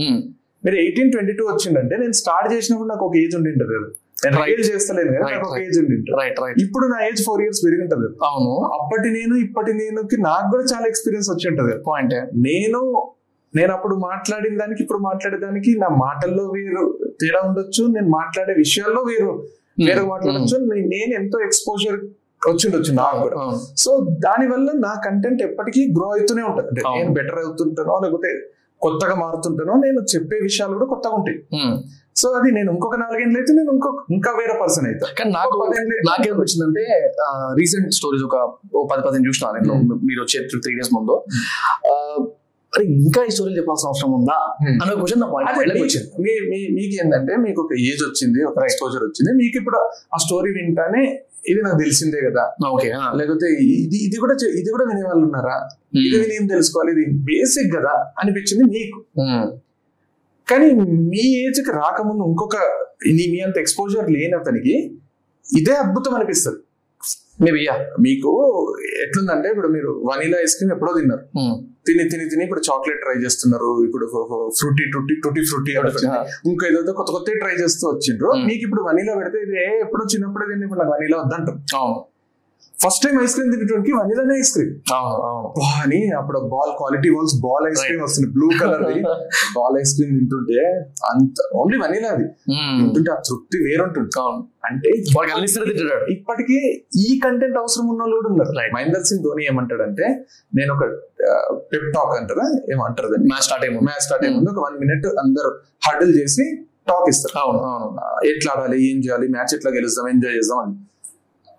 మీరు 0.64 0.76
ఎయిటీన్ 0.76 1.12
ట్వంటీ 1.12 1.34
టూ 1.34 1.44
వచ్చిందంటే 1.46 1.96
నేను 1.98 2.12
స్టార్ట్ 2.12 2.54
చేసినప్పుడు 2.54 2.90
నాకు 2.90 3.06
ఒక 3.06 3.16
ఏజ్ 3.18 3.36
ఉండి 3.36 3.50
ఉంటుంది 3.50 3.74
కదా 3.76 3.90
నేను. 4.26 4.38
ఏజ్ 4.54 4.70
చేస్తలేను 4.72 5.12
కదా 5.12 5.26
నాకు 5.26 5.48
ఒక. 5.50 5.58
ఏజ్ 5.60 5.78
ఉండి 5.80 5.94
ఉంటుంది 5.96 6.18
రైట్ 6.22 6.40
రైట్ 6.44 6.58
ఇప్పుడు 6.62 6.86
నా 6.88 7.00
ఏజ్ 7.08 7.22
ఫోర్ 7.26 7.42
ఇయర్స్ 7.42 7.62
పెరిగి 7.66 7.82
ఉంటుంది 7.82 8.08
అవును. 8.26 8.54
అప్పటి 8.78 9.10
నేను 9.10 9.36
ఇప్పటి 9.36 9.74
నేనుకి 9.74 10.18
నాకు 10.22 10.48
కూడా 10.52 10.64
చాలా 10.74 10.88
ఎక్స్పీరియన్స్ 10.88 11.30
వచ్చి 11.32 11.48
ఉంటుంది 11.50 11.70
కదా 11.72 11.84
పాయింట్. 11.88 12.16
నేను 12.48 12.82
నేను 13.54 13.72
అప్పుడు 13.74 13.96
మాట్లాడిన 13.96 14.58
దానికి 14.58 14.82
ఇప్పుడు 14.84 15.00
మాట్లాడే 15.00 15.38
దానికి 15.38 15.72
నా 15.80 15.88
మాటల్లో 15.98 16.44
వేరు 16.48 16.86
తేడా 17.22 17.42
ఉండొచ్చు 17.42 17.84
నేను 17.88 18.10
మాట్లాడే 18.10 18.54
విషయాల్లో 18.54 19.02
వేరు 19.02 19.34
వేరే 19.84 20.02
మాట్లాడచ్చు 20.02 20.58
నే- 20.58 20.88
నేను 20.88 21.24
ఎంతో 21.24 21.40
ఎక్స్పోజర్ 21.40 22.00
వచ్చిండొచ్చు 22.50 22.94
నాకు 22.94 23.20
కూడా. 23.20 23.42
అవును 23.42 23.78
సో 23.78 24.06
దాని 24.26 24.48
వల్ల 24.48 24.72
నా 24.76 25.02
కంటెంట్ 25.06 25.42
ఎప్పటికీ 25.42 25.94
గ్రో 25.98 26.08
అవుతూనే 26.08 26.44
ఉంటుంది. 26.44 26.68
అంటే. 26.68 26.82
నేను 26.98 27.14
బెటర్ 27.14 27.40
అవుతుంటానో 27.46 28.00
లేకపోతే 28.04 28.40
కొత్తగా 28.82 29.16
మారుతుంటానో 29.16 29.74
నేను 29.74 30.00
చెప్పే 30.16 30.40
విషయాలు 30.44 30.74
కూడా 30.74 30.86
కొత్తగా 30.86 31.14
ఉంటాయి. 31.14 31.38
Hmm. 31.38 31.78
సో 32.16 32.30
అది 32.30 32.52
నేను 32.52 32.72
ఇంకొక 32.72 32.96
నాలుగేళ్ళు 32.96 33.40
అయితే 33.40 33.54
నేను 33.54 33.72
ఇంకొక 33.72 34.06
ఇంకా 34.12 34.32
వేరే 34.32 34.60
పర్సన్ 34.62 34.86
అవుతా 34.86 35.08
కానీ 35.20 35.32
నాకు 35.32 35.64
అయితే- 35.64 36.10
నాకేమొచ్చిందంటే 36.10 37.14
రీసెంట్ 37.60 37.94
స్టోరీస్ 37.94 38.24
ఒక 38.24 38.36
పది 38.92 39.02
పదిహేను 39.02 39.28
చూసిన 39.28 39.48
నేను. 39.48 39.74
మీరు 40.06 40.22
వచ్చే 40.22 40.48
త్రీ 40.64 40.76
డేస్ 40.76 40.90
ముందు. 40.94 41.24
అరే 42.76 42.86
ఇంకా 42.98 43.20
ఈ 43.28 43.32
స్టోరీ 43.36 43.52
చెప్పాల్సిన 43.58 43.88
అవసరం 43.92 44.12
ఉందా? 44.18 44.38
Hmm. 44.64 44.78
అనే 44.82 44.94
క్వశ్చన్ 45.02 45.22
నా 45.24 45.28
పాయింట్ 45.34 45.50
మీకు 46.78 46.94
ఏంటంటే 47.02 47.34
మీకు 47.46 47.60
ఒక 47.66 47.74
ఏజ్ 47.90 48.02
వచ్చింది 48.08 48.40
ఒక 48.50 48.64
ఎక్స్పోజర్ 48.70 49.04
వచ్చింది. 49.08 49.32
మీకు 49.42 49.56
ఇప్పుడు 49.62 49.80
ఆ 50.16 50.20
స్టోరీ 50.26 50.50
వింటానే 50.58 51.04
ఇది 51.52 51.60
నాకు 51.66 51.78
తెలిసిందే 51.84 52.20
కదా. 52.28 52.44
ఓకే 52.76 52.88
లేకపోతే 53.20 53.48
ఇది 53.86 53.98
ఇది 54.08 54.18
కూడా 54.24 54.36
ఇది 54.62 54.70
కూడా 54.76 54.86
వినే 54.90 55.04
వాళ్ళు 55.10 55.24
ఉన్నారా 55.28 55.56
ఇది 56.08 56.16
విని 56.22 56.36
ఏం 56.40 56.46
తెలుసుకోవాలి? 56.54 56.92
ఇది 56.96 57.06
బేసిక్ 57.30 57.70
కదా 57.78 57.94
అనిపించింది 58.24 58.64
మీకు. 58.76 59.00
కానీ 60.48 60.68
మీ 61.12 61.24
ఏజ్కి 61.44 61.72
రాకముందు 61.82 62.24
ఇంకొక 62.32 62.58
మీ 63.34 63.40
అంత 63.48 63.58
ఎక్స్పోజర్ 63.64 64.08
లేని 64.16 64.36
అతనికి 64.42 64.76
ఇదే 65.46 65.74
అద్భుతం 65.84 66.14
అనిపిస్తుంది. 66.18 66.60
మేబీ 67.42 67.68
మీకు 68.02 68.30
ఎట్లుందంటే 69.04 69.50
ఇప్పుడు 69.50 69.68
మీరు 69.68 70.02
వనీలా 70.06 70.38
ఐస్ 70.42 70.56
క్రీమ్ 70.56 70.72
ఎప్పుడో 70.72 70.94
తిన్నారు. 70.94 71.24
తిని 71.86 72.10
తిని 72.10 72.30
తిని 72.30 72.44
ఇప్పుడు 72.44 72.60
చాక్లెట్ 72.60 73.02
ట్రై 73.02 73.16
చేస్తున్నారు. 73.16 73.84
ఇప్పుడు 73.84 74.06
ఫ్రూటీ 74.60 74.92
టూటీ 74.92 75.16
టూటీ 75.24 75.46
ఫ్రూటీ 75.46 75.72
ఇంకా 76.50 76.68
ఏదో 76.68 76.94
కొత్త 76.94 77.12
కొత్త 77.12 77.32
ట్రై 77.32 77.54
చేస్తూ 77.54 77.90
వచ్చిండ్రు 77.90 78.30
Hmm. 78.32 78.46
మీకు 78.46 78.64
ఇప్పుడు 78.64 78.82
వనీలా 78.82 79.16
పెడితే 79.16 79.38
ఇది 79.38 79.82
ఎప్పుడో 79.82 80.06
చిన్నప్పుడే 80.16 80.46
తిని 80.46 80.64
ఇప్పుడు 80.64 80.80
నాకు 80.80 80.92
వనీలా 80.92 81.18
వద్దంటారు. 81.18 81.60
అవును. 81.76 82.00
ఫస్ట్ 82.80 83.04
టైం 83.04 83.24
ఐస్ 83.24 83.36
క్రీమ్ 83.36 83.52
తినేటువంటి 83.52 83.92
వనిలానే 83.92 84.40
ఐస్ 84.40 84.54
క్రీమ్ 84.54 84.74
అని 85.82 86.10
అప్పుడు 86.12 86.40
ball 86.40 86.72
quality 86.78 87.10
balls 87.10 87.36
ball 87.40 87.68
ice 87.68 87.82
cream 87.86 88.04
వస్తుంది 88.04 88.28
blue 88.32 88.48
colour 88.62 88.84
ball 89.56 89.82
ice 89.82 89.96
cream 89.96 90.20
తింటుంటే 90.20 90.60
అంత 91.06 91.36
ఓన్లీ 91.56 91.78
వనిలా 91.78 92.10
అది. 92.10 92.24
మ్మ్. 92.52 92.76
తింటుంటే 92.80 93.12
ఆ 93.12 93.16
తృప్తి 93.30 93.58
వేరుంటుంది. 93.58 94.10
అంటే 94.66 94.90
ఇప్పటికీ 96.10 96.58
ఈ 96.98 97.20
కంటెంట్ 97.20 97.58
అవసరం 97.58 97.88
ఉన్న 97.88 98.02
వాళ్ళు 98.02 98.16
కూడా 98.16 98.30
ఉన్నారు. 98.30 98.74
మహేందర్ 98.74 99.04
సింగ్ 99.04 99.24
ధోని 99.24 99.46
ఏమంటాడంటే 99.46 100.06
నేను 100.56 100.74
ఒక 100.74 100.84
పెప్ 101.72 101.94
టాక్ 101.94 102.18
అంటారా? 102.18 102.48
ఏమంటారు 102.72 103.08
మ్యాచ్ 103.08 103.42
స్టార్ట్ 103.42 103.66
అయ్యి 103.66 103.80
మ్యాచ్ 103.80 104.00
స్టార్ట్ 104.00 104.26
అయ్యే 104.26 104.36
ముందు 104.38 104.50
ఒక 104.50 104.60
వన్ 104.60 104.80
మినిట్ 104.80 105.08
అందరు 105.20 105.52
హర్డిల్ 105.88 106.20
చేసి 106.20 106.46
టాక్ 106.88 107.10
ఇస్తారు. 107.10 107.40
అవును 107.40 107.60
అవును. 107.60 108.28
ఎట్లా 108.28 108.54
ఆడాలి? 108.54 108.92
ఏం 108.92 108.98
చేయాలి? 109.00 109.28
మ్యాచ్ 109.28 109.56
ఎట్లా 109.56 109.72
గెలుస్తాం? 109.72 110.10
ఎంజాయ్ 110.10 110.36
చేద్దాం 110.36 110.60
అని. 110.60 110.76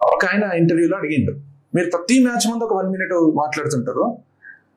ఒక 0.03 0.25
ఆయన 0.25 0.53
ఇంటర్వ్యూలో 0.53 0.97
అడిగిండు. 0.97 1.33
మీరు 1.75 1.91
ప్రతి 1.91 2.25
మ్యాచ్ 2.25 2.51
ముందు 2.51 2.65
ఒక 2.65 2.75
వన్ 2.75 2.91
మినిట్ 2.91 3.13
మాట్లాడుతుంటారు. 3.37 4.17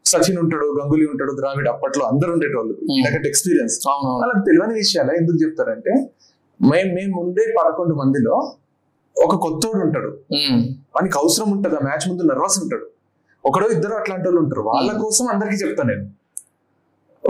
సచిన్ 0.06 0.38
ఉంటాడు 0.40 0.78
గంగులీ 0.84 1.06
ఉంటాడు 1.06 1.32
ద్రావిడ్ 1.32 1.68
అప్పట్లో 1.68 2.06
అందరు 2.06 2.32
ఉండేటోళ్ళు. 2.32 2.74
ఎందుకంటే 2.74 3.30
ఎక్స్పీరియన్స్ 3.30 3.80
వాళ్ళకి 3.88 4.40
తెలియని 4.40 4.74
విషయాలు 4.74 5.12
ఎందుకు 5.12 5.38
చెప్తారంటే 5.44 5.92
మేము 6.72 6.96
మేము 6.96 7.22
ఉండే 7.22 7.54
పదకొండు 7.60 7.96
మందిలో 7.96 8.56
ఒక 9.26 9.36
కొత్తోడు 9.36 9.84
ఉంటాడు. 9.84 10.18
వానికి 10.74 11.18
అవసరం 11.18 11.52
ఉంటుంది 11.52 11.76
ఆ 11.76 11.80
మ్యాచ్ 11.84 12.10
ముందు 12.10 12.24
నర్వస్ 12.24 12.60
ఉంటాడు. 12.64 12.88
ఒకడో 13.46 13.68
ఇద్దరు 13.68 13.94
అట్లాంటి 13.94 14.28
వాళ్ళు 14.28 14.42
ఉంటారు. 14.42 14.62
వాళ్ళ. 14.62 14.92
కోసం 15.02 15.28
అందరికీ 15.28 15.56
చెప్తాను 15.56 15.96
నేను. 15.96 16.10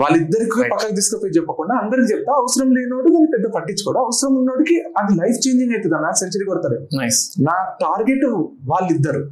వాళ్ళిద్దరికి. 0.00 0.60
పక్కకు 0.72 0.94
తీసుకుపోయి 0.98 1.32
చెప్పకుండా 1.38 1.74
అందరికి 1.82 2.08
చెప్తా 2.12 2.32
అవసరం 2.42 2.68
లేనోడు 2.76 3.08
దాన్ని 3.14 3.30
పెద్ద 3.34 3.46
పట్టించుకోడు. 3.56 3.98
అవసరం 4.06 4.32
ఉన్నోడికి 4.40 4.76
అది 5.00 5.12
లైఫ్ 5.20 5.38
చేంజింగ్ 5.44 5.74
అవుతుంది. 5.76 5.96
మ్యాచ్ 6.04 6.20
సెంచరీ 6.22 6.46
కొడతాడు. 6.50 6.78
నైస్ 7.00 7.20
నా 7.48 7.56
టార్గెట్ 7.84 8.26
వాళ్ళిద్దరు. 8.72 9.22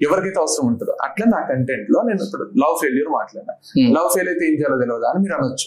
ఎవరికైతే 0.00 0.38
అవసరం 0.40 0.64
ఉంటుందో 0.66 0.92
అట్లా 1.06 1.24
నా 1.26 1.40
కంటెంట్లో 1.48 1.98
నేను 2.08 2.20
ఇప్పుడు 2.26 2.44
లవ్ 2.62 2.76
ఫెయిల్యూర్ 2.82 3.10
మాట్లాడినా. 3.18 3.54
Hmm. 3.78 3.88
లవ్ 3.96 4.08
ఫెయిల్ 4.14 4.28
అయితే 4.32 4.44
ఏం 4.50 4.54
చేయాలో 4.58 4.76
తెలియదా 4.82 5.08
అని 5.12 5.20
మీరు 5.24 5.34
అనొచ్చు. 5.38 5.66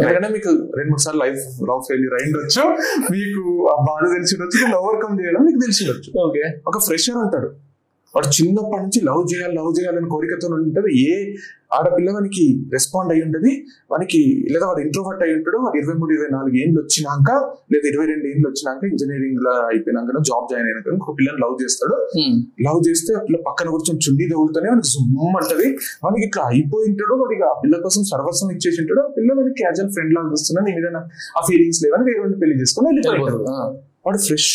ఎందుకంటే 0.00 0.28
మీకు 0.28 0.50
రెండు 0.78 0.90
మూడు 0.90 1.02
సార్లు 1.04 1.20
లైఫ్ 1.24 1.42
లవ్ 1.70 1.82
ఫెయిల్యూర్ 1.88 2.14
అయిండొచ్చు. 2.18 2.62
మీకు 3.14 3.42
ఆ 3.72 3.74
బాధ 3.88 4.04
తెలిసి 4.14 4.34
ఉండొచ్చు. 4.36 4.60
ఓవర్కమ్ 4.78 5.16
చేయడం 5.20 5.42
మీకు 5.48 5.60
తెలిసి 5.64 5.82
ఉండొచ్చు. 5.84 6.10
ఓకే 6.26 6.44
ఒక 6.70 6.78
ఫ్రెషర్ 6.88 7.18
ఉంటాడు. 7.24 7.50
వాడు 8.14 8.28
చిన్నప్పటి 8.36 8.82
నుంచి 8.82 9.00
లవ్ 9.04 9.22
చేయాలి 9.30 9.54
లవ్ 9.54 9.72
చేయాలని 9.76 10.08
కోరికతో 10.08 10.46
ఉంటుంది. 10.56 10.90
ఏ 11.04 11.12
ఆడపిల్ల 11.72 12.08
వానికి 12.10 12.42
రెస్పాండ్ 12.72 13.10
అయి 13.12 13.22
ఉంటుంది? 13.22 13.52
వానికి 13.90 14.18
లేదా 14.48 14.64
వాడు 14.66 14.80
ఇంట్రోవర్ట్ 14.80 15.22
అయి 15.22 15.34
ఉంటాడు 15.34 15.58
వాడు 15.58 15.76
ఇరవై 15.78 15.94
మూడు 15.94 16.12
ఇరవై 16.12 16.30
నాలుగు 16.30 16.56
ఏళ్ళు 16.56 16.78
వచ్చినాక 16.80 17.28
లేదా 17.72 17.86
ఇరవై 17.88 18.06
రెండు 18.06 18.26
ఏళ్ళు 18.26 18.46
వచ్చినాక 18.48 18.82
ఇంజనీరింగ్లో 18.90 19.52
అయిపోయినాక 19.68 20.20
జాబ్ 20.28 20.46
జాయిన్ 20.50 20.68
అయినాక 20.68 20.88
ఒక 20.98 21.14
పిల్లని 21.18 21.40
లవ్ 21.44 21.56
చేస్తాడు. 21.62 21.96
లవ్ 22.66 22.80
చేస్తే 22.88 23.12
ఆ 23.14 23.22
పిల్ల 23.22 23.38
పక్కన 23.48 23.68
కూర్చొని 23.70 24.02
చున్నీ 24.06 24.26
తగులుతూనే 24.30 24.68
వానికి 24.68 24.90
జుమ్ 24.92 25.08
అంటది 25.40 25.68
వానికి 26.04 26.24
ఇట్లా 26.24 26.44
అయిపోయి 26.50 26.86
ఉంటాడు 26.90 27.16
వాడికి 27.22 27.44
ఆ 27.44 27.54
పిల్ల 27.62 27.76
కోసం 27.82 28.04
సర్వస్వం 28.04 28.50
ఇచ్చేసి 28.56 28.80
ఉంటాడు 28.80 29.00
ఆ 29.00 29.10
పిల్ల 29.16 29.30
వానికి 29.32 29.56
క్యాజువల్ 29.62 29.90
ఫ్రెండ్ 29.90 30.14
లాగా 30.14 30.30
చూస్తున్నా 30.30 30.62
నీ 30.62 30.74
మీద 30.74 30.90
నా- 30.92 31.06
ఆ 31.36 31.42
ఫీలింగ్స్ 31.48 31.82
లేవని 31.84 32.06
వేరే 32.10 32.38
పెళ్ళి 32.40 32.56
చేసుకుని 32.60 32.88
వెళ్ళిపోతాడు. 32.92 33.40
వాడు 34.06 34.20
ఫ్రెష్ 34.24 34.52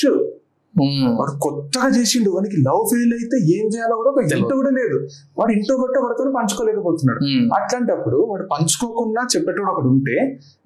వాడు 1.18 1.32
కొత్తగా 1.44 1.88
చేసిండు 1.96 2.30
వానికి 2.30 2.58
లవ్ 2.66 2.82
ఫెయిల్ 2.90 3.14
అయితే 3.14 3.38
ఏం 3.54 3.66
చేయాలో 3.74 3.96
కూడా 4.00 4.10
ఒక 4.14 4.20
ఇంట 4.24 4.52
కూడా 4.60 4.72
లేదు. 4.80 4.98
వాడు 5.38 5.52
ఇంటో 5.52 5.74
బట్ట 5.84 5.96
వాడితో 6.04 6.32
పంచుకోలేకపోతున్నాడు. 6.36 7.22
అట్లాంటప్పుడు 7.58 8.18
వాడు 8.32 8.46
పంచుకోకుండా 8.54 9.22
చెప్పేటోడు 9.34 9.72
ఒకడు 9.74 9.90
ఉంటే 9.94 10.16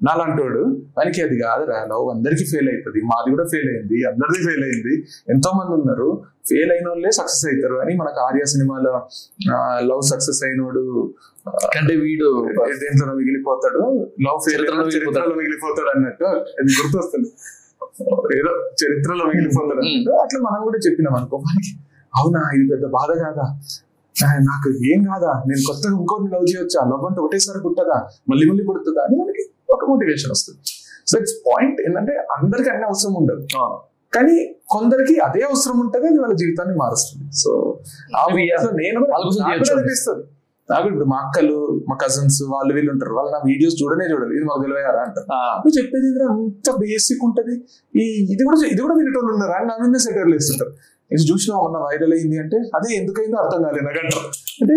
నాలాంటోడు 0.03 0.63
వానికి 0.97 1.21
అది 1.21 1.37
కాదురా 1.39 1.77
లవ్ 1.91 2.09
అందరికీ 2.09 2.45
ఫెయిల్ 2.51 2.69
అవుతుంది 2.69 3.01
మాది 3.11 3.29
కూడా 3.31 3.45
ఫెయిల్ 3.53 3.69
అయింది 3.69 3.99
అందరిది 4.05 4.41
ఫెయిల్ 4.47 4.63
అయింది 4.63 4.95
ఎంతో 5.35 5.51
మంది 5.59 5.73
ఉన్నారు 5.79 6.09
ఫెయిల్ 6.49 6.71
అయిన 6.71 6.87
వాళ్ళే 6.87 7.11
సక్సెస్ 7.19 7.45
అవుతారు 7.45 7.75
అని 7.75 7.93
మనకు 7.95 8.19
ఆర్య 8.27 8.45
సినిమాలో 8.45 8.93
లవ్ 9.89 10.03
సక్సెస్ 10.11 10.41
అయినోడు 10.43 10.85
అంటే 11.77 11.93
వీడు 11.95 12.29
దేంట్లో 12.83 13.13
మిగిలిపోతాడు 13.13 13.83
లవ్ 14.27 14.39
ఫెయిల్ 14.45 14.65
మిగిలిపోతాడు 15.41 15.89
అన్నట్టు 15.95 16.27
అది 16.59 16.69
గుర్తొస్తుంది. 16.79 17.29
ఏదో 18.37 18.51
చరిత్రలో 18.71 19.25
అన్నట్టు 19.25 20.11
అట్లా 20.11 20.39
మనం 20.39 20.63
కూడా 20.63 20.89
చెప్పినాం 20.89 21.15
అనుకో. 21.15 21.37
అవునా 22.15 22.41
ఇది 22.55 22.69
పెద్ద 22.69 22.85
బాధ 22.85 23.17
కాదా? 23.17 23.59
నాకు 24.25 24.85
ఏం 24.85 25.03
కాదా? 25.03 25.43
నేను 25.47 25.73
కొత్తగా 25.73 25.99
ఇంకోటి 25.99 26.33
లవ్ 26.33 26.55
చేయొచ్చా? 26.55 26.85
లవ్ 26.85 27.05
అంటే 27.05 27.21
ఒకటేసారి 27.21 27.59
పుట్టదా? 27.59 28.07
మళ్ళీ 28.29 28.49
మళ్ళీ 28.49 28.63
పుడుతుందా? 28.63 29.01
అని 29.01 29.15
మనకి 29.15 29.49
ఒక 29.73 29.85
మోటివేషన్ 29.89 30.31
వస్తుంది. 30.31 30.59
సో 31.07 31.19
ఇట్స్ 31.19 31.33
పాయింట్ 31.47 31.81
ఏంటంటే 31.81 32.17
అందరికి 32.17 32.69
అన్ని 32.69 32.85
అవసరం 32.85 33.13
ఉండదు. 33.13 33.47
కానీ 34.13 34.55
కొందరికి 34.69 35.19
అదే 35.19 35.41
అవసరం 35.41 35.79
ఉంటుంది 35.79 36.07
అది 36.07 36.19
వాళ్ళ 36.19 36.35
జీవితాన్ని 36.35 36.75
మారుస్తుంది. 36.75 37.31
సో 37.35 37.79
నేను. 38.73 38.99
అనిపిస్తుంది. 39.77 40.23
నాకు 40.71 40.85
ఇప్పుడు 40.87 41.05
మా 41.05 41.17
అక్కలు 41.25 41.55
మా 41.89 41.95
కజిన్స్ 42.03 42.39
వాళ్ళు 42.53 42.73
వీళ్ళు 42.73 42.91
ఉంటారు. 42.91 43.13
వాళ్ళు 43.17 43.31
నా 43.31 43.39
వీడియోస్ 43.45 43.75
చూడనే 43.83 44.05
చూడరు. 44.05 44.31
ఇది 44.37 44.45
మాకు 44.45 44.61
తెలియరా 44.61 45.01
అంటారు. 45.07 45.27
నువ్వు 45.63 45.75
చెప్పేది 45.79 46.09
అంత 46.23 46.75
బేసిక్ 46.79 47.23
ఉంటది? 47.29 47.55
ఈ 48.01 48.05
ఇది 48.33 48.43
కూడా 48.43 48.57
ఇది 48.73 48.81
కూడా 48.81 48.95
వినేటోళ్ళు 48.95 49.33
ఉన్నారు? 49.33 49.65
నా 49.65 49.75
మీద 49.83 49.99
సెటర్లు 50.07 50.35
వేస్తుంటారు. 50.35 50.73
ఇది 51.15 51.23
చూసినా 51.31 51.55
మొన్న 51.57 51.77
వైరల్ 51.77 52.13
అయింది 52.13 52.37
అంటే 52.39 52.57
అదే 52.57 52.89
ఎందుకైందో 52.95 53.37
అర్థం 53.37 53.61
కాలేదు 53.63 53.85
నాకు. 53.85 54.21
అంటే 54.61 54.75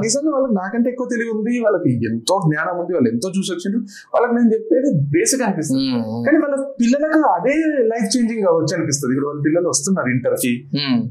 నిజంగా 0.00 0.30
వాళ్ళకి 0.30 0.54
నాకంటే 0.54 0.88
ఎక్కువ 0.90 1.06
తెలివి 1.06 1.30
ఉంది 1.30 1.52
వాళ్ళకి 1.60 1.90
ఎంతో 2.08 2.34
జ్ఞానం 2.44 2.76
ఉంది 2.80 2.92
వాళ్ళు 2.92 3.08
ఎంతో 3.08 3.28
చూసి 3.30 3.50
వచ్చిండ్రు. 3.54 3.80
వాళ్ళకి 4.14 4.34
నేను 4.34 4.50
చెప్పేది 4.52 4.88
బేసిక్ 5.14 5.42
అనిపిస్తుంది. 5.42 5.82
కానీ 6.26 6.38
వాళ్ళ 6.38 6.56
పిల్లలకు 6.80 7.02
అదే 7.32 7.54
లైఫ్ 7.88 8.08
చేంజింగ్ 8.14 8.42
కావచ్చు 8.46 8.72
అనిపిస్తుంది. 8.76 9.12
ఇప్పుడు 9.14 9.28
వాళ్ళ 9.28 9.42
పిల్లలు 9.42 9.68
వస్తున్నారు 9.68 10.08
ఇంటర్కి. 10.08 10.52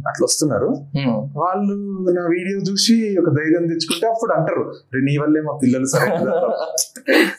అట్లా 0.08 0.24
వస్తున్నారు. 0.24 0.70
వాళ్ళు 1.38 1.76
నా 2.12 2.26
వీడియో 2.30 2.58
చూసి 2.70 2.96
ఒక 3.20 3.30
ధైర్యం 3.38 3.66
తెచ్చుకుంటే 3.68 4.08
అప్పుడు 4.08 4.34
అంటారు 4.34 4.64
"రే, 4.94 5.02
నీ 5.02 5.16
వల్లే 5.18 5.42
మా 5.42 5.56
పిల్లలు 5.64 5.88
సరే 5.88 6.10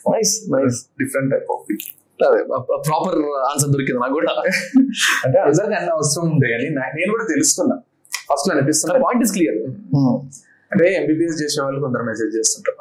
nice 0.08 0.34
nice 0.54 0.80
different 1.00 1.30
type 1.32 1.50
of 1.52 1.64
proper 2.86 3.16
answer 3.48 3.70
దొరికింది 3.70 4.00
నాకు 4.00 4.14
కూడా. 4.14 4.32
అంటే 5.24 5.38
అందరికి 5.40 5.74
అన్న 5.74 5.90
అవసరం 5.92 6.26
ఉండే 6.30 6.48
కానీ 6.52 6.66
నేను 6.98 7.10
కూడా 7.12 7.26
తెలుసుకున్నా. 7.30 7.76
ఫస్ట్ 8.28 8.48
అనిపిస్తున్నా 8.54 8.94
పాయింట్ 9.04 9.24
ఇస్ 9.24 9.32
క్లియర్ 9.32 9.58
అంటే 10.74 10.86
ఎంబీబీఎస్ 10.94 11.38
చేసే 11.42 11.58
వాళ్ళు 11.62 11.80
కొందరు 11.80 12.04
మెసేజ్ 12.04 12.32
చేస్తుంటారు 12.36 12.78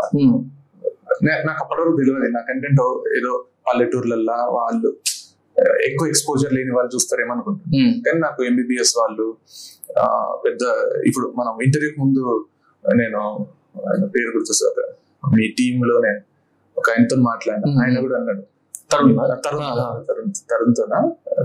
నాకు 1.46 1.60
అప్పటివరకు 1.64 1.98
తెలియదు 1.98 2.32
నా 2.32 2.42
కంటెంట్ 2.42 2.82
ఏదో 3.18 3.32
పల్లెటూర్లల్లో 3.68 4.38
వాళ్ళు 4.54 4.90
ఎక్కువ 5.86 6.06
ఎక్స్పోజర్ 6.08 6.54
లేని 6.54 6.72
వాళ్ళు 6.72 6.92
చూస్తారేమో 6.96 7.32
అనుకుంటున్నాను 7.34 7.76
కానీ 8.06 8.20
నాకు 8.20 8.42
ఎంబీబీఎస్ 8.46 8.94
వాళ్ళు 8.98 9.26
పెద్ద 10.46 10.64
ఇప్పుడు 11.08 11.28
మనం 11.38 11.54
ఇంటర్వ్యూకి 11.62 12.00
ముందు 12.02 12.24
నేను 12.86 13.20
పేరు 14.08 14.32
గుర్తొస్తారు 14.38 14.86
మీ 15.36 15.46
టీమ్లోనే 15.60 16.14
ఒక 16.78 16.86
ఆయనతో 16.90 17.16
మాట్లాడినా. 17.22 17.68
ఆయన 17.84 18.00
కూడా 18.00 18.16
అన్నాడు 18.18 18.44
తరుణ్ 18.94 19.14
తరుణ్. 19.46 19.64
తరుణ్ 20.08 20.32
తరుణ్తోనా 20.52 21.00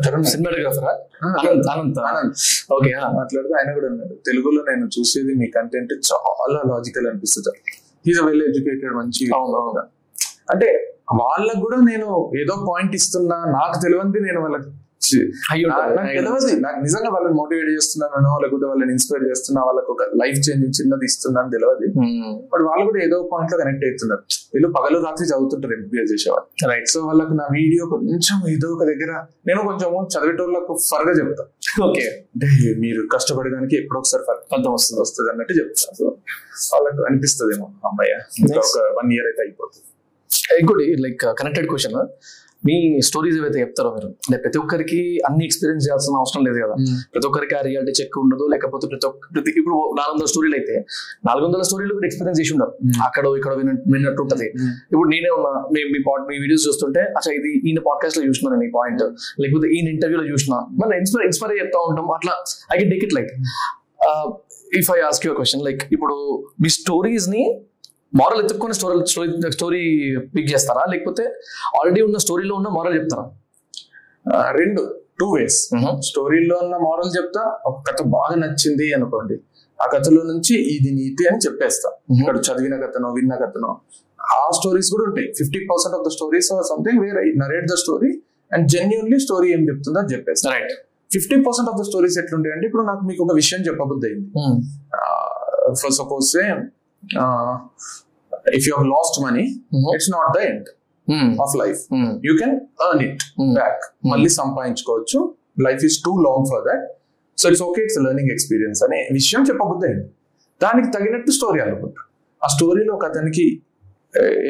తరుణ్ 0.06 0.24
సినిమాటోగ్రాఫరా 0.24 0.92
అనంత్ 1.40 1.68
అనంత్. 1.72 1.98
ఆనంద్ 2.08 2.34
ఓకే 2.72 2.90
మాట్లాడితే 3.18 3.54
ఆయన 3.58 3.70
కూడా 3.74 3.86
అన్నాడు 3.86 4.14
తెలుగులో 4.26 4.60
నేను 4.70 4.86
చూసేది 4.86 5.34
మీ 5.34 5.46
కంటెంట్ 5.56 5.92
చాలా 6.10 6.62
లాజికల్ 6.72 7.06
అనిపిస్తుంది. 7.06 7.52
ఈజ్ 8.10 8.20
వెల్ 8.20 8.42
ఎడ్యుకేటెడ్ 8.42 8.94
మంచి. 8.94 9.24
అంటే 10.52 10.68
వాళ్ళకు 11.20 11.60
కూడా 11.60 11.76
నేను 11.90 12.08
ఏదో 12.42 12.54
పాయింట్ 12.68 12.94
ఇస్తున్నా 12.94 13.36
నాకు 13.58 13.76
తెలియంది 13.84 14.20
నేను 14.20 14.40
వాళ్ళకి 14.40 14.70
నాకు 14.98 16.12
తెలియదు 16.18 16.48
నాకు 16.64 16.78
నిజంగా 16.86 17.10
వాళ్ళని 17.14 17.36
మోటివేట్ 17.40 17.68
చేస్తున్నానో 17.76 18.32
లేకపోతే 18.42 18.66
వాళ్ళని 18.70 18.92
ఇన్స్పైర్ 18.96 19.24
చేస్తున్నా 19.30 19.60
వాళ్ళకి 19.68 19.90
ఒక 19.94 20.02
లైఫ్ 20.22 20.38
చేంజింగ్ 20.46 20.74
చిన్నది 20.78 21.04
ఇస్తున్నా 21.10 21.38
అని 21.42 21.50
తెలియదు 21.54 21.90
బట్ 22.52 22.62
వాళ్ళు 22.68 22.84
కూడా 22.88 23.00
ఏదో 23.06 23.16
పాయింట్లో 23.32 23.58
కనెక్ట్ 23.62 23.84
అవుతున్నారు. 23.88 24.22
వీళ్ళు 24.54 24.68
పగలు 24.76 24.98
రాత్రి 25.06 25.26
చదువుతుంటారు 25.26 25.72
ఎంబీబీఎస్ 25.72 26.10
చేసేవాళ్ళు. 26.12 26.48
రైట్ 26.70 26.88
సో 26.88 27.00
వాళ్ళకి 27.06 27.34
నా 27.40 27.46
వీడియో 27.58 27.86
కొంచెం 27.94 28.38
ఏదో 28.54 28.68
ఒక 28.74 28.84
దగ్గర 28.84 29.12
నేను 29.48 29.60
కొంచెం 29.68 29.88
చదివేటోళ్ళకు 30.14 30.74
ఫర్గా 30.90 31.14
చెప్తా. 31.20 31.44
ఓకే 31.88 32.04
అంటే 32.34 32.48
మీరు 32.84 33.02
కష్టపడడానికి 33.14 33.76
ఎప్పుడో 33.76 33.98
ఒకసారి 33.98 34.22
ఫర్ 34.28 34.40
కొంత 34.52 34.66
వస్తుంది. 34.68 35.00
వస్తుంది 35.00 35.30
అన్నట్టు 35.30 35.52
చెప్తా. 35.52 35.92
సో 35.98 36.04
వాళ్ళకి 36.72 37.06
అనిపిస్తుందేమో 37.10 37.68
అమ్మయ్య. 37.90 38.14
ఇంకా 38.40 38.54
Nice. 38.54 38.74
ఒక 38.74 38.98
వన్ 38.98 39.12
ఇయర్ 39.12 39.28
అయితే 39.30 39.42
అయిపోతుంది. 39.42 39.84
ఇంకోటి 40.60 40.84
లైక్ 41.04 41.24
కనెక్టెడ్ 41.40 41.68
క్వశ్చన్ 41.68 41.96
మీ 42.66 43.00
స్టోరీస్ 43.00 43.36
ఏవైతే 43.36 43.60
చెప్తారో 43.60 43.90
మీరు? 43.90 44.06
అంటే 44.06 44.36
ప్రతి 44.36 44.58
ఒక్కరికి 44.58 45.18
అన్ని 45.28 45.44
ఎక్స్పీరియన్స్ 45.44 45.88
చేయాల్సిన 45.88 46.16
అవసరం 46.16 46.44
లేదు 46.44 46.56
కదా. 46.56 46.74
ప్రతి 47.14 47.26
ఒక్కరికి 47.26 47.54
ఆ 47.54 47.60
రియాలిటీ 47.60 48.02
చెక్ 48.02 48.18
ఉండదు 48.18 48.48
లేకపోతే 48.50 48.86
ప్రతి 48.86 49.06
ఒక్క 49.06 49.34
ప్రతి 49.34 49.50
ఇప్పుడు 49.50 49.74
నాలుగు 49.74 50.14
వందల 50.14 50.24
స్టోరీలు 50.24 50.54
అయితే 50.54 50.84
నాలుగు 51.26 51.46
వందల 51.46 51.62
స్టోరీలు 51.62 51.94
కూడా 51.94 52.06
ఎక్స్పీరియన్స్ 52.06 52.40
చేసి 52.40 52.52
ఉండరు. 52.52 52.72
అక్కడ 53.04 53.26
ఇక్కడ 53.26 53.54
విన- 53.54 53.92
విన్నట్టు 53.92 54.22
ఉంటది. 54.22 54.46
ఇప్పుడు 54.92 55.08
నేనే 55.08 55.28
ఉన్నా 55.28 55.50
మీ 55.50 55.84
మీ 55.84 55.98
పాడ్ 56.08 56.28
మీ 56.28 56.38
వీడియోస్ 56.38 56.68
చూస్తుంటే 56.68 57.00
అచ్చా 57.00 57.32
ఇది 57.32 57.68
ఈయన 57.68 57.78
పాడ్కాస్ట్లో 57.78 58.24
చూసిన 58.24 58.50
నేను 58.50 58.62
ఈ 58.62 58.70
పాయింట్ 58.76 59.02
లేకపోతే 59.40 59.68
ఈయన 59.68 59.88
ఇంటర్వ్యూలో 59.88 60.28
చూసిన. 60.28 60.54
మళ్ళీ 60.54 60.96
ఇన్స్పైర్ 60.96 61.24
ఇన్స్పైర్ 61.24 61.52
చెప్తా 61.52 61.78
ఉంటాం. 61.78 62.10
అట్లా 62.10 62.32
I 62.74 62.78
can 62.78 62.90
take 62.90 63.04
it 63.04 63.14
like 63.14 63.30
if 64.78 64.90
I 64.90 65.00
ask 65.00 65.26
your 65.26 65.36
question 65.36 65.62
like 65.62 65.82
ఇప్పుడు 65.92 66.44
మీ 66.62 66.68
స్టోరీస్ని 66.68 67.60
మారల్ 68.12 68.40
ఎత్తుక్కొని 68.42 68.74
స్టోరీ 68.78 68.94
స్టోరీ 69.12 69.50
స్టోరీ 69.56 69.80
పిక్ 70.34 70.48
చేస్తారా? 70.52 70.82
లేకపోతే 70.92 71.24
ఆల్రెడీ 71.78 72.00
ఉన్న 72.08 72.18
స్టోరీలో 72.24 72.54
ఉన్న 72.60 72.68
మారల్ 72.76 72.94
చెప్తారా? 72.98 73.24
రెండు 74.60 74.82
టూ 75.20 75.26
వేస్ 75.36 75.58
స్టోరీలో 76.08 76.56
ఉన్న 76.64 76.76
మోడల్ 76.86 77.10
చెప్తా 77.16 77.42
ఒక 77.68 77.76
కథ 77.88 78.00
బాగా 78.16 78.34
నచ్చింది 78.42 78.86
అనుకోండి. 78.96 79.36
ఆ 79.82 79.86
కథలో 79.94 80.22
నుంచి 80.30 80.54
ఇది 80.74 80.90
నీతి 80.98 81.24
అని 81.30 81.40
చెప్పేస్తా. 81.46 81.88
ఇక్కడ 82.18 82.36
చదివిన 82.46 82.76
కథనో 82.84 83.08
విన్న 83.18 83.34
కథనో. 83.44 83.70
ఆ 84.20 84.40
స్టోరీస్ 84.58 84.88
కూడా 84.94 85.04
ఉంటాయి. 85.10 85.28
Fifty 85.38 85.60
percent 85.70 85.94
of 85.98 86.04
the 86.06 86.12
stories 86.16 86.48
something 86.72 87.00
where 87.04 87.18
I 87.24 87.26
narrate 87.44 87.66
the 87.72 87.76
story 87.84 88.10
and 88.52 88.66
genuinely 88.74 89.18
story 89.26 89.48
ఏం 89.56 89.62
చెప్తుందో 89.70 90.00
అది 90.02 90.12
చెప్పేస్తా. 90.14 90.50
Right 90.56 90.74
fifty 91.14 91.36
percent 91.46 91.68
of 91.70 91.78
the 91.80 91.84
stories 91.90 92.16
ఎట్లుంటాయి 92.22 92.52
అంటే 92.54 92.66
ఇప్పుడు 92.70 92.84
నాకు 92.90 93.02
మీకు 93.10 93.22
ఒక 93.26 93.34
విషయం 93.40 93.60
చెప్పబుద్ధి 93.68 94.06
అయింది 94.10 94.28
for 95.82 95.94
suppose 96.00 96.26
if 98.58 98.64
you 98.68 98.72
have 98.78 98.88
lost 98.96 99.18
money 99.26 99.44
it's 99.96 100.10
not 100.16 100.30
the 100.36 100.40
end 100.50 100.68
of 101.44 101.54
life 101.62 101.80
you 102.28 102.34
can 102.42 102.54
earn 102.86 103.02
it 103.08 103.24
back 103.58 103.82
మళ్ళీ 104.12 104.30
సంపాదించుకోవచ్చు. 104.40 105.20
Life 105.66 105.82
is 105.88 105.98
too 106.06 106.12
long 106.28 106.46
for 106.52 106.64
that 106.68 106.84
so 107.38 107.46
it's 107.52 107.64
okay 107.68 107.80
it's 107.86 107.98
learning 108.06 108.30
experience 108.34 108.80
అనే 108.86 109.00
విషయం 109.18 109.42
చెప్పబుద్ధి 109.48 109.86
అయింది. 109.88 110.06
దానికి 110.60 110.88
తగినట్టు 110.96 111.32
స్టోరీ 111.38 111.58
అనుకుంటా 111.66 112.02
ఆ 112.42 112.48
స్టోరీలో 112.54 112.92
ఒక 112.98 113.04
అతనికి 113.10 113.46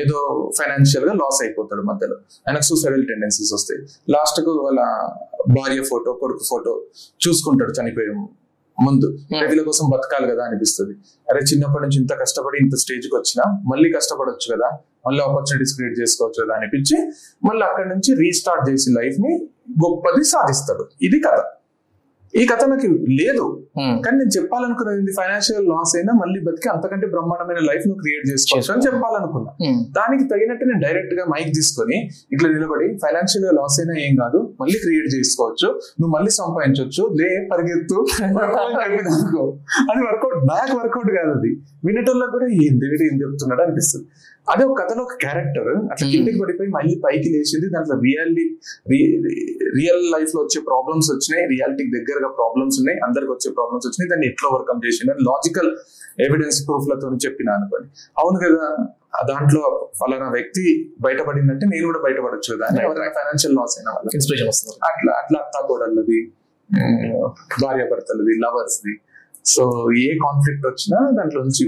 ఏదో 0.01 0.19
ఫైనాన్షియల్గా 0.59 1.13
లాస్ 1.21 1.39
అయిపోతాడు 1.45 1.83
మధ్యలో. 1.89 2.17
ఆయనకు 2.47 2.67
సూసైడల్ 2.69 3.03
టెండెన్సీస్ 3.11 3.51
వస్తాయి. 3.57 3.81
లాస్ట్కు 4.15 4.53
వాళ్ళ 4.67 4.81
భార్య 5.57 5.81
ఫోటో 5.91 6.11
కొడుకు 6.21 6.45
ఫోటో 6.51 6.73
చూసుకుంటాడు 7.25 7.73
చనిపోయే 7.79 8.13
ముందు 8.87 9.09
వీళ్ళ 9.51 9.63
కోసం 9.69 9.85
బతకాలి 9.93 10.27
కదా 10.33 10.43
అనిపిస్తుంది. 10.49 10.95
అరే 11.31 11.41
చిన్నప్పటి 11.51 11.83
నుంచి 11.85 11.99
ఇంత 12.03 12.13
కష్టపడి 12.23 12.59
ఇంత 12.65 12.75
స్టేజ్కి 12.83 13.15
వచ్చినా 13.17 13.45
మళ్ళీ 13.71 13.89
కష్టపడొచ్చు 13.97 14.49
కదా 14.55 14.69
మళ్ళీ 15.07 15.21
ఆపర్చునిటీస్ 15.29 15.73
క్రియేట్ 15.77 15.97
చేసుకోవచ్చు 16.01 16.39
కదా 16.45 16.55
అనిపించి 16.59 16.97
మళ్ళీ 17.49 17.63
అక్కడి 17.69 17.89
నుంచి 17.89 18.11
రీస్టార్ట్ 18.23 18.65
చేసి 18.71 18.91
లైఫ్ని 18.99 19.33
గొప్పది 19.85 20.23
సాధిస్తాడు. 20.25 20.85
ఇది 21.03 21.21
కథ. 21.27 21.41
ఈ 22.35 22.43
కథ 22.51 22.63
నాకు 22.71 22.89
లేదు. 23.21 23.45
కానీ 24.05 24.17
నేను 24.21 24.33
చెప్పాలనుకున్నది 24.37 25.13
ఫైనాన్షియల్ 25.19 25.67
లాస్ 25.73 25.93
అయినా 25.99 26.13
మళ్ళీ 26.21 26.39
బతికి 26.47 26.69
అంతకంటే 26.73 27.07
బ్రహ్మాండమైన 27.15 27.61
లైఫ్ను 27.69 27.95
క్రియేట్ 28.03 28.25
చేసుకోవచ్చు 28.31 28.71
అని 28.75 28.83
చెప్పాలనుకున్నా. 28.87 29.51
దానికి 29.99 30.25
తగినట్టు 30.33 30.65
నేను 30.71 30.81
డైరెక్ట్గా 30.87 31.25
మైక్ 31.33 31.51
తీసుకొని 31.59 31.97
ఇట్లా 32.37 32.49
నిలబడి 32.55 32.89
ఫైనాన్షియల్గా 33.05 33.53
లాస్ 33.61 33.79
అయినా 33.83 33.97
ఏం 34.07 34.15
కాదు 34.23 34.41
మళ్ళీ 34.61 34.79
క్రియేట్ 34.85 35.09
చేసుకోవచ్చు. 35.17 35.69
నువ్వు 36.01 36.13
మళ్ళీ 36.17 36.33
సంపాదించవచ్చు 36.41 37.05
లే 37.21 37.31
పరిగెత్తు. 37.53 37.99
అది 39.91 40.01
వర్కౌట్ 40.09 40.41
నాకు 40.53 40.75
వర్కౌట్ 40.81 41.11
కాదు 41.19 41.33
అది. 41.39 41.53
వినేటోళ్ళకి 41.89 42.33
కూడా 42.37 42.49
ఏంది 42.67 42.87
వీడు 42.93 43.05
ఏం 43.11 43.17
చెప్తున్నాడు 43.25 43.63
అనిపిస్తుంది. 43.67 44.07
అదే 44.53 44.65
ఒక 44.65 44.75
కథలో 44.83 45.03
ఒక 45.03 45.15
క్యారెక్టర్ 45.15 45.71
అట్లా 45.93 46.05
Hmm. 46.05 46.13
కిందకి 46.13 46.39
పడిపోయి 46.41 46.71
మళ్ళీ 46.71 47.01
పైకి 47.05 47.29
లేచింది. 47.35 47.67
దాంట్లో 47.71 47.95
రియాలిటీ 48.01 48.45
రియల్ 49.79 50.05
లైఫ్లో 50.15 50.41
వచ్చే 50.43 50.61
ప్రాబ్లమ్స్ 50.61 51.09
వచ్చినాయి. 51.13 51.47
రియాలిటీకి 51.47 51.93
దగ్గరగా 51.99 52.29
ప్రాబ్లమ్స్ 52.29 52.77
ఉన్నాయి. 52.79 52.99
అందరికి 52.99 53.33
వచ్చే 53.33 53.53
ప్రాబ్లమ్స్ 53.53 53.87
వచ్చినాయి. 53.87 54.11
దాన్ని 54.11 54.27
ఎట్లా 54.27 54.49
ఓవర్కమ్ 54.53 54.81
చేసిండు 54.87 55.13
అని 55.13 55.25
లాజికల్ 55.31 55.71
ఎవిడెన్స్ 56.21 56.67
ప్రూఫ్లతో 56.67 57.17
చెప్పిన 57.27 57.51
అనుకోండి. 57.51 57.89
అవును 58.19 58.39
కదా 58.45 58.65
దాంట్లో 59.29 59.91
ఫలానా 60.01 60.29
వ్యక్తి 60.31 60.95
బయటపడిందంటే 61.01 61.67
నేను 61.67 61.87
కూడా 61.87 61.99
బయటపడొచ్చు 61.99 62.57
కదా 62.57 62.67
అని. 62.67 62.79
Right, 62.79 62.89
ఎవరైనా 62.89 63.13
ఫైనాన్షియల్ 63.19 63.55
లాస్ 63.55 63.77
అయిన 63.79 63.89
వాళ్ళు 63.89 64.11
ఇన్స్పిరేషన్ 64.15 64.49
వస్తుంది. 64.49 64.77
అట్లా 64.85 65.13
అట్లా 65.13 65.41
అత్త 65.41 65.67
కోడళ్ళది 65.67 66.21
భార్య 67.63 67.85
భర్తలది 67.85 68.35
లవర్స్ది 68.45 68.95
సో 69.45 69.93
ఏ 69.99 70.09
కాన్ఫ్లిక్ట్ 70.25 70.67
వచ్చినా 70.67 70.99
దాంట్లో 71.11 71.43
నుంచి 71.43 71.65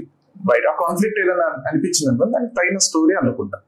బయట 0.46 0.62
ఆ 0.68 0.86
కాన్ఫ్లిక్ట్ 0.88 1.20
ఏదైనా 1.20 1.44
అనిపించింది 1.44 2.08
అనుకో 2.08 2.24
దానికి 2.24 2.52
తగిన 2.54 2.78
స్టోరీ 2.78 3.14
అనుకుంటా. 3.14 3.58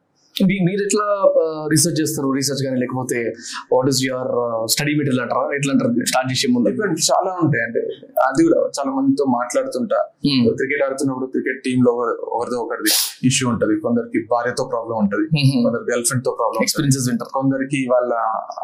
మీరు 0.42 0.82
ఎట్లా 0.82 1.32
రీసెర్చ్ 1.70 2.00
చేస్తారు? 2.00 2.32
రీసెర్చ్ 2.32 2.66
కానీ 2.66 2.80
లేకపోతే 2.80 3.32
what 3.72 3.88
is 3.88 4.04
your 4.04 4.70
study 4.70 4.94
material 4.94 5.20
అంటారా? 5.20 5.54
ఎట్లా 5.54 5.72
అంటారు? 5.72 6.04
స్టార్ట్ 6.04 6.32
చేసే 6.32 6.48
ముందు? 6.52 6.68
డిఫరెంట్ 6.68 7.00
చాలా 7.12 7.32
ఉంటాయి. 7.42 7.64
అంటే 7.64 7.80
అది 8.20 8.44
కూడా 8.44 8.60
చాలా 8.60 8.90
మందితో 8.90 9.24
మాట్లాడుతుంటా. 9.24 9.96
Hmm. 9.96 10.56
క్రికెట్ 10.56 10.82
ఆడుతున్నప్పుడు 10.82 11.26
క్రికెట్ 11.26 11.62
టీమ్లో 11.62 11.92
ఒకరి- 11.92 12.24
ఒకరిదో 12.24 12.56
ఒకరిది 12.56 12.90
ఇష్యూ 13.26 13.48
ఉంటది. 13.48 13.80
కొందరికి 13.80 14.26
భార్యతో 14.30 14.64
ప్రాబ్లం 14.64 14.98
ఉంటది. 14.98 15.24
కొందరు 15.62 15.80
గర్ల్ 15.80 16.04
ఫ్రెండ్తో 16.04 16.30
ప్రాబ్లం 16.30 16.62
ఎక్స్పీరియన్సెస్ 16.62 17.08
వింటారు. 17.10 17.32
కొందరికి 17.32 17.86
వాళ్ళ 17.92 18.14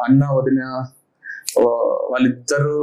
అన్న 0.09 0.25
వదిన 0.25 0.85
వాళ్ళిద్దరు 2.11 2.73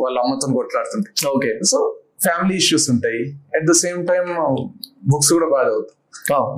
వాళ్ళ 0.00 0.18
అమ్మతో 0.18 0.52
కొట్లాడుతుంటారు. 0.52 1.36
ఓకే 1.36 1.60
సో 1.64 1.96
ఫ్యామిలీ 2.26 2.54
ఇష్యూస్ 2.62 2.86
ఉంటాయి. 2.94 3.22
At 3.56 3.66
the 3.70 3.74
same 3.84 4.00
time 4.10 4.26
books 5.12 5.32
కూడా 5.36 5.48
బాగా 5.54 5.64
చదువుతాం. 5.68 5.96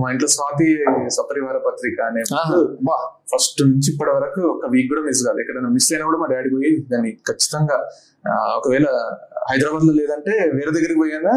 మా 0.00 0.06
ఇంట్లో 0.12 0.28
స్వాతి 0.34 0.68
సపరివార 1.16 1.56
పత్రిక 1.66 1.98
అనే 2.08 2.22
ఫస్ట్ 3.32 3.60
నుంచి 3.62 3.88
ఇప్పటి 3.92 4.12
వరకు 4.16 4.40
ఒక 4.54 4.68
వీక్ 4.74 4.88
కూడా 4.92 5.02
మిస్ 5.08 5.22
కాదు 5.26 5.40
ఎక్కడైనా 5.42 5.70
మిస్ 5.76 5.88
అయినా 5.92 6.04
కూడా 6.08 6.18
మా 6.22 6.26
డాడీ 6.32 6.50
పోయి 6.54 6.70
దాన్ని 6.92 7.10
ఖచ్చితంగా 7.28 7.76
ఒకవేళ 8.58 8.86
హైదరాబాద్లో 9.50 9.92
లేదంటే 10.00 10.34
వేరే 10.56 10.70
దగ్గరికి 10.76 10.98
పోయినా 10.98 11.34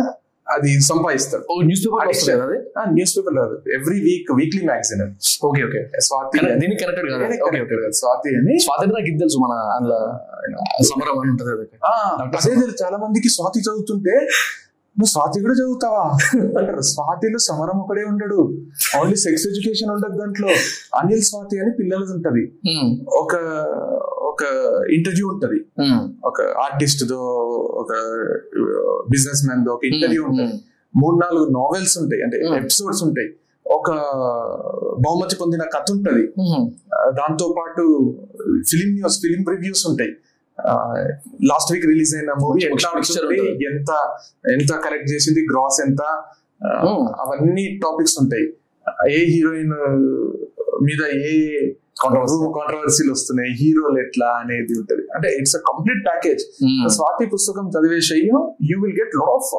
అది 0.51 0.81
సంపాదిస్తాడు. 0.81 1.43
ఓ 1.51 1.61
న్యూస్ 1.61 1.87
పేపర్ 1.87 2.89
న్యూస్ 2.93 3.17
పేపర్ 3.17 3.33
కాదు 3.33 3.55
every 3.73 4.01
week 4.01 4.35
weekly 4.37 4.65
magazine 4.65 5.01
okay 5.45 5.63
okay 5.63 5.99
Swathi 5.99 6.39
దీనికి 6.59 6.83
కనెక్టెడ్ 6.83 7.13
కదా? 7.13 7.25
ఓకే 7.45 7.75
కాదు. 7.75 7.91
స్వాతి 7.91 8.29
అని. 8.35 8.59
స్వాతంత్ర 8.59 8.93
నాకు 8.93 9.09
ఇది 9.09 9.19
తెలుసు 9.19 9.37
మన 9.37 9.51
అందులో 9.51 9.99
సమరం 10.83 11.19
అని 11.19 11.31
ఉంటుంది 11.31 11.51
అది. 11.51 12.83
చాలా 12.83 12.97
మందికి 12.97 13.29
స్వాతి 13.29 13.59
చదువుతుంటే 13.59 14.27
నువ్వు 14.95 15.09
స్వాతి 15.09 15.41
కూడా 15.41 15.53
చదువుతావా? 15.53 16.17
అంటారు. 16.59 16.81
స్వాతిలో 16.81 17.37
సమరం 17.37 17.77
ఒకడే 17.79 18.03
ఉండడు. 18.03 18.57
ఓన్లీ 18.99 19.15
సెక్స్ 19.15 19.47
ఎడ్యుకేషన్ 19.47 19.89
ఉండదు 19.89 20.19
దాంట్లో. 20.19 20.47
అనిల్ 20.99 21.21
స్వాతి 21.21 21.59
అని 21.59 21.71
పిల్లలది 21.79 22.11
ఉంటది. 22.11 22.51
Hmm. 22.69 23.05
ఒక 23.07 23.35
ఒక 24.35 24.43
ఇంటర్వ్యూ 24.89 25.25
ఉంటది. 25.27 25.59
ఒక 26.25 26.39
ఆర్టిస్ట్ 26.63 27.03
దో 27.09 27.19
ఒక 27.81 27.91
బిజినెస్ 29.11 29.41
మ్యాన్ 29.47 29.63
దో 29.65 29.71
ఒక 29.73 29.83
ఇంటర్వ్యూ. 29.85 30.21
ఉంటది 30.29 30.53
మూడు 30.95 31.15
నాలుగు 31.15 31.45
నావెల్స్ 31.49 31.95
ఉంటాయి 31.97 32.21
అంటే. 32.21 32.37
ఎపిసోడ్స్ 32.57 33.01
ఉంటాయి 33.03 33.29
ఒక 33.65 33.89
బహుమతి 35.05 35.35
పొందిన 35.35 35.63
కథ 35.75 35.87
ఉంటది 35.91 36.23
దాంతో 37.19 37.55
పాటు 37.57 37.83
ఫిలిం 38.69 38.89
న్యూస్ 38.93 39.17
ఫిలిం 39.21 39.41
రివ్యూస్ 39.49 39.83
ఉంటాయి 39.87 40.11
లాస్ట్ 41.45 41.71
వీక్ 41.73 41.85
రిలీజ్ 41.85 42.11
అయిన 42.15 42.33
మూవీ 42.41 42.59
ఎట్లా. 42.65 42.89
ఎంత 43.71 43.91
ఎంత 44.53 44.71
కలెక్ట్ 44.85 45.09
చేసింది 45.13 45.41
గ్రాస్ 45.51 45.79
ఎంత. 45.87 46.03
అవన్నీ 47.23 47.65
టాపిక్స్ 47.83 48.17
ఉంటాయి 48.21 48.45
ఏ 49.15 49.19
హీరోయిన్ 49.25 49.73
మీద 50.83 51.01
ఏ. 51.25 51.33
కాంట్రవర్సీలు 52.01 53.11
వస్తున్నాయి. 53.11 53.51
హీరోలు 53.53 53.99
ఎట్లా 53.99 54.25
అనేది 54.25 54.79
ఉంటది. 54.79 55.07
అంటే 55.15 55.27
it's 55.29 55.55
a 55.55 55.59
complete 55.59 56.05
package. 56.05 56.41
Swathi 56.87 57.25
పుస్తకం 57.25 57.69
చదివేసేయం 57.69 58.39
you 58.71 58.81
will 58.81 58.99
get 59.01 59.15
lot 59.15 59.29
of 59.29 59.49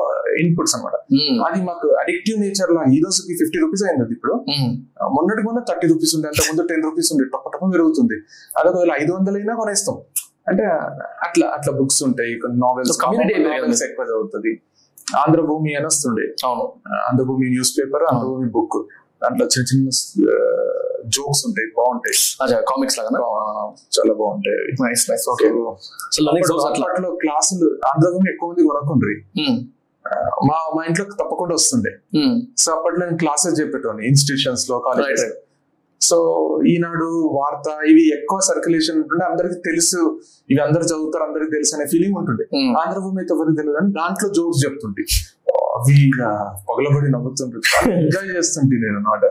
inputs 0.44 0.74
అన్నమాట. 0.74 0.92
Hmm. 0.92 1.36
అది 1.46 1.64
మాకు 1.64 1.88
అడిక్టివ్ 1.88 2.40
నేచర్ 2.40 2.70
లా 2.70 2.82
ఈ 2.92 2.98
రోజుకి 2.98 3.34
ఫిఫ్టీ 3.34 3.58
రూపీస్ 3.58 3.84
అయింది 3.84 4.04
అది 4.04 4.14
ఇప్పుడు. 4.14 4.32
Hmm. 4.32 4.72
మొన్నటి 5.02 5.42
మొన్న 5.42 5.60
థర్టీ 5.68 5.86
రూపీస్ 5.86 6.14
ఉంది 6.14 6.26
అంత 6.26 6.40
ముందు 6.40 6.68
టెన్ 6.68 6.82
రూపీస్ 6.82 7.12
ఉంది 7.12 7.24
టప్ప 7.24 7.48
టప్ప 7.48 7.66
పెరుగుతుంది. 7.72 8.14
అదే 8.58 8.68
ఒకవేళ 8.68 8.90
ఐదు 9.02 9.12
వందలైనా 9.12 9.54
కొనేస్తాం. 9.54 9.96
అంటే 10.48 10.64
అట్లా 11.26 11.46
అట్లా 11.46 11.78
బుక్స్ 11.78 12.02
ఉంటాయి 12.02 12.34
నావెల్స్. 12.48 12.98
నావెల్స్ 13.38 13.82
ఎక్కువ 13.82 14.04
చదువుతుంది. 14.04 14.60
ఆంధ్రభూమి 15.16 15.74
అని 15.74 15.86
వస్తుండే. 15.86 16.34
అవును. 16.44 16.72
Andhrabhoomi 16.94 17.50
news 17.50 17.72
paper 17.78 18.02
Andhrabhoomi 18.02 18.50
book 18.50 18.86
దాంట్లో 19.22 19.46
చిన్న 19.46 19.88
చిన్న 19.88 19.88
జోక్స్ 21.08 21.46
ఉంటాయి 21.46 21.66
బాగుంటాయి. 21.78 22.16
కామిక్స్ 22.62 22.98
లాగా 22.98 23.10
చాలా 23.96 24.14
బాగుంటాయి. 24.14 24.56
నైస్ 24.86 25.10
నైస్ 25.10 25.28
ఓకే 25.30 25.46
అప్పట్లో 25.46 27.10
క్లాసులు 27.10 27.66
ఆంధ్రభూమి 27.86 28.30
ఎక్కువ 28.32 28.48
మంది 28.50 28.62
కొనకుండ్రి 28.62 29.16
Hmm. 29.40 29.56
మా 30.48 30.56
మా 30.76 30.84
ఇంట్లో 30.84 31.04
తప్పకుండా 31.04 31.54
వస్తుండే. 31.54 31.90
Hmm. 32.16 32.34
సో 32.56 32.72
అప్పట్లో 32.72 33.06
నేను 33.06 33.18
క్లాసెస్ 33.18 33.60
చెప్పేటోని 33.60 34.06
ఇన్స్టిట్యూషన్స్లో 34.06 34.76
right. 34.76 35.24
సో 36.00 36.16
ఈనాడు 36.66 37.30
వార్త 37.38 37.68
ఇవి 37.86 38.08
ఎక్కువ 38.08 38.40
సర్క్యులేషన్ 38.40 38.96
ఉంటుండే. 38.96 39.24
అందరికి 39.24 39.54
తెలుసు. 39.54 40.20
ఇవి 40.50 40.60
అందరు 40.60 40.82
చదువుతారు 40.82 41.24
అందరికి 41.24 41.50
తెలుసు 41.50 41.74
అనే 41.74 41.86
ఫీలింగ్ 41.86 42.16
ఉంటుండే. 42.16 42.44
Hmm. 42.56 42.76
ఆంధ్రభూమి 42.76 43.18
అయితే 43.18 43.34
ఎవరికి 43.34 43.56
తెలియదు 43.56 43.78
అని 43.78 43.92
దాంట్లో 43.92 44.28
జోక్స్ 44.28 44.66
చెప్తుంటే. 44.66 45.04
అవి 45.76 45.96
పగలబడి 46.68 47.08
నవ్వుతుంటే 47.14 47.58
ఎంజాయ్ 48.02 48.28
చేస్తుంటే 48.36 48.76
నేను 48.84 48.96
అనమాట 49.00 49.24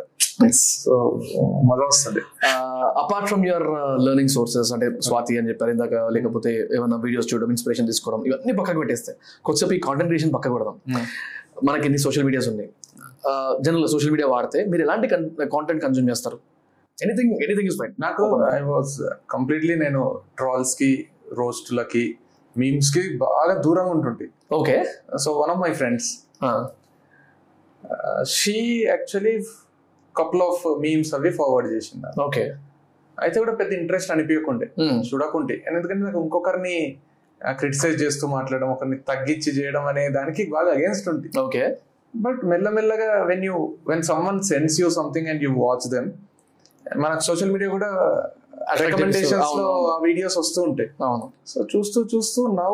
సో 0.58 0.94
మజా 1.70 1.86
వస్తుంది. 1.90 2.22
Apart 3.02 3.28
from 3.30 3.44
your 3.50 3.66
learning 4.06 4.32
sources 4.36 4.70
అంటే 4.76 4.88
స్వాతి 5.08 5.34
అని 5.40 5.48
చెప్పారు 5.52 5.72
ఇందాక 5.76 5.94
లేకపోతే 6.16 6.52
ఏమైనా 6.78 6.98
వీడియోస్ 7.06 7.28
చూడడం 7.32 7.52
ఇన్స్పిరేషన్ 7.56 7.88
తీసుకోవడం 7.92 8.22
ఇవన్నీ 8.30 8.54
పక్కకు 8.60 8.80
పెట్టేస్తే 8.82 9.14
కొద్దిసేపు 9.48 9.76
ఈ 9.78 9.80
కాంటెంట్ 9.88 10.10
క్రియేషన్ 10.12 10.34
పక్కకు 10.36 10.56
పెడదాం. 10.58 10.76
మనకి 11.70 11.86
ఎన్ని 11.90 12.02
సోషల్ 12.06 12.26
మీడియాస్ 12.28 12.50
ఉన్నాయి? 12.54 12.70
జనరల్ 13.66 13.88
సోషల్ 13.94 14.12
మీడియా 14.16 14.28
వాడితే 14.36 14.60
మీరు 14.74 14.84
ఎలాంటి 14.88 15.08
కాంటెంట్ 15.56 15.82
కన్జ్యూమ్ 15.86 16.10
చేస్తారు? 16.14 16.40
ఎనీథింగ్ 16.98 17.34
ఎనీథింగ్ 17.46 17.70
ఇస్ 17.72 17.78
ఫైన్ 17.82 17.96
నాకు 18.06 18.26
ఐ 18.58 18.60
వాజ్ 18.74 18.94
కంప్లీట్లీ 19.36 19.76
నేను 19.86 20.02
ట్రాల్స్కి 20.42 20.92
రోస్ట్లకి 21.40 22.06
మీమ్స్కి 22.58 23.18
బాగా 23.18 23.62
దూరంగా 23.62 23.92
ఉంటుంటే. 23.92 24.26
Okay. 24.52 24.86
So 25.18 25.32
one 25.32 25.52
of 25.52 25.60
my 25.60 25.74
friends 25.74 26.10
she 28.30 28.86
actually 28.88 29.34
couple 30.16 30.42
of 30.42 30.82
memes 30.82 31.14
అవి 31.14 31.30
ఫార్వర్డ్ 31.30 31.74
చేసింది. 31.74 32.22
ఓకే. 32.22 32.44
అయితే 33.18 33.40
కూడా 33.40 33.52
పెద్ద 33.52 33.74
ఇంట్రెస్ట్ 33.74 34.12
అనిపించకుండే 34.12 34.72
Hmm. 34.80 35.04
చూడకుంటే. 35.04 35.64
ఎందుకంటే 35.68 36.04
నాకు 36.06 36.20
ఇంకొకరిని 36.24 36.98
క్రిటిసైజ్ 37.42 38.04
చేస్తూ 38.04 38.28
మాట్లాడడం 38.28 38.70
ఒకరిని 38.70 38.98
తగ్గించి 38.98 39.50
చేయడం 39.52 39.86
అనే 39.86 40.10
దానికి 40.10 40.52
బాగా 40.52 40.72
అగేన్స్ట్ 40.72 41.10
ఉంటుంది 41.10 41.40
ఓకే. 41.40 41.78
బట్ 42.16 42.46
మెల్లమెల్లగా 42.46 43.24
when 43.24 43.46
you 43.46 43.76
when 43.88 44.04
summon 44.04 44.42
sense 44.42 44.82
you 44.82 44.90
something 44.90 45.28
and 45.28 45.44
you 45.44 45.52
watch 45.58 45.92
them 45.92 46.08
మనకు 46.98 47.20
సోషల్ 47.20 47.52
మీడియా 47.52 47.70
కూడా 47.70 47.90
రికమెండేషన్స్లో 48.82 49.66
వీడియోస్ 50.04 50.38
వస్తూ 50.38 50.62
ఉంటాయి. 50.62 50.90
అవును. 51.04 51.32
సో 51.48 51.68
చూస్తూ 51.76 52.06
చూస్తూ 52.16 52.48
now 52.48 52.74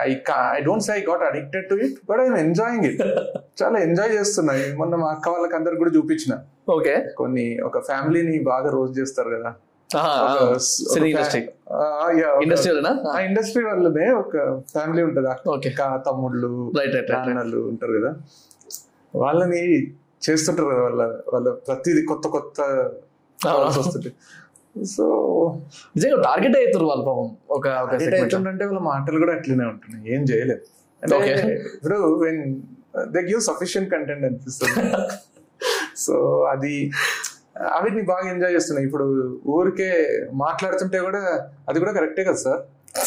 I 0.00 0.16
I 0.56 0.60
don't 0.60 0.84
say 0.84 1.00
got 1.00 1.22
addicted 1.22 1.68
to 1.68 1.74
it 1.74 1.96
but 2.10 2.20
I'm 2.20 2.36
enjoying 2.36 2.84
it 2.84 3.02
చాలా 3.62 3.78
ఎంజాయ్ 3.78 4.12
చేస్తున్నా. 4.12 4.54
మొన్న 4.78 4.94
మా 4.96 5.10
అక్క 5.10 5.28
వాళ్ళకి 5.28 5.56
అందరికి 5.56 5.78
కూడా 5.78 5.90
చూపించిన. 5.96 6.38
ఓకే 6.72 6.94
కొన్ని 7.16 7.60
ఒక 7.60 7.78
ఫ్యామిలీని 7.78 8.42
బాగా 8.42 8.70
రోజు 8.70 9.00
చేస్తారు 9.00 9.30
కదా. 9.36 9.52
ఇండస్ట్రీ 11.06 11.48
ఇండస్ట్రీనా 12.42 12.92
ఆ 13.10 13.20
ఇండస్ట్రీ. 13.20 13.64
వాళ్ళనే 13.64 14.10
ఒక 14.10 14.62
ఫ్యామిలీ 14.72 15.02
ఉంటుంది. 15.02 15.28
అక్క 15.28 16.00
తమ్ముళ్ళు 16.10 16.72
నాన్నలు 16.76 17.58
ఉంటారు 17.58 17.92
కదా. 17.92 18.14
వాళ్ళని 19.14 19.86
చేస్తుంటారు 20.30 20.68
కదా 20.68 20.82
వాళ్ళ 20.82 21.02
వాళ్ళ 21.02 21.50
ప్రతిదీ 21.50 22.02
కొత్త 22.02 22.28
కొత్త 22.28 22.60
వస్తుంది 23.46 24.12
సో 24.84 25.04
నిజంగా 25.96 26.22
టార్గెట్ 26.22 26.56
అవుతారు 26.56 26.84
వాళ్ళు 26.84 27.04
పాపం 27.04 27.36
ఒక. 27.50 27.68
అంటే 28.48 28.64
వాళ్ళ 28.64 28.78
మాటలు 28.78 29.18
కూడా 29.18 29.32
అట్లనే 29.32 29.64
ఉంటున్నాయి. 29.64 30.14
ఏం 30.14 30.22
చేయలేదు 30.22 30.60
అంటే. 31.02 31.60
ఇప్పుడు 31.74 32.24
when 32.24 32.56
they 33.06 33.18
give 33.18 33.40
sufficient 33.40 33.90
content 33.90 34.24
అనిపిస్తుంది. 34.24 34.74
సో 35.96 36.44
అది 36.44 36.92
అవి 37.72 38.02
బాగా 38.02 38.30
ఎంజాయ్ 38.30 38.54
చేస్తున్నాయి. 38.54 38.86
ఇప్పుడు 38.86 39.40
ఊరికే 39.46 40.18
మాట్లాడుతుంటే 40.32 41.00
కూడా 41.00 41.50
అది 41.68 41.78
కూడా 41.78 41.92
కరెక్టే 41.92 42.24
కదా 42.24 42.34
సార్? 42.34 42.62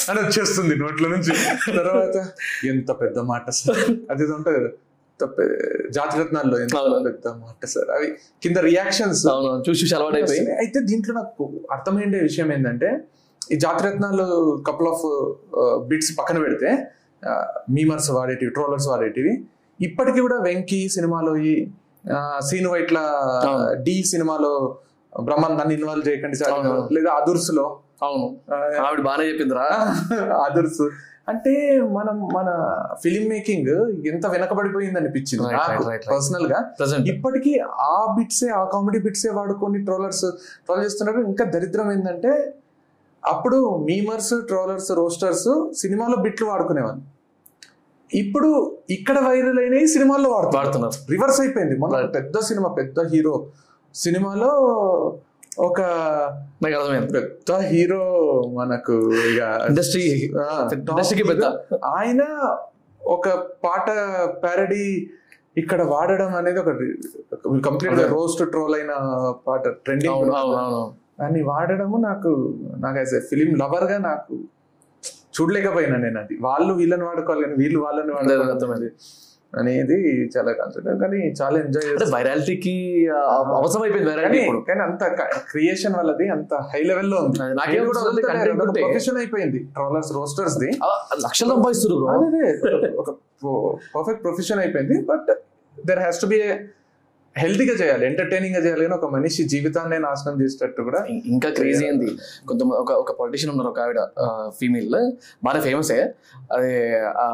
అని 0.10 0.20
వచ్చేస్తుంది 0.20 0.76
నోట్ల 0.76 1.08
నుంచి. 1.08 1.34
తర్వాత 1.78 2.28
ఎంత 2.66 2.92
పెద్ద 2.92 3.20
మాట 3.20 3.50
సార్? 3.50 3.78
అది 4.12 4.24
ఇది 4.24 4.32
ఉంటుంది 4.32 4.60
కదా. 4.60 4.70
జాతిరత్నాల్లో 5.98 6.58
ఎంత. 6.64 6.78
పెద్ద 7.08 7.28
మాట 7.42 7.66
సార్ 7.74 7.90
అవి 7.98 8.08
కింద 8.44 8.58
రియాక్షన్స్ 8.70 9.22
అవును 9.34 9.52
చూసి 9.68 9.80
చూసి 9.84 9.96
అలవాటు 9.98 10.18
అయిపోయి. 10.20 10.42
అయితే 10.62 10.80
దీంట్లో 10.90 11.14
నాకు 11.20 11.46
అర్థమైండే 11.76 12.20
విషయం 12.28 12.50
ఏంటంటే 12.56 12.90
ఈ 13.54 13.58
జాతిరత్నాలు 13.66 14.26
కపుల్ 14.68 14.90
ఆఫ్ 14.94 15.06
బిట్స్ 15.90 16.12
పక్కన 16.20 16.38
పెడితే 16.46 16.70
మీమర్స్ 17.76 18.10
వాడేటివి 18.18 18.52
ట్రోలర్స్ 18.58 18.88
వాడేటివి 18.92 19.34
ఇప్పటికీ 19.80 20.20
కూడా 20.26 20.38
వెంకీ 20.48 20.82
సినిమాలో 20.96 21.32
ఈ 21.50 21.54
సీను 22.48 22.70
వైట్ల. 22.74 23.00
డి 23.86 23.96
సినిమాలో 24.12 24.54
బ్రహ్మాన్ 25.14 25.58
నన్ను 25.60 25.74
ఇన్వాల్వ్ 25.80 26.06
చేయకండి 26.10 26.38
సార్. 26.42 26.54
లేదా 26.98 27.12
అదుర్స్లో 27.20 27.66
అవును 28.06 28.26
ఆవిడ 28.86 29.02
బాగానే 29.08 29.26
చెప్పిందిరా. 29.30 29.68
అదుర్స్. 30.46 30.84
అంటే 31.30 31.81
మనం 31.81 32.27
మన 32.34 32.77
ఫిలిం 33.03 33.30
మేకింగ్ 33.30 33.91
ఎంత 34.07 34.27
వెనకబడిపోయింది 34.27 34.99
అనిపించింది. 34.99 35.53
నాకు. 35.53 35.84
పర్సనల్గా 35.84 36.72
ఇప్పటికీ 37.07 37.60
ఆ 37.60 38.15
బిట్సే 38.18 38.49
ఆ 38.49 38.64
కామెడీ 38.64 38.99
బిట్సే 38.99 39.30
వాడుకొని 39.30 39.84
ట్రోలర్స్ 39.84 40.22
ట్రోల్ 40.65 40.85
చేస్తున్నారు 40.85 41.19
ఇంకా 41.19 41.45
దరిద్రం 41.45 41.91
ఏంటంటే 41.91 42.53
అప్పుడు 43.26 43.77
మీమర్స్ 43.77 44.34
ట్రోలర్స్ 44.47 44.91
రోస్టర్స్ 44.91 45.73
సినిమాలో 45.73 46.15
బిట్లు 46.15 46.47
వాడుకునేవాళ్ళు. 46.47 47.02
ఇప్పుడు 48.15 48.77
ఇక్కడ 48.89 49.19
వైరల్ 49.19 49.60
అయినవి 49.60 49.88
సినిమాల్లో 49.88 50.30
వాడుతున్నారు. 50.30 51.11
రివర్స్ 51.11 51.41
అయిపోయింది. 51.41 51.77
మన. 51.77 52.06
పెద్ద 52.06 52.39
సినిమా 52.39 52.69
పెద్ద 52.69 52.99
హీరో 52.99 53.45
సినిమాలో 53.95 54.52
ఒక 55.57 55.82
నాకు 56.64 56.76
అర్థమైంది. 56.77 57.11
పెద్ద 57.14 57.57
హీరో 57.69 58.02
మనకు 58.57 58.95
ఇక 59.30 59.41
ఇండస్ట్రీ 59.69 60.06
ఇండస్ట్రీకి 60.76 61.26
పెద్ద. 61.30 61.45
ఆయన 61.98 62.23
ఒక 63.02 63.30
పాట 63.65 63.88
ప్యారడీ 64.44 64.86
ఇక్కడ 65.61 65.82
వాడడం 65.91 66.32
అనేది 66.40 66.60
ఒక 66.64 66.72
కంప్లీట్గా. 67.68 68.07
రోస్ట్ 68.15 68.44
ట్రోల్ 68.53 68.76
అయిన 68.77 68.94
పాట 69.48 69.68
ట్రెండింగ్ 69.86 70.32
దాన్ని 71.19 71.41
వాడడము 71.52 71.98
నాకు 72.07 72.32
నాకు 72.86 72.98
యాజ్ 73.02 73.14
ఎ 73.19 73.22
ఫిలిం 73.30 73.52
లవర్గా 73.61 73.98
నాకు 74.10 74.34
చూడలేకపోయినా 75.38 75.98
నేను 75.98 76.19
అది. 76.23 76.36
వాళ్ళు 76.48 76.73
వీళ్ళని 76.73 77.06
వాడుకోవాలి 77.10 77.44
కానీ 77.44 77.56
వీళ్ళు 77.61 77.80
వాళ్ళని 77.86 78.11
వాడుకోవాలి. 78.15 78.52
అర్థమైంది. 78.52 78.90
అనేది 79.61 79.98
చాలా 80.36 80.52
కాన్సెప్ట్ 80.60 80.88
కానీ 81.03 81.19
చాలా 81.40 81.57
ఎంజాయ్ 81.65 81.88
అంటే 81.94 82.06
వైరాలిటీకి 82.15 82.73
అవసరం 83.60 83.84
అయిపోయింది 83.86 84.10
వైరాలిటీ 84.11 84.41
కానీ 84.69 84.82
అంత 84.88 85.03
క్రియేషన్ 85.52 85.95
వాళ్ళది 85.99 86.27
అంత 86.36 86.53
హై 86.72 86.82
లెవెల్లో 86.90 87.18
ఉంది 87.26 87.40
నాకేం 87.61 87.84
కూడా. 87.90 88.02
ప్రొఫెషన్ 88.80 89.18
అయిపోయింది. 89.23 89.60
ట్రోలర్స్ 89.77 90.11
రోస్టర్స్ 90.18 90.57
ది 90.64 90.72
లక్షలు 91.26 91.52
సంపాదిస్తారు 91.56 91.98
బ్రో 92.02 92.15
అదే 92.27 92.45
ఒక 93.03 93.10
పర్ఫెక్ట్ 93.95 94.23
ప్రొఫెషన్ 94.27 94.61
అయిపోయింది. 94.65 94.98
But 95.11 95.30
there 95.77 96.02
has 96.06 96.19
to 96.23 96.30
be 96.34 96.40
హెల్తీగా 97.36 97.74
చేయాలి 97.80 98.03
ఎంటర్టైనింగ్గా 98.07 98.60
చేయాలి 98.66 98.84
కానీ 98.86 98.95
ఒక 98.98 99.07
మనిషి 99.16 99.41
జీవితాన్ని 99.53 99.98
నాశనం 100.06 100.36
చేసేటట్టు 100.41 100.82
కూడా 100.82 100.99
ఇంకా 101.32 101.49
క్రేజీ 101.57 101.84
ఏంది? 101.88 102.07
కొంతమంది 102.49 102.78
ఒక 102.84 102.91
ఒక 103.02 103.12
పొలిటీషియన్ 103.20 103.52
ఉన్నారు 103.53 103.70
ఒక 103.72 103.80
ఆవిడ 103.86 103.99
ఫీమేల్ 104.60 104.95
బాగా 105.44 105.60
ఫేమసే 105.66 105.99
అదే 106.56 106.72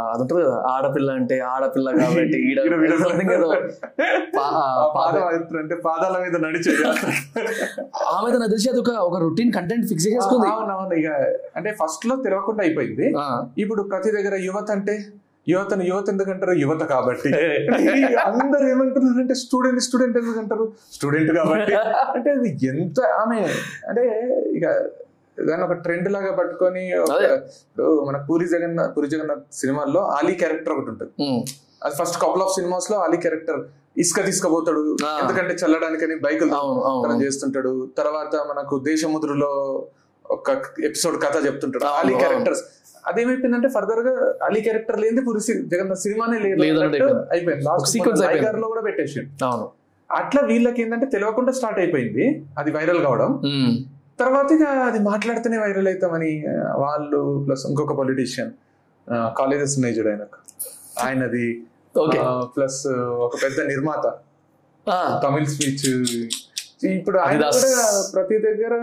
అది 0.10 0.22
ఉంటుంది 0.24 0.42
కదా 0.42 0.58
ఆడపిల్ల 0.72 1.10
అంటే 1.20 1.36
ఆడపిల్ల 1.52 1.88
కాబట్టి 1.98 2.38
అంటే 5.62 5.76
పాదాల 5.86 6.16
మీద 6.24 6.36
నడిచేది. 6.46 6.84
ఆమె 8.16 8.32
తెలిసి 8.46 8.68
అది 8.74 8.80
ఒక 8.80 8.92
ఒక 9.08 9.18
రొటీన్ 9.26 9.52
కంటెంట్ 9.58 9.88
ఫిక్స్ 9.92 10.08
చేసుకుంది 10.08 10.48
అవునవును 10.54 10.96
ఇక 11.02 11.10
అంటే 11.58 11.72
ఫస్ట్లో 11.82 12.16
తెలియకుండా 12.26 12.64
అయిపోయింది. 12.66 13.08
ఇప్పుడు 13.64 13.84
ప్రతి 13.92 14.12
దగ్గర 14.18 14.36
యువత 14.48 14.70
అంటే 14.72 14.96
యువతను 15.48 15.84
యువత 15.84 16.10
ఎందుకంటారు? 16.10 16.52
యువత 16.52 16.84
కాబట్టి. 16.84 17.30
అందరు 18.26 18.66
ఏమంటున్నారంటే 18.70 19.36
స్టూడెంట్ 19.36 19.82
స్టూడెంట్ 19.82 20.18
ఎందుకంటారు? 20.18 20.66
స్టూడెంట్ 20.92 21.32
కాబట్టి. 21.32 21.74
అంటే 22.16 22.32
అది 22.32 22.50
ఎంత 22.68 23.00
ఆమె 23.22 23.40
అంటే 23.90 24.04
ఇక 24.58 24.66
దాన్ని 25.38 25.64
ఒక 25.66 25.72
ట్రెండ్ 25.72 26.12
లాగా 26.12 26.32
పట్టుకొని. 26.32 26.84
ఇప్పుడు 26.90 27.88
మన 28.08 28.18
పూరి 28.30 28.48
జగన్నాథ్ 28.48 28.92
పూరి 28.98 29.08
జగన్నాథ్ 29.10 29.44
సినిమాల్లో 29.54 30.02
ఆలీ 30.18 30.34
క్యారెక్టర్ 30.34 30.74
ఒకటి 30.74 30.90
ఉంటుంది. 30.90 31.12
అది 31.84 31.96
ఫస్ట్ 32.02 32.18
కపుల్ 32.22 32.42
ఆఫ్ 32.42 32.54
సినిమాస్లో 32.56 32.98
ఆలీ 32.98 33.18
క్యారెక్టర్ 33.18 33.62
ఇసుక 33.98 34.26
తీసుకుపోతాడు. 34.26 34.84
ఎందుకంటే 35.22 35.54
చల్లడానికని 35.54 36.16
బైకులు 36.16 36.52
తనం 37.06 37.22
చేస్తుంటాడు. 37.24 37.74
తర్వాత 37.98 38.36
మనకు 38.52 38.76
దేశముద్రులో 38.80 39.52
ఒక 40.32 40.50
ఎపిసోడ్ 40.84 41.24
కథ 41.24 41.46
చెప్తుంటాడు. 41.46 41.84
అలీ. 41.84 42.16
క్యారెక్టర్స్. 42.16 42.62
అదేమైపోయిందంటే 43.08 43.70
ఫర్దర్గా 43.70 44.36
అలీ 44.44 44.62
క్యారెక్టర్ 44.62 45.00
లేని 45.00 45.22
పూరి 45.22 45.42
సి- 45.42 45.66
జగన్నాథ్ 45.66 46.00
సినిమానే 46.00 46.40
లేదు 46.40 46.62
అయిపోయింది. 47.32 47.66
లాస్ట్లో 47.66 48.68
కూడా 48.68 48.82
పెట్టేసి 48.82 49.20
అవును. 49.20 49.70
అట్లా 50.12 50.42
వీళ్ళకి 50.42 50.82
ఏంటంటే 50.82 51.06
తెలియకుండా 51.06 51.52
స్టార్ట్ 51.52 51.80
అయిపోయింది. 51.80 52.46
అది 52.58 52.72
వైరల్ 52.72 53.04
కావడం. 53.04 53.42
తర్వాత 54.20 54.52
ఇక 54.52 54.68
అది 54.68 55.00
మాట్లాడితేనే 55.00 55.58
వైరల్ 55.58 55.88
అవుతామని 55.88 56.44
వాళ్ళు 56.78 57.44
ప్లస్ 57.48 57.66
ఇంకొక 57.66 57.98
పొలిటీషియన్ 57.98 58.52
కాలేజెస్ 59.12 59.76
ఉన్నాయి 59.76 59.96
చూడు 59.96 60.08
ఆయనకు. 60.08 60.38
ఆయనది 61.06 61.64
ప్లస్ 62.56 62.88
ఒక 62.98 63.36
పెద్ద 63.44 63.62
నిర్మాత. 63.62 64.14
తమిళ్ 65.24 65.46
స్పీచ్ 65.46 66.06
ఇప్పుడు 66.90 67.18
ఆయన 67.20 67.40
Adidas. 67.40 67.58
కూడా 67.64 67.82
ప్రతి 68.14 68.38
దగ్గర 68.40 68.74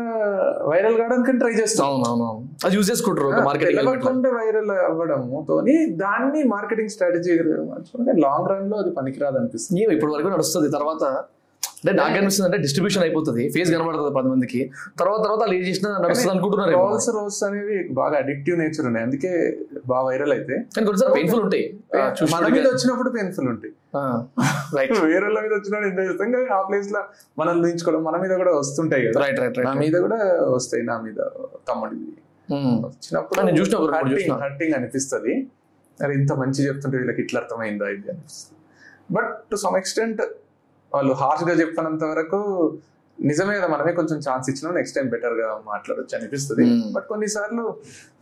వైరల్ 0.69 0.97
కావడానికి 0.99 1.33
ట్రై 1.41 1.53
చేస్తాం 1.53 1.85
అవును 1.87 2.05
అవును 2.09 2.25
అవును. 2.29 2.45
అది 2.67 2.77
యూజ్ 2.77 2.91
చేసుకుంటారు 2.91 3.31
మార్కెటింగ్ 3.49 4.29
వైరల్ 4.39 4.71
అవ్వడము 4.83 5.41
తోని 5.49 5.75
దాన్ని 5.97 6.43
మార్కెటింగ్ 6.53 6.93
స్ట్రాటజీ 6.95 7.33
మార్చుకుంటే 7.67 8.15
లాంగ్ 8.21 8.51
రన్లో 8.51 8.79
అది 8.79 8.93
పనికిరాదు 8.97 9.39
అనిపిస్తుంది 9.39 9.83
ఇప్పటి 9.89 10.13
వరకు 10.13 10.31
నడుస్తుంది 10.35 10.71
తర్వాత 10.77 11.03
అంటే 11.85 11.93
నాకు 11.93 12.13
అనిపిస్తుంది 12.13 12.49
అంటే 12.49 12.59
డిస్ట్రిబ్యూషన్ 12.63 13.03
అయిపోతుంది. 13.03 13.49
ఫేస్ 13.49 13.71
కనబడుతుంది 13.71 14.15
పది 14.15 14.29
మందికి. 14.29 14.71
తర్వాత 14.99 15.19
తర్వాత 15.25 15.39
వాళ్ళు 15.39 15.55
ఏం 15.55 15.63
చేసినా 15.63 15.99
నడుస్తుంది 15.99 16.31
అనుకుంటున్నారు. 16.31 16.71
రోల్స్ 16.71 17.09
రోల్స్ 17.09 17.45
అనేవి 17.45 17.89
బాగా 17.93 18.17
అడిక్టివ్ 18.17 18.59
నేచర్ 18.59 18.87
ఉన్నాయి. 18.87 19.05
అందుకే 19.05 19.59
బాగా 19.87 20.07
వైరల్ 20.07 20.33
అయితే. 20.33 20.55
కానీ 20.77 20.87
కొన్నిసార్లు 20.87 21.15
పెయిన్ఫుల్ 21.15 21.41
ఉంటాయి. 21.41 21.79
మన 22.35 22.49
మీద 22.49 22.67
వచ్చినప్పుడు 22.67 23.11
పెయిన్ఫుల్ 23.11 23.49
ఉంటాయి. 23.49 23.73
వేరే 25.13 25.27
మీద 25.27 25.53
వచ్చినప్పుడు 25.53 25.89
ఎంజాయ్ 25.89 26.09
చేస్తాం. 26.09 26.33
కానీ 26.33 26.47
ఆ 26.47 26.63
ప్లేస్లో 26.63 27.03
మనల్ని 27.39 27.65
ఊహించుకోవడం 27.67 28.05
మన 28.05 28.17
మీద 28.17 28.37
కూడా 28.37 28.51
వస్తుంటాయి 28.59 29.07
కదా. 29.09 29.21
రైట్ 29.21 29.41
రైట్ 29.41 29.59
నా 29.59 29.73
మీద 29.73 29.93
కూడా 30.01 30.19
వస్తాయి. 30.49 30.83
నా 30.83 31.01
మీద 31.01 31.21
తమ్ముడివి. 31.69 32.11
ఉమ్. 32.49 32.85
వచ్చినప్పుడు 32.85 33.41
నేను 33.43 33.59
చూసిన 33.59 33.77
ఒక 33.77 33.95
రెండు 33.95 34.15
చూసిన. 34.15 34.33
హర్టింగ్ 34.33 34.75
అనిపిస్తుంది. 34.75 35.49
అరే 36.03 36.15
ఇంత 36.15 36.33
మంచి 36.33 36.69
చెప్తుంటే 36.69 36.97
వీళ్ళకి 36.97 37.21
ఇట్లా 37.23 37.41
అర్థమైందా 37.41 37.89
ఇది 37.89 38.11
అనిపిస్తుంది. 38.11 38.61
బట్ 39.13 39.31
టు 39.51 39.57
సమ్ 39.57 39.77
ఎక్స్టెంట్ 39.77 40.23
వాళ్ళు 40.93 41.13
హార్ష్గా 41.13 41.55
చెప్పినంత 41.61 42.05
వరకు 42.05 42.39
నిజమే 43.19 43.55
కదా 43.59 43.69
మనమే 43.69 43.93
కొంచెం 43.93 44.19
ఛాన్స్ 44.19 44.51
ఇచ్చినా 44.51 44.71
నెక్స్ట్ 44.71 44.97
టైం 44.97 45.07
బెటర్గా 45.09 45.49
మాట్లాడొచ్చు 45.67 46.15
అనిపిస్తుంది. 46.19 46.65
Hmm. 46.65 46.93
బట్ 46.93 47.07
కొన్నిసార్లు 47.07 47.65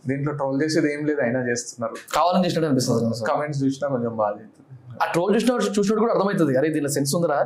దీంట్లో 0.07 0.31
ట్రోల్ 0.33 0.57
చేసేది 0.63 0.93
ఏం 0.93 1.05
లేదు 1.05 1.21
అయినా 1.21 1.39
చేస్తున్నారు. 1.49 1.95
కావాలని 2.13 2.45
చేసినట్టు 2.45 2.67
అనిపిస్తుంది. 2.67 3.25
కామెంట్స్ 3.25 3.63
చూసినా 3.63 3.87
కొంచెం 3.87 4.15
బాధ 4.17 4.33
అవుతుంది. 4.33 4.63
ఆ 5.03 5.05
ట్రోల్ 5.13 5.35
చూసిన 5.35 5.55
చూసినట్టు 5.77 6.01
కూడా 6.03 6.13
అర్థమవుతుంది 6.13 6.53
అరే 6.57 6.69
దీనిలో 6.69 6.89
సెన్స్ 6.89 7.15
ఉందిరా? 7.15 7.39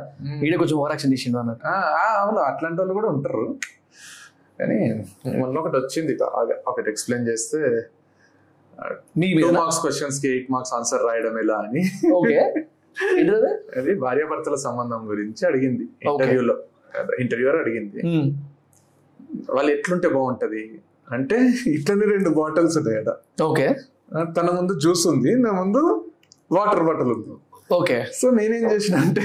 ఈడే 0.46 0.56
కొంచెం 0.56 0.76
ఓవర్ 0.78 0.92
యాక్షన్ 0.92 1.12
చేసిండు 1.12 1.38
అన్నట్టు. 1.38 1.66
అవును 2.20 2.40
అట్లాంటి 2.40 2.78
వాళ్ళు 2.80 2.94
కూడా 2.94 3.08
ఉంటారు. 3.08 3.44
కానీ 4.58 4.78
మొన్న 5.40 5.54
ఒకటి 5.58 5.76
వచ్చింది 5.76 6.14
బాగా 6.14 6.54
ఒకటి 6.66 6.88
ఎక్స్ప్లెయిన్ 6.90 7.26
చేస్తే 7.28 7.58
మీద? 9.20 9.50
మార్క్స్ 9.58 9.80
క్వశ్చన్స్కి 9.80 10.28
ఎయిట్ 10.28 10.48
మార్క్స్ 10.52 10.74
ఆన్సర్ 10.74 11.02
రాయడం 11.08 11.38
ఎలా 11.38 11.58
అని. 11.64 11.82
ఓకే 12.14 12.38
అది 13.78 13.92
భార్యాభర్తల 14.04 14.56
సంబంధం 14.66 15.00
గురించి 15.10 15.42
అడిగింది 15.50 15.84
ఇంటర్వ్యూలో. 16.06 16.54
ఇంటర్వ్యూర్ 17.22 17.56
అడిగింది. 17.62 18.00
వాళ్ళు 19.56 19.70
ఎట్లుంటే 19.76 20.08
బాగుంటది? 20.16 20.62
అంటే 21.16 21.36
ఇట్లనే 21.76 22.06
రెండు 22.14 22.30
బాటిల్స్ 22.38 22.76
ఉన్నాయట 22.80 23.10
ఓకే. 23.48 23.66
తన 24.36 24.46
ముందు 24.58 24.72
జ్యూస్ 24.84 25.04
ఉంది 25.12 25.30
నా 25.44 25.50
ముందు 25.60 25.82
వాటర్ 26.56 26.82
బాటిల్ 26.88 27.10
ఉంది. 27.16 27.34
ఓకే. 27.78 27.98
సో 28.20 28.26
నేనేం 28.38 28.64
చేసిన 28.72 28.96
అంటే 29.04 29.24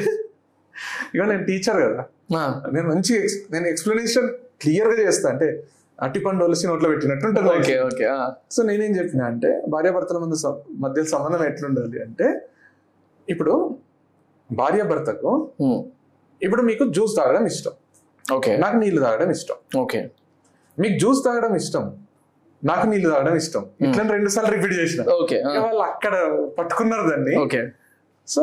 ఇక 1.14 1.22
నేను 1.32 1.44
టీచర్ 1.49 1.80
కదా. 1.86 2.04
నేను 2.76 2.88
మంచి 2.94 3.16
నేను 3.54 3.66
ఎక్స్ప్లెనేషన్ 3.72 4.28
క్లియర్గా 4.64 4.98
చేస్తా. 5.06 5.28
అంటే 5.34 5.48
అట్టిపండు 6.06 6.41
ఒలిసి 6.48 6.66
నోట్లో 6.70 6.88
పెట్టినట్టు 6.94 7.26
ఉంటుంది. 7.28 7.49
ఓకే 7.60 7.76
ఓకే 7.88 8.06
సో 8.56 8.60
నేనేం 8.70 8.91
చెప్పిన 8.99 9.22
అంటే 9.32 9.49
భార్యాభర్తల 9.74 10.18
ముందు 10.24 10.38
మధ్య 10.86 11.04
సంబంధం 11.14 11.44
ఎట్లుండాలి 11.52 11.99
అంటే 12.08 12.28
ఇప్పుడు 13.34 13.54
భార్యాభర్తకు 14.49 15.32
ఇప్పుడు 16.41 16.62
మీకు 16.70 16.84
జ్యూస్ 16.95 17.14
తాగడం 17.20 17.45
ఇష్టం. 17.52 17.74
ఓకే 18.26 18.52
నాకు 18.64 18.78
నీళ్ళు 18.84 18.99
తాగడం 19.06 19.30
ఇష్టం. 19.38 19.58
ఓకే 19.84 19.99
మీకు 20.78 20.95
జ్యూస్ 21.02 21.22
తాగడం 21.28 21.54
ఇష్టం. 21.62 21.84
నాకు 22.70 22.86
నీళ్ళు 22.91 23.08
తాగడం 23.14 23.36
ఇష్టం. 23.41 23.64
ఇట్లా 23.86 24.04
రెండు 24.18 24.30
సార్లు 24.36 24.52
రిపీట్ 24.56 24.76
చేసిన. 24.82 25.02
ఓకే 25.22 25.38
ఇక 25.49 25.58
వాళ్ళు 25.66 25.84
అక్కడ 25.91 26.14
పట్టుకున్నారు 26.58 27.06
దాన్ని. 27.12 27.34
ఓకే 27.45 27.62
సో 28.28 28.41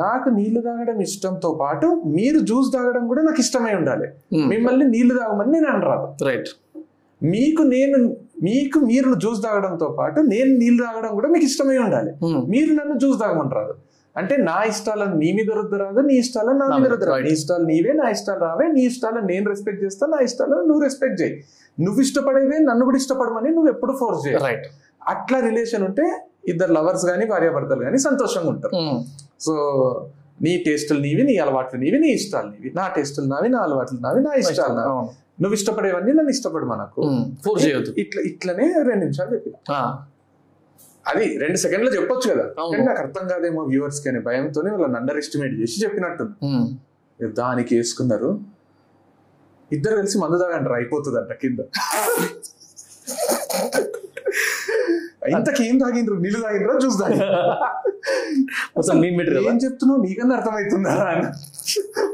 నాకు 0.00 0.28
నీళ్ళు 0.38 0.60
తాగడం 0.66 0.98
ఇష్టంతో 1.06 1.50
పాటు 1.62 1.86
మీరు 2.16 2.40
జ్యూస్ 2.48 2.68
తాగడం 2.74 3.04
కూడా 3.12 3.22
నాకు 3.28 3.40
ఇష్టమై 3.44 3.72
ఉండాలి. 3.80 4.08
మిమ్మల్ని 4.52 4.86
నీళ్ళు 4.94 5.14
తాగమని 5.20 5.52
నేను 5.56 5.68
అనరాదు. 5.74 6.08
రైట్ 6.28 6.50
మీకు 7.20 7.62
నేను 7.74 7.98
మీకు 8.48 8.78
మీరు 8.90 9.08
జ్యూస్ 9.22 9.40
తాగడంతో 9.46 9.88
పాటు 9.98 10.18
నేను 10.32 10.52
నీళ్ళు 10.60 10.80
తాగడం 10.86 11.10
కూడా 11.18 11.28
మీకు 11.34 11.46
ఇష్టమై 11.50 11.78
ఉండాలి. 11.86 12.12
మీరు 12.52 12.70
నన్ను 12.78 12.94
జ్యూస్ 13.02 13.18
తాగమంటారు 13.22 13.74
అంటే 14.16 14.34
నా 14.48 14.56
ఇష్టాలను 14.70 15.16
నీ 15.22 15.28
మీద 15.38 15.50
రుద్దరాదు 15.58 16.00
నీ 16.08 16.14
ఇష్టాలను 16.22 16.58
నా 16.62 16.76
మీద 16.82 16.90
రుద్దరాదు 16.92 17.24
నీ 17.26 17.32
ఇష్టాలు 17.38 17.64
నీవే 17.72 17.92
నా 18.00 18.06
ఇష్టాలు 18.14 18.40
రావే 18.46 18.66
నీ 18.76 18.82
ఇష్టాలను 18.90 19.26
నేను 19.32 19.46
రెస్పెక్ట్ 19.52 19.80
చేస్తా 19.84 20.04
నా 20.14 20.18
ఇష్టాలను 20.28 20.62
నువ్వు 20.70 20.82
రెస్పెక్ట్ 20.86 21.18
చేయి. 21.22 21.34
నువ్వు 21.78 22.00
ఇష్టపడేవే 22.06 22.56
నన్ను 22.70 22.84
కూడా 22.88 22.98
ఇష్టపడమని 23.02 23.50
నువ్వు 23.58 23.70
ఎప్పుడు 23.74 23.92
ఫోర్స్ 24.00 24.22
చేయ 24.26 24.40
రైట్ 24.46 24.66
అట్లా 25.12 25.38
రిలేషన్ 25.48 25.84
ఉంటే 25.88 26.06
ఇద్దరు 26.52 26.72
లవర్స్ 26.78 27.04
కానీ 27.10 27.24
భార్యాభర్తలు 27.32 27.82
కానీ 27.88 27.98
సంతోషంగా 28.08 28.50
ఉంటారు. 28.54 28.74
సో 29.46 29.54
నీ 30.44 30.52
టేస్టులు 30.66 31.00
నీవి 31.06 31.22
నీ 31.30 31.34
అలవాట్లు 31.44 31.78
నీవి 31.84 31.98
నీ 32.04 32.10
ఇష్టాలు 32.18 32.48
నీవి. 32.54 32.70
నా 32.80 32.84
టేస్టులు 32.96 33.26
నావి 33.32 33.48
నా 33.54 33.60
అలవాట్లు 33.68 33.98
నావి 34.06 34.20
నా 34.28 34.32
ఇష్టాలు 34.42 34.74
నావి. 34.80 34.92
నువ్వు 35.42 35.54
ఇష్టపడేవన్నీ 35.58 36.12
నన్ను 36.18 36.32
ఇష్టపడు 36.36 36.66
మనకు 36.74 37.00
ఫోర్స్ 37.44 37.62
చేయొద్దు. 37.66 37.92
ఇట్లా 38.02 38.22
ఇట్లనే 38.30 38.66
రెండు 38.88 39.02
నిమిషాలు 39.06 39.30
చెప్పి 39.36 39.50
అది 41.06 41.26
రెండు 41.38 41.58
సెకండ్లు 41.58 41.90
చెప్పొచ్చు 41.96 42.26
కదా. 42.32 42.44
కానీ 42.72 42.82
నాకు 42.88 43.00
అర్థం 43.04 43.24
కాదేమో 43.28 43.62
వ్యూవర్స్కి 43.62 44.08
అనే 44.08 44.20
భయంతోనే 44.20 44.70
వాళ్ళని 44.70 44.96
అండర్ 44.96 45.18
ఎస్టిమేట్ 45.18 45.54
చేసి 45.60 45.84
చెప్పినట్టు. 45.84 46.24
దానికి 47.40 47.72
వేసుకున్నారు 47.78 48.30
ఇద్దరు 49.72 49.96
కలిసి 49.96 50.16
మందు 50.18 50.36
తాగంటారు 50.38 50.74
అయిపోతుందంట 50.74 51.32
కింద. 51.42 51.60
ఇంతకి 55.36 55.62
ఏం 55.68 55.78
తాగిండ్రు? 55.78 56.14
నీళ్ళు 56.14 56.40
తాగిండ్రా? 56.42 56.78
జ్యూస్ 56.78 56.98
తాగిండ్రా? 57.02 57.42
ఏం 59.50 59.58
చెప్తున్నావు? 59.64 60.00
నీకన్నా 60.02 60.36
అర్థమవుతుందా 60.36 60.94
అని. 61.12 61.26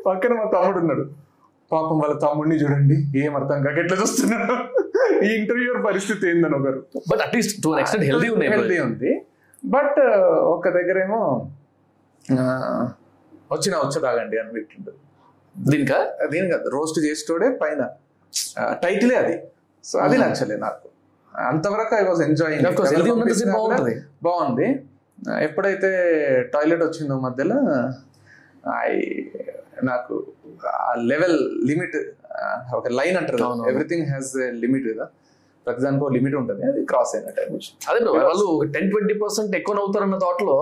పక్కన 0.07 0.33
మా 0.33 0.45
తమ్ముడు 0.55 0.79
ఉన్నాడు. 0.79 1.05
పాపం 1.73 1.99
వాళ్ళ 1.99 2.15
తమ్ముడిని 2.19 2.57
చూడండి 2.57 2.97
ఏం 3.19 3.37
అర్థం 3.37 3.63
కాక 3.63 3.79
ఎట్లా 3.79 3.97
చూస్తున్నాడు 4.01 4.55
ఈ 5.25 5.29
ఇంటర్వ్యూ 5.29 5.73
పరిస్థితి 5.87 6.31
ఏందని 6.31 6.55
ఒకరు. 6.55 6.81
But 7.11 7.21
at least 7.21 7.63
to 7.65 7.79
extent 7.79 8.07
healthy 8.07 8.29
ఉన్నాయి 8.29 8.53
హెల్తీ 8.53 8.79
ఉంది. 8.79 9.13
బట్ 9.65 10.01
ఒక 10.55 10.69
దగ్గర 10.69 10.99
ఏమో 10.99 11.51
వచ్చిన 13.53 13.75
వచ్చ 13.77 14.03
తాగండి 14.03 14.39
అని 14.39 14.53
పెట్టిండు. 14.53 14.93
దీనికా? 15.71 15.99
దీని 16.31 16.49
కాదు 16.51 16.69
రోస్ట్ 16.69 16.99
చేసేటోడే 16.99 17.49
పైన. 17.63 17.89
టైటిలే 18.85 19.15
అది. 19.15 19.37
సో 19.85 19.99
అది 19.99 20.19
నచ్చలే 20.19 20.57
నాకు. 20.57 20.89
అంతవరకు 21.39 21.95
ఐ 21.95 22.05
వాజ్ 22.05 22.23
ఎంజాయింగ్. 22.23 22.65
బాగుంది. 24.23 24.69
ఎప్పుడైతే 25.41 25.91
టాయిలెట్ 26.55 26.83
వచ్చిందో 26.83 27.21
మధ్యలో 27.21 27.59
ఐ 28.75 28.89
నాకు 29.83 30.15
ఆ 30.67 30.95
లెవెల్ 31.03 31.39
లిమిట్ 31.67 31.97
ఒక 32.75 32.89
లైన్ 32.89 33.17
అంటారు. 33.17 33.39
ఎవ్రీథింగ్ 33.69 34.07
హ్యాస్ 34.07 34.37
లిమిట్ 34.37 34.89
కదా. 34.93 35.07
ప్రతిదానికి 35.67 36.05
ఒక 36.05 36.13
లిమిట్ 36.13 36.35
ఉంటుంది 36.35 36.63
అది 36.67 36.85
క్రాస్ 36.85 37.17
అయినట్టు. 37.17 37.59
అదే 37.91 38.05
వాళ్ళు 38.05 38.65
టెన్ 38.73 38.91
ట్వంటీ 38.91 39.15
పర్సెంట్ 39.15 39.57
ఎక్కువ 39.57 39.77
నవ్వుతారన్న 39.77 40.19
థాట్లో 40.19 40.55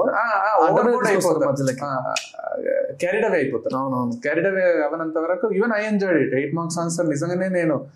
క్యారీడ్ 3.00 3.24
అవే 3.24 3.36
అయిపోతారు. 3.36 3.76
అవునవును. 3.76 4.12
క్యారీడ్ 4.22 4.46
అవే 4.46 4.82
అవనంత 4.82 5.18
వరకు 5.18 5.50
even 5.52 5.72
I 5.72 5.84
enjoyed 5.84 6.20
it 6.22 6.34
eight 6.34 6.54
marks 6.54 6.78
answer 6.78 7.08
నిజంగానే 7.08 7.48
నేను 7.48 7.86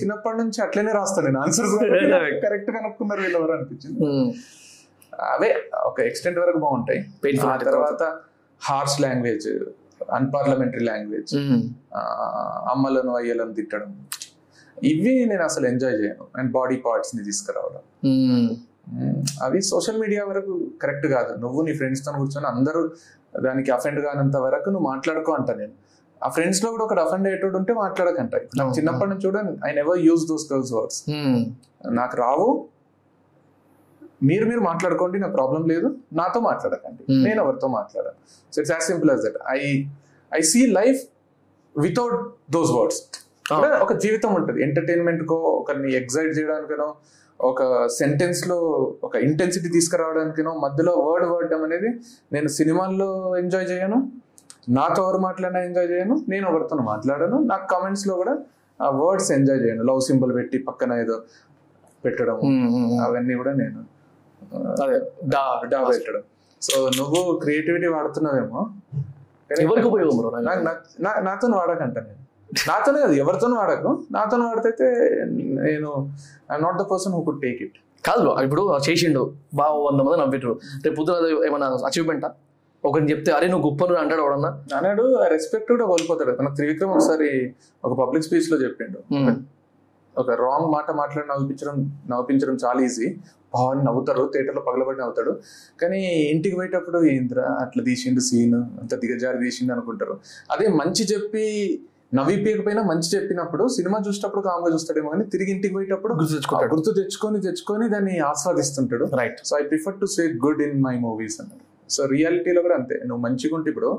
చిన్నప్పటి 0.00 0.36
నుంచి 0.36 0.62
అట్లనే 0.62 0.92
రాస్తాను 0.92 1.26
నేను 1.26 1.40
ఆన్సర్స్ 1.40 1.74
కరెక్ట్ 2.42 2.70
కనుక్కున్నారు 2.70 3.20
వీళ్ళు 3.20 3.38
ఎవరు 3.38 3.52
అనిపించింది. 3.52 4.04
ఉమ్. 4.04 4.32
అవే 5.30 5.50
ఒక 5.84 6.00
ఎక్స్టెంట్ 6.00 6.38
వరకు 6.38 6.58
బాగుంటాయి. 6.58 7.00
తర్వాత 7.64 8.02
హార్ష్ 8.60 8.98
లాంగ్వేజ్ 9.04 9.48
అన్పార్లమెంటరీ 10.18 10.84
లాంగ్వేజ్. 10.90 11.32
అమ్మలను 12.72 13.12
అయ్యలను 13.20 13.54
తిట్టడం 13.58 13.92
ఇవి 14.90 15.12
నేను 15.30 15.44
అసలు 15.48 15.64
ఎంజాయ్ 15.72 15.96
చేయను 16.00 16.24
అండ్ 16.38 16.50
బాడీ 16.56 16.76
పార్ట్స్ని 16.86 17.22
తీసుకురావడం. 17.28 17.82
అవి 19.46 19.58
సోషల్ 19.72 19.98
మీడియా 20.02 20.22
వరకు 20.30 20.54
కరెక్ట్ 20.82 21.06
కాదు 21.14 21.32
నువ్వు 21.44 21.60
నీ 21.66 21.72
ఫ్రెండ్స్తో 21.80 22.12
కూర్చొని 22.18 22.48
అందరూ 22.54 22.80
దానికి 23.46 23.70
అఫెండ్ 23.76 24.00
కానంత 24.06 24.36
వరకు 24.46 24.68
నువ్వు 24.74 24.86
మాట్లాడుకో 24.92 25.32
అంట 25.38 25.50
నేను 25.60 25.74
ఆ 26.24 26.28
ఫ్రెండ్స్లో 26.36 26.68
కూడా 26.74 26.84
ఒకటి 26.86 27.00
అఫెండ్ 27.04 27.26
అయ్యేటోడు 27.28 27.56
ఉంటే 27.60 27.72
మాట్లాడకంట 27.84 28.34
నాకు. 28.58 28.72
చిన్నప్పటి 28.78 29.10
నుంచి 29.12 29.26
కూడా 29.30 29.40
I 29.68 29.70
never 29.80 29.98
use 30.08 30.24
those 30.30 30.44
curse 30.50 30.72
words. 30.76 31.00
నాకు 32.00 32.16
రావు 32.24 32.46
మీరు 34.24 34.46
మీరు 34.46 34.60
మాట్లాడుకోండి 34.60 35.18
నాకు 35.18 35.32
ప్రాబ్లం 35.32 35.64
లేదు. 35.64 35.96
నాతో 36.12 36.40
మాట్లాడకండి. 36.40 37.14
Hmm. 37.14 37.24
నేను 37.24 37.42
ఎవరితో 37.42 37.68
మాట్లాడాను. 37.68 38.16
So 38.54 38.60
it's 38.60 38.72
as 38.72 38.82
simple 38.82 39.10
as 39.10 39.22
that 39.22 39.34
I 39.50 39.84
I 40.34 40.40
see 40.40 40.66
life 40.66 41.02
without 41.78 42.52
those 42.52 42.70
words 42.70 43.02
ఒక 43.82 43.92
జీవితం 43.92 44.34
ఉంటుంది. 44.34 44.62
ఎంటర్టైన్మెంట్ 44.62 45.26
కో 45.26 45.34
ఒకరిని 45.34 45.94
ఎగ్జైట్ 45.94 46.38
చేయడానికనో 46.38 46.94
ఒక 47.40 47.86
సెంటెన్స్లో 47.86 48.56
ఒక 49.04 49.16
ఇంటెన్సిటీ 49.16 49.68
తీసుకురావడానికనో 49.68 50.54
మధ్యలో 50.54 50.92
వర్డ్ 50.92 51.26
వర్డడం 51.26 51.62
అనేది 51.62 51.88
నేను 52.32 52.48
సినిమాల్లో 52.48 53.36
ఎంజాయ్ 53.38 53.70
చేయను. 53.70 54.12
నాతో 54.68 55.02
ఎవరు 55.02 55.18
మాట్లాడినా 55.18 55.60
ఎంజాయ్ 55.60 55.90
చేయను. 55.90 56.24
నేను 56.28 56.48
ఎవరితో 56.48 56.76
మాట్లాడను. 56.76 57.38
నాకు 57.38 57.68
కామెంట్స్లో 57.68 58.14
కూడా 58.14 58.38
ఆ 58.82 58.90
వర్డ్స్ 58.90 59.32
ఎంజాయ్ 59.32 59.62
చేయను. 59.62 59.82
లవ్ 59.82 60.00
సింబల్ 60.00 60.34
పెట్టి 60.34 60.58
పక్కన 60.58 60.92
ఏదో 60.92 61.22
పెట్టడం 62.04 62.34
ఉమ్. 62.34 62.74
ఉమ్. 62.74 63.00
అవన్నీ 63.00 63.34
కూడా 63.34 63.52
నేను 63.52 63.93
అదే 64.84 64.96
డా 65.34 65.42
డా 65.72 65.78
పెట్టడం 65.90 66.22
సో 66.62 66.76
నువ్వు 66.98 67.20
క్రియేటివిటీ 67.44 67.88
వాడుతున్నావేమో. 67.94 68.60
ఎవరికి 69.64 69.86
ఉపయోగం 69.92 70.44
నాతో 71.28 71.46
వాడకంట 71.60 71.96
నేను. 72.08 72.20
నాతోనే 72.68 72.98
కాదు 73.04 73.14
ఎవరితో 73.22 73.46
వాడకు. 73.60 73.90
నాతో 74.16 74.36
వాడితే 74.48 74.88
నేను 75.68 75.90
I 76.54 76.58
not 76.66 76.78
the 76.82 76.84
person 76.92 77.14
who 77.16 77.20
could 77.28 77.40
take 77.44 77.60
it 77.66 77.78
కాదు 78.08 78.24
ఇప్పుడు 78.46 78.62
చేసిండు 78.86 79.22
బాగా 79.60 79.76
వంద 79.86 80.00
మంది 80.06 80.18
నవ్విండ్రు. 80.22 80.54
రేపు 80.84 80.96
పొద్దున 80.98 81.16
అది 81.22 81.30
ఏమన్నా 81.48 81.68
అచీవ్మెంటా 81.88 82.28
ఒకరిని 82.88 83.08
చెప్తే 83.10 83.30
అరే 83.36 83.46
నువ్వు 83.52 83.64
గొప్పను 83.66 83.98
అంటాడు 84.00 84.22
ఎవడన్నా? 84.24 84.50
అన్నాడు 84.76 85.04
రెస్పెక్ట్ 85.34 85.68
కూడా 85.72 85.84
కోల్పోతాడు. 85.90 86.32
మనకు 86.40 86.56
త్రివిక్రమ్ 86.58 86.90
ఒకసారి 86.96 87.28
ఒక 87.84 87.92
పబ్లిక్ 88.00 88.24
స్పీచ్లో 88.26 88.56
చెప్పిండు. 88.64 88.98
ఒక 90.22 90.30
రాంగ్ 90.44 90.68
మాట 90.76 90.88
మాట్లాడి 91.00 91.28
నవ్వించడం 91.32 91.78
నవ్వించడం 92.12 92.56
చాలా 92.64 92.80
ఈజీ 92.88 93.08
బాగా 93.54 93.72
నవ్వుతారు 93.88 94.22
థియేటర్లో 94.34 94.62
పగలబడి 94.68 94.98
నవ్వుతాడు. 95.00 95.32
కానీ 95.80 96.00
ఇంటికి 96.34 96.54
పోయేటప్పుడు 96.58 97.00
ఏంద్రా 97.14 97.46
అట్లా 97.64 97.82
తీసిండు 97.88 98.22
సీన్ 98.28 98.56
అంత 98.82 98.94
దిగజారి 99.02 99.38
తీసిండు 99.44 99.72
అనుకుంటారు. 99.76 100.14
అదే 100.54 100.68
మంచి 100.80 101.04
చెప్పి 101.12 101.44
నవ్విపోయకపోయినా 102.18 102.82
మంచి 102.90 103.08
చెప్పినప్పుడు 103.14 103.64
సినిమా 103.76 103.98
చూసేటప్పుడు 104.06 104.42
కామ్గా 104.48 104.68
చూస్తాడేమో 104.74 105.08
కానీ 105.14 105.24
తిరిగి 105.34 105.50
ఇంటికి 105.54 105.74
పోయేటప్పుడు 105.76 106.12
గుర్తు 106.18 106.34
తెచ్చుకుంటాడు. 106.34 106.70
గుర్తు 106.74 106.90
తెచ్చుకొని 106.98 107.38
తెచ్చుకొని 107.46 107.86
దాన్ని 107.94 108.16
ఆస్వాదిస్తుంటాడు. 108.30 109.06
Right 109.20 109.40
so 109.48 109.54
I 109.60 109.62
prefer 109.70 109.96
to 110.02 110.08
say 110.16 110.24
good 110.44 110.62
in 110.66 110.76
my 110.86 110.94
movies 111.06 111.36
అన్నాడు. 111.42 111.64
సో 111.94 112.02
రియాలిటీలో 112.14 112.60
కూడా 112.66 112.76
అంతే. 112.80 112.98
నువ్వు 113.08 113.22
మంచిగా 113.26 113.56
ఉంటే 113.58 113.70
ఇప్పుడు 113.74 113.90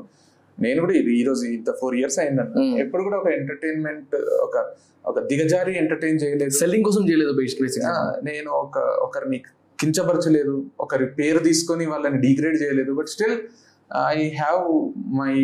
నేను 0.58 0.78
కూడా 0.80 0.92
ఇది 0.92 1.10
ఈ 1.20 1.22
రోజు 1.24 1.44
ఇంత 1.46 1.70
ఫోర్ 1.80 1.94
ఇయర్స్ 1.94 2.18
Mm. 2.60 2.72
ఎప్పుడు 2.82 3.02
కూడా 3.02 3.16
ఒక 3.22 3.28
ఎంటర్టైన్మెంట్ 3.38 4.14
ఒక 4.46 4.54
ఒక 5.04 5.18
దిగజారి 5.30 5.72
ఎంటర్టైన్ 5.78 6.18
చేయలేదు. 6.22 6.50
సెల్లింగ్ 6.50 6.84
కోసం 6.84 7.02
చేయలేదు 7.08 7.30
నేను 8.22 8.50
ఒక 8.50 8.78
ఒకరిని 8.78 9.38
కించపరచలేదు 9.78 10.54
ఒకరి 10.80 11.06
పేరు 11.18 11.38
తీసుకొని 11.38 11.86
వాళ్ళని 11.86 12.18
డిగ్రేడ్ 12.18 12.56
చేయలేదు. 12.62 12.92
But 12.92 13.06
still 13.06 13.36
I 14.14 14.16
have 14.42 14.64
my 15.20 15.34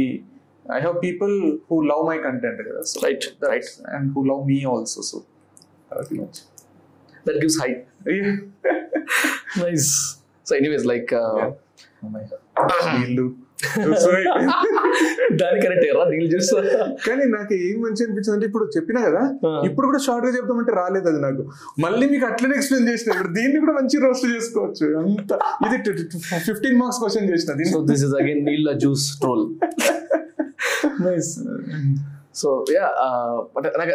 I 0.77 0.81
have 0.81 0.97
people 1.05 1.35
who 1.71 1.77
love 1.93 2.03
my 2.11 2.19
content 2.19 2.63
కదా. 2.69 2.83
So 2.83 3.01
right 3.07 3.27
right 3.53 3.71
and 3.95 4.09
who 4.17 4.23
love 4.33 4.43
me 4.53 4.59
also 4.75 5.03
so 5.03 5.21
that 7.27 7.39
gives 7.45 7.59
height 7.63 7.83
nice 9.65 9.91
so 10.47 10.53
anyways 10.57 10.87
like 10.93 11.13
వీళ్ళు 12.99 13.27
దాని 15.41 15.59
కరెక్ట్ 15.61 15.85
నీళ్ళు 16.11 16.29
చూస్తా. 16.35 16.61
కానీ 17.07 17.25
నాకు 17.25 17.53
ఏం 17.67 17.77
మంచి 17.81 18.01
అనిపించింది 18.05 18.35
అంటే 18.35 18.47
ఇప్పుడు 18.47 18.65
చెప్పినా 18.77 19.01
కదా. 19.01 19.23
ఇప్పుడు 19.65 19.87
కూడా 19.87 19.99
షార్ట్గా 19.99 20.33
చెప్తామంటే 20.37 20.73
రాలేదు 20.73 21.09
అది 21.09 21.21
నాకు. 21.21 21.43
మళ్ళీ 21.81 22.07
మీకు 22.07 22.27
అట్లనే 22.27 22.55
ఎక్స్ప్లెయిన్ 22.55 22.89
చేసిన 22.89 23.13
ఇప్పుడు 23.13 23.33
దీన్ని 23.33 23.61
కూడా 23.61 23.73
మంచి 23.73 23.99
రోస్ట్ 23.99 24.27
చేసుకోవచ్చు. 24.35 24.87
అంత 25.03 25.39
ఇది 25.67 25.95
ఫిఫ్టీన్ 26.49 26.79
మార్క్స్ 26.79 27.01
క్వశ్చన్ 27.01 27.29
చేసిన 27.29 27.55
దిస్ 27.93 28.05
ఇస్ 28.05 28.15
అగైన్ 28.23 28.45
నీళ్ళ 28.45 28.73
juice 28.79 29.21
troll 29.21 29.47
nice 31.01 31.33
so 32.41 32.49
yeah 32.75 32.85
అంటే 33.59 33.69
నాకు 33.81 33.95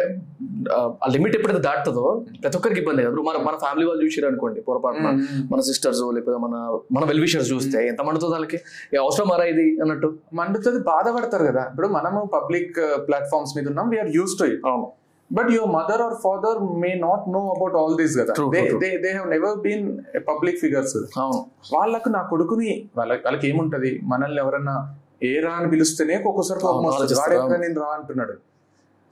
ఆ 1.02 1.08
లిమిట్ 1.14 1.34
ఎప్పుడైతే 1.38 1.62
దాటుతుందో 1.66 2.04
ప్రతి 2.42 2.56
ఒక్కరికి 2.58 2.80
ఇబ్బంది 2.82 3.04
కదా 3.06 3.22
మన 3.28 3.36
మన 3.46 3.54
ఫ్యామిలీ 3.64 3.84
వాళ్ళు 3.88 4.02
చూసారు 4.06 4.28
అనుకోండి 4.30 4.60
పొరపాటున 4.68 5.08
మన 5.52 5.60
సిస్టర్స్ 5.68 6.02
లేకపోతే 6.16 6.38
మన 6.44 6.54
మన 6.96 7.02
వెల్ 7.10 7.22
విషర్స్ 7.26 7.50
చూస్తే 7.54 7.80
ఎంత 7.90 8.00
మండుతుంది 8.08 8.34
వాళ్ళకి? 8.36 8.58
అవసరం 9.04 9.28
మరా 9.32 9.46
ఇది 9.52 9.66
అన్నట్టు? 9.82 10.10
మండుతుంది 10.40 10.80
బాధపడతారు 10.92 11.46
కదా. 11.50 11.64
ఇప్పుడు 11.72 11.90
మనము 11.98 12.20
పబ్లిక్ 12.36 12.78
ప్లాట్ఫామ్స్ 13.08 13.54
మీద 13.58 13.66
ఉన్నాం 13.72 13.88
వీఆర్ 13.94 14.12
యూస్ 14.18 14.34
టు 14.40 14.46
ఇట్ 14.52 14.62
అవును. 14.70 14.88
But 15.30 15.48
your 15.54 15.72
mother 15.76 16.02
or 16.04 16.14
father 16.22 16.58
may 16.82 16.90
not 17.06 17.24
know 17.34 17.40
about 17.54 17.74
all 17.80 17.96
these 18.00 18.14
కదా. 18.20 18.34
They 18.54 18.90
they 19.04 19.10
have 19.14 19.28
never 19.34 19.58
been 19.66 19.84
public 20.30 20.58
figures 20.62 20.96
అవును. 21.22 21.40
వాళ్ళకు 21.74 22.10
నా 22.16 22.22
కొడుకుని 22.32 22.70
వాళ్ళ 22.98 23.10
వాళ్ళకి 23.26 23.46
ఏముంటది? 23.50 23.92
మనల్ని 24.12 24.40
ఎవరన్నా 24.44 24.76
ఏ 25.22 25.40
రా 25.44 25.52
అని 25.58 25.68
పిలిస్తేనే 25.74 26.14
ఒక్కొక్కసారి 26.20 26.60
కోపం 26.60 26.84
వస్తుంది. 26.88 27.58
నేను 27.64 27.80
రా 27.84 27.88
అంటున్నాడు. 27.98 28.34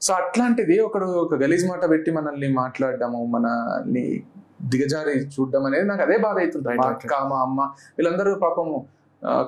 సో 0.01 0.13
అట్లాంటిది 0.13 0.75
ఒకడు 0.87 1.05
ఒక 1.05 1.35
గలీజ్ 1.43 1.65
మాట 1.69 1.83
పెట్టి 1.89 2.11
మనల్ని 2.17 2.49
మాట్లాడడము 2.61 3.21
మనల్ని 3.35 4.05
దిగజారి 4.71 5.15
చూడడం 5.33 5.63
అనేది 5.69 5.85
నాకు 5.91 6.01
అదే 6.01 6.17
బాధ 6.25 6.37
అవుతుంది. 6.43 6.67
మా 6.81 6.87
అక్క 6.95 7.13
మా 7.31 7.37
అమ్మ 7.47 7.61
వీళ్ళందరూ 7.97 8.31
పాపం 8.45 8.67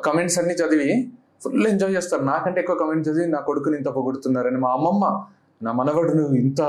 కమెంట్స్ 0.08 0.38
అన్ని 0.42 0.56
చదివి 0.62 0.90
ఫుల్ 1.44 1.68
ఎంజాయ్ 1.68 1.94
చేస్తారు. 1.98 2.24
నాకంటే 2.34 2.60
ఎక్కువ 2.64 2.76
కమెంట్స్ 2.84 3.10
చదివి 3.10 3.28
నా 3.28 3.40
కొడుకుని 3.50 3.78
ఇంత 3.78 3.90
పొగుడుతున్నారని 3.98 4.60
మా 4.66 4.72
అమ్మమ్మ 4.78 5.06
నా 5.62 5.72
మనవడును 5.80 6.26
ఇంత 6.42 6.62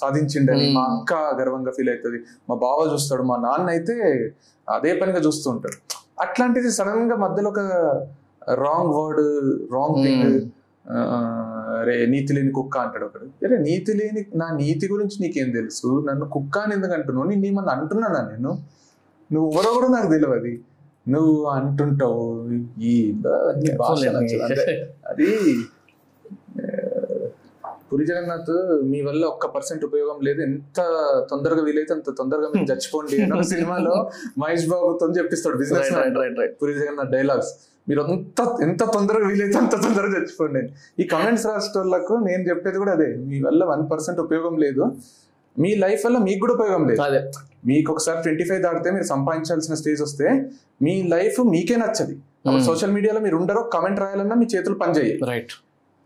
సాధించిండని 0.00 0.66
Hmm. 0.66 0.74
మా 0.76 0.82
అక్క 0.92 1.12
గర్వంగా 1.38 1.72
ఫీల్ 1.76 1.90
అవుతుంది. 1.92 2.18
మా 2.48 2.54
బావ 2.62 2.78
చూస్తాడు 2.92 3.22
మా 3.22 3.36
నాన్న 3.36 3.68
అయితే 3.76 3.96
అదే 4.68 4.92
పనిగా 5.00 5.20
చూస్తూ 5.26 5.46
ఉంటాడు. 5.50 5.76
అట్లాంటిది 6.24 6.70
సడన్గా 6.78 7.16
మధ్యలో 7.16 7.48
ఒక 7.54 7.60
రాంగ్ 8.64 8.92
వర్డ్ 8.98 9.22
రాంగ్ 9.74 9.98
థింగ్ 10.04 10.26
అరే 11.80 11.94
నీతి 12.06 12.32
లేని 12.36 12.52
కుక్క 12.52 12.74
అంటాడు 12.78 13.04
ఒకడు. 13.04 13.26
అరే 13.44 13.56
నీతి 13.58 13.92
లేని 13.94 14.22
నా 14.34 14.46
నీతి 14.60 14.86
గురించి 14.92 15.16
నీకేం 15.22 15.50
తెలుసు? 15.50 15.88
నన్ను 16.08 16.26
కుక్క 16.28 16.58
అని 16.58 16.74
ఎందుకు 16.74 16.94
అంటున్నావు? 16.94 17.26
నేను 17.28 17.46
ఏమన్నా 17.46 17.72
అంటున్నానా 17.72 18.20
నేను? 18.32 18.52
నువ్వు 19.30 19.48
ఎవరో 19.50 19.70
కూడా 19.74 19.88
నాకు 19.88 20.08
తెలియదు 20.08 20.52
నువ్వు 21.06 21.36
అంటుంటావు 21.50 22.24
ఈ 22.82 22.94
అది 25.10 25.28
పురి 27.90 28.04
జగన్నాథ్ 28.06 28.50
మీ 28.90 28.98
వల్ల 29.00 29.22
ఒక్క 29.26 29.46
పర్సెంట్ 29.46 29.82
ఉపయోగం 29.84 30.18
లేదు. 30.26 30.40
ఎంత 30.42 30.80
తొందరగా 31.30 31.62
వీలైతే 31.62 31.92
అంత 31.94 32.10
తొందరగా 32.10 32.48
మీరు 32.54 32.68
చచ్చిపోండి 32.72 33.16
సినిమాలో 33.52 33.94
మహేష్ 34.38 34.66
బాబుతో 34.68 35.08
చెప్పిస్తాడు 35.18 35.58
బిజినెస్ 35.58 35.90
పురి 36.60 36.74
జగన్నాథ్ 36.78 37.10
డైలాగ్స్ 37.10 37.52
మీరు 37.88 38.00
ఎంత 38.12 38.40
ఎంత 38.62 38.82
తొందరగా 38.84 39.26
వీలైతే 39.26 39.58
అంత 39.58 39.74
తొందరగా 39.82 40.12
చచ్చిపోండి. 40.16 40.62
ఈ 41.00 41.04
కమెంట్స్ 41.04 41.46
రాసేటోళ్ళకు 41.46 42.14
నేను 42.14 42.42
చెప్పేది 42.48 42.78
కూడా 42.78 42.92
అదే 42.92 43.16
మీ 43.16 43.40
వల్ల 43.40 43.64
వన్ 43.64 43.90
పర్సెంట్ 43.90 44.20
ఉపయోగం 44.20 44.56
లేదు. 44.58 44.84
మీ 45.58 45.74
లైఫ్ 45.74 46.06
వల్ల 46.06 46.18
మీకు 46.18 46.40
కూడా 46.40 46.54
ఉపయోగం 46.54 46.88
లేదు. 46.88 47.02
అదే. 47.02 47.20
మీకు 47.66 47.92
ఒకసారి 47.92 48.22
ట్వంటీ 48.22 48.44
ఫైవ్ 48.44 48.62
దాటితే 48.62 48.90
మీరు 48.90 49.04
సంపాదించాల్సిన 49.04 49.74
స్టేజ్ 49.74 50.02
వస్తే 50.02 50.26
మీ 50.82 51.02
లైఫ్ 51.02 51.40
మీకే 51.40 51.76
నచ్చది. 51.76 52.14
సోషల్ 52.66 52.92
మీడియాలో 52.92 53.20
మీరు 53.20 53.36
ఉండరో 53.36 53.62
కమెంట్ 53.62 54.00
రాయాలన్నా 54.00 54.36
మీ 54.36 54.46
చేతులు 54.54 54.74
పనిచేయాలి 54.74 55.18
రైట్ 55.30 55.52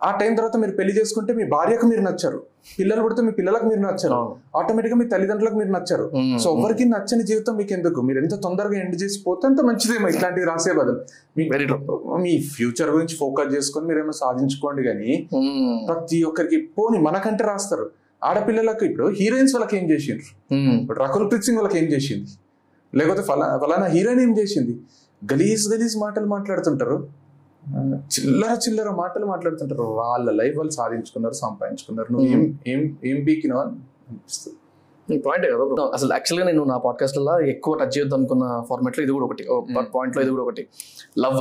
ఆ 0.01 0.09
టైం 0.21 0.33
తర్వాత 0.39 0.57
మీరు 0.63 0.73
పెళ్ళి 0.79 0.93
చేసుకుంటే 0.97 1.33
మీ 1.39 1.45
భార్యకు 1.53 1.85
మీరు 1.91 2.03
నచ్చరు. 2.07 2.39
పిల్లలు 2.79 3.01
పుడితే 3.05 3.23
మీ 3.27 3.33
పిల్లలకు 3.39 3.67
మీరు 3.71 3.83
నచ్చరు. 3.85 4.17
ఆటోమేటిక్గా 4.59 4.97
మీ 5.01 5.07
తల్లిదండ్రులకు 5.13 5.57
మీరు 5.61 5.73
నచ్చరు. 5.77 6.07
సో 6.43 6.49
ఎవరికి 6.59 6.85
నచ్చని 6.95 7.25
జీవితం 7.31 7.55
మీకు 7.61 7.73
ఎందుకు 7.77 8.01
మీరు 8.09 8.19
ఎంత 8.23 8.37
తొందరగా 8.47 8.77
ఎండ్ 8.83 8.97
చేసి 9.03 9.19
పోతే 9.27 9.47
అంత 9.51 9.61
మంచిదేమో 9.69 10.09
ఇట్లాంటివి 10.15 10.47
రాసే 10.51 10.75
బదులు. 10.81 11.01
మీ 12.25 12.35
ఫ్యూచర్ 12.55 12.91
గురించి 12.97 13.17
ఫోకస్ 13.23 13.51
చేసుకొని 13.57 13.87
మీరేమో 13.91 14.15
సాధించుకోండి 14.23 14.85
కానీ 14.89 15.11
ప్రతి 15.91 16.21
ఒక్కరికి 16.31 16.61
పోని 16.79 17.01
మనకంటే 17.09 17.45
రాస్తారు. 17.51 17.87
ఆడపిల్లలకు 18.31 18.85
ఇప్పుడు 18.91 19.09
హీరోయిన్స్ 19.21 19.55
వాళ్ళకి 19.57 19.77
ఏం 19.81 19.87
చేసిండ్రు? 19.93 20.31
ఇప్పుడు 20.83 20.99
రకుల్ 21.05 21.27
ప్రీత్ 21.31 21.47
సింగ్ 21.49 21.59
వాళ్ళకి 21.61 21.79
ఏం 21.83 21.89
చేసింది? 21.95 22.31
లేకపోతే 22.93 23.23
ఫలా 23.31 23.47
ఫలానా 23.65 23.87
హీరోయిన్ 23.97 24.23
ఏం 24.29 24.33
చేసింది? 24.41 24.75
గలీజ్ 25.23 25.67
గలీజ్ 25.73 25.97
మాటలు 26.05 26.29
మాట్లాడుతుంటారు. 26.37 26.97
చిల్లర 28.13 28.59
చిల్లర 28.69 28.91
మాటలు 28.91 29.27
మాట్లాడుతుంటారు. 29.27 29.83
వాళ్ళ 29.83 30.31
లైఫ్ 30.31 30.57
వాళ్ళు 30.57 30.73
సాధించుకున్నారు 30.73 31.35
సంపాదించుకున్నారు. 31.35 32.13
నువ్వు 32.13 32.29
ఏం 32.29 32.59
ఏం 32.67 32.99
ఏం 33.05 33.25
బీకినావు 33.25 33.61
అని 33.61 33.71
అనిపిస్తుంది. 34.09 34.59
పాయింట్ 35.19 35.47
కదా. 35.47 35.91
అసలు 35.95 36.13
యాక్చువల్గా 36.13 36.47
నేను 36.47 36.65
నా 36.65 36.77
పాడ్కాస్ట్లో 36.77 37.41
ఎక్కువ 37.41 37.75
టచ్ 37.75 37.99
చేయొద్దు 37.99 38.15
అనుకున్న 38.15 38.65
ఫార్మాట్లో 38.69 39.03
ఇది 39.05 39.13
కూడా 39.13 39.25
ఒకటి. 39.25 39.45
పాయింట్లో 39.95 40.23
ఇది 40.23 40.31
కూడా 40.31 40.43
ఒకటి. 40.43 40.67
లవ్ 41.19 41.41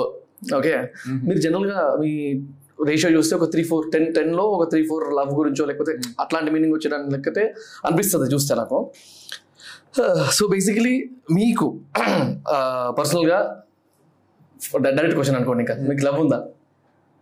ఓకే 0.58 0.90
మీరు 1.24 1.38
జనరల్గా 1.38 1.98
మీ 2.00 2.42
రేషియో 2.88 3.18
చూస్తే 3.18 3.36
ఒక 3.36 3.52
త్రీ 3.52 3.64
ఫోర్ 3.64 3.92
టెన్ 3.92 4.16
టెన్లో 4.16 4.44
ఒక 4.44 4.70
త్రీ 4.70 4.88
ఫోర్ 4.88 5.14
లవ్ 5.14 5.34
గురించో 5.34 5.66
లేకపోతే 5.66 5.98
అట్లాంటి 6.20 6.52
మీనింగ్ 6.52 6.74
వచ్చేదాన్ని 6.74 7.10
లేకపోతే 7.10 7.54
అనిపిస్తుంది 7.86 8.34
చూస్తే 8.34 8.56
నాకు. 8.56 8.92
సో 10.32 10.48
బేసికలీ 10.48 11.10
మీకు 11.32 11.80
పర్సనల్గా 13.00 13.63
డైరెక్ట్ 14.78 15.14
క్వశ్చన్ 15.14 15.36
అనుకోండి 15.36 15.62
ఇంకా. 15.62 15.76
మీకు 15.90 16.06
లవ్ 16.06 16.20
ఉందా? 16.20 16.46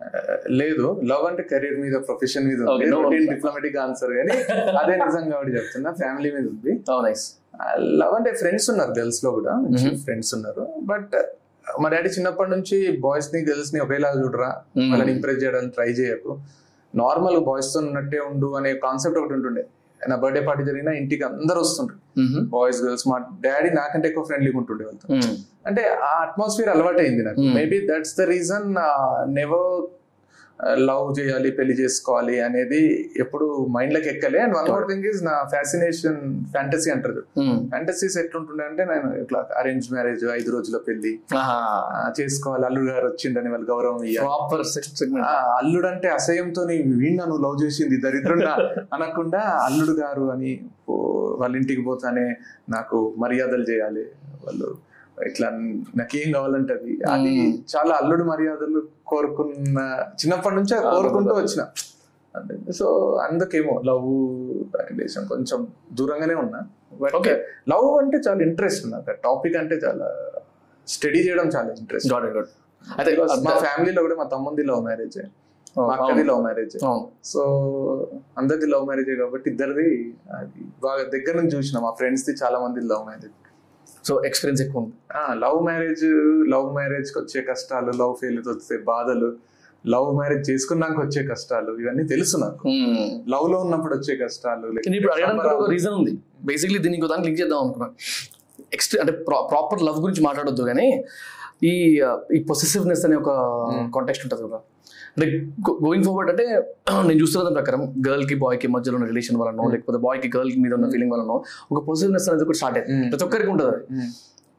ఆ, 0.04 0.38
లేదు. 0.50 1.02
లవ్ 1.04 1.26
అంటే 1.26 1.44
కెరీర్ 1.44 1.80
మీద 1.80 1.94
ప్రొఫెషన్ 1.94 2.48
మీద. 2.48 2.58
డిప్లొమాటిక్ 3.30 3.78
ఆన్సర్ 3.78 4.14
కానీ 4.14 4.54
అదే 4.72 4.96
నిజంగా 4.96 5.42
చెప్తున్నా. 5.50 5.92
ఫ్యామిలీ 5.92 6.32
మీద 6.32 6.48
ఉంది. 6.48 6.84
నైస్ 7.04 7.34
లవ్ 7.76 8.14
అంటే 8.14 8.32
ఫ్రెండ్స్ 8.32 8.70
ఉన్నారు 8.70 8.92
గర్ల్స్లో 8.92 9.32
కూడా 9.32 9.62
ఫ్రెండ్స్ 10.04 10.36
ఉన్నారు. 10.36 10.68
బట్ 10.84 11.12
మా 11.80 11.90
డాడీ 11.90 12.10
చిన్నప్పటి 12.10 12.52
నుంచి 12.52 12.98
బాయ్స్ని 12.98 13.42
గర్ల్స్ని 13.42 13.82
ఒకేలా 13.82 14.14
చూడరా? 14.20 14.62
Mhm. 14.78 14.90
వాళ్ళని 14.90 15.12
ఇంప్రెస్ 15.12 15.44
చేయడానికి 15.44 15.74
ట్రై 15.74 15.88
చేయకు. 15.88 16.40
నార్మల్ 16.96 17.40
బాయ్స్తో 17.40 17.80
ఉన్నట్టే 17.80 18.20
ఉండు 18.20 18.48
అనే 18.48 18.74
కాన్సెప్ట్ 18.74 19.20
ఒకటి 19.20 19.34
ఉంటుండే. 19.34 19.66
నా 20.10 20.15
బర్త్డే 20.15 20.41
పార్టీ 20.41 20.64
జరిగినా 20.65 20.91
ఇంటికి 20.91 21.23
అందరు 21.23 21.60
వస్తుండ్రు. 21.60 21.98
బాయ్స్ 22.56 22.84
గర్ల్స్ 22.84 23.07
మా 23.07 23.18
డాడీ 23.45 23.69
నాకంటే 23.69 24.07
ఎక్కువ 24.07 24.23
ఫ్రెండ్లీగా 24.23 24.57
ఉంటుండే 24.57 24.84
వాళ్ళతో. 24.84 25.07
అంటే 25.68 25.84
ఆ 25.84 26.14
అట్మాస్ఫియర్ 26.22 26.69
అలవాటైంది 26.69 27.23
నాకు. 27.23 27.41
Maybe 27.41 27.80
that's 27.88 28.18
the 28.19 28.22
reason 28.22 28.76
never 29.34 29.69
love 30.88 31.20
చేయాలి 31.20 31.52
పెళ్ళి 31.52 31.74
చేసుకోవాలి 31.74 32.36
అనేది 32.42 32.80
ఎప్పుడు 33.20 33.46
మైండ్లోకి 33.76 34.10
ఎక్కలే. 34.10 34.40
And 34.40 34.56
one 34.58 34.68
more 34.70 34.86
thing 34.90 35.06
is 35.06 35.22
నా 35.24 35.36
ఫ్యాసినేషన్ 35.54 36.20
ఫ్యాంటసీ 36.52 36.90
అంటారు 36.92 37.22
ఫ్యాంటసీస్ 37.70 38.18
ఎట్లుంటుండే 38.18 38.66
అంటే 38.66 38.86
నేను 38.86 39.10
ఇట్లా 39.24 39.40
అరేంజ్ 39.60 39.88
మ్యారేజ్ 39.94 40.26
ఐదు 40.36 40.52
రోజుల 40.52 40.78
పెళ్ళి 40.88 41.14
చేసుకోవాలి. 42.20 42.66
అల్లుడు 42.66 42.92
గారు 42.92 43.06
వచ్చిండని 43.08 43.50
వాళ్ళు 43.50 43.68
గౌరవం 43.72 43.98
ప్రాపర్ 44.20 44.64
అల్లుడు 45.58 45.88
అంటే 45.88 46.10
అసహ్యంతో 46.10 46.64
నువ్వు 47.22 47.42
లవ్ 47.48 47.58
చేసింది 47.64 47.98
దరిద్రుడా 47.98 48.54
అనకుండా 48.94 49.42
అల్లుడు 49.66 49.92
గారు 50.04 50.26
అని 50.32 50.54
వాళ్ళ 51.42 51.54
ఇంటికి 51.56 51.82
పోతానే 51.82 52.28
నాకు 52.70 52.98
మర్యాదలు 53.18 53.64
చేయాలి. 53.64 54.06
వాళ్ళు 54.46 54.70
ఇట్లా 55.28 55.48
నాకేం 56.00 56.32
కావాలంటే 56.32 56.74
అది 56.74 56.92
అది 57.14 57.32
Hmm. 57.32 57.50
చాలా 57.74 57.94
అల్లుడు 57.96 58.24
మర్యాదలు 58.24 58.80
కోరుకున్న 59.12 59.80
చిన్నప్పటి 60.20 60.56
నుంచే 60.60 60.76
కోరుకుంటూ 60.94 61.34
వచ్చిన. 61.40 61.62
అంటే 62.36 62.54
సో 62.80 62.88
అందుకేమో 63.26 63.74
లవ్ 63.90 64.08
రిలేషన్ 64.92 65.26
కొంచెం 65.32 65.60
దూరంగానే 66.00 66.36
ఉన్నా. 66.44 66.60
But 67.02 67.14
Okay. 67.20 67.36
లవ్ 67.72 67.88
అంటే 68.02 68.18
చాలా 68.28 68.42
ఇంట్రెస్ట్ 68.48 68.86
నాకు. 68.94 69.14
టాపిక్ 69.28 69.56
అంటే 69.62 69.76
చాలా 69.86 70.08
స్టడీ 70.88 71.20
చేయడం 71.28 71.48
చాలా 71.56 71.70
ఇంట్రెస్ట్ 71.82 72.12
అయితే 72.82 73.12
మా 73.48 73.54
ఫ్యామిలీలో 73.66 74.02
కూడా 74.06 74.16
మా 74.22 74.26
తమ్ముంది 74.34 74.64
లవ్ 74.70 74.82
మ్యారేజ్ 74.88 75.18
మా 75.78 75.92
అక్కది 75.96 76.24
లవ్ 76.30 76.42
మ్యారేజ్ 76.46 76.74
సో 77.32 77.42
అందరిది 78.40 78.68
లవ్ 78.74 78.86
మ్యారేజ్ 78.90 79.12
కాబట్టి 79.22 79.48
ఇద్దరిది 79.52 79.86
అది 80.38 80.62
బాగా 80.86 81.04
దగ్గర 81.16 81.34
నుంచి 81.40 81.54
చూసిన. 81.58 81.78
మా 81.86 81.92
ఫ్రెండ్స్ 82.00 82.26
ది 82.30 82.34
చాలా 82.44 82.58
మంది 82.64 82.82
లవ్ 82.92 83.04
మ్యారేజ్ 83.10 83.36
సో 84.07 84.14
ఎక్స్పీరియన్స్ 84.28 84.61
ఎక్కువ 84.65 84.82
ఉంది. 84.84 84.94
లవ్ 85.44 85.60
మ్యారేజ్ 85.69 86.06
లవ్ 86.53 86.68
మ్యారేజ్కి 86.78 87.18
వచ్చే 87.22 87.40
కష్టాలు 87.49 87.91
లవ్ 88.02 88.14
ఫెయిల్యూర్ 88.22 88.49
వచ్చే 88.53 88.78
బాధలు 88.91 89.30
లవ్ 89.94 90.10
మ్యారేజ్ 90.18 90.44
చేసుకున్నాక 90.49 90.98
వచ్చే 91.06 91.22
కష్టాలు 91.30 91.72
ఇవన్నీ 91.82 92.03
తెలుసు 92.14 92.36
నాకు. 92.45 92.64
లవ్లో 93.34 93.57
ఉన్నప్పుడు 93.65 93.94
వచ్చే 93.98 94.15
కష్టాలు 94.23 94.68
రీజన్ 95.76 95.95
ఉంది. 95.99 96.14
బేసిక్లీ 96.49 96.80
దీనికి 96.86 97.10
దానికి 97.14 97.28
లింక్ 97.30 97.40
చేద్దాం 97.41 97.60
అనుకున్నాను. 97.65 97.95
ఎక్స్ట్ 98.78 98.95
అంటే 99.03 99.14
ప్రాపర్ 99.52 99.82
లవ్ 99.88 99.98
గురించి 100.06 100.23
మాట్లాడొద్దు 100.28 100.65
కానీ 100.72 100.88
ఈ 101.72 101.73
ఈ 102.36 102.40
పొసెసివ్నెస్ 102.49 103.03
అనే 103.07 103.15
ఒక 103.23 103.32
కాంటెక్స్ట్ 103.95 104.23
ఉంటుంది 104.26 104.44
కదా. 104.48 104.60
అంటే 105.16 105.26
గోయింగ్ 105.84 106.06
ఫార్వర్డ్ 106.06 106.30
అంటే 106.30 106.46
నేను 107.08 107.20
చూస్తున్న 107.20 107.42
దాని 107.44 107.56
ప్రకారం 107.56 107.82
గర్ల్కి 108.08 108.36
బాయ్కి 108.36 108.68
మధ్యలో 108.68 108.96
ఉన్న 108.96 109.08
రిలేషన్ 109.08 109.38
వలనో 109.38 109.64
లేకపోతే 109.70 110.00
బాయ్కి 110.00 110.30
గర్ల్ 110.36 110.52
మీద 110.58 110.74
ఉన్న 110.74 110.88
ఫీలింగ్ 110.90 111.14
వలనో 111.14 111.36
ఒక 111.72 111.80
పొసెసివ్నెస్ 111.88 112.28
అనేది 112.30 112.46
కూడా 112.46 112.58
స్టార్ట్ 112.58 112.78
అయింది 112.80 113.10
ప్రతి 113.10 113.26
ఒక్కరికి 113.26 113.52
ఉంటుంది 113.52 114.08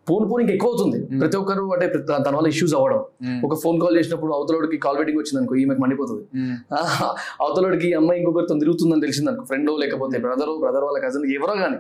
పోన్ 0.08 0.24
పోన్ 0.30 0.40
ఇంకా 0.42 0.52
ఎక్కువ 0.54 0.68
అవుతుంది 0.72 0.98
ప్రతి 1.20 1.36
ఒక్కరు 1.40 1.64
అంటే 1.74 1.86
దాని 2.08 2.36
వల్ల 2.36 2.48
ఇష్యూస్ 2.54 2.74
అవ్వడం. 2.78 3.00
ఒక 3.46 3.54
ఫోన్ 3.62 3.80
కాల్ 3.82 3.96
చేసినప్పుడు 3.98 4.32
అవతలోడికి 4.36 4.76
కాల్ 4.84 4.96
వెయిటింగ్ 4.96 5.18
వచ్చింది 5.20 5.38
అనుకో 5.40 5.54
ఈమెకి 5.62 5.80
మండిపోతుంది. 5.80 6.24
అవతలోడికి 7.42 7.94
అమ్మాయి 7.94 8.18
ఇంకొకరితో 8.20 8.54
తిరుగుతుందని 8.54 9.00
తెలిసింది 9.00 9.30
అనుకో 9.30 9.44
ఫ్రెండ్ 9.44 9.70
లేకపోతే 9.82 10.18
బ్రదర్ 10.18 10.52
బ్రదర్ 10.64 10.84
వాళ్ళ 10.84 10.98
కజిన్ 11.06 11.26
ఎవరో 11.38 11.54
కానీ. 11.64 11.78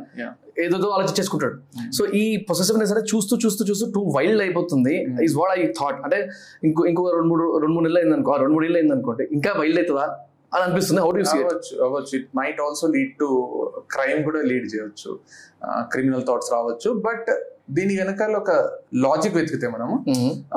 ఏదో 0.64 0.90
ఆలోచించేసుకుంటాడు. 0.96 1.56
సో 1.98 2.04
ఈ 2.22 2.24
పొసెసివ్నెస్ 2.50 2.92
అనేది 2.92 3.10
చూస్తూ 3.14 3.36
చూస్తూ 3.44 3.64
చూస్తూ 3.70 3.86
టూ 3.96 4.02
వైల్డ్ 4.16 4.42
అయిపోతుంది. 4.46 4.94
ఈజ్ 5.26 5.36
వాట్ 5.40 5.52
ఐ 5.58 5.62
థాట్ 5.80 6.00
అంటే 6.06 6.20
ఇంకో 6.64 6.84
ఇంకో 6.86 7.04
రెండు 7.18 7.28
మూడు 7.28 7.46
రెండు 7.58 7.74
మూడు 7.76 7.86
నెలలు 7.88 8.00
అయింది 8.02 8.16
అనుకో 8.18 8.36
రెండు 8.36 8.54
మూడు 8.54 8.64
నెలలు 8.66 8.78
అయింది 8.78 8.94
అనుకోండి 8.94 9.26
ఇంకా 9.32 9.52
వైల్డ్ 9.60 9.80
అవుతుందా 9.82 10.06
అని 10.54 10.62
అనిపిస్తుంది. 10.64 11.00
హౌ 11.00 11.10
డూ 11.10 11.20
అవ్వచ్చు 11.20 11.74
అవ్వచ్చు. 11.86 12.12
It 12.18 12.28
might 12.38 12.60
also 12.60 12.86
lead 12.86 13.12
to 13.22 13.28
crime 13.94 14.24
కూడా 14.24 14.40
లీడ్ 14.50 14.66
చేయొచ్చు 14.74 15.10
క్రిమినల్ 15.94 16.24
థాట్స్ 16.30 16.52
రావచ్చు. 16.52 16.90
బట్ 17.08 17.30
దీని 17.68 17.92
వెనకాల 18.00 18.32
ఒక 18.42 18.50
లాజిక్ 19.04 19.34
వెతికితే 19.38 19.66
మనము 19.74 19.94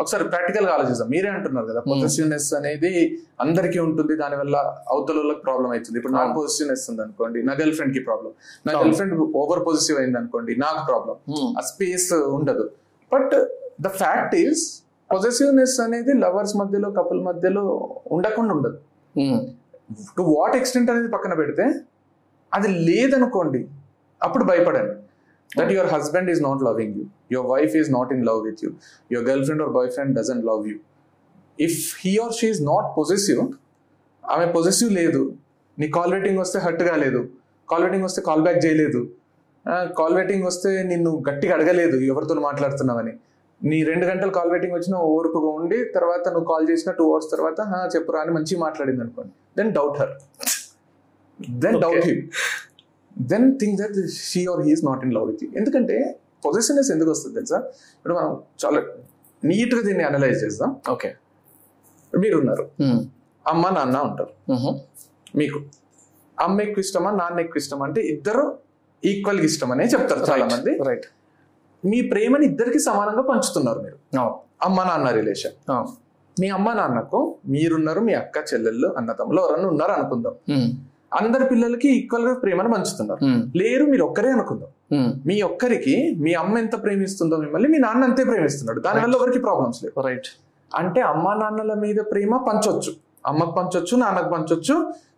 ఒకసారి 0.01 0.23
ప్రాక్టికల్గా 0.31 0.71
ఆలోచిస్తాం 0.75 1.07
మీరే 1.13 1.29
అంటున్నారు 1.35 1.67
కదా 1.71 1.81
పొజిటివ్నెస్ 1.89 2.49
అనేది 2.59 2.91
అందరికీ 3.43 3.79
ఉంటుంది 3.87 4.13
దాని 4.21 4.37
వల్ల 4.41 4.55
అవతల 4.93 5.17
వాళ్ళకి 5.21 5.41
ప్రాబ్లం 5.47 5.69
అవుతుంది. 5.75 5.97
ఇప్పుడు 5.99 6.15
నాకు 6.19 6.33
పొజిటివ్నెస్ 6.39 6.85
ఉంది 6.91 7.01
అనుకోండి 7.05 7.41
నా 7.49 7.53
గర్ల్ 7.59 7.75
ఫ్రెండ్కి 7.79 8.01
ప్రాబ్లం 8.07 8.31
నా 8.67 8.73
గర్ల్ 8.79 8.95
ఫ్రెండ్ 8.99 9.15
ఓవర్ 9.41 9.61
పొజిటివ్ 9.67 9.99
అయింది 10.01 10.19
అనుకోండి 10.21 10.55
నాకు 10.65 10.81
ప్రాబ్లం 10.89 11.15
ఆ 11.59 11.63
స్పేస్ 11.71 12.09
ఉండదు. 12.37 12.65
But 13.11 13.35
the 13.85 13.91
fact 14.01 14.35
is 14.43 14.63
positiveness 15.09 15.77
అనేది 15.85 16.11
లవర్స్ 16.25 16.55
మధ్యలో 16.61 16.89
కపుల్ 16.99 17.21
మధ్యలో 17.29 17.65
ఉండకుండా 18.17 18.53
ఉండదు. 18.57 18.77
టు 20.17 20.23
వాట్ 20.35 20.55
ఎక్స్టెంట్ 20.59 20.89
అనేది 20.93 21.09
పక్కన 21.15 21.33
పెడితే 21.41 21.65
అది 22.51 22.69
లేదనుకోండి 22.87 23.61
అప్పుడు 24.21 24.43
భయపడండి 24.49 24.94
that 25.49 25.71
your 25.73 25.89
husband 25.93 26.29
is 26.31 26.41
not 26.41 26.63
loving 26.63 26.95
you 26.97 27.05
your 27.31 27.49
wife 27.53 27.75
is 27.81 27.89
not 27.91 28.11
in 28.13 28.23
love 28.29 28.41
with 28.47 28.61
you 28.65 28.69
your 29.11 29.25
girlfriend 29.45 29.63
or 29.63 29.73
boyfriend 29.95 30.13
doesn't 30.19 30.45
love 30.45 30.63
you 30.69 30.77
if 31.59 31.77
he 32.01 32.13
or 32.23 32.33
she 32.39 32.47
is 32.49 32.61
not 32.65 32.87
possessive 32.97 33.41
ఆమె 34.23 34.45
possessive 34.53 34.91
లేదు. 34.93 35.21
నీ 35.77 35.87
call 35.95 36.11
rating 36.13 36.39
వస్తే 36.39 36.57
hurt 36.59 36.83
కాలేదు 36.87 37.19
call 37.69 37.83
rating 37.85 38.05
వస్తే 38.05 38.21
call 38.21 38.41
back 38.41 38.59
చేయలేదు. 38.65 38.99
Call 39.97 40.15
rating 40.17 40.45
వస్తే 40.47 40.69
నిన్ను 40.89 41.11
గట్టిగా 41.27 41.53
అడగలేదు. 41.55 41.97
ఎవరితో 42.11 42.35
మాట్లాడుతున్నావని. 42.47 43.13
నీ 43.61 43.77
రెండు 43.83 44.05
గంటలు 44.05 44.31
కాల్ 44.31 44.49
వెయిటింగ్ 44.51 44.75
వచ్చిన 44.75 44.95
ఓర్పుగా 45.11 45.49
ఉండి 45.59 45.77
తర్వాత 45.93 46.25
నువ్వు 46.27 46.47
కాల్ 46.49 46.65
చేసిన 46.69 46.89
టూ 46.91 47.05
అవర్స్ 47.09 47.29
తర్వాత 47.31 47.59
"హా, 47.69 47.79
చెప్పురా 47.93 48.19
అని 48.21 48.33
మంచిగా 48.37 48.59
మాట్లాడింది 48.61 49.01
అనుకోండి 49.01 49.33
then 49.57 49.71
doubt 49.73 49.97
her 50.01 50.13
then 51.59 51.77
doubt 51.83 52.05
him 52.07 52.21
then 53.31 53.47
think 53.61 53.75
that 53.81 53.97
she 54.29 54.41
or 54.53 54.61
he's 54.67 54.83
not 54.89 55.01
in 55.07 55.13
love 55.17 55.25
with 55.31 55.41
you 55.43 55.49
ఎందుకంటే 55.61 55.97
పొజిషన్నెస్ 56.45 56.89
ఎందుకు 56.95 57.09
వస్తుంది 57.13 57.35
తెలుసా? 57.39 57.59
ఇప్పుడు 57.97 58.15
మనం 58.19 58.31
చాలా 58.63 58.79
నీట్గా 59.43 59.81
దీన్ని 59.87 60.03
అనలైజ్ 60.09 60.39
చేద్దాం. 60.43 60.71
ఓకే 60.93 61.09
మీరు 62.13 62.35
ఉన్నారు 62.41 62.65
అమ్మ 63.45 63.63
నాన్న 63.77 63.97
ఉంటారు. 64.09 64.31
మీకు 65.39 65.59
అమ్మ 66.37 66.57
ఎక్కువ 66.67 66.83
ఇష్టమా 66.85 67.09
నాన్న 67.21 67.37
ఎక్కువ 67.45 67.61
ఇష్టమా 67.63 67.83
అంటే 67.89 68.01
ఇద్దరు 68.13 68.45
ఈక్వల్గా 69.03 69.45
ఇష్టం 69.51 69.69
అనే 69.73 69.85
చెప్తారు 69.93 70.23
చాలా 70.29 70.45
మంది 70.53 70.71
రైట్ 70.89 71.07
మీ 71.83 71.99
ప్రేమని 72.11 72.45
ఇద్దరికి 72.51 72.79
సమానంగా 72.87 73.23
పంచుతున్నారు 73.31 73.79
మీరు. 73.85 73.97
అమ్మ 74.67 74.77
నాన్న 74.89 75.07
రిలేషన్ 75.19 75.55
మీ 76.37 76.47
అమ్మ 76.57 76.69
నాన్నకు 76.79 77.19
మీరున్నారు 77.53 78.01
మీ 78.07 78.13
అక్క 78.21 78.37
చెల్లెళ్ళు 78.49 78.87
అన్నతమ్ములు 78.99 79.39
ఎవరన్నా 79.43 79.67
ఉన్నారు 79.73 79.93
అనుకుందాం 79.97 80.33
అందరి 81.19 81.45
పిల్లలకి 81.51 81.89
ఈక్వల్గా 81.99 82.33
ప్రేమను 82.33 82.69
పంచుతున్నారు. 82.73 83.21
లేరు 83.59 83.85
మీరు 83.91 84.03
ఒక్కరే 84.09 84.29
అనుకుందాం. 84.29 84.71
మీ 85.25 85.35
ఒక్కరికి 85.49 85.95
మీ 86.23 86.33
అమ్మ 86.33 86.57
ఎంత 86.57 86.75
ప్రేమిస్తుందో 86.83 87.37
మిమ్మల్ని 87.37 87.69
మీ 87.73 87.77
నాన్న 87.77 88.03
అంతే 88.03 88.23
ప్రేమిస్తున్నాడు. 88.23 88.79
దానివల్ల 88.79 89.15
ఎవరికి 89.15 89.39
ప్రాబ్లమ్స్ 89.39 89.79
లేవు. 89.83 90.03
రైట్ 90.07 90.29
అంటే 90.71 91.01
అమ్మా 91.13 91.33
నాన్నల 91.41 91.73
మీద 91.85 91.99
ప్రేమ 92.11 92.37
పంచొచ్చు. 92.49 92.93
అమ్మకు 93.29 93.51
పంచొచ్చు 93.51 93.95
నాన్నకు 93.97 94.29
పంచొచ్చు 94.29 94.75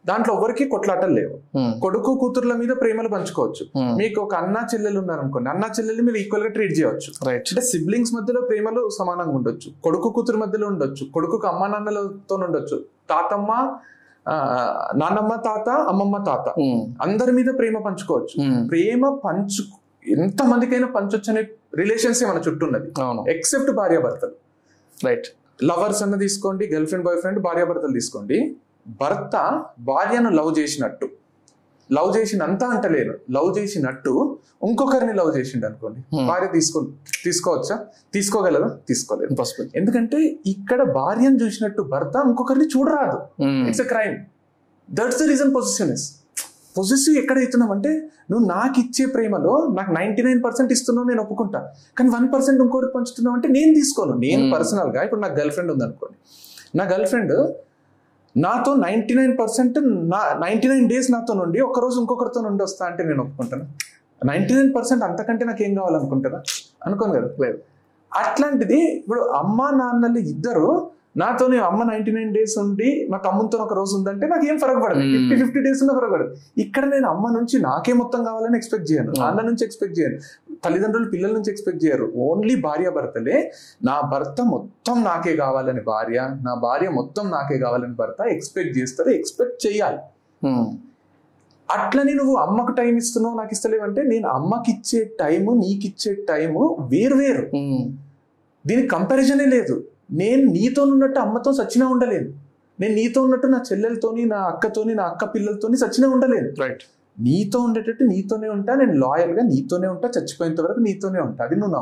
దాంట్లో 0.09 0.31
ఎవరికి 0.35 0.65
కొట్లాటలు 0.73 1.13
లేవు. 1.13 1.35
కొడుకు 1.79 2.11
కూతుర్ల 2.21 2.53
మీద 2.53 2.73
ప్రేమలు 2.81 3.09
పంచుకోవచ్చు. 3.15 3.63
మీకు 3.97 4.19
ఒక 4.21 4.33
అన్న 4.41 4.57
చెల్లెలు 4.73 4.99
ఉన్నారు 4.99 5.21
అనుకోండి 5.23 5.49
అన్న 5.49 5.65
చెల్లెలు 5.77 6.01
మీరు 6.07 6.17
ఈక్వల్గా 6.17 6.49
ట్రీట్ 6.49 6.75
చేయవచ్చు. 6.79 7.09
రైట్ 7.27 7.49
అంటే 7.51 7.63
సిబ్లింగ్స్ 7.71 8.13
మధ్యలో 8.13 8.41
ప్రేమలు 8.41 8.83
సమానంగా 8.99 9.35
ఉండొచ్చు. 9.39 9.71
కొడుకు 9.83 10.09
కూతురు 10.17 10.37
మధ్యలో 10.37 10.67
ఉండొచ్చు. 10.67 11.05
కొడుకుకు 11.15 11.47
అమ్మ 11.47 11.67
నాన్నలతో 11.73 12.35
ఉండొచ్చు 12.47 12.77
తాతమ్మ 13.09 13.51
ఆ, 14.27 14.35
నాన్నమ్మ 14.95 15.35
తాత 15.35 15.69
అమ్మమ్మ 15.69 16.17
తాత. 16.17 16.53
అందరి 17.01 17.31
మీద 17.31 17.45
ప్రేమ 17.57 17.77
పంచుకోవచ్చు. 17.79 18.65
ప్రేమ 18.67 19.19
పంచు 19.25 19.63
ఎంత 20.11 20.43
మందికైనా 20.43 20.87
పంచొచ్చు 20.87 21.31
అనే 21.31 21.41
రిలేషన్స్ 21.75 22.23
మన 22.23 22.41
చుట్టూ 22.47 22.65
ఉన్నది. 22.65 22.91
ఎక్సెప్ట్ 23.29 23.71
భార్యాభర్తలు. 23.71 24.31
రైట్ 25.05 25.25
లవర్స్ 25.63 26.03
అన్న 26.03 26.15
తీసుకోండి 26.15 26.67
గర్ల్ 26.67 26.87
ఫ్రెండ్ 26.87 27.05
బాయ్ 27.07 27.19
ఫ్రెండ్ 27.19 27.39
భార్యాభర్తలు 27.39 27.93
తీసుకోండి. 27.93 28.55
భర్త 29.01 29.63
భార్యను 29.79 30.29
లవ్ 30.29 30.59
చేసినట్టు. 30.59 31.09
లవ్ 31.91 32.17
చేసినంత 32.17 32.63
అంటలేను 32.63 33.13
లవ్ 33.31 33.59
చేసినట్టు 33.59 34.39
ఇంకొకరిని 34.63 35.13
లవ్ 35.13 35.37
చేసిండు 35.37 35.65
అనుకోండి 35.65 35.99
భార్య 36.29 36.47
తీసుకో 36.47 36.79
తీసుకోవచ్చా? 37.23 37.75
తీసుకోగలదా? 38.13 38.69
తీసుకోలేదు. 38.89 39.29
ఇంపాసిబుల్ 39.31 39.67
ఎందుకంటే 39.75 40.41
ఇక్కడ 40.45 40.81
భార్యను 40.91 41.37
చూసినట్టు 41.43 41.81
భర్త 41.81 42.15
ఇంకొకరిని 42.29 42.65
చూడరాదు. 42.65 43.17
It's 43.69 43.81
a 43.81 43.83
crime 43.83 44.17
that's 44.89 45.19
the 45.23 45.27
reason 45.27 45.53
possessiveness 45.55 46.05
positive 46.77 47.17
ఎక్కడ 47.17 47.37
అవుతున్నాం 47.37 47.71
అంటే 47.71 47.91
నువ్వు 48.31 48.47
నాకు 48.47 48.79
ఇచ్చే 48.79 49.05
ప్రేమలో 49.05 49.53
నాకు 49.77 49.91
నైన్టీ 49.91 50.23
నైన్ 50.23 50.43
పర్సెంట్ 50.43 50.71
ఇస్తున్నావు 50.71 51.07
నేను 51.07 51.21
ఒప్పుకుంటా. 51.21 51.59
కానీ 51.97 52.09
వన్ 52.09 52.27
పర్సెంట్ 52.33 52.61
ఇంకోటి 52.61 52.87
పంచుతున్నావు 52.95 53.35
అంటే 53.35 53.47
నేను 53.47 53.73
తీసుకోను. 53.73 54.13
నేను 54.13 54.51
పర్సనల్గా 54.55 55.03
ఇప్పుడు 55.03 55.21
నాకు 55.21 55.35
గర్ల్ 55.39 55.51
ఫ్రెండ్ 55.51 55.71
ఉంది 55.71 55.83
అనుకోండి 55.83 56.17
నా 56.77 56.83
గర్ల్ 56.83 57.05
ఫ్రెండ్ 57.05 57.33
నాతో 58.37 58.75
నైన్టీ 58.75 59.15
నైన్ 59.15 59.37
పర్సెంట్ 59.37 59.79
నా 59.83 60.39
నైన్టీ 60.45 60.67
నైన్ 60.67 60.89
డేస్ 60.89 61.11
నాతో 61.11 61.33
నుండి 61.33 61.61
ఒక 61.61 61.79
రోజు 61.79 61.99
ఇంకొకరితో 61.99 62.41
నుండి 62.41 62.63
వస్తా 62.63 62.85
అంటే 62.85 63.03
నేను 63.03 63.21
ఒప్పుకుంటాను. 63.23 63.65
నైన్టీ 64.25 64.53
నైన్ 64.53 64.75
పర్సెంట్ 64.75 65.03
అంతకంటే 65.03 65.45
నాకు 65.45 65.63
ఏం 65.63 65.75
కావాలనుకుంటారా? 65.75 66.41
అనుకోను 66.85 67.13
కదా. 67.13 67.29
లేదు. 67.41 67.57
అట్లాంటిది 68.17 68.97
ఇప్పుడు 68.97 69.19
అమ్మ 69.19 69.69
నాన్నలు 69.75 70.17
ఇద్దరు 70.17 70.91
నాతోనే 71.17 71.57
అమ్మ 71.57 71.83
నైన్టీ 71.83 72.11
నైన్ 72.11 72.33
డేస్ 72.33 72.57
ఉండి 72.57 73.07
మా 73.11 73.17
తమ్ముతో 73.17 73.57
ఒక 73.57 73.73
రోజు 73.73 73.95
ఉందంటే 73.95 74.27
నాకు 74.27 74.45
ఏం 74.45 74.59
ఫరక 74.59 74.77
పడదు. 74.77 74.99
ఫిఫ్టీ 74.99 75.35
ఫిఫ్టీ 75.35 75.59
డేస్ 75.61 75.83
ఉన్న 75.83 75.99
ఫరక 75.99 76.11
పడదు. 76.11 76.35
ఇక్కడ 76.57 76.85
నేను 76.85 77.07
అమ్మ 77.09 77.27
నుంచి 77.27 77.61
నాకే 77.61 77.93
మొత్తం 77.93 78.23
కావాలని 78.23 78.57
ఎక్స్పెక్ట్ 78.57 78.91
చేయను. 78.91 79.13
నాన్న 79.19 79.41
నుంచి 79.41 79.65
ఎక్స్పెక్ట్ 79.65 79.99
చేయను. 79.99 80.17
తల్లిదండ్రులు 80.63 81.07
పిల్లల 81.13 81.31
నుంచి 81.37 81.51
ఎక్స్పెక్ట్ 81.53 81.81
చేయరు. 81.85 82.07
ఓన్లీ 82.27 82.55
భార్య 82.65 82.89
భర్తలే. 82.97 83.37
నా 83.89 83.95
భర్త 84.13 84.41
మొత్తం 84.53 84.97
నాకే 85.09 85.33
కావాలని 85.43 85.83
భార్య 85.91 86.19
నా 86.47 86.53
భార్య 86.65 86.89
మొత్తం 86.99 87.25
నాకే 87.35 87.57
కావాలని 87.65 87.95
భర్త 88.01 88.27
ఎక్స్పెక్ట్ 88.35 88.73
చేస్తారు 88.79 89.11
ఎక్స్పెక్ట్ 89.19 89.59
చేయాలి. 89.67 90.01
అట్లని 91.69 92.13
నువ్వు 92.19 92.33
అమ్మకు 92.45 92.73
టైం 92.79 92.93
ఇస్తున్నావు 93.01 93.35
నాకు 93.37 93.53
ఇస్తలేవంటే 93.55 94.01
నేను 94.11 94.27
అమ్మకి 94.37 94.69
ఇచ్చే 94.75 94.99
టైము 95.21 95.51
నీకు 95.63 95.85
ఇచ్చే 95.91 96.11
టైము 96.29 96.61
వేరు. 96.91 97.15
వేరు 97.21 97.45
దీనికి 98.65 98.89
కంపారిజనే 98.93 99.47
లేదు. 99.55 99.75
నేను 100.21 100.43
నీతో 100.57 100.81
ఉన్నట్టు 100.93 101.19
అమ్మతో 101.25 101.51
సచ్చినా 101.59 101.85
ఉండలేను. 101.93 102.29
నేను 102.81 102.93
నీతో 102.99 103.19
ఉన్నట్టు 103.25 103.47
నా 103.53 103.59
చెల్లెలతోని 103.69 104.23
నా 104.31 104.39
అక్కతోని 104.51 104.93
నా 104.99 105.03
అక్క 105.11 105.25
పిల్లలతోని 105.35 105.77
సచ్చినా 105.83 106.07
ఉండలేను. 106.15 106.49
రైట్ 106.61 106.83
నీతో 107.17 107.59
ఉండేటట్టు 107.67 108.03
నీతోనే 108.13 108.49
ఉంటా 108.55 108.71
నేను 108.81 108.95
లాయల్గా 109.03 109.43
నీతోనే 109.53 109.87
ఉంటా 109.93 110.07
చచ్చిపోయేంత 110.15 110.59
వరకు 110.65 110.81
నీతోనే 110.87 111.19
ఉంటా. 111.27 111.41
అది 111.47 111.55
నువ్వు 111.55 111.81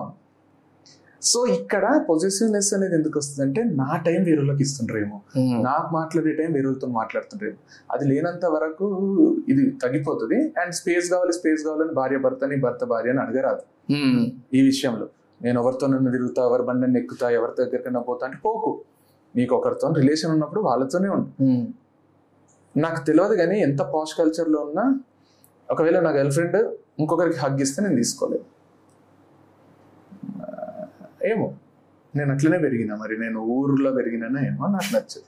సో 1.21 1.39
ఇక్కడ 1.57 1.85
పొజిటివ్నెస్ 2.09 2.67
అనేది 2.75 2.95
ఎందుకు 2.97 3.17
వస్తుంది 3.19 3.43
అంటే 3.45 3.61
నా 3.79 3.91
టైం 4.05 4.19
వేరేళ్ళకి 4.27 4.61
ఇస్తుండ్రేమో 4.65 5.17
నాకు 5.67 5.87
మాట్లాడే 5.95 6.31
టైం 6.39 6.51
వేరేతో 6.57 6.87
మాట్లాడుతుండ్రేమో 6.97 7.57
అది 7.93 8.03
లేనంత 8.11 8.45
వరకు 8.55 8.87
ఇది 9.51 9.63
తగ్గిపోతుంది. 9.83 10.37
అండ్ 10.61 10.73
స్పేస్ 10.79 11.07
కావాలి 11.13 11.33
స్పేస్ 11.39 11.61
కావాలని 11.67 11.93
భార్య 11.99 12.17
భర్తని 12.25 12.57
భర్త 12.65 12.83
భార్య 12.91 13.13
అని 13.13 13.21
అడగరాదు. 13.25 13.63
ఈ 14.57 14.61
విషయంలో. 14.69 15.07
నేను 15.43 15.57
ఎవరితో 15.61 15.87
నన్ను 15.93 16.11
తిరుగుతా 16.11 16.43
ఎవరి 16.49 16.63
బండిని 16.69 16.99
ఎక్కుతా 17.01 17.29
ఎవరి 17.37 17.53
దగ్గరికైనా 17.61 18.03
పోతా 18.09 18.23
అంటే 18.27 18.37
పోకు. 18.45 18.71
నీకు 19.35 19.55
ఒకరితో 19.57 19.87
రిలేషన్ 20.01 20.31
ఉన్నప్పుడు 20.35 20.61
వాళ్ళతోనే 20.69 21.09
ఉండు. 21.15 21.29
నాకు 22.75 23.01
తెలియదు 23.09 23.35
కానీ 23.41 23.57
ఎంత 23.67 23.81
పాష్ 23.95 24.15
కల్చర్లో 24.21 24.61
ఉన్నా 24.67 24.85
ఒకవేళ 25.71 25.99
నా 25.99 26.09
గర్ల్ 26.09 26.31
ఫ్రెండ్ 26.31 26.57
ఇంకొకరికి 26.99 27.37
హగ్ 27.37 27.61
ఇస్తే 27.61 27.83
నేను 27.83 27.95
తీసుకోలేదు. 27.95 28.45
ఏమో. 31.23 31.53
నేను 32.15 32.33
అట్లనే 32.33 32.57
పెరిగినా 32.57 32.95
మరి. 32.95 33.17
నేను 33.19 33.39
ఊర్లో 33.39 33.91
పెరిగినానా 33.91 34.47
ఏమో 34.47 34.67
నాకు 34.67 34.95
నచ్చదు. 34.95 35.23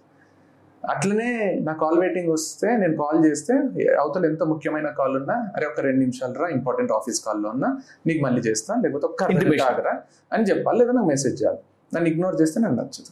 అట్లనే 0.90 1.60
నా 1.64 1.74
కాల్ 1.74 2.00
వెయిటింగ్ 2.00 2.30
వస్తే 2.30 2.78
నేను 2.78 2.98
కాల్ 2.98 3.26
చేస్తే 3.26 3.54
అవతల 4.02 4.26
ఎంత 4.26 4.44
ముఖ్యమైన 4.44 4.88
కాల్ 4.88 5.18
ఉన్నా 5.18 5.52
అరే 5.56 5.66
ఒక 5.66 5.80
రెండు 5.80 6.00
నిమిషాలు 6.00 6.34
రా 6.34 6.48
ఇంపార్టెంట్ 6.48 6.92
ఆఫీస్ 6.92 7.26
కాల్లో 7.26 7.50
ఉన్నా 7.50 7.78
నీకు 8.08 8.24
మళ్ళీ 8.24 8.42
చేస్తా 8.42 8.76
లేకపోతే 8.84 9.06
ఒక్క. 9.06 9.24
ఆగరా 9.62 10.02
అని 10.34 10.44
చెప్పాలి 10.44 10.80
లేదా 10.80 10.92
నాకు 10.92 11.08
మెసేజ్ 11.08 11.42
చేయాలి. 11.42 11.58
నన్ను 11.96 12.10
ఇగ్నోర్ 12.10 12.42
చేస్తే 12.42 12.62
నాకు 12.62 12.74
నచ్చదు. 12.74 13.12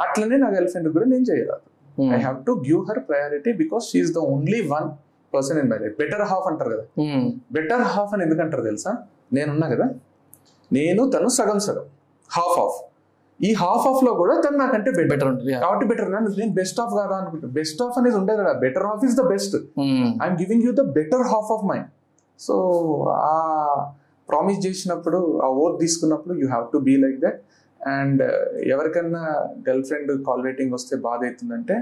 అట్లనే 0.00 0.36
నా 0.36 0.48
గర్ల్ 0.48 0.68
ఫ్రెండ్ 0.68 0.92
కూడా 0.92 1.04
నేను 1.04 1.22
చేయరాదు. 1.22 1.66
I 2.14 2.18
have 2.20 2.44
to 2.44 2.64
give 2.68 2.86
her 2.90 2.98
priority 2.98 3.52
because 3.52 3.84
she's 3.90 4.14
the 4.14 4.18
only 4.18 4.68
one 4.68 4.90
person 5.36 5.58
in 5.62 5.68
my 5.72 5.78
life 5.82 5.96
better 6.02 6.24
half 6.32 6.46
అంటారు 6.50 6.70
కదా. 6.74 6.84
బెటర్ 7.56 7.84
హాఫ్ 7.94 8.12
అని 8.16 8.24
ఎందుకంటారు 8.26 8.64
తెలుసా? 8.70 8.92
నేనున్నా 9.36 9.68
కదా. 9.74 9.86
నేను 10.78 11.02
తను 11.14 11.30
సగం 11.38 11.58
సగం. 11.68 11.86
హాఫ్ 12.36 12.58
ఆఫ్ 12.64 12.78
ఈ 13.40 13.48
హాఫ్ 13.60 13.84
ఆఫ్లో 13.90 14.10
కూడా 14.20 14.34
తను 14.44 14.56
నాకంటే 14.62 14.90
బెటర్ 15.12 15.28
ఉంటుంది. 15.30 15.52
కాబట్టి 15.64 15.84
బెటర్ 15.90 16.08
నేను 16.14 16.52
బెస్ట్ 16.60 16.78
ఆఫ్ 16.82 16.92
కాదా 16.98 17.14
అనుకుంటా 17.20 17.48
బెస్ట్ 17.58 17.80
ఆఫ్ 17.86 17.96
అనేది 18.00 18.16
ఉండదు 18.20 18.38
కదా. 18.42 18.52
Better 18.64 18.86
half 18.90 19.02
is 19.08 19.16
the 19.20 19.24
best. 19.32 19.56
I'm 20.22 20.36
giving 20.42 20.64
you 20.66 20.72
the 20.80 20.84
better 20.98 21.24
half 21.32 21.50
of 21.56 21.64
mind 21.70 21.88
so 22.40 22.54
ఆ 23.30 23.34
ప్రామిస్ 24.28 24.60
చేసినప్పుడు 24.66 25.18
ఆ 25.46 25.48
ఓత్ 25.62 25.76
తీసుకున్నప్పుడు 25.82 26.34
you 26.42 26.46
have 26.52 26.64
to 26.74 26.78
be 26.88 26.94
like 27.04 27.18
that 27.26 27.40
and 27.80 28.22
ఎవరికన్నా 28.74 29.24
గర్ల్ 29.66 29.84
ఫ్రెండ్ 29.88 30.10
కాల్ 30.28 30.42
వెయిటింగ్ 30.46 30.72
వస్తే 30.76 30.94
బాధ 31.06 31.20
అవుతుందంటే 31.28 31.76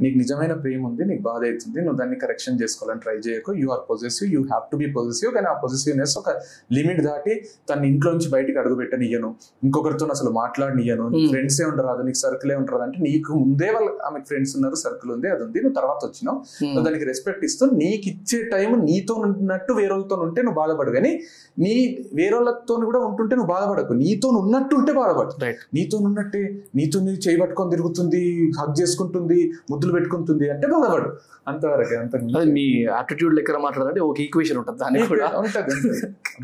నీకు 0.00 0.16
నిజమైన 0.18 0.52
ప్రేమ 0.52 0.86
ఉంది 0.86 1.04
నీకు 1.04 1.22
బాధ 1.22 1.40
అవుతుంది 1.44 1.78
నువ్వు 1.80 1.98
దాన్ని 1.98 2.16
కరెక్షన్ 2.16 2.56
చేసుకోవాలని 2.62 3.00
ట్రై 3.00 3.16
చేయకు. 3.16 3.50
You 3.52 3.66
are 3.70 3.82
positive 3.90 4.30
you 4.34 4.40
have 4.42 4.64
to 4.72 4.76
be 4.76 4.86
positive 4.92 5.32
కానీ 5.34 5.46
ఆ 5.46 5.56
పొజిటివ్నెస్ 5.64 6.14
ఒక 6.18 6.30
లిమిట్ 6.72 7.00
దాటి 7.00 7.34
తన 7.70 7.84
ఇంట్లో 7.84 8.10
నుంచి 8.12 8.28
బయటికి 8.28 8.58
అడుగు 8.58 8.74
పెట్టనియ్యను. 8.74 9.30
ఇంకొకరితో 9.62 10.06
అసలు 10.06 10.30
మాట్లాడనియ్యను. 10.30 11.06
Hmm. 11.08 11.28
ఫ్రెండ్సే 11.30 11.64
ఉండరాదు 11.64 12.02
నీకు 12.02 12.20
సర్కిలే 12.24 12.54
ఉండరాదు 12.54 12.82
అంటే 12.82 12.98
నీకు 13.02 13.30
ముందే 13.42 13.68
వాళ్ళ 13.70 13.88
ఆమెకు 14.08 14.24
ఫ్రెండ్స్ 14.24 14.56
ఉన్నారు 14.56 14.74
సర్కిల్ 14.74 15.12
ఉంది 15.12 15.28
అది 15.28 15.42
ఉంది. 15.44 15.58
నువ్వు 15.58 15.76
తర్వాత 15.80 16.00
వచ్చినావు. 16.04 16.38
Mm. 16.38 16.72
నువ్వు 16.74 16.86
దానికి 16.88 17.04
రెస్పెక్ట్ 17.04 17.44
ఇస్తూ 17.44 17.64
నీకు 17.82 18.06
ఇచ్చే 18.08 18.38
టైం 18.54 18.70
నీతో 18.84 19.14
ఉన్నట్టు 19.14 19.72
వేరేళ్ళతో 19.72 20.16
ఉంటే 20.26 20.40
నువ్వు 20.42 20.58
బాధపడు 20.60 20.90
కానీ 20.90 21.12
నీ 21.58 21.74
వేరేళ్ళతో 22.14 22.74
కూడా 22.86 23.00
ఉంటుంటే 23.08 23.34
నువ్వు 23.36 23.50
బాధపడకు. 23.54 23.92
నీతో 23.94 24.28
ఉన్నట్టు 24.42 24.74
ఉంటే 24.74 24.92
బాధపడు 24.92 25.32
రైట్ 25.44 25.62
నీతో 25.74 25.96
ఉన్నట్టే 25.98 26.42
నీతో 26.74 27.00
నీ 27.00 27.12
చేయి 27.26 27.38
పట్టుకొని 27.40 27.70
తిరుగుతుంది 27.70 28.22
హక్ 28.60 28.74
చేసుకుంటుంది 28.80 29.40
ముద్దులు 29.84 29.94
పెట్టుకుంటుంది 29.96 30.46
అంటే 30.50 30.66
బాధపడు 30.66 31.08
అంతవరకు 31.48 31.94
అంత 31.94 32.16
మీ 32.54 32.64
ఆటిట్యూడ్ 32.90 33.34
లెక్క 33.34 33.58
మాట్లాడాలంటే 33.64 34.00
ఒక 34.00 34.16
ఈక్వేషన్ 34.20 34.58
ఉంటుంది 34.60 34.78
దానికి 34.78 35.06
కూడా. 35.06 35.26
ఉంటది. 35.40 35.74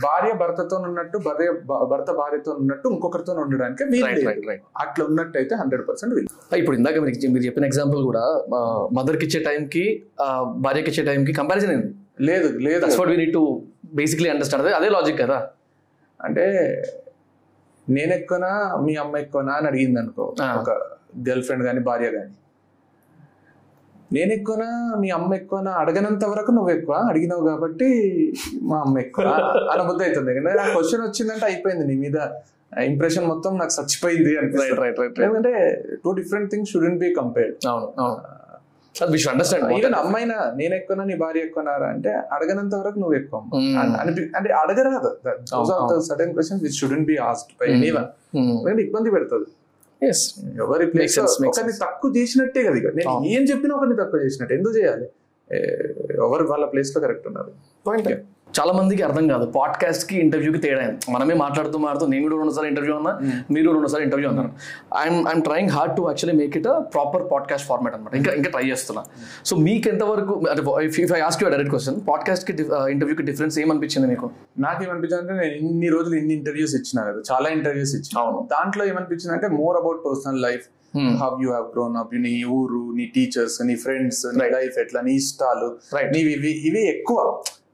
భార్య 0.03 0.33
భర్తతో 0.33 0.77
ఉన్నట్టు 0.81 1.19
భార్య 1.19 1.49
భర్త 1.93 2.11
భార్యతో 2.13 2.51
ఉన్నట్టు 2.53 2.89
ఇంకొకరితో 2.89 3.33
ఉండడానికి 3.45 3.85
అట్లా 4.83 5.05
ఉన్నట్టయితే 5.05 5.55
హండ్రెడ్ 5.55 5.85
పర్సెంట్ 5.89 6.15
ఇప్పుడు 6.59 6.77
ఇందాక 6.77 6.97
మీరు 7.05 7.31
మీరు 7.33 7.45
చెప్పిన 7.45 7.65
ఎగ్జాంపుల్ 7.65 8.03
కూడా 8.05 8.25
మదర్కి 8.93 9.25
ఇచ్చే 9.25 9.41
టైంకి 9.41 9.85
భార్యకి 10.59 10.91
ఇచ్చే 10.93 11.05
టైంకి 11.05 11.33
కంపారిజన్ 11.33 11.73
అయింది 11.75 11.91
లేదు 12.29 12.49
లేదు. 12.59 12.85
What 12.99 13.11
we 13.11 13.17
need 13.17 13.35
to 13.35 13.43
basically 13.95 14.29
understand 14.29 14.65
అదే 14.65 14.75
అదే 14.75 14.89
లాజిక్ 14.89 15.19
కదా. 15.21 15.39
అంటే 16.21 16.45
నేను 17.87 18.13
ఎక్కువనా 18.15 18.51
మీ 18.85 18.95
అమ్మ 18.95 19.17
ఎక్కువనా 19.17 19.53
అని 19.53 19.67
అడిగింది 19.67 19.99
అనుకో. 20.01 20.25
ఒక 20.61 20.71
గర్ల్ 21.29 21.43
ఫ్రెండ్ 21.43 21.65
కానీ 21.65 21.81
భార్య 21.81 22.11
కానీ 22.11 22.33
నేను 24.11 24.33
ఎక్కువనా? 24.33 24.69
మీ 24.99 25.11
అమ్మ 25.11 25.35
ఎక్కువనా? 25.35 25.71
అడగనంత 25.73 26.25
వరకు 26.25 26.51
నువ్వు 26.51 26.71
ఎక్కువ 26.71 26.95
అడిగినావు 27.09 27.49
కాబట్టి 27.49 27.89
మా 28.63 28.81
అమ్మ 28.81 28.99
ఎక్కువ 28.99 29.25
అన్న 29.73 29.83
బుద్ధి 29.83 30.05
అవుతుంది. 30.05 30.31
ఎందుకంటే 30.31 30.61
ఆ 30.61 30.73
క్వశ్చన్ 30.73 31.03
వచ్చిందంటే 31.03 31.47
అయిపోయింది 31.47 31.87
నీ 31.87 31.97
మీద. 31.97 32.17
ఇంప్రెషన్ 32.85 33.27
మొత్తం 33.27 33.59
నాకు 33.59 33.71
చచ్చిపోయింది 33.81 34.33
ఎందుకంటే 34.35 35.53
two 36.05 36.13
different 36.13 36.51
things 36.51 36.71
shouldn't 36.73 36.99
be 36.99 37.15
compared 37.15 37.69
అవును 37.69 37.89
అవును. 37.99 38.21
అండర్స్టాండ్ 39.29 39.73
ఈవెన్ 39.73 39.95
అమ్మాయినా 39.95 40.53
నేను 40.57 40.75
ఎక్కువనా 40.75 41.05
నీ 41.05 41.17
భార్య 41.17 41.41
ఎక్కువనారా 41.41 41.87
అంటే 41.87 42.11
అడగనంత 42.33 42.75
వరకు 42.75 42.99
నువ్వు 42.99 43.15
ఎక్కువ. 43.15 43.41
Mm. 43.57 43.79
అనిపి- 44.01 44.37
అంటే 44.37 44.53
అడగరాదు. 44.53 45.11
Certain 46.01 46.33
question 46.33 46.61
which 46.63 46.73
shouldn't 46.73 47.07
be 47.07 47.17
asked 47.23 47.53
by 47.61 47.73
anyone 47.73 48.09
ఇబ్బంది 48.81 49.11
పెడుతుంది. 49.11 49.49
ఎవరి 50.05 50.87
ప్లేస్ 50.87 51.19
ఒకరిని 51.19 51.73
తక్కువ 51.73 52.13
చేసినట్టే 52.17 52.63
కదా 52.63 52.75
ఇక. 52.75 52.87
నేను. 52.87 53.25
ఏం 53.25 53.43
చెప్పినా 53.43 53.75
ఒకరిని 53.75 53.97
తక్కువ 53.97 54.21
చేసినట్టు. 54.21 54.55
ఎందుకు 54.55 54.77
చేయాలి? 54.77 55.07
ఎవరు 56.15 56.47
వాళ్ళ 56.47 56.65
ప్లేస్లో 56.65 57.03
కరెక్ట్ 57.03 57.27
ఉన్నారు. 57.27 57.53
పాయింట్ 57.87 58.09
చాలా 58.59 58.73
మందికి 58.73 59.03
అర్థం 59.03 59.29
కాదు. 59.29 59.47
పాడ్కాస్ట్కి 59.47 60.19
ఇంటర్వ్యూకి 60.19 60.59
తేడా? 60.59 60.97
మనమే 61.11 61.35
మాట్లాడుతూ 61.35 61.79
మాట్లాడుతూ 61.79 62.07
నేను 62.07 62.23
కూడా 62.23 62.37
రెండుసార్లు 62.37 62.69
ఇంటర్వ్యూ 62.69 62.97
అన్నా 62.97 63.13
మీరు 63.51 63.73
రెండుసార్లు 63.73 64.05
ఇంటర్వ్యూ 64.05 64.29
అన్నారు. 64.29 64.51
I'm 64.99 65.29
I'm 65.29 65.43
trying 65.43 65.71
hard 65.71 65.97
to 65.97 66.03
actually 66.03 66.45
make 66.45 66.57
it 66.57 66.65
proper 66.65 67.23
podcast 67.33 67.69
format 67.69 67.95
అనమాట 67.95 68.15
ఇంకా 68.15 68.33
ఇంకా 68.33 68.51
ట్రై 68.51 68.63
చేస్తున్నా. 68.63 69.05
సో 69.45 69.57
మీకు 69.57 69.89
ఎంతవరకు 69.89 70.43
అంటే 70.51 70.85
if 71.03 71.13
I 71.13 71.21
ask 71.21 71.43
you 71.43 71.49
direct 71.49 71.71
question 71.71 72.01
పాడ్కాస్ట్కి 72.09 72.53
ఇంటర్వ్యూకి 72.91 73.23
డిఫరెన్స్ 73.23 73.59
ఏమనిపించింది 73.59 74.09
మీకు? 74.09 74.31
నాకేమనిపించింది 74.59 75.23
అంటే 75.23 75.47
నేను 75.47 75.55
ఇన్ని 75.55 75.89
రోజులు 75.89 76.15
ఇన్ని 76.15 76.35
ఇంటర్వ్యూస్ 76.35 76.75
ఇచ్చిన 76.75 77.03
కదా 77.03 77.23
చాలా 77.33 77.49
ఇంటర్వ్యూస్ 77.49 77.95
ఇచ్చిన. 77.95 78.19
అవును. 78.19 78.49
దాంట్లో 78.53 78.85
ఏమనిపించింది 78.85 79.33
అంటే 79.33 79.49
more 79.49 79.77
about 79.77 79.99
personal 80.07 80.43
life 80.43 80.63
Hmm. 80.97 81.09
How 81.09 81.39
you 81.43 81.49
have 81.49 81.67
grown 81.67 81.97
up 81.97 82.15
నీ 82.15 82.45
ఊరు 82.45 82.93
నీ 82.97 83.13
టీచర్స్ 83.15 83.67
నీ 83.67 83.77
ఫ్రెండ్స్ 83.77 84.27
నీ 84.27 84.51
లైఫ్ 84.51 84.79
ఎట్లా 84.79 85.01
నీ 85.01 85.15
ఇష్టాలు. 85.15 85.77
నీవి 85.97 86.33
ఇవి 86.33 86.69
ఇవి 86.69 86.89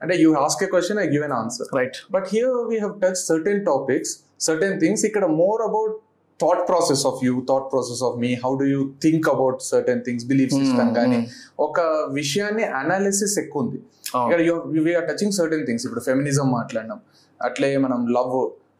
అంటే 0.00 0.14
you 0.22 0.30
ask 0.46 0.62
a 0.66 0.70
question 0.74 1.00
I 1.04 1.06
give 1.14 1.24
an 1.28 1.36
answer 1.42 1.68
right 1.78 1.98
but 2.16 2.26
here 2.34 2.56
we 2.72 2.78
have 2.84 2.96
touch 3.04 3.20
certain 3.30 3.62
topics 3.70 4.12
certain 4.48 4.76
things 4.82 5.04
ఇక్కడ 5.10 5.24
more 5.42 5.62
about 5.68 5.94
thought 6.40 6.62
process 6.70 7.02
of 7.10 7.20
you 7.26 7.34
thought 7.50 7.68
process 7.72 8.02
of 8.06 8.16
me 8.24 8.30
how 8.42 8.50
do 8.62 8.66
you 8.74 8.80
think 9.04 9.26
about 9.34 9.60
certain 9.72 10.00
things 10.06 10.24
belief 10.32 10.52
system 10.60 10.90
కానీ 10.98 11.18
ఒక 11.66 11.80
విషయాన్ని 12.18 12.64
analysis 12.80 13.34
ఎక్కువ 13.42 13.64
ఉంది. 13.64 13.78
ఇక్కడ 14.26 14.40
we're 14.86 15.06
touching 15.10 15.34
certain 15.38 15.64
things 15.68 15.84
ఇప్పుడు 15.86 16.02
feminism 16.08 16.46
మాట్లాడినాం. 16.58 17.00
అట్లే 17.40 17.70
మనం 17.84 18.00
లవ్ 18.16 18.36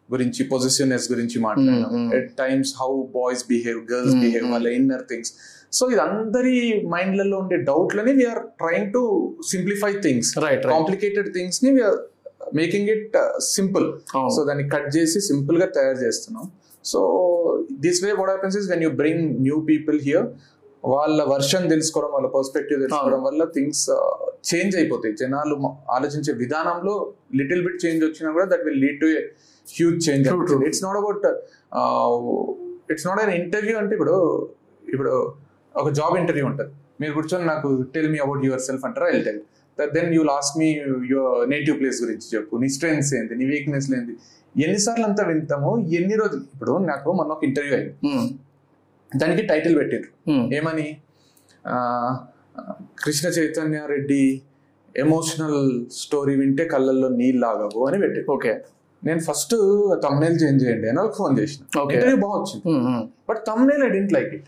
గురించి 0.09 0.41
పొజిటివ్నెస్ 0.51 1.05
గురించి 1.13 1.37
మాట్లాడినాం. 1.47 1.93
At 2.17 2.29
times 2.41 2.71
how 2.81 2.91
boys 3.17 3.43
behave 3.53 3.79
girls 3.91 4.15
behave 4.23 4.45
వాళ్ళ 4.53 4.67
ఇన్నర్ 4.79 5.03
థింగ్స్ 5.09 5.31
సో 5.73 5.83
ఇది 5.93 6.01
అందరి 6.07 6.53
మైండ్లలో 6.93 7.37
ఉండే 7.43 7.57
డౌట్లని 7.69 8.13
we're 8.19 8.41
trying 8.61 8.89
to 8.95 9.01
simplify 9.53 9.91
things 10.05 10.29
right 10.45 10.65
complicated 10.75 11.29
థింగ్స్ని 11.37 11.71
we're 11.77 11.97
making 12.59 12.89
it 12.95 13.15
simple. 13.55 13.87
So 14.35 14.39
దాన్ని 14.49 14.65
కట్ 14.73 14.89
చేసి 14.97 15.19
సింపుల్గా 15.29 15.67
తయారు 15.77 15.99
చేస్తున్నాం. 16.05 16.45
So 16.91 16.99
this 17.85 17.99
way 18.03 18.11
what 18.19 18.31
happens 18.33 18.57
is 18.59 18.67
when 18.73 18.83
you 18.85 18.91
bring 19.01 19.25
new 19.47 19.57
people 19.71 19.97
here 20.07 20.27
వాళ్ళ 20.93 21.19
వర్షన్ 21.33 21.65
తెలుసుకోవడం 21.73 22.11
వాళ్ళ 22.15 22.27
పర్స్పెక్టివ్ 22.35 22.77
తెలుసుకోవడం 22.83 23.21
వల్ల 23.27 23.43
థింగ్స్ 23.55 23.83
చేంజ్ 24.49 24.75
అయిపోతాయి. 24.81 25.13
జనాలు 25.21 25.55
ఆలోచించే 25.95 26.33
విధానంలో 26.43 26.93
లిటిల్ 27.39 27.63
బిట్ 27.65 27.79
చేంజ్ 27.83 28.01
వచ్చినా 28.07 28.29
కూడా 28.37 28.47
that 28.51 28.63
will 28.67 28.79
lead 28.85 28.99
to 29.03 29.09
huge 29.65 29.97
change. 30.07 30.27
It's 30.69 30.83
not 30.85 30.99
about 31.01 31.25
it's 32.93 33.07
not 33.09 33.21
an 33.25 33.33
interview 33.41 33.75
అంటే 33.81 33.93
ఇప్పుడు 33.97 34.15
ఇప్పుడు 34.95 35.13
ఒక 35.81 35.89
జాబ్ 35.99 36.15
ఇంటర్వ్యూ 36.21 36.45
ఉంటుంది. 36.51 36.71
మీరు 37.01 37.13
కూర్చొని 37.17 37.45
నాకు 37.51 37.69
tell 37.93 38.09
me 38.13 38.19
about 38.25 38.43
your 38.47 38.63
self 38.67 38.83
అంటారా 38.87 39.07
I'll 39.13 39.23
tell 39.27 39.41
then 39.97 40.09
you 40.17 40.21
last 40.31 40.53
me 40.61 40.69
your 41.11 41.41
native 41.53 41.75
place 41.81 41.99
గురించి 42.03 42.27
చెప్పు. 42.33 42.53
నీ 42.63 42.69
స్ట్రెంగ్స్ 42.75 43.11
ఏంటి 43.19 43.35
నీ 43.41 43.45
వీక్నెస్ 43.53 43.89
ఏంటి 43.97 44.15
ఎన్నిసార్లు 44.65 45.05
అంతా 45.09 45.23
వింటాము 45.29 45.71
ఎన్ని 45.97 46.15
రోజులు? 46.21 46.43
ఇప్పుడు 46.53 46.73
నాకు 46.91 47.09
మొన్న 47.17 47.31
ఒక 47.35 47.43
ఇంటర్వ్యూ 47.49 47.73
అయింది. 47.77 47.93
దానికి 49.11 49.43
టైటిల్ 49.51 49.75
పెట్టారు 49.79 50.07
ఏమని? 50.59 50.87
కృష్ణ 53.03 53.27
చైతన్య 53.37 53.79
రెడ్డి 53.93 54.23
ఎమోషనల్ 55.03 55.59
స్టోరీ 56.01 56.33
వింటే 56.41 56.63
కళ్ళల్లో 56.73 57.09
నీళ్ళు 57.19 57.39
లాగవు 57.45 57.81
అని 57.87 57.97
పెట్టారు 58.03 58.27
ఓకే. 58.35 58.53
నేను 59.03 59.21
ఫస్ట్ 59.27 59.55
తమ్నేల్ 60.05 60.37
చేంజ్ 60.43 60.59
చేయండి 60.63 60.87
అని 60.91 61.01
ఫోన్ 61.17 61.33
చేసిన. 61.39 61.63
ఇంటర్వ్యూ 61.95 62.19
బాగా 62.23 62.37
వచ్చింది. 62.39 62.63
But 63.29 63.41
thumbnail 63.49 63.83
I 63.87 63.89
didn't 63.95 64.13
like 64.17 64.31
it. 64.37 64.47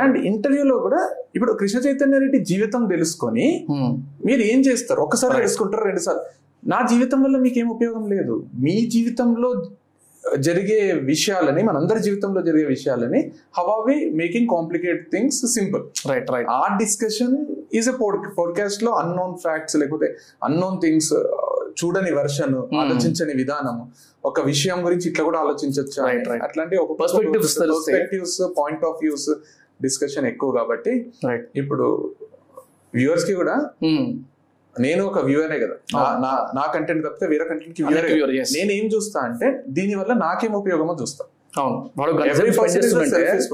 And 0.00 0.18
ఇంటర్వ్యూలో 0.18 0.78
కూడా 0.78 1.10
ఇప్పుడు 1.34 1.52
కృష్ణ 1.52 1.78
చైతన్య 1.78 2.18
రెడ్డి 2.18 2.38
జీవితం 2.38 2.86
తెలుసుకొని 2.86 3.66
మీరు 4.26 4.40
ఏం 4.40 4.60
చేస్తారు? 4.60 5.00
ఒకసారి. 5.00 5.36
తెలుసుకుంటారు? 5.36 5.84
రెండు 5.84 6.00
సార్లు. 6.00 6.22
నా 6.68 6.86
జీవితం 6.90 7.22
వల్ల 7.22 7.38
మీకు 7.38 7.58
ఏం 7.58 7.68
ఉపయోగం 7.68 8.10
లేదు. 8.10 8.46
మీ 8.54 8.86
జీవితంలో 8.86 9.66
జరిగే 10.38 10.92
విషయాలని 10.92 11.62
మనందరి 11.62 12.00
జీవితంలో 12.00 12.42
జరిగే 12.42 12.64
విషయాలని 12.64 13.30
how 13.58 13.64
are 13.64 13.90
we 13.90 14.10
making 14.10 14.48
complicate 14.48 15.12
things 15.12 15.46
simple 15.46 16.08
right 16.08 16.30
right 16.30 16.48
ఆ 16.48 16.76
డిస్కషన్ 16.76 17.46
ఈజ్ 17.74 17.88
ఎ 17.88 17.92
పోడ్ 17.92 18.38
పోడ్కాస్ట్లో 18.38 18.92
అన్నోన్ 18.92 19.34
ఫ్యాక్ట్స్ 19.34 19.76
లేకపోతే 19.76 20.16
అన్నోన్ 20.44 20.80
థింగ్స్ 20.80 21.12
చూడని 21.84 22.14
వర్షన్ 22.14 22.74
ఆలోచించని 22.74 23.32
విధానం 23.32 23.90
ఒక 24.24 24.40
విషయం 24.40 24.86
గురించి 24.86 25.10
ఇట్లా 25.10 25.24
కూడా 25.24 25.38
ఆలోచించవచ్చు. 25.38 26.02
అట్లాంటి 26.42 26.76
ఒక. 26.76 27.00
Perspectives 27.00 28.42
point 28.58 28.84
of 28.84 28.96
views 29.02 29.30
discussion 29.82 30.26
ఎక్కువ 30.26 30.52
కాబట్టి 30.52 31.12
రైట్ 31.28 31.48
ఇప్పుడు 31.56 32.14
వ్యూవర్స్కి 32.94 33.34
కూడా 33.34 33.70
నేను 34.80 35.04
ఒక 35.04 35.18
వ్యూవరే 35.18 35.58
కదా. 35.58 35.74
నా- 35.94 36.22
నా 36.22 36.50
నా 36.54 36.72
కంటెంట్ 36.72 37.06
తప్పితే 37.06 37.26
వేరే 37.26 37.44
కంటెంట్కి 37.44 37.82
వ్యూవర్. 37.82 38.04
నేను 38.56 38.72
ఏం 38.72 38.86
చూస్తా 38.86 39.20
అంటే 39.20 39.64
దీని 39.68 39.94
వల్ల 39.94 40.12
నాకేం 40.12 40.52
ఉపయోగమో 40.52 40.96
చూస్తా. 41.02 41.24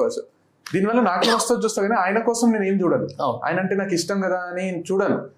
person. 0.02 0.20
దీనివల్ల 0.74 1.00
నాకేం 1.00 1.34
వస్తుందో 1.34 1.60
చూస్తా 1.64 1.82
కానీ 1.82 1.94
ఆయన 1.94 2.18
కోసం 2.18 2.52
నేను 2.52 2.64
ఏం 2.64 2.80
చూడను. 2.82 3.08
అవును. 3.20 3.40
ఆయన 3.44 3.60
అంటే 3.60 3.74
నాకు 3.74 3.94
ఇష్టం 3.94 4.20
కదా 4.20 4.38
అని 4.38 4.80
చూడను. 4.80 5.28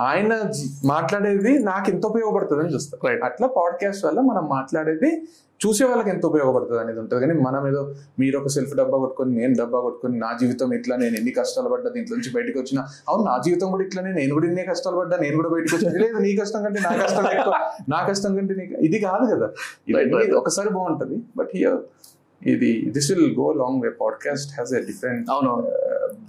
ఆయన 0.00 0.50
మాట్లాడేది 0.84 1.58
నాకు 1.58 1.90
ఎంత 1.90 2.06
ఉపయోగపడుతుంది 2.06 2.64
అని 2.64 2.74
చూస్తా. 2.74 2.98
అట్లా 3.24 3.46
పాడ్కాస్ట్ 3.46 4.04
వల్ల 4.04 4.20
మనం 4.20 4.48
మాట్లాడేది 4.48 5.24
చూసే 5.62 5.84
వాళ్ళకి 5.90 6.10
ఎంత 6.14 6.24
ఉపయోగపడుతుంది 6.30 6.80
అనేది 6.82 7.00
ఉంటుంది. 7.02 7.20
కానీ 7.24 7.34
మనం 7.46 7.62
ఏదో 7.70 7.82
మీరు 8.20 8.36
ఒక 8.40 8.50
సెల్ఫ్ 8.56 8.74
డబ్బా 8.80 8.96
కొట్టుకొని 9.02 9.32
నేను 9.40 9.54
డబ్బా 9.60 9.78
కొట్టుకొని 9.86 10.16
నా 10.24 10.30
జీవితం 10.40 10.70
ఇట్లా 10.78 10.94
నేను 11.02 11.14
ఎన్ని 11.20 11.32
కష్టాలు 11.38 11.70
పడ్డా 11.72 11.90
దీంట్లో 11.96 12.14
నుంచి 12.18 12.32
బయటకు 12.36 12.58
వచ్చిన 12.62 12.78
అవును 13.08 13.24
నా 13.30 13.34
జీవితం 13.46 13.70
కూడా 13.74 13.84
ఇట్లానే 13.88 14.12
నేను 14.20 14.32
కూడా 14.36 14.46
ఇన్ని 14.50 14.64
కష్టాలు 14.70 14.96
పడ్డా 15.00 15.18
నేను 15.24 15.34
కూడా 15.40 15.50
బయటకు 15.54 15.74
వచ్చిన. 15.76 15.92
లేదు 16.04 16.22
నీ 16.26 16.32
కష్టం 16.42 16.62
కంటే 16.66 16.80
నా 16.88 16.92
కష్టం 17.02 17.28
ఎక్కువ 17.36 17.54
నా 17.94 18.00
కష్టం 18.10 18.32
కంటే 18.38 18.56
నీ 18.60 18.64
ఇది 18.88 19.00
కాదు 19.08 19.26
కదా. 19.34 19.48
ఒకసారి 20.42 20.72
బాగుంటది. 20.78 21.18
బట్ 21.40 21.52
హియర్ 21.58 21.78
ఇది 22.42 22.70
this 22.96 23.08
will 23.12 23.30
go 23.40 23.48
long 23.62 23.80
way 23.84 23.92
podcast 24.02 24.50
has 24.56 24.74
a 24.78 24.82
different 24.90 25.26
అవునవును. 25.34 25.68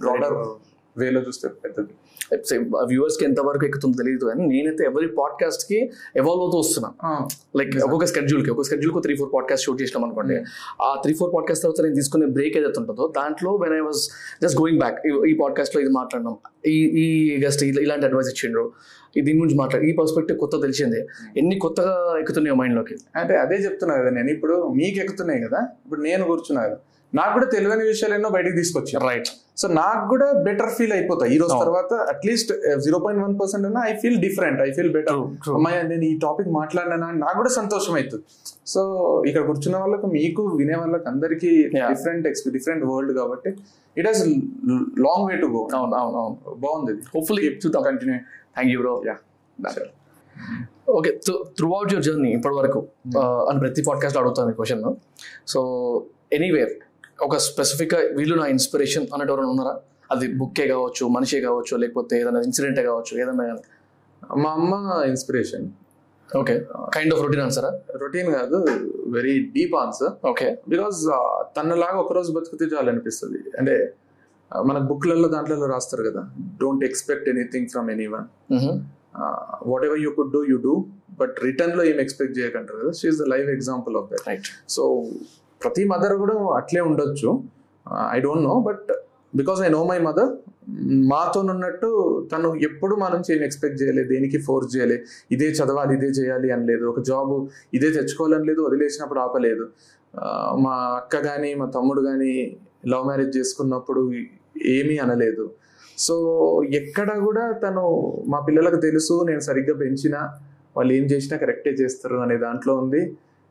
బ్రాడర్ 0.02 0.36
వేలో 0.98 1.20
చూస్తే 1.20 1.48
పెద్దది. 1.48 1.92
వ్యూవర్స్కి 2.86 3.24
ఎంత 3.24 3.40
వరకు 3.40 3.66
ఎక్కుతుందో 3.66 4.02
తెలియదు 4.02 4.24
కానీ 4.24 4.46
నేనైతే 4.46 4.84
ఎవరి 4.84 5.08
పాడ్కాస్ట్కి 5.08 5.90
ఎవాల్వ్ 6.16 6.42
అవుతూ 6.42 6.58
వస్తున్నా 6.58 7.18
లైక్ 7.56 7.76
ఒక్కొక్క 7.76 8.04
schedule 8.04 8.44
కి 8.44 8.50
ఒక 8.50 8.64
schedule 8.72 8.94
కి 8.94 9.00
త్రీ 9.02 9.16
ఫోర్ 9.16 9.30
పాడ్కాస్ట్ 9.34 9.66
షూట్ 9.66 9.82
చేసినాం 9.82 10.04
అనుకోండి. 10.04 10.36
ఆ 10.82 11.00
త్రీ 11.02 11.14
ఫోర్ 11.14 11.34
పాడ్కాస్ట్ 11.34 11.62
తర్వాత 11.62 11.82
నేను 11.82 11.94
తీసుకునే 11.94 12.26
బ్రేక్ 12.26 12.56
ఏదైతే 12.56 12.80
ఉంటుందో 12.80 13.12
దాంట్లో 13.16 13.56
when 13.56 13.74
I 13.74 13.78
was 13.78 14.08
just 14.42 14.60
going 14.60 14.80
back 14.80 15.06
ఈ 15.28 15.34
పాడ్కాస్ట్లో 15.34 15.82
ఇది 15.82 15.90
మాట్లాడినాం. 15.90 16.36
ఈ 16.66 16.84
ఈ 16.84 17.36
గెస్ట్ 17.44 17.62
ఇలాంటి 17.62 18.06
అడ్వైస్ 18.06 18.28
ఇచ్చిండ్రు. 18.28 18.72
ఈ 19.16 19.20
దీని 19.20 19.38
గురించి 19.38 19.58
మాట్లాడు 19.58 19.84
ఈ 19.84 19.92
పర్స్పెక్టివ్ 19.92 20.38
కొత్త 20.38 20.60
తెలిసిందే. 20.60 21.06
ఎన్ని 21.36 21.58
కొత్తగా 21.58 22.18
ఎక్కుతున్నాయి 22.20 22.56
మైండ్లోకి. 22.56 22.96
అంటే 23.16 23.36
అదే 23.36 23.54
చెప్తున్నా 23.54 23.96
కదా 23.96 24.10
నేను 24.10 24.30
ఇప్పుడు 24.30 24.68
మీకు 24.68 24.98
ఎక్కుతున్నాయి 25.00 25.40
కదా 25.40 25.68
ఇప్పుడు 25.84 26.00
నేను 26.00 26.24
కూర్చున్నా 26.24 26.66
కదా. 26.66 26.76
నాకు 27.14 27.32
కూడా 27.32 27.46
తెలియని 27.46 27.84
విషయాలు 27.90 28.14
ఎన్నో 28.14 28.28
బయటికి 28.36 28.56
తీసుకొచ్చి 28.56 28.94
రైట్ 29.06 29.28
సో 29.60 29.66
నాకు 29.78 30.04
కూడా 30.12 30.26
బెటర్ 30.46 30.70
ఫీల్ 30.76 30.92
అయిపోతా 30.92 31.24
ఈ 31.26 31.36
రోజు 31.38 31.52
అవును. 31.54 31.64
తర్వాత 31.64 31.92
at least 32.12 32.50
zero 32.84 32.98
point 33.04 33.22
one 33.24 33.34
percent 33.40 33.66
అన్నా 33.66 33.82
I 33.90 33.92
feel 34.02 34.18
different 34.24 34.60
I 34.60 34.68
feel 34.76 34.90
better. 34.96 35.18
అమ్మాయి 35.58 35.76
నేను 35.88 36.04
ఈ 36.04 36.14
టాపిక్ 36.18 36.48
మాట్లాడినా 36.58 37.08
నాకు 37.24 37.36
కూడా 37.36 37.50
సంతోషం 37.58 37.94
అవుతుంది. 37.94 38.24
సో 38.66 38.80
ఇక్కడ 39.28 39.42
కూర్చున్న 39.50 39.76
వాళ్ళకు 39.76 40.06
మీకు 40.16 40.44
వినే 40.60 40.76
వాళ్ళకి 40.82 41.08
అందరికి. 41.12 41.52
డిఫరెంట్ 41.92 42.26
ఎక్స్ 42.30 42.44
డిఫరెంట్ 42.56 42.84
వరల్డ్ 42.90 43.12
కాబట్టి 43.20 43.52
it 43.96 44.06
has 44.06 44.22
long 45.06 45.26
way 45.30 45.36
to 45.36 45.50
go 45.56 45.62
అవును 45.78 45.94
అవును 46.02 46.18
అవును. 46.22 46.36
బాగుంది 46.64 46.94
హోప్ఫుల్లీ 47.14 47.44
చూద్దాం. 47.64 47.84
Continue 47.90 48.18
thank 48.56 48.72
you 48.74 48.80
bro 48.80 48.94
yeah 49.10 49.16
okay 50.98 51.10
throughout 51.76 51.92
your 51.92 52.04
journey 52.06 52.30
ఇప్పటి 52.32 52.54
వరకు 52.54 52.80
అని 53.50 53.58
ప్రతి 53.58 53.82
పాడ్కాస్ట్ 53.82 54.18
అడుగుతాను 54.18 54.52
క్వశ్చన్ 54.58 54.82
సో 55.52 55.60
ఎనీవేర్ 56.32 56.74
ఒక 57.18 57.36
స్పెసిఫిక్ 57.46 57.94
వీళ్ళు 58.18 58.34
నా 58.34 58.46
ఇన్స్పిరేషన్ 58.54 59.06
అన్నట్టు 59.12 59.32
ఎవరైనా 59.32 59.50
ఉన్నారా? 59.54 59.74
అది 60.10 60.26
బుక్కే 60.40 60.66
కావచ్చు 60.72 61.04
మనిషే 61.14 61.38
కావచ్చు 61.40 61.74
లేకపోతే 61.82 62.14
ఏదైనా 62.20 62.40
ఇన్సిడెంటే 62.48 62.82
కావచ్చు 62.82 63.12
ఏదైనా 63.22 63.44
కానీ. 63.50 63.62
మా 64.42 64.50
అమ్మ 64.58 64.74
inspiration 65.12 65.66
okay 66.28 66.54
kind 66.94 67.12
of 67.14 67.20
routine 67.24 67.42
ఆన్సరా 67.44 67.70
routine 68.02 68.30
కాదు 68.36 68.58
very 69.16 69.34
deep 69.56 69.74
answer 69.82 70.12
okay 70.30 70.48
because 70.72 71.00
తనలాగా 71.56 71.98
ఒకరోజు 72.04 72.30
బతికితే 72.36 72.66
చాలు 72.72 72.90
అనిపిస్తుంది. 72.92 73.40
అంటే 73.58 73.74
మన 74.50 74.78
బుక్లలో 74.90 75.28
దాంట్లో 75.28 75.66
రాస్తారు 75.66 76.02
కదా 76.08 76.22
don't 76.60 76.84
expect 76.88 77.28
anything 77.32 77.68
from 77.72 77.88
anyone 78.14 78.26
whatever 79.88 80.02
you 80.04 80.12
could 80.18 80.32
do 80.32 80.42
you 80.50 80.58
do 80.66 80.74
but 81.20 81.34
రిటర్న్లో 81.44 81.82
ఏం 81.84 81.98
ఎక్స్పెక్ట్ 82.04 82.34
చేయకంటారు 82.38 82.78
కదా? 82.82 82.92
She's 83.00 83.18
the 83.22 83.26
live 83.34 83.48
example 83.56 83.96
of 83.96 84.08
that 84.12 84.26
so 84.68 84.84
ప్రతి 85.64 85.82
మదర్ 85.92 86.14
కూడా 86.22 86.34
అట్లే 86.60 86.80
ఉండొచ్చు. 86.90 87.30
I 88.16 88.18
don't 88.26 88.44
know 88.50 88.54
but 88.68 88.90
because 89.40 89.60
I 89.66 89.68
know 89.76 89.80
my 89.90 89.96
mother 90.06 90.30
మాతో 91.12 91.38
ఉన్నట్టు 91.52 91.88
తను 92.32 92.48
ఎప్పుడు 92.68 92.94
మా 93.00 93.06
నుంచి 93.14 93.30
ఏం 93.34 93.42
ఎక్స్పెక్ట్ 93.46 93.78
చేయలేదు. 93.80 94.08
దేనికి 94.14 94.38
ఫోర్స్ 94.46 94.70
చేయలేదు 94.76 95.02
ఇదే 95.34 95.48
చదవాలి 95.58 95.92
ఇదే 95.98 96.10
చేయాలి 96.18 96.48
అని 96.54 96.64
లేదు 96.70 96.84
ఒక 96.92 97.00
జాబ్ 97.10 97.34
ఇదే 97.76 97.88
తెచ్చుకోవాలని 97.96 98.46
లేదు 98.50 98.60
వదిలేసినప్పుడు 98.68 99.20
ఆపలేదు. 99.24 99.66
మా 100.64 100.74
అక్క 101.00 101.20
కానీ 101.28 101.50
మా 101.60 101.66
తమ్ముడు 101.76 102.00
కానీ 102.08 102.32
లవ్ 102.92 103.04
మ్యారేజ్ 103.08 103.32
చేసుకున్నప్పుడు 103.38 104.02
ఏమీ 104.76 104.96
అనలేదు. 105.04 105.44
సో 106.06 106.14
ఎక్కడ 106.80 107.10
కూడా 107.26 107.44
తను 107.64 107.84
మా 108.32 108.38
పిల్లలకు 108.48 108.78
తెలుసు 108.86 109.14
నేను 109.30 109.42
సరిగ్గా 109.48 109.74
పెంచినా 109.82 110.20
వాళ్ళు 110.76 110.92
ఏం 110.98 111.04
చేసినా 111.12 111.36
కరెక్టే 111.42 111.72
చేస్తారు 111.80 112.16
అనే 112.24 112.36
దాంట్లో 112.46 112.72
ఉంది. 112.82 113.02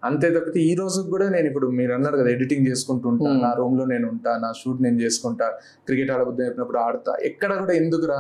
అంతే 0.04 0.28
తప్పితే 0.30 0.60
ఈ 0.62 0.74
రోజు 0.80 1.00
కూడా 1.12 1.26
నేను 1.30 1.48
ఇప్పుడు 1.50 1.68
మీరు 1.78 1.92
అన్నారు 1.96 2.18
కదా 2.20 2.30
ఎడిటింగ్ 2.34 2.66
చేసుకుంటుంటా 2.70 3.28
Hmm. 3.28 3.42
నా 3.44 3.52
రూమ్లో 3.60 3.86
నేను 3.92 4.06
ఉంటా 4.12 4.32
నా 4.42 4.50
షూట్ 4.60 4.82
నేను 4.82 4.98
చేసుకుంటా 5.02 5.48
క్రికెట్ 5.88 6.12
ఆడబుద్ధి 6.16 6.44
అయినప్పుడు 6.46 6.80
ఆడతా 6.82 7.14
ఎక్కడ 7.30 7.52
కూడా 7.62 7.76
ఎందుకురా 7.80 8.20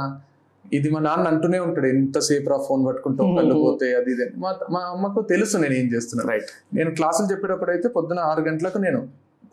ఇది 0.65 0.89
మా 0.91 0.99
నాన్న 1.05 1.25
అంటూనే 1.31 1.59
ఉంటాడు 1.63 1.87
ఎంతసేపు 1.93 2.49
రా 2.51 2.57
ఫోన్ 2.67 2.83
పట్టుకుంటావు 2.87 3.29
Hmm. 3.29 3.37
కళ్ళు 3.39 3.55
పోతే 3.63 3.87
అది 3.95 4.11
ఇది 4.13 4.23
అని. 4.25 4.33
మా 4.43 4.51
మా 4.73 4.81
అమ్మకు 4.91 5.23
తెలుసు 5.31 5.57
నేను 5.63 5.75
ఏం 5.79 5.89
చేస్తున్నా 5.93 6.25
రైట్ 6.29 6.51
నేను 6.73 6.91
క్లాసులు 6.99 7.27
చెప్పేటప్పుడు 7.31 7.73
అయితే 7.75 7.89
పొద్దున 7.95 8.21
ఆరు 8.29 8.43
గంటలకు 8.47 8.81
నేను 8.85 9.01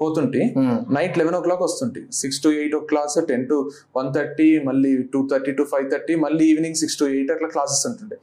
పోతుంటే 0.02 0.40
నైట్ 0.96 1.16
లెవెన్ 1.20 1.36
ఓ 1.38 1.40
క్లాక్ 1.46 1.62
వస్తుంటే. 1.66 2.00
Six 2.20 2.40
to 2.44 2.50
eight 2.60 2.74
o'clock 2.92 3.16
ten 3.30 3.44
to 3.52 3.56
one 3.98 4.08
thirty 4.16 4.48
మళ్ళీ 4.68 4.92
two 5.14 5.20
thirty 5.32 5.52
to 5.58 5.64
five 5.72 5.86
thirty 5.94 6.14
మళ్ళీ 6.24 6.44
ఈవినింగ్ 6.52 6.78
సిక్స్ 6.82 6.98
టు 7.00 7.06
ఎయిట్ 7.14 7.32
అట్లా 7.36 7.48
క్లాసెస్ 7.54 7.84
ఉంటుండే. 7.90 8.16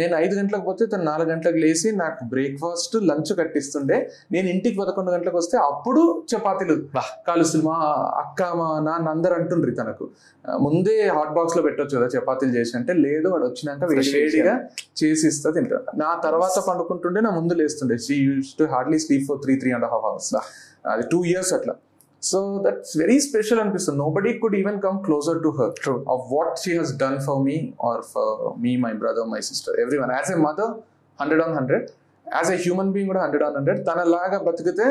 నేను 0.00 0.14
ఐదు 0.22 0.34
గంటలకు 0.40 0.64
పోతే 0.70 0.86
తను 0.94 1.06
నాలుగు 1.10 1.30
గంటలకు 1.32 1.60
లేచి 1.64 1.88
నాకు 2.02 2.20
బ్రేక్ఫాస్ట్ 2.34 2.96
లంచ్ 3.10 3.32
కట్టిస్తుండే. 3.40 3.98
నేను 4.36 4.46
ఇంటికి 4.54 4.76
పదకొండు 4.82 5.10
గంటలకు 5.16 5.38
వస్తే 5.42 5.56
అప్పుడు 5.70 6.02
చపాతీలు 6.32 6.76
వాహ్. 6.98 7.10
కాలుస్తుంది 7.28 7.66
మా 7.70 7.78
అక్క 8.24 8.42
మా 8.60 8.68
నాన్న 8.88 9.08
అందరు 9.16 9.36
అంటుండ్రి 9.40 9.74
తనకు 9.80 10.06
ముందే 10.64 10.94
హాట్ 11.16 11.32
బాక్స్లో 11.36 11.60
పెట్టొచ్చు 11.66 11.94
కదా 11.98 12.08
చపాతీలు 12.14 12.52
చేసి. 12.58 12.72
అంటే 12.78 12.92
లేదు 13.04 13.26
వాడు 13.32 13.44
వచ్చినాక 13.50 13.84
వేడిగా 13.90 14.54
చేసి 15.00 15.24
ఇస్తా 15.32 15.50
తింటా 15.56 15.78
నా 16.02 16.10
తర్వాత 16.26 16.56
పండుకుంటుండే 16.68 17.20
నా 17.26 17.30
ముందు 17.38 17.54
లేస్తుండే. 17.60 17.96
She 18.06 18.16
use 18.28 18.50
to 18.58 18.66
hardly 18.74 18.98
sleep 19.04 19.26
for 19.30 19.40
three 19.44 19.54
three 19.62 19.72
and 19.76 19.86
half 19.92 20.06
hours 20.10 20.30
అది 20.92 21.04
టూ 21.12 21.18
ఇయర్స్ 21.32 21.52
అట్లా. 21.56 21.74
సో 22.22 22.38
దట్స్ 22.64 22.92
వెరీ 23.02 23.16
స్పెషల్ 23.26 23.60
అనిపిస్తుంది. 23.62 23.98
Nobody 24.16 24.32
could 24.42 24.56
even 24.60 24.78
come 24.86 24.98
closer 25.06 25.38
to 25.46 25.50
her 25.58 25.72
True. 25.82 25.98
of 26.14 26.20
what 26.34 26.50
she 26.62 26.72
has 26.80 26.90
done 27.04 27.16
for 27.26 27.36
me 27.46 27.56
or 27.86 27.96
for 28.12 28.28
me, 28.64 28.72
my 28.86 28.92
brother, 29.02 29.24
my 29.34 29.40
sister, 29.48 29.72
everyone. 29.84 30.10
As 30.20 30.30
a 30.36 30.38
mother, 30.46 30.68
100 31.18 31.40
on 31.46 31.50
100. 31.60 31.82
As 32.26 32.48
a 32.54 32.58
human 32.64 32.88
being 32.94 33.08
కూడా 33.12 33.22
hundred 33.24 33.44
on 33.48 33.56
hundred 33.58 33.80
తనలాగా 33.88 34.38
బతికితే 34.48 34.86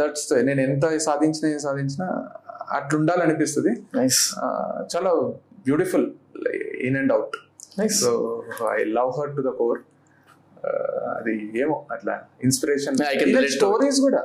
that's 0.00 0.28
నేను 0.48 0.60
ఎంత 0.68 0.84
సాధించినా 1.08 1.46
ఏం 1.54 1.60
సాధించినా 1.68 2.06
అట్లుండాలనిపిస్తుంది. 2.78 3.72
Uh, 4.44 4.70
చాలా 4.92 5.10
beautiful 5.66 6.06
in 6.88 6.96
and 7.00 7.12
out 7.16 7.34
so 8.02 8.10
I 8.76 8.80
love 8.98 9.10
her 9.18 9.32
to 9.38 9.42
the 9.48 9.52
core 9.60 9.80
అది 11.18 11.32
ఏమో 11.62 11.76
అట్లా 11.94 12.14
ఇన్స్పిరేషన్. 12.46 12.96
స్టోరీస్ 13.56 13.98
కూడా. 14.06 14.20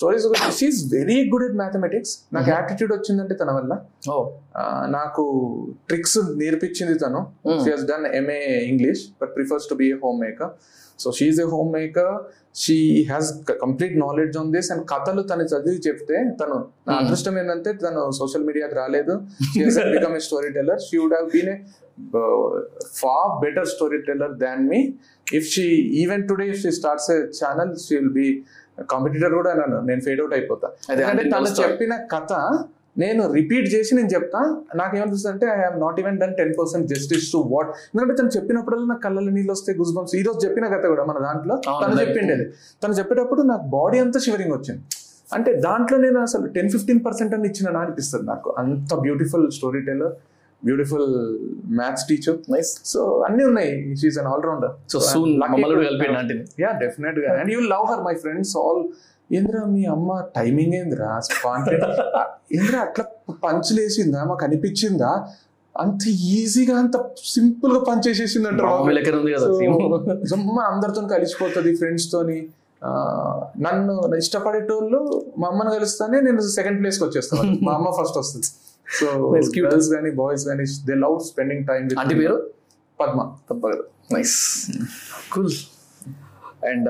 Stories 0.00 0.26
she's 0.58 0.80
very 0.94 1.16
good 1.32 1.44
at 1.46 1.56
mathematics 1.60 2.12
నాకు 2.34 2.48
యాటిట్యూడ్ 2.50 2.92
వచ్చిందంటే 2.96 3.34
తన 3.40 3.50
వల్ల. 3.56 3.72
నాకు 4.96 5.24
ట్రిక్స్ 5.88 6.18
నేర్పించింది 6.42 6.94
తను. 6.98 7.20
She 7.64 7.70
has 7.70 7.86
done 7.90 8.06
MA 8.20 8.38
English 8.70 9.02
but 9.22 9.32
prefers 9.36 9.66
to 9.70 9.76
be 9.80 9.88
a 9.94 9.98
home 10.04 10.20
maker 10.20 10.52
so 10.98 11.10
she's 11.18 11.40
a 11.44 11.46
home 11.52 11.70
maker 11.72 12.14
she 12.62 12.76
has 13.10 13.28
complete 13.62 13.94
knowledge 14.04 14.36
on 14.38 14.50
this 14.56 14.70
and 14.72 14.84
కథలు 14.92 15.22
తను 15.22 15.44
చదివి 15.52 15.80
చెప్తే 15.88 16.16
తను 16.40 16.56
నా 16.88 16.92
Mm. 16.92 17.00
అదృష్టం 17.00 17.34
ఏంటంటే 17.40 17.72
తను 17.84 18.00
సోషల్ 18.18 18.44
మీడియాకి 18.48 18.74
రాలేదు. 18.74 19.14
Become 19.94 20.16
a 20.16 20.22
story 20.28 20.50
teller 20.56 20.80
she 20.86 20.96
would 21.02 21.14
have 21.16 21.28
been 21.34 21.50
a 21.52 21.56
far 23.00 23.30
better 23.44 23.68
story 23.74 23.98
teller 24.08 24.34
than 24.44 24.62
me 24.72 24.80
if 25.26 25.46
she 25.54 25.66
even 26.02 26.24
today 26.28 26.46
if 26.52 26.60
she 26.64 26.72
starts 26.80 27.08
a 27.16 27.18
channel 27.40 27.72
she 27.84 27.94
will 27.98 28.14
be 28.18 28.28
competitor 28.84 29.34
కూడా 29.34 29.54
నన్ను 29.54 29.80
నేను 29.80 30.00
ఫేడ్ 30.00 30.20
అవుట్ 30.20 30.34
అయిపోతా. 30.34 30.68
ఎందుకంటే 30.90 31.22
అంటే 31.22 31.30
తను. 31.30 31.62
చెప్పిన 31.62 31.96
కథ 31.96 32.32
నేను 32.98 33.32
రిపీట్ 33.32 33.74
చేసి 33.74 33.94
నేను 33.94 34.06
చెప్తా 34.06 34.38
నాకేమనిపిస్తుంది 34.74 35.32
అంటే 35.32 35.46
I 35.46 35.62
have 35.64 35.80
not 35.80 36.00
even 36.00 36.18
done 36.18 36.34
ten 36.34 36.54
percent 36.58 36.86
justice 36.88 37.32
to 37.32 37.38
what 37.52 37.68
ఎందుకంటే 37.68 38.14
తను 38.14 38.28
చెప్పినప్పుడల్లా 38.36 38.86
నాకు 38.86 39.00
కళ్ళలో 39.00 39.30
నీళ్ళు 39.30 39.52
వస్తే 39.52 39.72
గుజ్ 39.72 39.94
బంప్స్ 39.96 40.14
ఈ 40.14 40.22
రోజు 40.22 40.46
చెప్పిన 40.46 40.66
కథ 40.66 40.86
కూడా 40.86 41.04
మన 41.04 41.18
దాంట్లో 41.18 41.56
తను 41.82 42.00
చెప్పిండేది 42.00 42.46
తను 42.84 42.92
చెప్పేటప్పుడు 42.92 43.42
నాకు 43.42 43.62
బాడీ 43.62 43.98
అంతా 43.98 44.20
షివరింగ్ 44.20 44.52
వచ్చింది. 44.52 44.82
అంటే 45.34 45.52
దాంట్లో 45.54 45.98
నేను 45.98 46.20
అసలు 46.20 46.46
టెన్ 46.46 46.70
ఫిఫ్టీన్ 46.70 47.04
పర్సెంట్ 47.04 47.34
అని 47.34 47.48
ఇచ్చిన 47.48 47.76
అనిపిస్తుంది 47.76 48.26
నాకు. 48.26 48.54
అంత 48.58 48.94
beautiful 48.94 49.50
story 49.50 49.80
teller 49.80 50.12
beautiful 50.64 51.06
maths 51.66 52.04
teacher 52.08 52.38
nice 52.50 52.80
so 52.84 53.22
అన్ని 53.28 53.44
ఉన్నాయి. 53.44 53.96
She's 53.96 54.18
an 54.18 54.26
allrounder 54.26 54.72
so 54.92 55.00
soon 55.00 55.30
yeah 56.60 56.72
డెఫినెట్గా 56.72 57.40
and 57.40 57.52
you 57.52 57.60
love 57.60 57.86
her 57.92 58.02
my 58.04 58.14
friends 58.14 58.56
all 58.56 58.82
ఏంద్రా 59.32 59.64
మీ 59.64 59.84
అమ్మ 59.84 60.24
టైమింగ్ 60.36 60.74
ఏంద్రా? 60.74 61.20
ఏంద్రా 62.52 62.80
అట్లా 62.80 63.04
పంచులు 63.44 63.80
వేసిందా 63.80 64.24
మాకు 64.24 64.44
అనిపించిందా? 64.44 65.28
అంత 65.80 66.02
ఈజీగా 66.08 66.78
అంత 66.78 66.96
సింపుల్గా 67.24 67.80
పంచ్ 67.88 68.08
చేసేసింది 68.08 68.50
మామూలు 68.62 68.94
లెక్కన 68.94 69.16
ఉంది 69.16 69.32
కదా 69.32 69.46
theme. 69.46 70.18
జమ్మ 70.30 70.60
అందరితో 70.60 71.00
కలిసిపోతుంది 71.00 71.76
ఫ్రెండ్స్ 71.76 72.12
తోని. 72.12 72.48
నన్ను 73.58 74.16
ఇష్టపడేటోళ్ళు 74.16 75.24
మా 75.38 75.48
అమ్మను 75.48 75.70
కలుస్తానే 75.70 76.20
నేను 76.20 76.40
సెకండ్ 76.40 76.80
ప్లేస్కి 76.80 77.04
వచ్చేస్తాను 77.04 77.58
మా 77.62 77.72
అమ్మ 77.72 77.90
ఫస్ట్ 77.90 78.18
వస్తుంది. 78.18 78.48
సో. 78.90 79.06
గర్ల్స్ 79.60 79.90
కానీ 79.94 80.10
బాయ్స్ 80.10 80.44
కానీ 80.46 80.64
they 80.86 80.94
love 80.94 81.20
spending 81.20 81.66
time 81.66 81.88
aunty 81.98 82.14
పేరు 82.14 82.50
పద్మ. 83.00 83.20
తప్పదు. 83.50 83.84
Nice 84.12 84.66
cool 85.32 85.52
and 86.66 86.88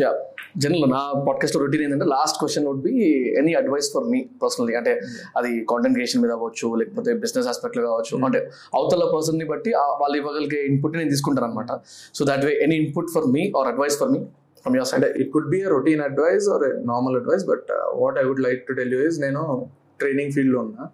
yeah 0.00 0.10
general 0.58 0.90
నా 0.90 1.24
పాడ్కాస్ట్ 1.28 1.56
రొటీన్ 1.56 1.82
ఏంటంటే 1.82 2.04
last 2.04 2.38
question 2.38 2.66
would 2.66 2.82
be 2.82 2.94
any 3.38 3.54
advice 3.54 3.92
for 3.92 4.04
me 4.04 4.28
personally 4.42 4.74
అంటే 4.74 5.00
అది 5.36 5.64
కాంటెంట్ 5.70 5.94
క్రియేషన్ 5.94 6.22
మీద 6.22 6.32
అవ్వచ్చు 6.32 6.74
లేకపోతే 6.74 7.14
బిజినెస్ 7.14 7.48
ఆస్పెక్ట్లో 7.48 7.82
కావచ్చు. 7.86 8.24
అంటే 8.24 8.50
అవతల 8.74 9.10
పర్సన్ని 9.14 9.44
బట్టి 9.44 9.70
వాళ్ళు 10.00 10.16
ఇవ్వగలిగే 10.16 10.62
ఇన్పుట్ 10.62 10.96
నేను 10.96 11.10
తీసుకుంటాను 11.10 11.46
అనమాట 11.48 11.80
so 12.14 12.24
that 12.24 12.44
way 12.44 12.52
any 12.62 12.76
input 12.76 13.10
for 13.14 13.24
me 13.24 13.52
or 13.56 13.68
advice 13.68 13.98
for 13.98 14.08
me 14.08 14.18
from 14.62 14.76
your 14.76 14.88
side 14.88 15.04
అంటే 15.04 15.20
it 15.20 15.32
could 15.32 15.50
be 15.50 15.62
a 15.62 15.68
routine 15.68 16.00
advice 16.00 16.48
or 16.48 16.86
normal 16.86 17.16
advice 17.16 17.44
but 17.44 17.66
what 17.94 18.18
I 18.18 18.22
would 18.22 18.40
like 18.40 18.66
to 18.66 18.72
tell 18.72 18.94
you 18.94 19.06
is 19.08 19.20
నేను 19.20 19.70
training 20.00 20.32
ఫీల్డ్లో 20.32 20.60
ఉన్నా. 20.60 20.88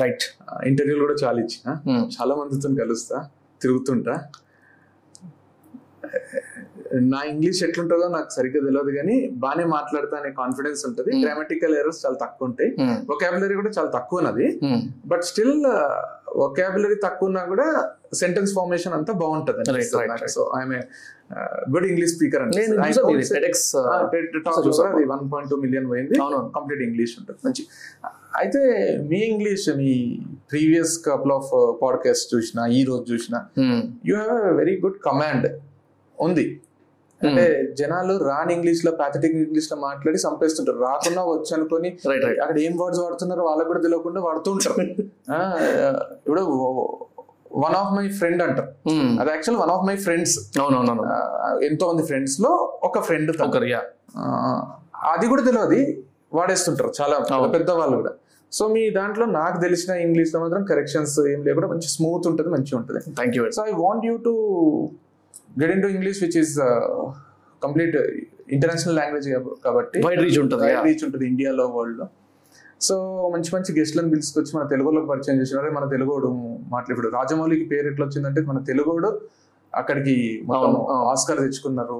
right 0.00 0.24
ఇంటర్వ్యూలు 0.70 1.02
కూడా 1.06 1.16
చాలా 1.24 1.38
ఇచ్చిన. 1.44 1.68
చాలా 2.16 2.34
మందితో 2.40 2.70
కలుస్తా 2.84 3.18
తిరుగుతుంటా. 3.62 4.14
నా 7.12 7.20
ఇంగ్లీష్ 7.30 7.60
ఎట్లుంటుందో 7.64 8.06
నాకు 8.08 8.30
సరిగ్గా 8.34 8.60
తెలియదు 8.64 8.90
కానీ 8.96 9.14
బాగానే 9.42 9.64
మాట్లాడతా 9.64 10.14
అనే 10.16 10.30
కాన్ఫిడెన్స్ 10.40 10.82
ఉంటుంది. 10.88 11.12
గ్రామటికల్ 11.22 11.74
ఎర్రర్స్ 11.78 12.00
చాలా 12.06 12.16
తక్కువ 12.24 12.48
ఉంటాయి. 12.48 12.70
వొకాబులరీ 13.10 13.54
కూడా 13.60 13.70
చాలా 13.78 13.90
తక్కువ 13.96 14.22
ఉన్నది. 14.22 14.46
బట్ 15.12 15.24
స్టిల్ 15.30 15.56
వొకాబులరీ 16.42 16.96
తక్కువ 17.06 17.28
ఉన్నా 17.30 17.42
కూడా 17.52 17.66
సెంటెన్స్ 18.14 18.52
ఫార్మేషన్ 18.54 18.94
అంతా 18.98 19.12
బాగుంటది. 19.22 19.64
So 20.36 20.52
I'm 20.58 20.74
good 21.74 21.86
English 21.90 22.14
speaker. 22.16 22.42
అది 24.88 25.04
వన్ 25.14 25.24
పాయింట్ 25.32 25.50
టూ 25.50 25.58
మిలియన్ 25.66 25.88
పోయింది. 25.90 26.14
కంప్లీట్ 26.58 26.82
ఇంగ్లీష్ 26.88 27.14
ఉంటుంది. 27.20 27.40
మంచి. 27.46 27.64
అయితే 28.36 28.58
మీ 29.10 29.16
ఇంగ్లీష్ 29.16 29.76
మీ 29.76 30.18
ప్రీవియస్ 30.50 31.04
కపుల్ 31.06 31.32
ఆఫ్ 31.32 31.76
పాడ్కాస్ట్ 31.82 32.34
చూసిన 32.34 32.72
ఈ 32.72 32.84
రోజు 32.84 33.12
చూసిన 33.12 33.44
you 34.06 34.16
have 34.16 34.46
a 34.46 34.52
very 34.52 34.80
good 34.80 34.98
command 35.06 35.60
ఉంది. 36.20 36.60
అంటే 37.26 37.74
జనాలు 37.78 38.16
రాని 38.16 38.54
ఇంగ్లీష్లో 38.54 38.92
ప్యాథటిక్ 38.92 39.36
ఇంగ్లీష్లో 39.36 39.78
మాట్లాడి 39.78 40.18
సంపేస్తుంటారు. 40.18 40.78
రాకుండా 40.78 41.22
వచ్చి 41.22 41.54
అనుకొని 41.54 41.98
అక్కడ 42.40 42.58
ఏం 42.58 42.76
వర్డ్స్ 42.76 43.00
వాడుతున్నారో 43.00 43.44
వాళ్ళకి 43.44 43.66
కూడా 43.66 43.80
తెలియకుండా 43.80 44.20
వాడుతూ 44.20 44.52
ఉంటారు. 44.52 44.86
ఆ, 45.32 45.60
ఇప్పుడు 46.26 46.40
వన్ 47.56 47.74
ఆఫ్ 47.74 47.94
మై 47.94 48.08
ఫ్రెండ్ 48.08 48.42
అంటారు. 48.42 48.90
అది 49.20 49.30
actual 49.30 49.60
one 49.60 49.70
of 49.70 49.86
my 49.86 49.96
friends 49.96 50.38
ఎంతో 51.64 51.92
మంది 51.92 52.06
ఫ్రెండ్స్లో 52.06 52.78
ఒక 52.82 53.00
ఫ్రెండ్ 53.00 53.36
అది 55.04 55.26
కూడా 55.26 55.42
తెలియదు. 55.42 56.02
వాడేస్తుంటారు 56.34 56.92
చాలా. 57.00 57.18
పెద్ద 57.52 57.70
వాళ్ళు 57.70 57.96
కూడా. 57.96 58.10
సో 58.54 58.64
మీ 58.68 58.82
దాంట్లో 58.90 59.26
నాకు 59.26 59.58
తెలిసిన 59.60 59.92
ఇంగ్లీష్లో 59.96 60.40
మాత్రం 60.40 60.62
కరెక్షన్స్ 60.64 61.14
ఏం 61.28 61.40
లేకుండా 61.44 61.68
మంచి 61.68 61.88
స్మూత్ 61.88 62.26
ఉంటుంది 62.26 62.50
మంచిగా 62.50 62.78
ఉంటుంది 62.78 63.00
thank 63.14 63.36
you 63.36 63.44
so 63.50 63.62
I 63.62 63.72
want 63.76 64.04
you 64.06 64.14
to 64.24 64.34
get 65.60 65.72
in 65.72 65.82
to 65.82 65.88
English 65.88 66.20
which 66.22 66.36
is 66.36 66.54
complete 67.62 67.96
international 68.48 68.96
language 68.96 69.28
కాబట్టి 69.64 69.98
వైడ్ 70.06 70.20
రీచ్ 70.22 70.38
ఉంటుంది 70.38 70.66
yeah. 70.66 70.84
రీచ్ 70.84 71.04
ఉంటుంది 71.04 71.26
ఇండియాలో 71.26 71.66
వరల్డ్లో 71.68 72.06
సో 72.80 72.94
మంచి 73.34 73.50
మంచి 73.54 73.70
గెస్ట్లను 73.80 74.10
పిలుచుకొచ్చి 74.10 74.52
మన 74.56 74.64
తెలుగులోకి 74.66 75.08
పరిచయం 75.08 75.36
చేసినారే 75.40 75.70
మన 75.70 75.84
తెలుగోడు 75.88 76.28
మాట్లాడు 76.68 77.10
రాజమౌళికి 77.14 77.64
పేరు 77.64 77.86
ఎట్లా 77.88 78.06
వచ్చిందంటే 78.06 78.40
మన 78.40 78.58
తెలుగోడు 78.64 79.10
అక్కడికి. 79.72 80.16
ఆస్కర్ 81.10 81.38
తెచ్చుకున్నారు 81.38 81.96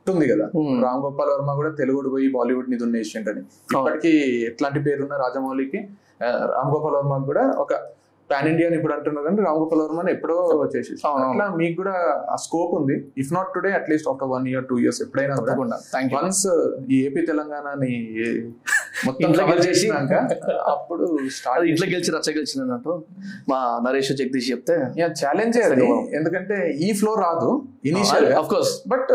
అన్నట్టుంది 0.00 0.26
కదా. 0.32 0.46
Hmm. 0.56 0.76
రామ్ 0.84 1.00
గోపాల్ 1.04 1.30
వర్మ 1.32 1.50
కూడా 1.60 1.70
తెలుగుడు 1.80 2.08
పోయి 2.14 2.26
బాలీవుడ్ 2.36 2.68
నిధున్న 2.72 3.02
ఏషియంట్ 3.04 3.28
అని 3.32 3.42
ఇప్పటికీ 3.74 4.12
ఎట్లాంటి 4.50 4.80
పేరున్న 4.86 5.14
రాజమౌళికి 5.24 5.80
రామ్ 6.54 6.70
గోపాల్ 6.74 6.96
వర్మ 6.98 7.18
కూడా 7.30 7.44
ఒక 7.64 7.72
పాన్ 8.30 8.48
ఇండియా 8.50 8.66
అని 8.70 8.76
ఇప్పుడు 8.78 8.94
అంటున్నారు 8.96 9.26
కానీ 9.26 9.42
రామ్ 9.46 9.58
గోపాల్ 9.60 9.80
వర్మ 9.84 10.02
ఎప్పుడో 10.16 10.36
చేసి. 10.74 10.92
అట్లా 11.22 11.46
మీకు 11.60 11.74
కూడా 11.80 11.94
ఆ 12.34 12.36
స్కోప్ 12.44 12.72
ఉంది. 12.78 12.96
If 13.22 13.30
not 13.36 13.50
today 13.56 13.70
at least 13.78 14.08
after 14.12 14.30
one 14.34 14.44
year 14.50 14.66
two 14.70 14.76
years 14.82 15.00
ఎప్పుడైనా 15.06 15.36
వన్స్ 16.18 16.44
ఈ 16.94 16.98
ఏపీ 17.08 17.22
తెలంగాణని 17.30 17.92
ఇంట్లో 19.08 19.46
గెలిచేసి- 19.46 19.68
చేసినాక 19.68 20.12
అప్పుడు 20.68 21.18
స్టార్ట్ 21.30 21.66
ఇంట్లో 21.66 21.86
గెలిచి 21.86 22.10
రచ్చ 22.12 22.60
అన్నట్టు 22.62 23.02
మా 23.48 23.80
నరేష్ 23.88 24.12
జగదీష్ 24.12 24.50
చెప్తే 24.50 24.72
ఛాలెంజ్. 25.22 25.58
ఎందుకంటే 26.14 26.70
ఈ 26.80 26.92
ఫ్లో 26.92 27.14
రాదు 27.14 27.62
initial 27.84 28.32
of 28.32 28.48
course 28.48 28.88
but 28.88 29.12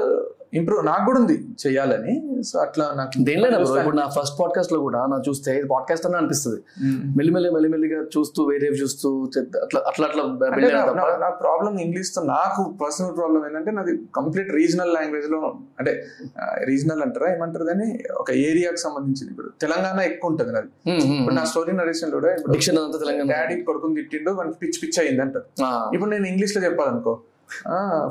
improve 0.53 0.85
నాకు 0.85 1.05
కూడా 1.05 1.19
ఉంది 1.19 1.45
చెయ్యాలని 1.67 2.43
సో 2.43 2.59
అట్లా 2.59 2.93
నాకు 2.95 3.23
దేనిలో 3.23 3.47
ఇప్పుడు 3.79 3.95
నా 3.95 4.07
ఫస్ట్ 4.07 4.39
పాడ్కాస్ట్లో 4.39 4.79
కూడా 4.79 5.05
నా 5.05 5.21
చూస్తే 5.29 5.57
ఇది 5.57 5.67
పాడ్కాస్ట్ 5.67 6.05
అని 6.05 6.15
అనిపిస్తుంది. 6.15 6.61
మెల్లిమెల్లి 7.17 7.49
మెల్లిమెల్లిగా 7.49 8.03
చూస్తూ 8.17 8.43
వేరే 8.43 8.67
చూస్తూ 8.67 9.29
అట్లా 9.63 9.79
అట్లా 9.87 10.07
అట్లా 10.07 10.23
అంటే 10.23 10.45
build 10.45 10.65
అయినా 10.65 10.79
నా- 10.79 10.87
తప్ప. 10.87 10.97
నా- 10.97 11.19
నా 11.19 11.29
ప్రాబ్లం 11.29 11.79
ఇంగ్లీష్తో 11.79 12.23
నాకు 12.23 12.77
పర్సనల్ 12.81 13.17
ప్రాబ్లం 13.17 13.45
ఏంటంటే 13.45 13.71
నాది 13.71 13.99
కంప్లీట్ 14.15 14.51
రీజనల్ 14.51 14.93
లాంగ్వేజ్లో 14.93 15.55
అంటే 15.79 16.05
రీజనల్ 16.63 17.01
అంటారా 17.01 17.35
ఏమంటారు 17.35 17.63
దాన్ని? 17.63 17.99
ఒక 18.13 18.31
ఏరియాకి 18.31 18.77
సంబంధించింది 18.77 19.31
ఇప్పుడు. 19.31 19.49
తెలంగాణ 19.61 19.74
ఎక్కువ 20.09 20.31
ఉంటుంది 20.31 20.51
నాది. 20.55 20.69
ఇప్పుడు 21.19 21.35
నా 21.39 21.45
స్టోరీ 21.51 21.73
నరేషన్ 21.81 22.11
కూడా 22.17 22.31
ఇప్పుడు 22.39 22.97
తెలంగాణ. 23.03 23.27
డాడీ 23.35 23.55
కొడుకుని 23.69 23.95
తిట్టిండు 23.99 24.31
వానికి 24.39 24.59
పిచ్చి 24.63 24.79
పిచ్చి 24.83 24.99
అయింది 25.03 25.23
అంటారు 25.27 25.47
ఇప్పుడు 25.95 26.11
నేను 26.15 26.27
ఇంగ్లీష్లో 26.33 26.61
చెప్పాలనుకో 26.67 27.13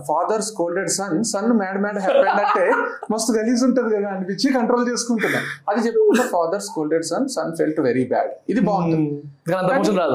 father 0.09 0.43
scolded 0.49 0.91
son 0.97 1.17
son 1.31 1.53
mad 1.61 1.79
mad 1.85 1.99
happened 2.05 2.41
అంటే 2.43 2.65
మస్తు 3.13 3.31
గలీజ్ 3.37 3.63
ఉంటది 3.69 3.89
కదా 3.95 4.09
అనిపించి 4.15 4.47
కంట్రోల్ 4.57 4.85
చేసుకుంటున్నా. 4.91 5.41
అది 5.71 5.81
చెప్పకుండా 5.87 6.25
father 6.35 6.63
scolded 6.69 7.07
son 7.11 7.27
son 7.35 7.51
felt 7.61 7.81
very 7.89 8.05
bad 8.13 8.33
ఇది 8.53 8.63
బాగుంటుంది. 8.69 9.11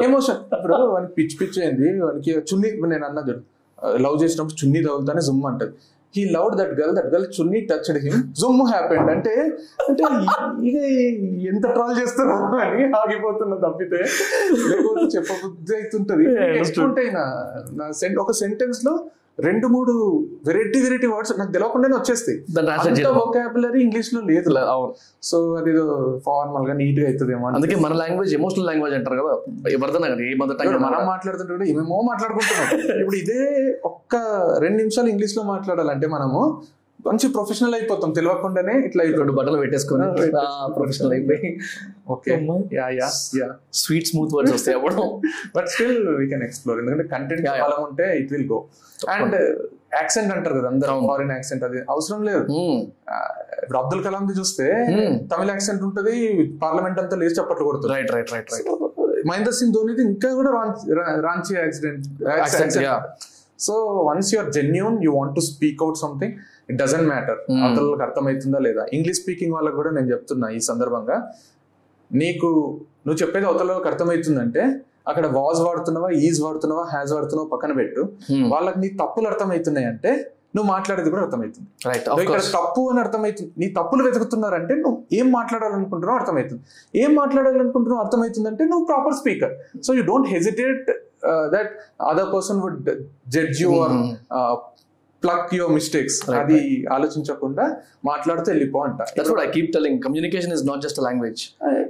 ఎమోషన్ 0.09 0.39
ఇప్పుడు 0.57 0.77
వానికి 0.95 1.13
పిచ్చి 1.19 1.37
పిచ్చి 1.41 1.61
అయింది 1.65 1.89
వానికి 2.05 2.33
చున్నీ 2.51 2.69
నేను 2.93 3.05
అన్నా 3.09 3.23
చూడు 3.29 3.41
లవ్ 4.05 4.17
చేసినప్పుడు 4.23 4.57
చున్నీ 4.61 4.79
తగులుతానే 4.87 5.21
జుమ్ 5.27 5.45
అంటది 5.51 5.73
he 6.15 6.25
love 6.25 6.57
that 6.57 6.79
girl 6.79 6.95
that 6.95 7.05
girl 7.05 7.25
chunni 7.25 7.59
touched 7.61 7.97
him 7.97 8.33
జుమ్ 8.33 8.61
హ్యాపెండ్ 8.67 9.09
అంటే 9.11 9.33
అంటే 9.89 10.03
ఇక 10.63 10.77
ఎంత 11.49 11.65
ట్రాల్ 11.67 11.99
చేస్తారో 12.01 12.35
అని 12.59 12.83
ఆగిపోతున్నా 12.93 13.57
తప్పితే 13.57 13.99
లేకపోతే 14.69 15.17
చెప్పబుద్ధి 15.17 15.75
అవుతుంటది. 15.75 16.25
నా 17.71 17.91
సెంట్ 17.91 18.19
ఒక 18.19 18.31
సెంటెన్స్లో 18.31 18.93
రెండు 19.43 19.67
మూడు 19.67 19.93
వెరైటీ 20.47 20.81
వెరైటీ 20.81 21.07
వర్డ్స్ 21.07 21.39
నాకు 21.39 21.51
తెలియకుండానే 21.51 21.95
వచ్చేస్తాయి. 21.95 22.37
వొకాబులరీ 23.19 23.81
ఇంగ్లీష్లో 23.81 24.21
లేదు 24.21 24.57
అవును. 24.57 24.93
సో 25.23 25.55
అది 25.55 25.71
ఫార్మల్గా 26.25 26.73
నీట్గా 26.73 27.07
అవుతుందేమో 27.07 27.47
అందుకే 27.47 27.75
మన 27.75 27.93
లాంగ్వేజ్ 27.93 28.33
ఎమోషనల్ 28.33 28.65
లాంగ్వేజ్ 28.65 28.95
అంటారు 28.95 29.15
కదా. 29.15 29.33
ఎవరిదైనా 29.71 30.07
కానీ 30.07 30.23
ఏ 30.23 30.33
మనం 30.35 31.05
మాట్లాడుతుంటే 31.05 31.69
ఏమేమో 31.69 32.01
మాట్లాడుకుంటున్నాం. 32.01 32.67
ఇప్పుడు 33.01 33.15
ఇదే 33.15 33.41
ఒక్క 33.85 34.15
రెండు 34.59 34.77
నిమిషాలు 34.77 35.07
ఇంగ్లీష్లో 35.07 35.43
మాట్లాడాలంటే 35.43 36.07
మనము 36.07 36.41
మంచి 37.05 37.27
ప్రొఫెషనల్ 37.33 37.73
అయిపోతాం 37.73 38.11
తెలియకుండానే 38.11 38.73
ఇట్లా 38.79 39.03
రెండు 39.19 39.31
బట్టలు 39.31 39.57
పెట్టేసుకొని 39.57 40.05
ప్రొఫెషనల్ 40.75 41.13
అయిపోయి. 41.13 41.49
Okay. 42.09 42.31
Yeah 42.73 42.87
yeah 42.99 43.07
yeah. 43.39 43.47
Sweet 43.73 44.07
smooth 44.07 44.33
words 44.35 44.53
వస్తాయి 44.53 44.77
అప్పుడు. 44.77 45.03
But 45.55 45.67
still 45.67 46.15
we 46.15 46.27
can 46.27 46.43
explore 46.43 46.79
ఎందుకంటే 46.79 47.07
కంటెంట్. 47.07 47.47
బలం 47.63 47.81
ఉంటే 47.83 48.17
it 48.21 48.31
will 48.31 48.47
go 48.51 48.59
and 49.15 49.35
accent 49.93 50.31
అంటారు 50.33 50.55
కదా 50.59 50.67
అందరూ. 50.67 50.95
ఫారిన్ 51.07 51.31
యాక్సెంట్ 51.31 51.63
అది 51.63 51.79
అవసరం 51.89 52.23
లేదు. 52.23 52.43
ఆ, 53.09 53.15
ఇప్పుడు 53.63 53.77
అబ్దుల్ 53.77 54.03
కలాం 54.03 54.27
ది 54.27 54.39
చూస్తే 54.39 54.65
Hmm. 54.91 55.13
తమిళ 55.33 55.49
యాక్సెంట్ 55.49 55.83
ఉంటది 55.83 56.15
పార్లమెంట్ 56.63 56.99
అంతా 56.99 57.15
లేచి 57.17 57.35
చప్పట్లు 57.39 57.65
కొడుతుంది. 57.65 57.93
Right 57.93 58.11
right 58.11 58.31
right 58.33 58.51
right 58.53 58.69
Mahender 59.27 59.53
Singh 59.53 59.73
ధోనిది 59.73 60.01
ఇంకా 60.03 60.33
కూడా 60.33 60.51
Ranchi 61.21 61.55
accident. 61.55 62.05
So 63.59 63.73
once 64.09 64.29
you're 64.33 64.51
genuine 64.51 65.03
you 65.03 65.11
want 65.13 65.35
to 65.35 65.41
speak 65.47 65.83
out 65.83 65.97
something 65.97 66.35
it 66.69 66.77
doesn't 66.81 67.07
matter 67.11 67.39
Hmm. 67.49 67.61
అవతలకి 67.65 68.03
అర్థమవుతుందా 68.07 68.59
లేదా? 68.67 68.83
ఇంగ్లీష్ 68.95 69.19
స్పీకింగ్ 69.21 69.53
వాళ్ళకి 69.57 69.75
కూడా 69.79 69.91
నేను 69.97 70.07
చెప్తున్నా 70.13 70.47
ఈ 70.57 70.59
సందర్భంగా. 70.69 71.17
నీకు 72.11 72.49
నువ్వు 73.05 73.19
చెప్పేది 73.23 73.45
అవతలకి 73.49 73.87
అర్థమవుతుందంటే 73.91 74.61
అక్కడ 75.09 75.25
వాజ్ 75.37 75.59
వాడుతున్నావా 75.67 76.09
ఈజ్ 76.25 76.39
వాడుతున్నావా 76.45 76.83
హ్యాజ్ 76.93 77.11
వాడుతున్నావా 77.15 77.47
పక్కన 77.53 77.71
పెట్టు. 77.79 78.01
వాళ్ళకి 78.53 78.77
నీ 78.83 78.89
తప్పులు 79.01 79.27
అర్థమవుతున్నాయి 79.31 79.87
అంటే 79.91 80.11
నువ్వు 80.55 80.67
మాట్లాడేది 80.73 81.09
కూడా 81.13 81.23
అర్థమవుతుంది. 81.25 81.67
ఇక్కడ 82.25 82.41
తప్పు 82.57 82.81
అని 82.91 82.99
అర్థమవుతుంది 83.05 83.51
నీ 83.61 83.67
తప్పులు 83.79 84.03
వెతుకుతున్నారంటే 84.07 84.73
నువ్వు 84.83 84.97
ఏం 85.19 85.27
మాట్లాడాలనుకుంటున్నావు 85.37 86.19
అర్థమవుతుంది. 86.21 86.61
ఏం 87.03 87.11
మాట్లాడాలనుకుంటున్నావు 87.21 88.01
అర్థమవుతుందంటే 88.05 88.63
నువ్వు 88.71 88.85
proper 88.91 89.15
speaker 89.21 89.53
so 89.87 89.93
you 89.99 90.03
don't 90.11 90.29
hesitate 90.35 90.89
that 91.55 91.71
other 92.11 92.31
person 92.35 92.61
would 92.65 92.89
judge 93.37 93.59
you 93.63 93.71
or 93.83 93.95
pluck 95.23 95.55
your 95.55 95.73
mistakes 95.73 96.29
అది 96.29 96.87
ఆలోచించకుండా 96.91 97.75
మాట్లాడుతూ 98.05 98.51
వెళ్ళిపో 98.51 98.79
అంట. 98.79 99.01
I 99.41 99.47
keep 99.51 99.73
telling 99.73 100.01
communication 100.01 100.53
is 100.53 100.67
not 100.67 100.81
just 100.81 100.99
language 100.99 101.41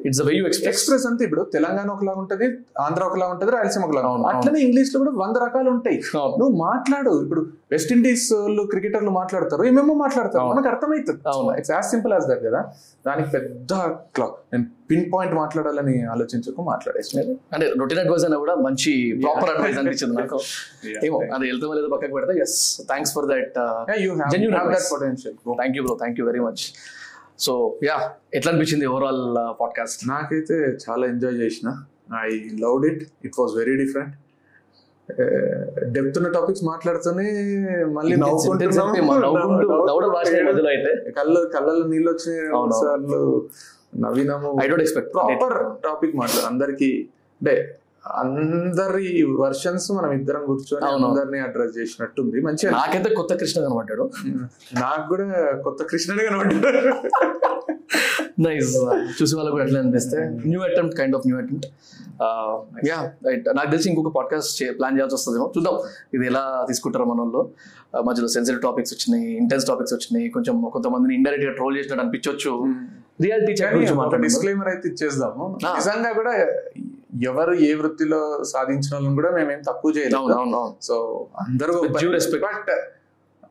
it's 0.06 0.22
way 0.22 0.34
you 0.34 0.45
express 0.45 1.06
అంతే 1.06 1.23
ఇప్పుడు 1.26 1.41
తెలంగాణ 1.41 1.89
ఒకలా 1.91 2.11
ఉంటది 2.11 2.45
ఆంధ్ర 2.80 3.03
ఒకలా 3.03 3.27
ఉంటది 3.27 3.51
రాయలసీమ 3.51 3.84
ఒకలా 3.85 4.01
అట్లనే 4.38 4.60
ఇంగ్లీష్లో 4.60 4.99
కూడా 4.99 5.11
వంద 5.26 5.35
రకాలు 5.38 5.69
ఉంటాయి. 5.69 6.01
నువ్వు 6.15 6.57
మాట్లాడు. 6.57 7.23
ఇప్పుడు 7.23 7.47
వెస్ట్ 7.71 7.91
ఇండీస్ 7.93 8.33
వాళ్ళు 8.33 8.61
క్రికెటర్లు 8.63 9.11
మాట్లాడతారు 9.11 9.63
ఏమేమో 9.69 9.93
మాట్లాడతారు. 9.93 10.45
మనకు 10.45 10.67
అర్థమవుతుంది. 10.67 11.21
అవును. 11.27 11.57
It's 11.57 11.71
as 11.71 11.85
simple 11.85 12.13
as 12.13 12.25
that 12.31 12.43
కదా. 12.45 12.61
దానికి 13.07 13.29
పెద్ద 13.29 13.73
క్లా 14.15 14.27
నేను 14.53 14.65
పిన్ 14.91 15.11
పాయింట్ 15.13 15.35
మాట్లాడాలని 15.35 15.95
ఆలోచించకు 16.03 16.61
మాట్లాడేసి 16.61 17.17
అంటే 17.53 17.73
రొటీన్ 17.81 17.99
అడ్వైస్ 17.99 18.23
అయినా 18.23 18.37
కూడా 18.37 18.55
మంచి 18.67 18.93
ప్రాపర్ 19.23 19.51
అడ్వైస్ 19.55 19.77
అనిపించింది 19.77 20.15
నాకు. 20.21 20.39
ఏమో 21.07 21.19
అది 21.35 21.45
వెళ్తామో 21.51 21.73
లేదో 21.73 21.87
పక్కకు 21.87 22.13
పెడితే 22.13 22.39
yes 22.39 22.81
thanks 22.87 23.13
for 23.13 23.25
that 23.25 23.59
you 23.99 24.13
have 24.13 24.71
that. 24.73 24.89
Potential 24.91 25.35
thank 25.61 25.77
you 25.77 25.83
bro 25.83 25.95
thank 25.95 26.19
you 26.19 26.25
very 26.25 26.39
much 26.39 26.63
so 27.39 27.53
yeah 27.83 27.97
ఎట్లా 28.33 28.51
అనిపించింది 28.51 28.85
ఓవరాల్ 28.85 29.21
పాడ్కాస్ట్ 29.61 30.01
నాకైతే 30.07 30.55
చాలా 30.85 31.07
ఎంజాయ్ 31.07 31.33
చేసిన. 31.33 31.69
I 32.25 32.31
loved 32.63 32.85
it 32.91 33.03
it 33.25 33.37
was 33.39 33.53
very 33.57 33.75
different 33.75 34.15
depth 35.84 36.18
ఉన్న 36.18 36.30
టాపిక్స్ 36.30 36.64
మాట్లాడుతూనే 36.64 37.23
మళ్ళీ 37.86 38.15
కళ్ళు 41.11 41.52
కళ్ళలో 41.56 41.88
నీళ్ళు 41.88 42.11
అవును. 42.56 42.72
సార్లు. 42.72 43.45
నవ్వినాము 43.98 44.57
I 44.64 44.68
don't 44.68 44.81
expect 44.81 45.14
proper 45.14 45.84
topic 45.84 46.15
మాట్లాడు 46.15 46.45
అందరికి 46.45 47.10
అంటే 47.41 47.76
అందరి 48.07 49.26
వర్షన్స్ 49.40 49.91
మనం 49.91 50.11
ఇద్దరం 50.11 50.45
కూర్చొని. 50.45 50.86
అందరినీ 50.86 51.40
అడ్రస్ 51.40 51.77
చేసినట్టుంది. 51.77 52.41
మంచిగా 52.41 52.72
నాకైతే 52.72 53.15
కొత్త 53.15 53.34
కృష్ణ 53.34 53.61
కనబడ్డాడు. 53.61 54.10
నాకు 54.80 55.10
కూడా 55.10 55.61
కొత్త 55.64 55.84
కృష్ణుడే 55.84 56.26
కనబడ్డాడు. 56.26 56.94
నైస్ 58.40 58.76
చూసి 59.22 59.36
వాళ్ళకి 59.36 59.52
కూడా 59.52 59.64
ఎట్లా 59.64 59.80
అనిపిస్తే. 59.80 60.18
New 60.45 60.61
attempt 60.61 60.98
kind 60.98 61.16
of 61.16 61.28
new 61.28 61.38
attempt 61.38 61.66
yeah 62.88 63.11
నాకు 63.53 63.72
తెలిసి 63.72 63.90
ఇంకొక 63.90 64.16
పాడ్కాస్ట్ 64.16 64.64
ప్లాన్ 64.80 64.98
చేయాల్సి 64.98 65.16
వస్తుందేమో. 65.16 65.53
చూద్దాం. 65.57 65.80
ఇది 66.14 66.26
ఎలా 66.26 66.66
తీసుకుంటారో 66.68 67.06
మన 67.06 67.22
వాళ్ళు 67.22 67.49
Uh, 67.98 68.06
మధ్యలో 68.06 68.28
సెన్సిటివ్ 68.28 68.61
టాపిక్స్ 68.61 68.94
వచ్చినాయి 68.94 69.38
ఇంటెన్స్ 69.38 69.66
టాపిక్స్ 69.66 69.94
వచ్చినాయి. 69.94 70.30
కొంచెం 70.30 70.70
కొంతమందిని 70.74 71.16
ఇండైరెక్ట్గా 71.16 71.53
ట్రోల్ 71.53 71.78
చేసినట్టు 71.78 72.02
అనిపించవచ్చు 72.02 72.74
రియాలిటీ 73.22 73.52
చెక్ 73.52 73.74
గురించి. 73.74 74.22
డిస్క్లైమర్ 74.22 74.68
అయితే 74.68 74.90
ఇచ్చేద్దాము. 74.90 75.57
ఆ. 75.68 75.74
నిజంగా 75.76 76.11
కూడా 76.14 76.34
ఎవరు 77.24 77.53
ఏ 77.53 77.74
వృత్తిలో 77.74 78.44
సాధించిన 78.44 78.90
వాళ్ళని 78.94 79.16
కూడా 79.16 79.32
మేమేం 79.32 79.61
తక్కువ 79.61 79.94
అవును 80.36 80.74
సో 80.82 81.28
అందరూ. 81.49 81.82
బట్ 81.82 82.02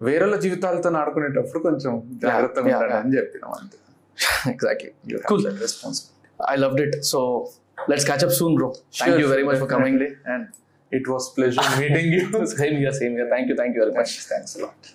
వేరేల 0.02 0.36
జీవితాలతో 0.36 0.90
ఆడుకునేటప్పుడు 0.90 1.62
కొంచెం 1.62 2.19
జాగ్రత్తగా 2.23 2.65
ఉండాలి 2.65 2.93
అని 2.93 3.16
చెప్పినాం 3.16 3.51
అంతే. 3.51 3.77
exactly. 4.46 4.90
You 5.06 5.20
cool. 5.26 5.42
that 5.42 5.60
responsibility. 5.60 6.14
I 6.40 6.56
loved 6.56 6.80
it. 6.80 7.04
So 7.04 7.50
let's 7.88 8.04
catch 8.04 8.22
up 8.22 8.30
soon, 8.30 8.56
bro. 8.56 8.72
Thank 8.72 9.12
sure, 9.12 9.18
you 9.18 9.28
very 9.28 9.44
much 9.44 9.58
for 9.58 9.66
coming. 9.66 10.16
And 10.24 10.48
it 10.90 11.06
was 11.06 11.32
pleasure 11.34 11.60
meeting 11.78 12.12
you. 12.12 12.46
same 12.46 12.76
here, 12.76 12.92
same 12.92 13.12
here. 13.12 13.28
Thank 13.30 13.48
you, 13.48 13.56
thank 13.56 13.74
you 13.74 13.82
very 13.82 13.92
much. 13.92 14.20
Thanks 14.20 14.56
a 14.56 14.62
lot. 14.62 14.94